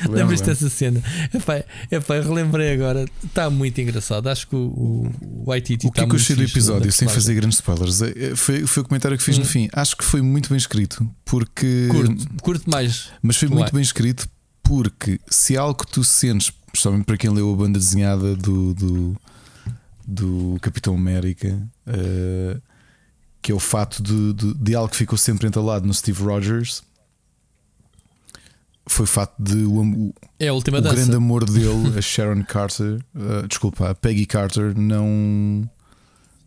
[0.08, 1.02] Lembras dessa cena?
[1.32, 3.06] Epá, epá, relembrei agora.
[3.24, 4.28] Está muito engraçado.
[4.28, 5.12] Acho que o, o,
[5.46, 8.12] o O que, é tá que eu achei do episódio, sem fazer grandes spoilers, é,
[8.16, 9.40] é, foi, foi o comentário que fiz hum.
[9.40, 9.68] no fim.
[9.72, 11.08] Acho que foi muito bem escrito.
[11.24, 11.88] Porque.
[11.90, 13.08] Curto, curto mais.
[13.22, 14.28] Mas foi muito bem escrito
[14.62, 19.16] porque se algo que tu sentes, principalmente para quem leu a banda desenhada do, do,
[20.06, 21.56] do Capitão América.
[21.86, 22.60] Uh,
[23.42, 26.82] que é o fato de, de, de, algo que ficou sempre entalado no Steve Rogers
[28.88, 30.94] foi o fato de o, É o dança.
[30.96, 35.68] grande amor dele, a Sharon Carter, uh, desculpa, a Peggy Carter, não.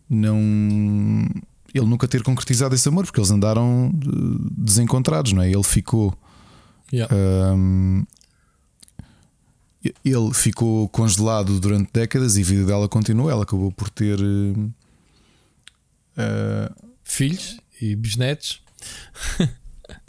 [0.08, 1.28] não
[1.72, 5.50] ele nunca ter concretizado esse amor, porque eles andaram uh, desencontrados, não é?
[5.50, 6.16] Ele ficou.
[6.92, 7.14] Yeah.
[7.54, 8.04] um,
[10.04, 13.30] ele ficou congelado durante décadas e a vida dela continuou.
[13.30, 14.18] Ela acabou por ter.
[14.20, 14.74] uh,
[17.04, 18.62] Filhos e bisnetos.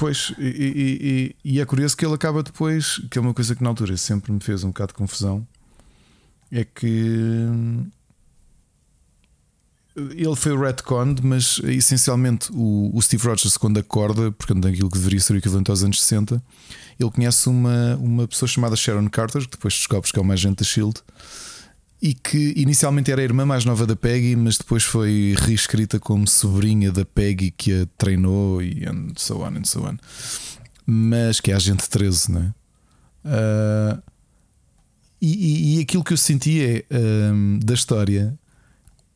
[0.02, 3.62] Pois, e, e- e- é curioso que ele acaba depois, que é uma coisa que
[3.62, 5.48] na altura sempre me fez um bocado de confusão,
[6.52, 7.86] é que hum,
[9.96, 14.98] ele foi o retcon, mas essencialmente o, o Steve Rogers, quando acorda, portanto, aquilo que
[14.98, 16.42] deveria ser o equivalente aos anos 60,
[17.00, 20.64] ele conhece uma, uma pessoa chamada Sharon Carter, que depois descobres que é uma agente
[20.64, 20.96] da Shield,
[22.02, 26.28] e que inicialmente era a irmã mais nova da Peggy, mas depois foi reescrita como
[26.28, 29.98] sobrinha da Peggy que a treinou e and so on and so on.
[30.86, 32.54] Mas que é a agente 13, não é?
[33.26, 34.02] Ah,
[35.22, 38.38] e, e- e aquilo que eu senti é ahm, da história,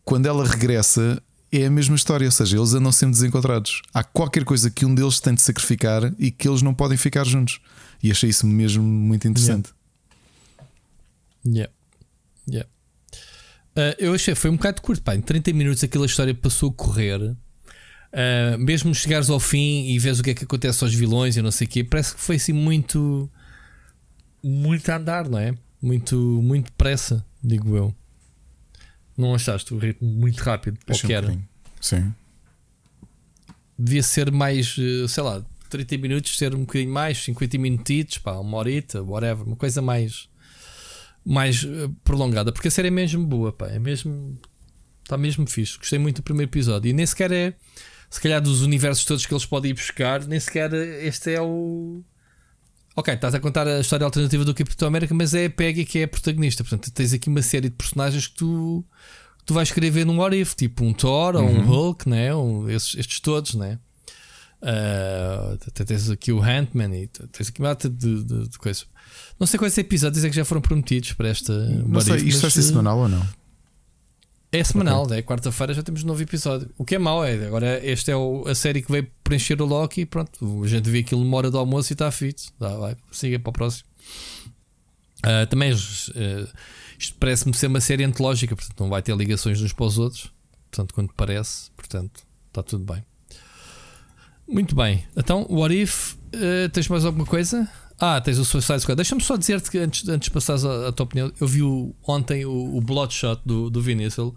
[0.03, 1.19] quando ela regressa,
[1.51, 3.81] é a mesma história, ou seja, eles andam sempre desencontrados.
[3.93, 7.25] Há qualquer coisa que um deles tem de sacrificar e que eles não podem ficar
[7.25, 7.59] juntos.
[8.03, 9.69] E achei isso mesmo muito interessante.
[11.43, 11.71] Yeah.
[12.47, 12.69] Yeah.
[13.75, 15.15] Uh, eu achei, foi um bocado curto, pá.
[15.15, 17.21] Em 30 minutos aquela história passou a correr.
[17.21, 21.41] Uh, mesmo chegares ao fim e vês o que é que acontece aos vilões e
[21.41, 23.29] não sei o quê, parece que foi assim muito.
[24.41, 25.53] Muito a andar, não é?
[25.81, 27.93] Muito, muito depressa, digo eu.
[29.17, 30.77] Não achaste o ritmo muito rápido?
[30.85, 31.41] Que um.
[31.81, 32.13] Sim.
[33.77, 38.37] Devia ser mais, uh, sei lá, 30 minutos, ser um bocadinho mais, 50 minutitos, pá,
[38.37, 40.29] uma horita, whatever, uma coisa mais
[41.25, 44.37] mais eh, prolongada, porque a série é mesmo boa, pá, é mesmo
[45.03, 45.77] está mesmo fixe.
[45.77, 47.53] Gostei muito do primeiro episódio e nem sequer é
[48.09, 52.03] se calhar dos universos todos que eles podem ir buscar, nem sequer este é o
[52.97, 55.99] Ok, estás a contar a história alternativa do Capitão América, mas é a Peggy que
[55.99, 56.63] é a protagonista.
[56.63, 58.85] Portanto, tens aqui uma série de personagens que tu,
[59.45, 61.65] tu vais querer ver num What If, tipo um Thor ou um Uhum.
[61.65, 62.33] Hulk, né?
[62.33, 63.79] Um, esses, estes todos, né?
[64.61, 68.87] Uh, tens aqui o Ant-Man e tens aqui uma data de, de, de coisas.
[69.39, 71.53] Não sei quais episódios é que já foram prometidos para esta.
[71.53, 73.27] Não sei, isto vai ser uh, semanal ou não?
[74.51, 76.69] É semanal, é quarta-feira já temos um novo episódio.
[76.77, 79.65] O que é mau é, agora este é o- a série que veio preencher o
[79.65, 82.47] Loki e pronto, a gente vê aquilo numa hora do almoço e está fit.
[82.57, 83.89] Dá, vai, siga para o próximo.
[85.23, 86.47] Ah, também eh,
[86.97, 90.31] isto parece-me ser uma série antológica, portanto não vai ter ligações uns para os outros,
[90.71, 93.03] portanto, quando parece, portanto, está tudo bem.
[94.47, 96.15] Muito bem, então, What If?
[96.31, 97.67] eh, tens mais alguma coisa?
[97.97, 98.97] Ah, tens o Suicide Squad.
[98.97, 101.95] Deixa-me só dizer-te que antes, antes de passares a, a tua opinião, eu vi o-
[102.05, 104.35] ontem o, o Bloodshot do, do Vin Diesel,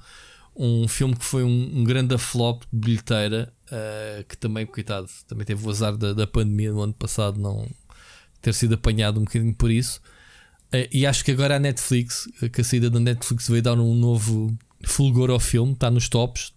[0.57, 5.45] um filme que foi um, um grande flop de bilheteira, eh, que também, coitado, também
[5.45, 7.69] teve o azar da, da pandemia no ano passado não
[8.41, 10.01] ter sido apanhado um bocadinho por isso.
[10.73, 13.79] Eh, e acho que agora a Netflix, eh, que a saída da Netflix veio dar
[13.79, 16.53] um novo fulgor ao filme, está nos tops,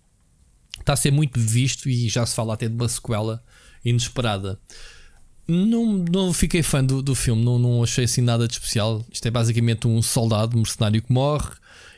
[0.79, 3.43] está a ser muito visto e já se fala até de uma sequela
[3.83, 4.59] inesperada.
[5.47, 9.03] Não, não fiquei fã do, do filme, não, não achei assim nada de especial.
[9.11, 11.49] Isto é basicamente um soldado mercenário que morre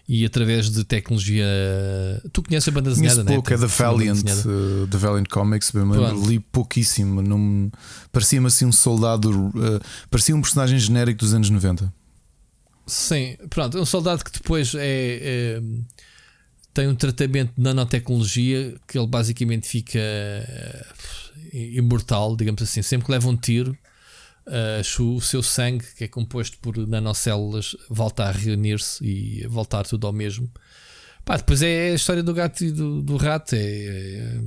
[0.07, 1.45] e através de tecnologia.
[2.31, 3.35] Tu conheces a banda desenhada, Conheço né?
[3.35, 7.21] pouco, é da banda Valiant, uh, da Valiant Comics, bem lembro, li pouquíssimo.
[7.21, 7.71] Me-
[8.11, 11.93] parecia-me assim um soldado, uh, parecia um personagem genérico dos anos 90.
[12.85, 15.61] Sim, pronto, é um soldado que depois é, é-
[16.73, 20.85] tem um tratamento de nanotecnologia que ele basicamente fica eh,
[21.53, 22.81] imortal, digamos assim.
[22.81, 23.77] Sempre que leva um tiro,
[24.47, 30.07] eh, o seu sangue, que é composto por nanocélulas, volta a reunir-se e voltar tudo
[30.07, 30.49] ao mesmo.
[31.23, 33.55] Pá, depois é a história do gato e do, do rato.
[33.55, 34.39] É, é-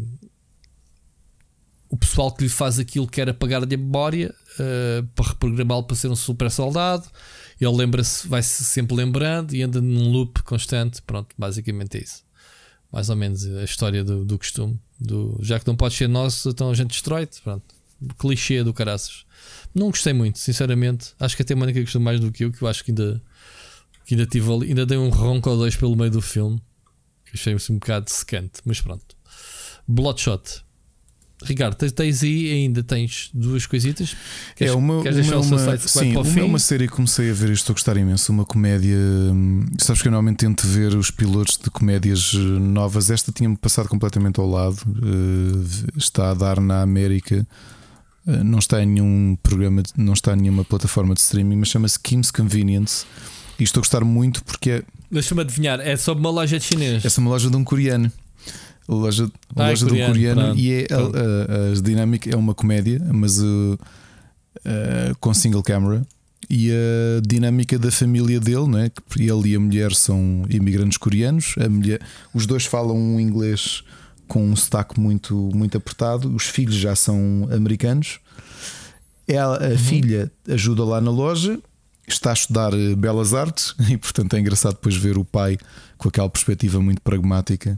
[1.89, 6.09] o pessoal que lhe faz aquilo quer apagar-lhe a memória eh, para reprogramá-lo para ser
[6.09, 7.09] um super soldado.
[7.61, 11.01] Ele lembra-se, vai-se sempre lembrando e anda num loop constante.
[11.03, 12.25] Pronto, basicamente é isso.
[12.93, 14.79] Mais ou menos a história do, do costume.
[14.99, 17.41] Do, já que não pode ser nosso, então a gente destrói-te.
[17.41, 17.65] Pronto.
[18.19, 19.25] Clichê do caraças.
[19.75, 21.15] Não gostei muito, sinceramente.
[21.19, 23.23] Acho que até a Mónica gostou mais do que eu, que eu acho que ainda,
[24.05, 26.61] que ainda tive ali, ainda dei um ronco ou dois pelo meio do filme.
[27.25, 29.17] Que achei-me um bocado secante, mas pronto.
[29.89, 30.66] Bloodshot.
[31.45, 34.17] Ricardo, tens, tens aí ainda tens duas coisitas.
[34.57, 37.53] Queres, é uma, queres uma, uma, sim, uma, uma série que comecei a ver e
[37.53, 38.97] estou a gostar imenso, uma comédia.
[38.97, 43.11] hum, Sabes que eu normalmente tento ver os pilotos de comédias eh, novas.
[43.11, 44.79] Esta tinha-me passado completamente ao lado.
[44.87, 47.47] eh, está a dar na América.
[48.27, 51.99] eh, Não está em nenhum programa, não está em nenhuma plataforma de streaming, mas chama-se
[52.01, 53.05] Kim's Convenience.
[53.59, 54.83] E estou a gostar muito porque é,
[55.13, 57.05] Deixa-me adivinhar, é sobre uma loja de chinês.
[57.05, 58.11] é uma loja de um coreano.
[58.89, 62.55] A loja, Ah, é loja um coreano, coreano pronto, e é a, a- é uma
[62.55, 63.79] comédia, mas uh,
[64.59, 66.07] uh, com single camera.
[66.49, 68.89] E a dinâmica da família dele, né?
[68.91, 71.55] que ele e a mulher são imigrantes coreanos.
[71.59, 72.01] A mulher,
[72.33, 73.83] os dois falam um inglês
[74.29, 76.33] com um sotaque muito, muito apertado.
[76.33, 78.21] Os filhos já são americanos.
[79.27, 81.59] Ela, a filha ajuda lá na loja,
[82.07, 85.59] está a estudar eh, belas artes e, portanto, é engraçado depois ver o pai
[85.99, 87.77] com aquela perspectiva muito pragmática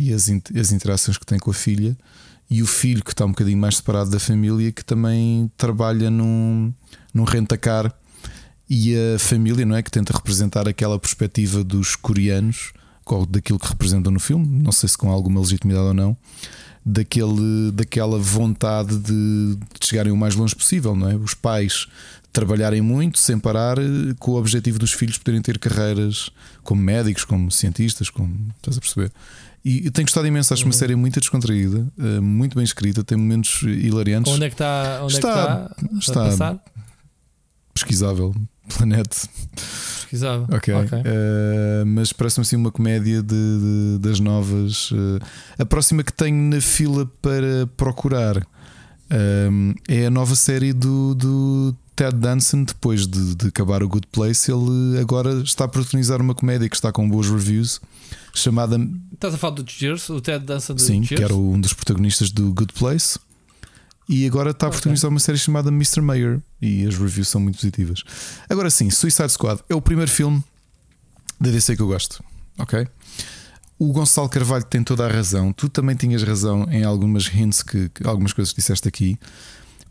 [0.00, 1.96] e as, as interações que tem com a filha.
[2.50, 6.72] E o filho que está um bocadinho mais separado da família, que também trabalha num,
[7.14, 7.94] num rentacar.
[8.68, 9.82] E a família, não é?
[9.82, 12.72] Que tenta representar aquela perspectiva dos coreanos,
[13.28, 16.16] daquilo que representam no filme, não sei se com alguma legitimidade ou não,
[16.84, 21.16] daquele, daquela vontade de, de chegarem o mais longe possível, não é?
[21.16, 21.86] Os pais
[22.32, 23.76] trabalharem muito sem parar
[24.18, 26.30] com o objetivo dos filhos poderem ter carreiras
[26.62, 29.12] como médicos, como cientistas, como estás a perceber.
[29.64, 33.18] E eu tenho gostado imenso, acho uma série muito descontraída, eh, muito bem escrita, tem
[33.18, 35.00] momentos hilariantes, Onde é que está?
[35.02, 36.64] Onde Está- é que está, está- a passar?
[37.74, 38.34] pesquisável,
[38.76, 39.28] Planete.
[40.00, 40.46] Pesquisava.
[40.56, 40.72] Ok.
[40.74, 44.90] Eh, mas parece-me assim uma comédia de, de- das novas.
[44.92, 48.36] eh, a próxima que tenho na fila para procurar
[49.10, 49.48] eh,
[49.88, 52.62] é a nova série do, do Ted Danson.
[52.64, 56.76] Depois de, de acabar o Good Place, ele agora está a protagonizar uma comédia que
[56.76, 57.80] está com boas reviews
[58.34, 58.78] chamada.
[59.20, 60.08] Estás a falar do Cheers?
[60.08, 61.18] O Ted dança do Sim, Cheers?
[61.18, 63.18] que era um dos protagonistas do Good Place.
[64.08, 66.00] E agora está a protagonizar uma série chamada Mr.
[66.00, 66.40] Mayor.
[66.60, 68.02] E as reviews são muito positivas.
[68.48, 70.42] Agora sim, Suicide Squad é o primeiro filme
[71.38, 72.24] da DC que eu gosto.
[72.58, 72.88] Ok?
[73.78, 75.52] O Gonçalo Carvalho tem toda a razão.
[75.52, 79.18] Tu também tinhas razão em algumas hints que, que- algumas coisas que disseste aqui.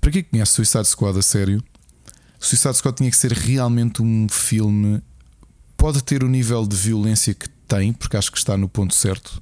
[0.01, 1.63] Para quem conhece Suicide Squad a sério,
[2.39, 5.01] Suicide Squad tinha que ser realmente um filme.
[5.77, 9.41] Pode ter o nível de violência que tem, porque acho que está no ponto certo.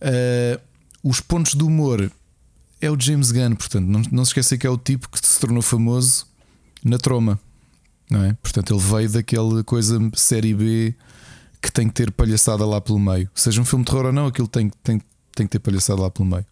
[0.00, 0.60] Uh,
[1.02, 2.10] os pontos de humor
[2.80, 5.40] é o James Gunn, portanto, não, não se esqueça que é o tipo que se
[5.40, 6.26] tornou famoso
[6.84, 7.38] na troma,
[8.08, 8.34] não é?
[8.34, 10.94] Portanto, ele veio daquela coisa série B
[11.60, 13.28] que tem que ter palhaçada lá pelo meio.
[13.34, 15.02] Seja um filme de terror ou não, aquilo tem, tem,
[15.34, 16.46] tem que ter palhaçada lá pelo meio.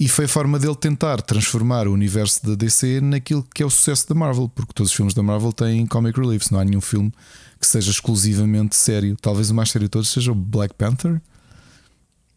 [0.00, 3.70] E foi a forma dele tentar transformar o universo da DC naquilo que é o
[3.70, 6.80] sucesso da Marvel, porque todos os filmes da Marvel têm comic reliefs, não há nenhum
[6.80, 7.12] filme
[7.60, 9.16] que seja exclusivamente sério.
[9.20, 11.20] Talvez o mais sério de todos seja o Black Panther.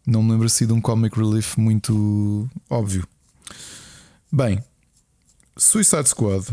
[0.05, 3.07] Não me lembro assim de um comic relief muito óbvio.
[4.31, 4.63] Bem,
[5.57, 6.49] Suicide Squad.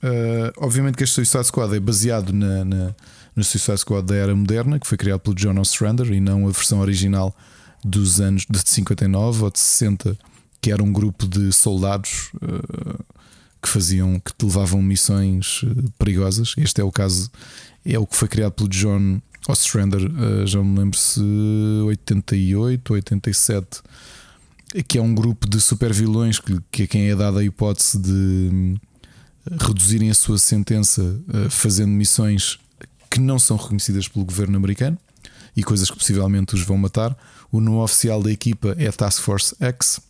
[0.00, 2.94] Uh, obviamente que este Suicide Squad é baseado na, na,
[3.34, 6.50] no Suicide Squad da era moderna, que foi criado pelo John Ostrander e não a
[6.50, 7.34] versão original
[7.84, 10.18] dos anos de 59 ou de 60,
[10.60, 13.04] que era um grupo de soldados uh,
[13.68, 16.54] que faziam, que levavam missões uh, perigosas.
[16.56, 17.30] Este é o caso,
[17.84, 21.20] é o que foi criado pelo John Ostrander, uh, já me lembro se
[21.86, 23.82] 88 ou 87,
[24.86, 26.40] que é um grupo de super vilões
[26.70, 28.10] que, a quem é dada a hipótese de
[28.52, 28.76] hum,
[29.60, 32.58] reduzirem a sua sentença fazendo missões
[33.10, 34.98] que não são reconhecidas pelo governo americano
[35.56, 37.16] e coisas que possivelmente os vão matar.
[37.50, 40.00] O nome oficial da equipa é Task Force X.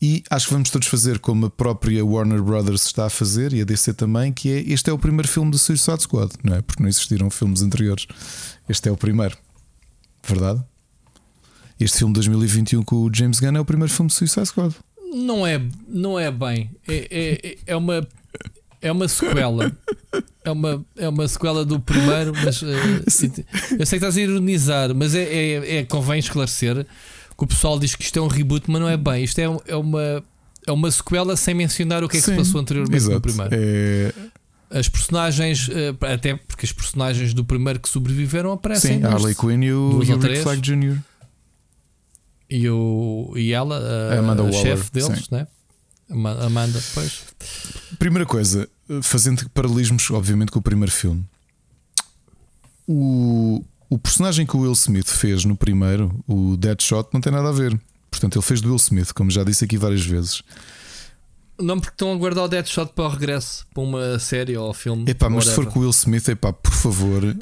[0.00, 3.62] E acho que vamos todos fazer como a própria Warner Brothers está a fazer e
[3.62, 6.62] a DC também, que é este é o primeiro filme do Suicide Squad, não é?
[6.62, 8.06] Porque não existiram filmes anteriores.
[8.68, 9.36] Este é o primeiro.
[10.26, 10.62] Verdade?
[11.80, 14.74] Este filme de 2021 com o James Gunn é o primeiro filme do Suicide Squad.
[15.14, 16.70] Não é, não é bem.
[16.86, 18.06] É, é, é uma
[18.80, 19.72] é uma sequela.
[20.44, 24.94] É uma, é uma sequela do primeiro, mas uh, eu sei que estás a ironizar,
[24.94, 26.86] mas é, é, é, convém esclarecer
[27.36, 29.24] que o pessoal diz que isto é um reboot, mas não é bem.
[29.24, 30.24] Isto é, é uma,
[30.66, 33.14] é uma sequela sem mencionar o que é que Sim, se passou anteriormente exato.
[33.14, 33.50] no primeiro.
[33.52, 34.12] É...
[34.68, 38.98] As personagens, uh, até porque as personagens do primeiro que sobreviveram aparecem.
[38.98, 40.98] Sim, Harley Quinn e o Rick Flag Jr.
[42.50, 45.28] E, o, e ela, a, a chefe deles, Sim.
[45.30, 45.46] né?
[46.08, 47.24] Amanda, depois.
[47.98, 48.68] Primeira coisa,
[49.02, 51.24] fazendo paralelismos, obviamente, com o primeiro filme.
[52.86, 57.48] O, o personagem que o Will Smith fez no primeiro, o Deadshot, não tem nada
[57.48, 57.78] a ver.
[58.10, 60.42] Portanto, ele fez do Will Smith, como já disse aqui várias vezes.
[61.58, 65.10] Não, porque estão a guardar o Deadshot para o regresso, para uma série ou filme.
[65.10, 67.36] Epá, mas se for com o Will Smith, epá, por favor.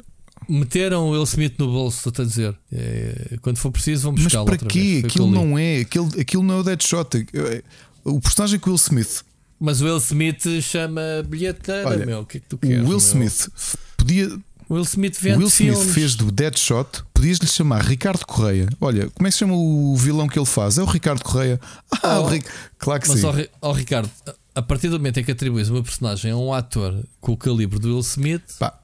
[0.47, 2.55] Meteram o Will Smith no bolso, estou a dizer.
[2.71, 5.03] É, quando for preciso, vamos buscar Mas para quê?
[5.05, 5.81] Aquilo não é.
[5.81, 7.25] Aquilo, aquilo não é o Deadshot.
[8.03, 9.23] O personagem que o Will Smith.
[9.59, 12.19] Mas o Will Smith chama bilheteira, Olha, meu.
[12.19, 12.77] O que é que tu queres?
[12.77, 12.97] O Will meu?
[12.97, 13.49] Smith
[13.97, 14.29] podia.
[14.69, 15.93] Will Smith vende Will Smith filmes.
[15.93, 18.67] fez do Deadshot, podias-lhe chamar Ricardo Correia.
[18.81, 20.77] Olha, como é que se chama o vilão que ele faz?
[20.77, 21.59] É o Ricardo Correia.
[22.03, 22.45] Ah, oh, o Ric...
[22.77, 23.25] claro que mas sim.
[23.25, 24.09] Mas, oh, Ricardo,
[24.53, 27.79] a partir do momento em que atribuis uma personagem a um ator com o calibre
[27.79, 28.77] do Will Smith, Pá.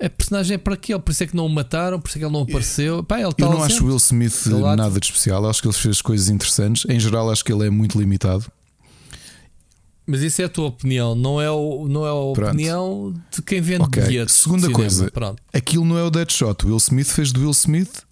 [0.00, 0.96] a personagem é para quê?
[0.98, 3.02] Por isso é que não o mataram, por isso é que ele não apareceu.
[3.02, 6.00] Pá, ele eu não acho o Will Smith nada de especial, acho que ele fez
[6.00, 6.84] coisas interessantes.
[6.88, 8.44] Em geral, acho que ele é muito limitado.
[10.06, 12.48] Mas isso é a tua opinião, não é, o, não é a Pronto.
[12.50, 14.02] opinião de quem vende okay.
[14.02, 14.34] bilhetes.
[14.34, 15.42] Segunda coisa, Pronto.
[15.52, 16.64] aquilo não é o Deadshot.
[16.64, 18.02] O Will Smith fez do Will Smith.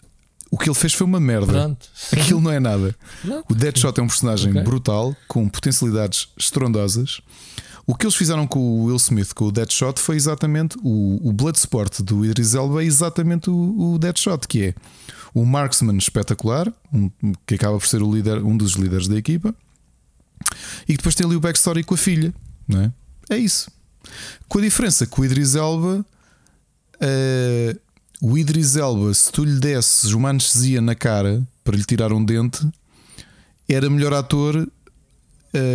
[0.50, 1.52] O que ele fez foi uma merda.
[1.52, 1.88] Pronto.
[2.12, 2.94] Aquilo não é nada.
[3.22, 3.44] Pronto.
[3.50, 4.62] O Deadshot é um personagem okay.
[4.62, 7.22] brutal, com potencialidades estrondosas.
[7.86, 11.32] O que eles fizeram com o Will Smith, com o Deadshot, foi exatamente o, o
[11.32, 14.74] Bloodsport do Idris Elba, é exatamente o, o Deadshot, que é
[15.34, 17.10] o marksman espetacular, um,
[17.46, 19.54] que acaba por ser o líder, um dos líderes da equipa
[20.88, 22.32] e depois tem ali o backstory com a filha,
[22.68, 22.92] não é?
[23.30, 23.70] É isso.
[24.48, 26.04] Com a diferença que o Idris Elba,
[26.96, 27.80] uh,
[28.20, 32.24] o Idris Elba, se tu lhe desses uma anestesia na cara para lhe tirar um
[32.24, 32.66] dente,
[33.68, 34.68] era melhor ator uh,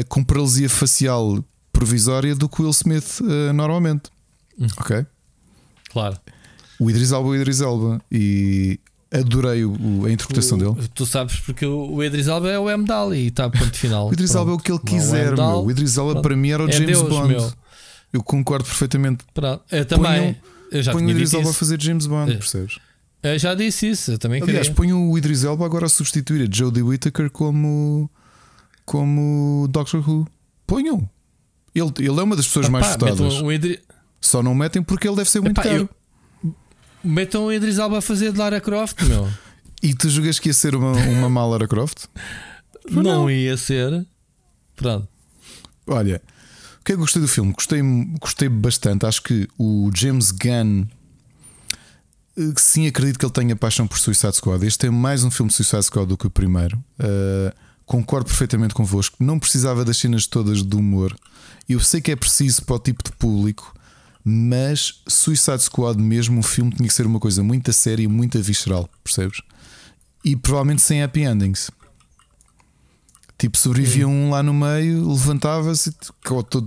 [0.08, 4.10] com paralisia facial provisória do que o Will Smith uh, normalmente.
[4.60, 4.68] Hum.
[4.78, 5.06] Ok?
[5.90, 6.20] Claro.
[6.80, 8.02] O Idris Elba, o Idris Elba.
[8.12, 8.80] E
[9.11, 10.76] Adorei o, a interpretação dele.
[10.94, 14.10] Tu sabes porque o, Idris Elba é o Emdal e está a ponto final.
[14.10, 15.64] o Idris Elba é o que ele quiser, o, meu.
[15.64, 17.30] o Idris Elba para mim era o é James Deus, Bond.
[17.30, 17.53] Meu.
[18.11, 19.24] Eu concordo perfeitamente.
[19.34, 19.64] Pronto.
[19.72, 20.34] Eu também.
[20.34, 20.36] Ponho,
[20.72, 22.80] eu já ponho o Idris Elba a fazer James Bond, eu, percebes?
[23.24, 26.53] Eu já disse isso, eu também Aliás, ponho o Idris Elba agora a substituir a
[26.53, 28.10] Jodie Whittaker como,
[28.86, 30.27] como Doctor Who.
[30.66, 31.10] Ponham.
[31.74, 33.34] Ele, ele é uma das pessoas mais votadas.
[33.53, 33.80] Idri...
[34.19, 35.84] Só não metem porque ele deve ser muito Epá, caro.
[35.84, 35.90] Eu...
[37.08, 39.30] Metam o Idris Elba a fazer de Lara Croft, meu.
[39.82, 42.06] e tu julgas que ia ser uma, uma má Lara Croft?
[42.90, 44.06] Não, não, ia ser.
[44.76, 45.08] Pronto.
[45.88, 46.22] Olha,
[46.82, 47.53] o que é que gostei do filme?
[47.53, 47.82] Gostei,
[48.19, 49.06] gostei bastante.
[49.06, 50.86] Acho que o James Gunn.
[52.38, 54.66] Eh, sim, acredito que ele tenha paixão por Suicide Squad.
[54.66, 56.77] Este é mais um filme de Suicide Squad do que o primeiro.
[57.00, 57.56] Uh,
[57.86, 59.16] concordo perfeitamente convosco.
[59.22, 61.16] Não precisava das cenas todas de humor.
[61.69, 63.74] Eu sei que é preciso para o tipo de público,
[64.30, 68.38] mas Suicide Squad, mesmo o filme, tinha que ser uma coisa muito séria e muito
[68.42, 69.42] visceral, percebes?
[70.22, 71.72] E provavelmente sem happy endings.
[73.38, 75.96] Tipo, sobrevivia um lá no meio, levantava-se,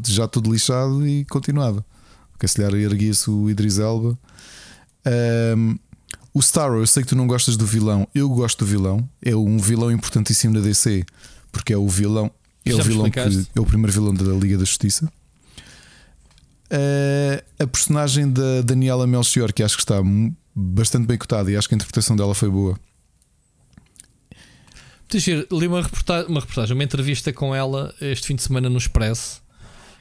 [0.06, 1.84] já todo lixado e continuava.
[2.32, 4.18] Porque se calhar erguia-se o Idris Elba.
[5.54, 5.78] Um,
[6.32, 9.06] o Starro, eu sei que tu não gostas do vilão, eu gosto do vilão.
[9.20, 11.04] É um vilão importantíssimo da DC,
[11.52, 12.30] porque é o vilão.
[12.64, 15.12] É o Já vilão que é o primeiro vilão da Liga da Justiça.
[16.72, 19.96] Uh, a personagem da Daniela Melchior, que acho que está
[20.54, 22.78] bastante bem cotada e acho que a interpretação dela foi boa.
[25.12, 25.44] Giro.
[25.50, 29.42] Li uma reportagem, uma reportagem, uma entrevista com ela este fim de semana no Expresso,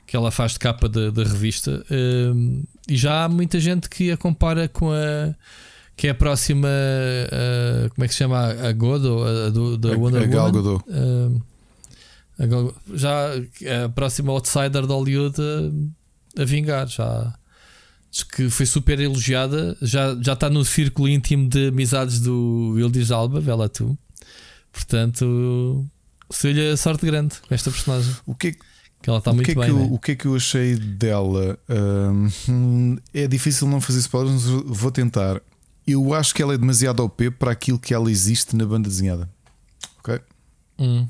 [0.05, 4.11] que ela faz de capa da da revista, hum, e já há muita gente que
[4.11, 5.33] a compara com a
[5.97, 8.37] que é a próxima, uh, como é que se chama?
[8.39, 10.61] A Godot, a, a do, da A- Wonder a Gal Woman.
[10.63, 10.83] Gadot.
[10.87, 11.41] Hum,
[12.39, 13.31] a Gal- já
[13.85, 15.35] a próxima outsider de Hollywood
[16.41, 17.33] a, vingar, já
[18.11, 23.11] diz que foi super elogiada, já, já está no círculo íntimo de amizades do Wildes
[23.11, 23.97] Alba, vê lá tu.
[24.71, 25.85] Portanto,
[26.29, 28.69] sou-lhe a sorte grande com esta personagem, O que é que
[29.01, 29.63] que ela está o, muito que é bem.
[29.65, 29.87] que eu, né?
[29.91, 31.57] o que é que eu achei dela?
[32.47, 35.41] Hum, é difícil não fazer spoilers, mas vou tentar.
[35.87, 39.29] Eu acho que ela é demasiado OP para aquilo que ela existe na banda desenhada.
[39.99, 40.19] Ok?
[40.77, 41.07] Hum.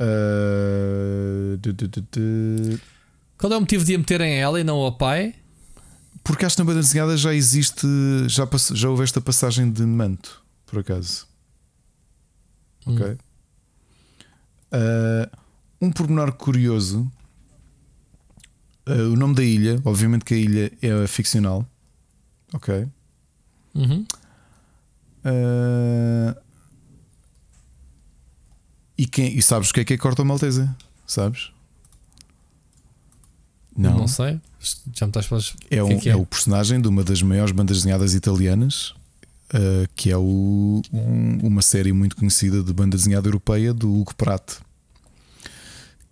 [0.00, 1.56] Uh,
[3.38, 5.34] Qual é o motivo de a meterem ela e não ao pai?
[6.24, 7.86] Porque acho que na banda desenhada já existe,
[8.26, 11.26] já, pass- já houve esta passagem de manto, por acaso.
[12.84, 13.06] Ok?
[13.06, 13.16] Hum.
[14.72, 15.30] Uh,
[15.80, 17.10] um pormenor curioso:
[18.88, 21.64] uh, o nome da ilha, obviamente que a ilha é ficcional.
[22.52, 22.86] Ok?
[23.74, 24.04] Uhum.
[25.24, 26.34] Uh,
[28.96, 30.68] e, quem, e sabes o que é que é Corto Maltese?
[31.06, 31.50] Sabes?
[33.82, 34.08] Não.
[34.08, 34.40] sei.
[34.92, 35.42] Já me estás falar.
[35.70, 36.16] É, o um, é que é é?
[36.16, 38.90] o personagem de uma das maiores bandas desenhadas italianas,
[39.54, 44.14] uh, que é o- um- uma série muito conhecida de banda desenhada europeia do Hugo
[44.16, 44.56] Pratt.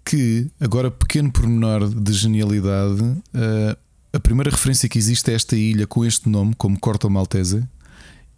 [0.05, 3.77] Que, agora, pequeno pormenor de genialidade, uh,
[4.13, 7.65] a primeira referência que existe a esta ilha com este nome, como Corto Maltese,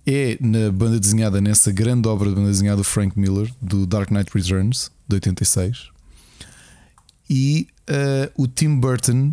[0.06, 4.10] é na banda desenhada, nessa grande obra de banda desenhada do Frank Miller, do Dark
[4.10, 5.90] Knight Returns, de 86.
[7.28, 9.32] E uh, o Tim Burton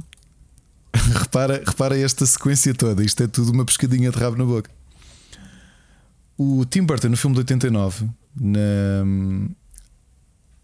[0.94, 3.04] repara, repara esta sequência toda.
[3.04, 4.70] Isto é tudo uma pescadinha de rabo na boca.
[6.38, 8.10] O Tim Burton, no filme de 89,
[8.40, 8.60] na,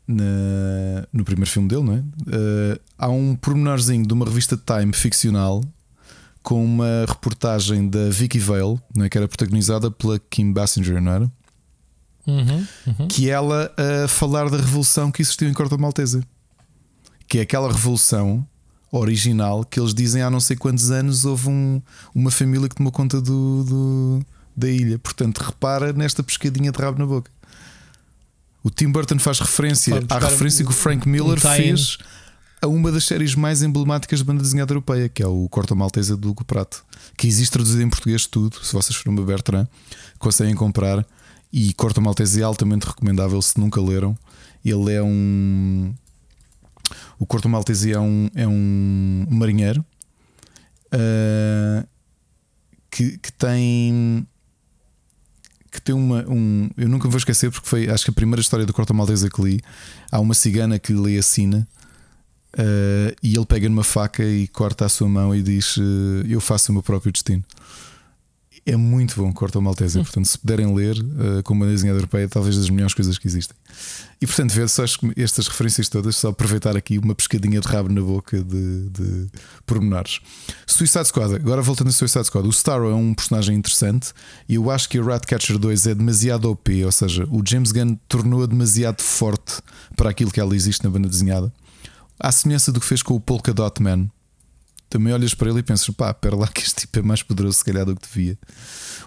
[0.07, 2.03] na- no primeiro filme dele, não é?
[2.27, 5.63] Eh, há um pormenorzinho de uma revista Time ficcional
[6.43, 9.09] com uma reportagem da Vicky Vale, não é?
[9.09, 11.31] que era protagonizada pela Kim Basinger, não era?
[12.27, 13.07] Uhum, uhum.
[13.07, 16.21] que ela a falar da revolução que existiu em Corto Maltese,
[17.31, 18.45] que é aquela revolução
[18.91, 21.81] original que eles dizem há não sei quantos anos houve um-
[22.13, 24.99] uma família que tomou conta do, do- da ilha.
[24.99, 27.31] Portanto, repara nesta pescadinha de rabo na boca.
[28.61, 31.97] O Tim Burton faz referência à referência que o Frank Miller um fez
[32.61, 36.17] a uma das séries mais emblemáticas de banda desenhada europeia, que é o Corto Maltese
[36.17, 36.83] do Hugo Prato,
[37.17, 38.57] que existe traduzido em português tudo.
[38.61, 39.67] Se vocês forem uma Bertrand,
[40.19, 41.05] conseguem comprar.
[41.53, 44.17] E Corto Maltese é altamente recomendável se nunca leram.
[44.65, 45.93] Ele é um.
[47.21, 49.85] O Corto Maltese é um, é um marinheiro
[50.91, 51.85] ah,
[52.89, 54.27] que, que tem.
[55.71, 56.25] Que tem uma.
[56.27, 58.91] Um, eu nunca me vou esquecer porque foi, acho que a primeira história do Corto
[58.91, 59.61] Maltese que li.
[60.11, 61.67] Há uma cigana que lhe assina
[62.57, 66.41] ah, e ele pega numa faca e corta a sua mão e diz: eh, Eu
[66.41, 67.43] faço o meu próprio destino.
[68.63, 72.55] É muito bom Corto Maltese, portanto, se puderem ler uh, como uma desenhada europeia, talvez
[72.57, 73.57] das melhores coisas que existem.
[74.21, 77.89] E portanto, ver só as- estas referências todas, só aproveitar aqui uma pescadinha de rabo
[77.91, 79.27] na boca de, de
[79.65, 80.19] pormenores.
[80.67, 84.13] Suicide Squad, agora voltando a Suicide Squad, o Starro é um personagem interessante
[84.47, 87.95] e eu acho que o Ratcatcher 2 é demasiado OP, ou seja, o James Gunn
[88.07, 89.59] tornou-a demasiado forte
[89.97, 91.51] para aquilo que ela existe na banda desenhada.
[92.19, 94.07] À semelhança do que fez com o Polka Dot Man,
[94.91, 97.57] também olhas para ele e pensas, pá, pera lá que este tipo é mais poderoso
[97.57, 98.37] se calhar do que devia.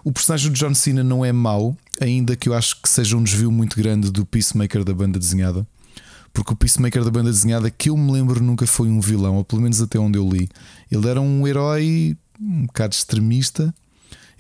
[0.03, 3.23] O personagem do John Cena não é mau, ainda que eu acho que seja um
[3.23, 5.67] desvio muito grande do Peacemaker da banda desenhada.
[6.33, 9.45] Porque o Peacemaker da banda desenhada, que eu me lembro, nunca foi um vilão, ou
[9.45, 10.49] pelo menos até onde eu li.
[10.91, 13.73] Ele era um herói um bocado extremista,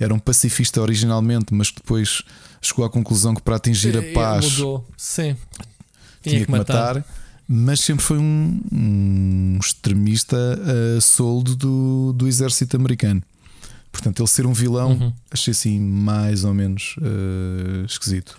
[0.00, 2.22] era um pacifista originalmente, mas que depois
[2.60, 4.88] chegou à conclusão que para atingir a Eh, paz Mudou.
[4.96, 5.36] Sim.
[6.22, 7.04] tinha que matar,
[7.48, 10.36] mas sempre foi um, um extremista
[10.96, 13.22] a soldo do, do exército americano.
[13.92, 15.12] Portanto, ele ser um vilão, Uhum.
[15.30, 18.36] achei assim mais ou menos eh, esquisito.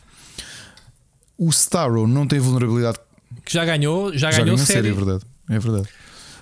[1.37, 2.97] O Starro não tem vulnerabilidade.
[3.45, 4.79] Que já ganhou, já, Já ganhou ganhou série.
[4.81, 5.23] série, é verdade.
[5.49, 5.87] É verdade.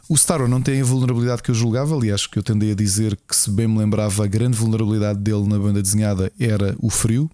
[0.09, 3.17] O Starro não tem a vulnerabilidade que eu julgava, aliás, que eu tendei a dizer
[3.27, 7.29] que, se bem me lembrava, a grande vulnerabilidade dele na banda desenhada era o frio,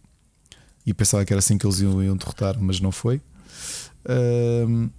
[0.85, 3.21] e pensava que era assim que eles iam, iam derrotar, mas não foi.
[4.07, 4.89] Ahm,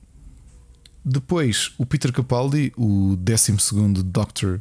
[1.04, 3.52] depois, o Peter Capaldi, o 12
[4.04, 4.60] Doctor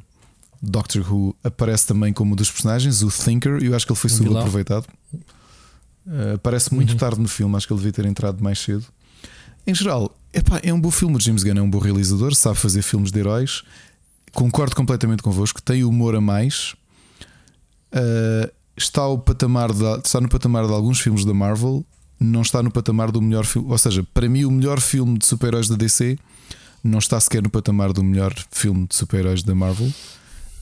[0.62, 4.00] Doctor Who aparece também como um dos personagens, o Thinker, e eu acho que ele
[4.00, 4.86] foi Um subaproveitado.
[6.06, 6.98] Uh, aparece muito Uhum.
[6.98, 8.86] tarde no filme, acho que ele devia ter entrado mais cedo.
[9.66, 11.16] Em geral, epá, é um bom filme.
[11.16, 13.64] O James Gunn é um bom realizador, sabe fazer filmes de heróis.
[14.34, 15.62] Concordo completamente convosco.
[15.62, 16.74] Tem humor a mais.
[17.94, 21.86] Uh, está, ao patamar de, está no patamar de alguns filmes da Marvel.
[22.20, 23.70] Não está no patamar do melhor filme.
[23.70, 26.18] Ou seja, para mim, o melhor filme de super-heróis da DC
[26.84, 29.88] não está sequer no patamar do melhor filme de super-heróis da Marvel.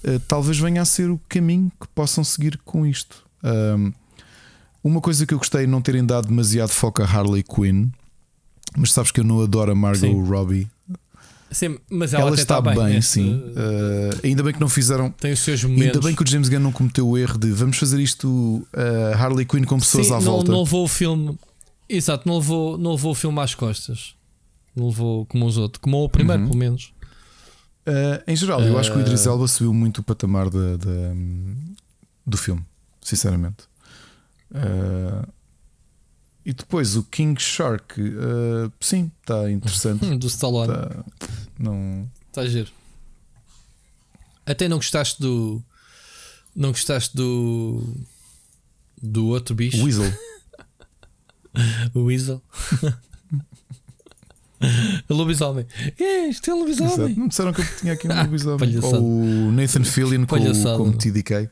[0.05, 3.23] Uh, talvez venha a ser o caminho que possam seguir com isto.
[3.43, 3.91] Um,
[4.83, 7.89] uma coisa que eu gostei é não terem dado demasiado foco a Harley Quinn,
[8.77, 10.23] mas sabes que eu não adoro a Margot Sim.
[10.23, 10.67] Robbie.
[11.49, 13.33] Sim, mas ela, Ela, até está bem, Esse- sim.
[13.35, 15.09] Uh, ainda bem que não fizeram.
[15.11, 15.95] Tem os seus momentos.
[15.95, 19.15] Ainda bem que o James Gunn não cometeu o erro de vamos fazer isto uh,
[19.17, 20.51] Harley Quinn com pessoas Sim, à não, volta.
[20.51, 21.37] não levou o filme.
[21.87, 24.13] Exato, não levou, não levou o filme às costas.
[24.77, 26.49] Não levou como os outros, como o primeiro, Uhum.
[26.49, 26.93] pelo menos.
[27.87, 30.77] Uh, em geral, eu acho que o Idris Uh, Elba subiu muito o patamar da-
[30.77, 31.13] da-
[32.25, 32.63] do filme,
[33.01, 33.63] sinceramente.
[34.51, 35.27] Uh,
[36.45, 40.05] e depois o King Shark, uh, sim, está interessante.
[40.17, 40.71] Do Stallone.
[40.73, 41.03] Tá-
[41.59, 42.69] não, Está a giro.
[44.45, 45.61] Até não gostaste do.
[46.55, 47.83] Não gostaste do.
[49.01, 49.77] Do outro bicho?
[49.81, 50.13] o Weasel.
[51.95, 52.41] O Weasel.
[55.09, 55.65] o lobisomem.
[55.99, 56.83] É, isto é um Exato.
[56.89, 57.15] lobisomem.
[57.15, 58.79] Não disseram que eu tinha aqui um Ah, lobisomem.
[58.83, 59.03] Ou
[59.47, 60.77] o Nathan Fillion com, Palhaçada.
[60.77, 61.49] como TDK.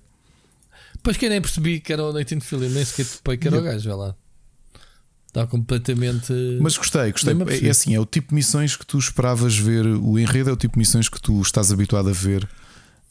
[1.04, 3.60] Pois que eu nem percebi que era o Nathan Fillion, nem sequer topei que era
[3.60, 4.16] o gajo, vai lá.
[5.28, 6.32] Está completamente.
[6.62, 7.34] Mas gostei, gostei.
[7.34, 9.86] É, é assim, é o tipo de missões que tu esperavas ver.
[9.86, 12.48] O enredo é o tipo de missões que tu estás habituado a ver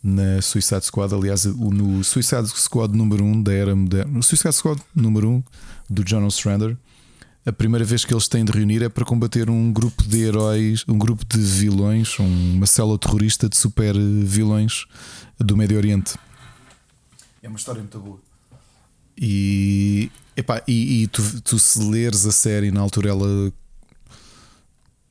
[0.03, 1.15] na Suicide Squad.
[1.15, 4.11] Aliás, o- no Suicide Squad número 1 da era moderna.
[4.11, 5.43] No Suicide Squad número 1
[5.91, 6.77] do John Ostrander.
[7.47, 10.83] A primeira vez que eles têm de reunir é para combater um grupo de heróis,
[10.89, 14.87] um grupo de vilões, um- uma célula terrorista de super eh, vilões
[15.39, 16.15] do Médio Oriente.
[17.43, 18.19] É uma história muito boa.
[19.21, 23.53] E, epá, e, e tu, tu se leres a série na altura ela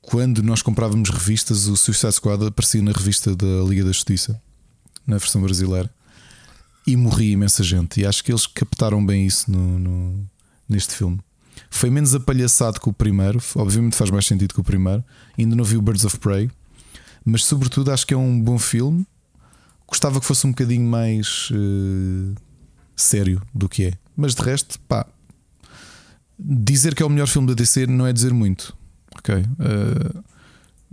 [0.01, 4.41] quando nós comprávamos revistas, o Suicide Squad aparecia na revista da Liga da Justiça,
[5.07, 5.89] na versão brasileira,
[6.85, 8.01] e morria imensa gente.
[8.01, 10.29] E acho que eles captaram bem isso no, no-
[10.67, 11.19] neste filme.
[11.69, 15.03] Foi menos apalhaçado que o primeiro, obviamente faz mais sentido que o primeiro.
[15.37, 16.49] Ainda não vi o Birds of Prey,
[17.25, 19.05] mas sobretudo acho que é um bom filme.
[19.87, 22.35] Gostava que fosse um bocadinho mais eh,
[22.95, 25.05] sério do que é, mas de resto, pá,
[26.39, 28.75] dizer que é o melhor filme da DC não é dizer muito.
[29.17, 29.35] Ok.
[29.35, 30.23] Uh,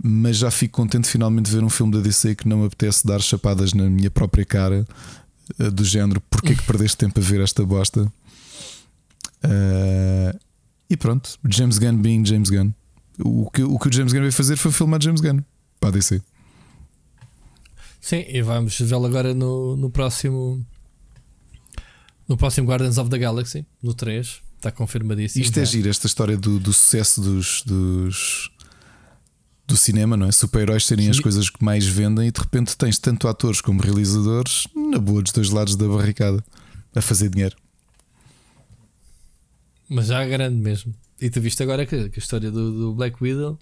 [0.03, 3.05] mas já fico contente de finalmente ver um filme da DC que não me apetece
[3.05, 4.85] dar chapadas na minha própria cara,
[5.59, 8.11] uh, do género: porque é que perdeste tempo a ver esta bosta?
[9.43, 10.39] Uh,
[10.91, 12.71] e pronto, James Gunn being James Gunn.
[13.23, 15.39] O que, o que o James Gunn veio fazer foi filmar James Gunn
[15.79, 16.21] para a DC.
[17.99, 20.65] Sim, e vamos vê-lo agora no, no próximo.
[22.27, 24.41] No próximo Guardians of the Galaxy, no 3.
[24.57, 25.43] Está confirmadíssimo.
[25.43, 25.71] Isto é já.
[25.71, 28.49] giro, esta história do, do sucesso dos, dos-
[29.67, 30.31] do cinema, não é?
[30.31, 34.67] Super-heróis serem as coisas que mais vendem e de repente tens tanto atores como realizadores
[34.75, 36.43] na boa dos dois lados da barricada
[36.95, 37.55] a fazer dinheiro.
[39.93, 40.93] Mas já é grande mesmo.
[41.19, 43.59] E tu viste agora que, que a história do, do Black Widow,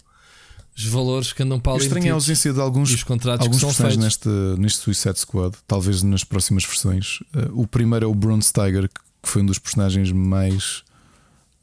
[0.78, 3.60] os valores que andam para ali estranho a ausência de alguns, os contratos que alguns
[3.60, 4.28] são personagens feitos.
[4.56, 7.20] neste, neste Suicide Squad, talvez nas próximas versões.
[7.36, 9.00] Uh, o primeiro é o Bronze Tiger, que
[9.30, 10.84] foi um dos personagens mais,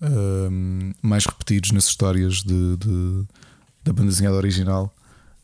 [0.02, 3.24] um, mais repetidos nas histórias de, de-
[3.84, 4.92] da banda desenhada original.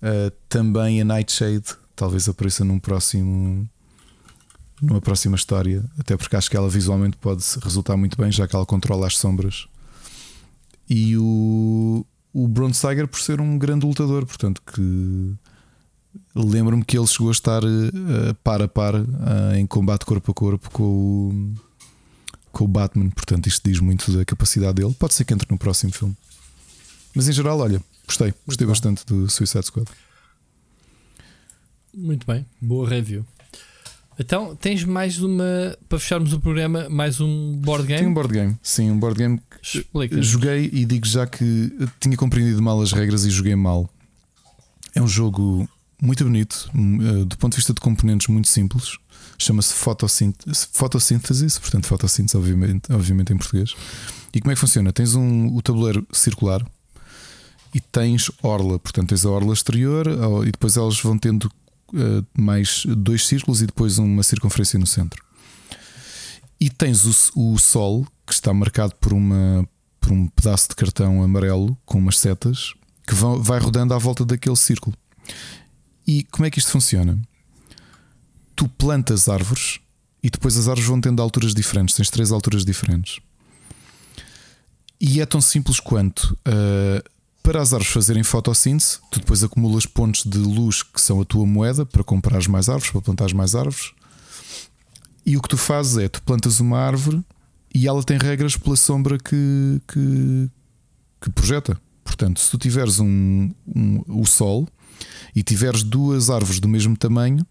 [0.02, 3.68] Uh, também a Nightshade, talvez apareça num próximo.
[4.82, 8.56] Numa próxima história, até porque acho que ela visualmente pode resultar muito bem, já que
[8.56, 9.68] ela controla as sombras.
[10.90, 15.34] E o, o Bronze Tiger por ser um grande lutador, portanto que
[16.34, 20.34] lembro-me que ele chegou a estar eh, par a par eh, em combate corpo a
[20.34, 21.54] corpo com o,
[22.50, 24.94] com o Batman, portanto isto diz muito da capacidade dele.
[24.98, 26.16] Pode ser que entre no próximo filme,
[27.14, 28.72] mas em geral, olha, gostei, gostei bem.
[28.72, 29.88] bastante do Suicide Squad.
[31.94, 33.24] Muito bem, boa review.
[34.18, 35.76] Então, tens mais uma.
[35.88, 38.00] Para fecharmos o programa, mais um board game?
[38.00, 40.22] Tem um board game, sim, um board game que Explica.
[40.22, 43.88] joguei e digo já que tinha compreendido mal as regras e joguei mal.
[44.94, 45.68] É um jogo
[46.00, 48.98] muito bonito, hum, eh, do ponto de vista de componentes muito simples.
[49.38, 53.74] Chama-se Photosynthesis, portanto, fotossíntese, obviamente, obviamente em português.
[54.34, 54.92] E como é que funciona?
[54.92, 56.64] Tens um, o tabuleiro circular
[57.74, 60.06] e tens orla, portanto, tens a orla exterior
[60.46, 61.50] e depois elas vão tendo
[62.36, 65.22] mais dois círculos e depois uma circunferência no centro.
[66.60, 69.68] E tens o, o sol que está marcado por, uma,
[70.00, 72.74] por um pedaço de cartão amarelo com umas setas
[73.06, 74.96] que vão, vai rodando à volta daquele círculo.
[76.06, 77.20] E como é que isto funciona?
[78.62, 79.80] tu plantas árvores
[80.22, 81.96] e depois as árvores vão tendo alturas diferentes.
[81.96, 83.18] Tens três alturas diferentes.
[85.00, 87.02] E é tão simples quanto uh,
[87.42, 91.44] para as árvores fazerem fotossíntese, tu depois acumulas pontos de luz que são a tua
[91.44, 93.92] moeda para comprar mais árvores, para plantar mais árvores.
[95.26, 97.22] E o que tu fazes é tu plantas uma árvore
[97.74, 100.50] e ela tem regras pela sombra que, que,
[101.20, 101.80] que projeta.
[102.04, 104.68] Portanto, se tu tiveres um, um, o sol
[105.34, 107.46] e tiveres duas árvores do mesmo tamanho,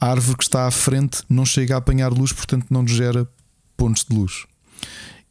[0.00, 3.28] a árvore que está à frente não chega a apanhar luz, portanto não gera
[3.76, 4.46] pontos de luz.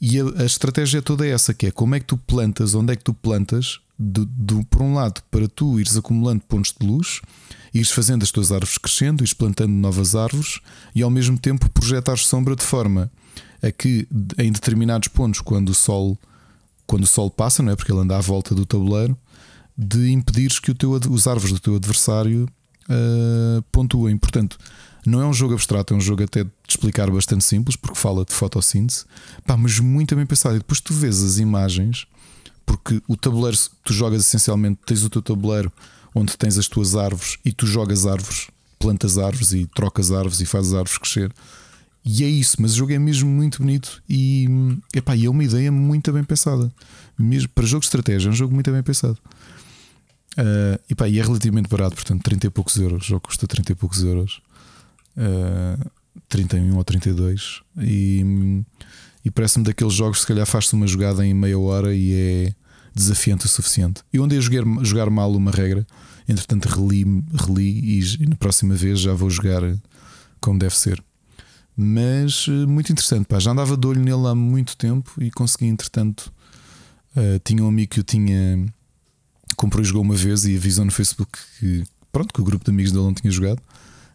[0.05, 2.91] E a, a, estratégia toda é essa: que é como é que tu plantas, onde
[2.91, 6.85] é que tu plantas, do, do, por um lado, para tu ires acumulando pontos de
[6.85, 7.21] luz,
[7.73, 10.59] ires fazendo as tuas árvores crescendo, ires plantando novas árvores
[10.93, 13.09] e ao mesmo tempo projetar sombra de forma
[13.61, 14.05] a que
[14.37, 16.19] em determinados pontos, quando o sol,
[16.85, 17.75] quando o sol passa, não é?
[17.77, 19.17] Porque ele anda à volta do tabuleiro,
[19.77, 22.45] de impedires que o teu, os árvores do teu adversário
[22.89, 24.17] uh, pontuem.
[24.17, 24.57] Portanto,
[25.05, 28.23] não é um jogo abstrato, é um jogo até de explicar bastante simples, porque fala
[28.25, 29.05] de fotossíntese,
[29.45, 30.55] pá, mas muito bem pensado.
[30.55, 32.07] E depois tu vês as imagens,
[32.65, 35.71] porque o tabuleiro, tu jogas essencialmente, tens o teu tabuleiro
[36.15, 38.47] onde tens as tuas árvores e tu jogas árvores,
[38.79, 41.33] plantas árvores e trocas árvores e fazes árvores crescer.
[42.05, 44.45] E é isso, mas o jogo é mesmo muito bonito e,
[44.93, 46.71] epá, e é uma ideia muito bem pensada.
[47.17, 49.17] Mesmo para jogo de estratégia, é um jogo muito bem pensado.
[50.37, 53.05] Uh, epá, e é relativamente barato, portanto, 30 e poucos euros.
[53.05, 54.41] O jogo custa 30 e poucos euros,
[55.17, 55.91] uh,
[56.29, 57.61] 31 ou 32.
[57.79, 58.63] E,
[59.23, 62.53] e parece-me daqueles jogos, se calhar faz-se uma jogada em meia hora e é
[62.93, 64.01] desafiante o suficiente.
[64.11, 65.85] Eu andei a jogar, jogar mal uma regra,
[66.27, 69.61] entretanto, reli, reli e, e na próxima vez já vou jogar
[70.39, 71.03] como deve ser.
[71.75, 73.39] Mas uh, muito interessante, pá.
[73.39, 76.31] já andava de olho nele há muito tempo e consegui, entretanto.
[77.15, 78.65] Uh, tinha um amigo que eu tinha
[79.55, 82.71] comprou e jogou uma vez e avisou no Facebook que, pronto, que o grupo de
[82.71, 83.61] amigos dele não tinha jogado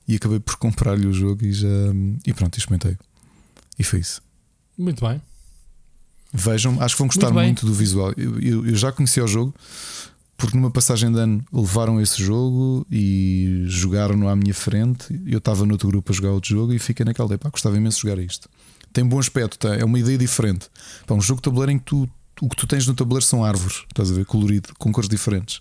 [0.09, 1.69] e acabei por comprar-lhe o jogo e já
[2.27, 2.97] e pronto, experimentei.
[3.79, 4.23] E foi isso.
[4.77, 5.21] Muito bem.
[6.33, 8.13] Vejam, acho que vão gostar muito, muito do visual.
[8.17, 9.55] Eu, eu, eu, já conhecia o jogo
[10.37, 15.21] porque numa passagem de ano levaram esse jogo e jogaram-no à minha frente.
[15.27, 17.77] Eu estava no outro grupo a jogar outro jogo e fiquei naquela ideia, pá, gostava
[17.77, 18.49] imenso de jogar isto.
[18.93, 19.75] Tem bom aspecto, tá?
[19.75, 20.69] é uma ideia diferente.
[21.07, 22.09] Pá, um jogo de tabuleiro em que tu
[22.41, 24.25] o que tu tens no tabuleiro são árvores, estás a ver?
[24.25, 25.61] Colorido, com cores diferentes.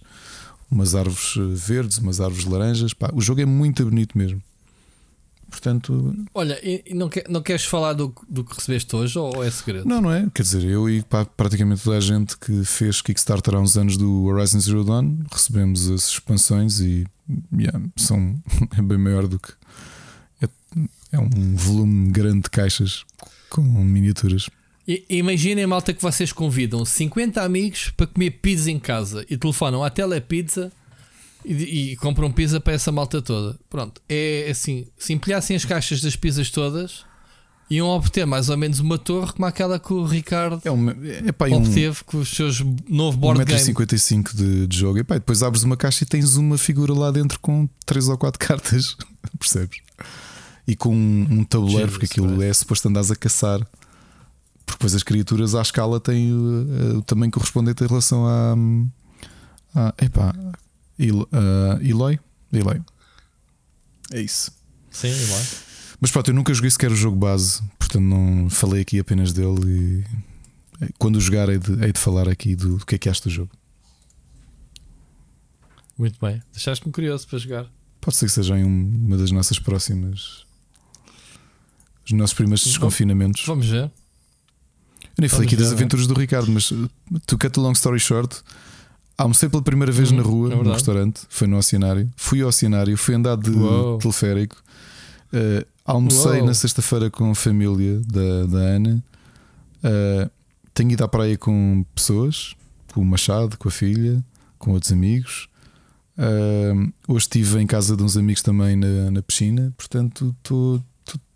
[0.70, 2.94] Umas árvores eh, verdes, umas árvores laranjas.
[2.94, 4.42] Pá, o jogo é muito bonito mesmo.
[5.50, 6.14] Portanto.
[6.34, 9.88] Olha, e não, quer, não queres falar do, do que recebeste hoje ou é segredo?
[9.88, 10.28] Não, não é.
[10.34, 13.96] Quer dizer, eu e pá, praticamente toda a gente que fez Kickstarter há uns anos
[13.96, 17.06] do Horizon Zero Dawn recebemos as expansões e
[17.54, 18.36] yeah, são
[18.78, 19.54] é bem maior do que.
[20.42, 20.50] É,
[21.14, 23.06] é um volume grande de caixas
[23.50, 24.50] com miniaturas.
[25.10, 29.90] Imaginem, malta, que vocês convidam 50 amigos para comer pizza em casa e telefonam à
[29.90, 30.72] telepizza
[31.44, 33.60] e, e compram pizza para essa malta toda.
[33.70, 37.04] Pronto, é assim: se empilhassem as caixas das pizzas todas,
[37.70, 41.50] iam obter mais ou menos uma torre como aquela que o Ricardo é uma, epá,
[41.50, 43.60] obteve um, com os seus novo board 1, game.
[43.60, 45.00] 55 de, de jogo.
[45.00, 48.40] Epá, depois abres uma caixa e tens uma figura lá dentro com 3 ou 4
[48.48, 48.96] cartas,
[49.38, 49.80] percebes?
[50.66, 53.66] E com um, um tabuleiro, porque aquilo é suposto andares a caçar
[54.68, 58.54] porque depois as criaturas à escala têm uh, o tamanho correspondente em relação a.
[59.74, 60.36] a epá,
[61.00, 62.20] Il, uh, Eloy?
[62.52, 62.82] Eloy.
[64.12, 64.52] É isso.
[64.92, 65.44] Sim, Eloy.
[66.02, 69.62] Mas pronto, eu nunca joguei sequer o jogo base, portanto não falei aqui apenas dele.
[69.66, 70.04] E
[70.82, 73.24] eh, quando jogar, hei de, hei de falar aqui do, do que é que acha
[73.24, 73.52] do jogo.
[75.98, 77.72] Muito bem, deixaste-me curioso para jogar.
[78.00, 80.46] Pode ser que seja em uma das nossas próximas.
[82.06, 83.44] Os nossos primeiros desconfinamentos.
[83.46, 83.92] Vamos ver.
[85.18, 86.88] Eu nem falei aqui das aventuras do Ricardo, mas uh,
[87.26, 88.40] to cut a long story short,
[89.18, 92.12] almocei pela primeira vez na rua, é no restaurante, foi no oceanário.
[92.16, 93.98] Fui ao oceanário, fui andar de Uou.
[93.98, 94.56] teleférico.
[95.34, 96.46] Uh, almocei Uou.
[96.46, 99.04] na sexta-feira com a família da, da Ana.
[99.84, 100.30] Uh,
[100.72, 102.56] tenho ido à praia com pessoas,
[102.94, 104.24] com o Machado, com a filha,
[104.60, 105.50] com outros amigos.
[106.16, 110.84] Uh, hoje estive em casa de uns amigos também na, na piscina, portanto estou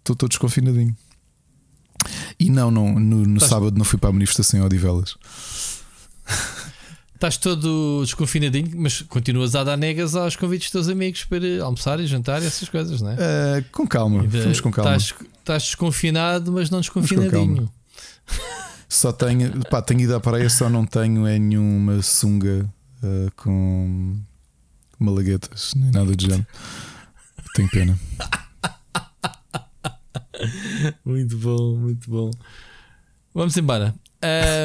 [0.03, 0.95] todo desconfinadinho.
[2.39, 5.15] E não, não no, no sábado não fui para a manifestação em Odivelas.
[7.15, 11.99] Estás todo desconfinadinho, mas continuas a dar negas aos convites dos teus amigos para almoçar
[11.99, 13.13] e jantar e essas coisas, não é?
[13.13, 14.95] Uh, com calma, de, vamos com calma.
[14.95, 17.71] Estás, estás desconfinado, mas não desconfinadinho.
[18.89, 22.67] Só tenho, pá, tenho ido à praia, só não tenho é nenhuma sunga
[23.03, 24.17] uh, com
[24.99, 26.47] malaguetas, nem nada de género.
[27.53, 27.99] Tenho pena.
[31.05, 32.31] muito bom, muito bom.
[33.33, 33.95] Vamos embora.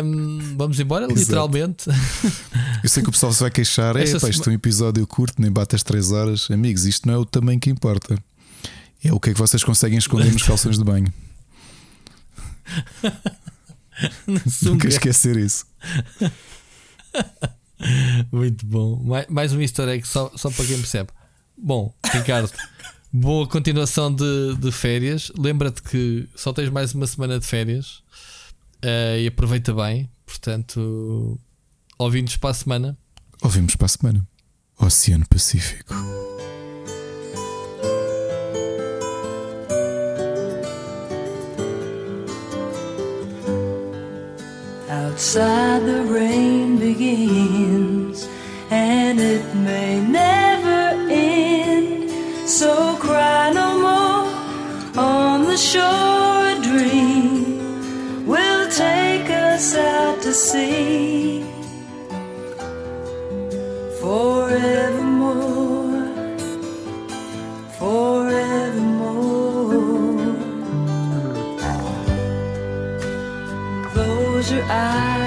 [0.05, 1.89] Um, vamos embora, literalmente.
[2.83, 3.97] Eu sei que o pessoal se vai queixar.
[3.97, 6.51] É, pá, isto é um episódio curto, nem bate as 3 horas.
[6.51, 8.19] Amigos, isto não é o tamanho que importa.
[9.03, 11.13] É o que é que vocês conseguem esconder nos calções de banho.
[14.63, 15.65] Nunca esquecer isso.
[18.31, 19.03] Muito bom.
[19.05, 21.11] Mais, mais um easter egg só, só para quem percebe.
[21.57, 22.51] Bom, Ricardo,
[23.13, 25.33] boa continuação de, de férias.
[25.39, 28.03] Lembra-te que só tens mais uma semana de férias
[28.85, 30.11] uh, e aproveita bem.
[30.25, 31.41] Portanto,
[31.99, 32.99] ouvimos para a semana.
[33.43, 34.29] Ouvimos para a semana.
[34.79, 35.95] Oceano Pacífico.
[44.89, 48.29] Outside the rain begins
[48.71, 52.11] and it may never end.
[52.47, 54.25] So cry no more
[55.11, 56.43] on the shore.
[56.53, 61.45] A dream will take us out to sea
[64.01, 65.55] forevermore,
[67.79, 69.07] forevermore.
[73.93, 75.26] Close your eyes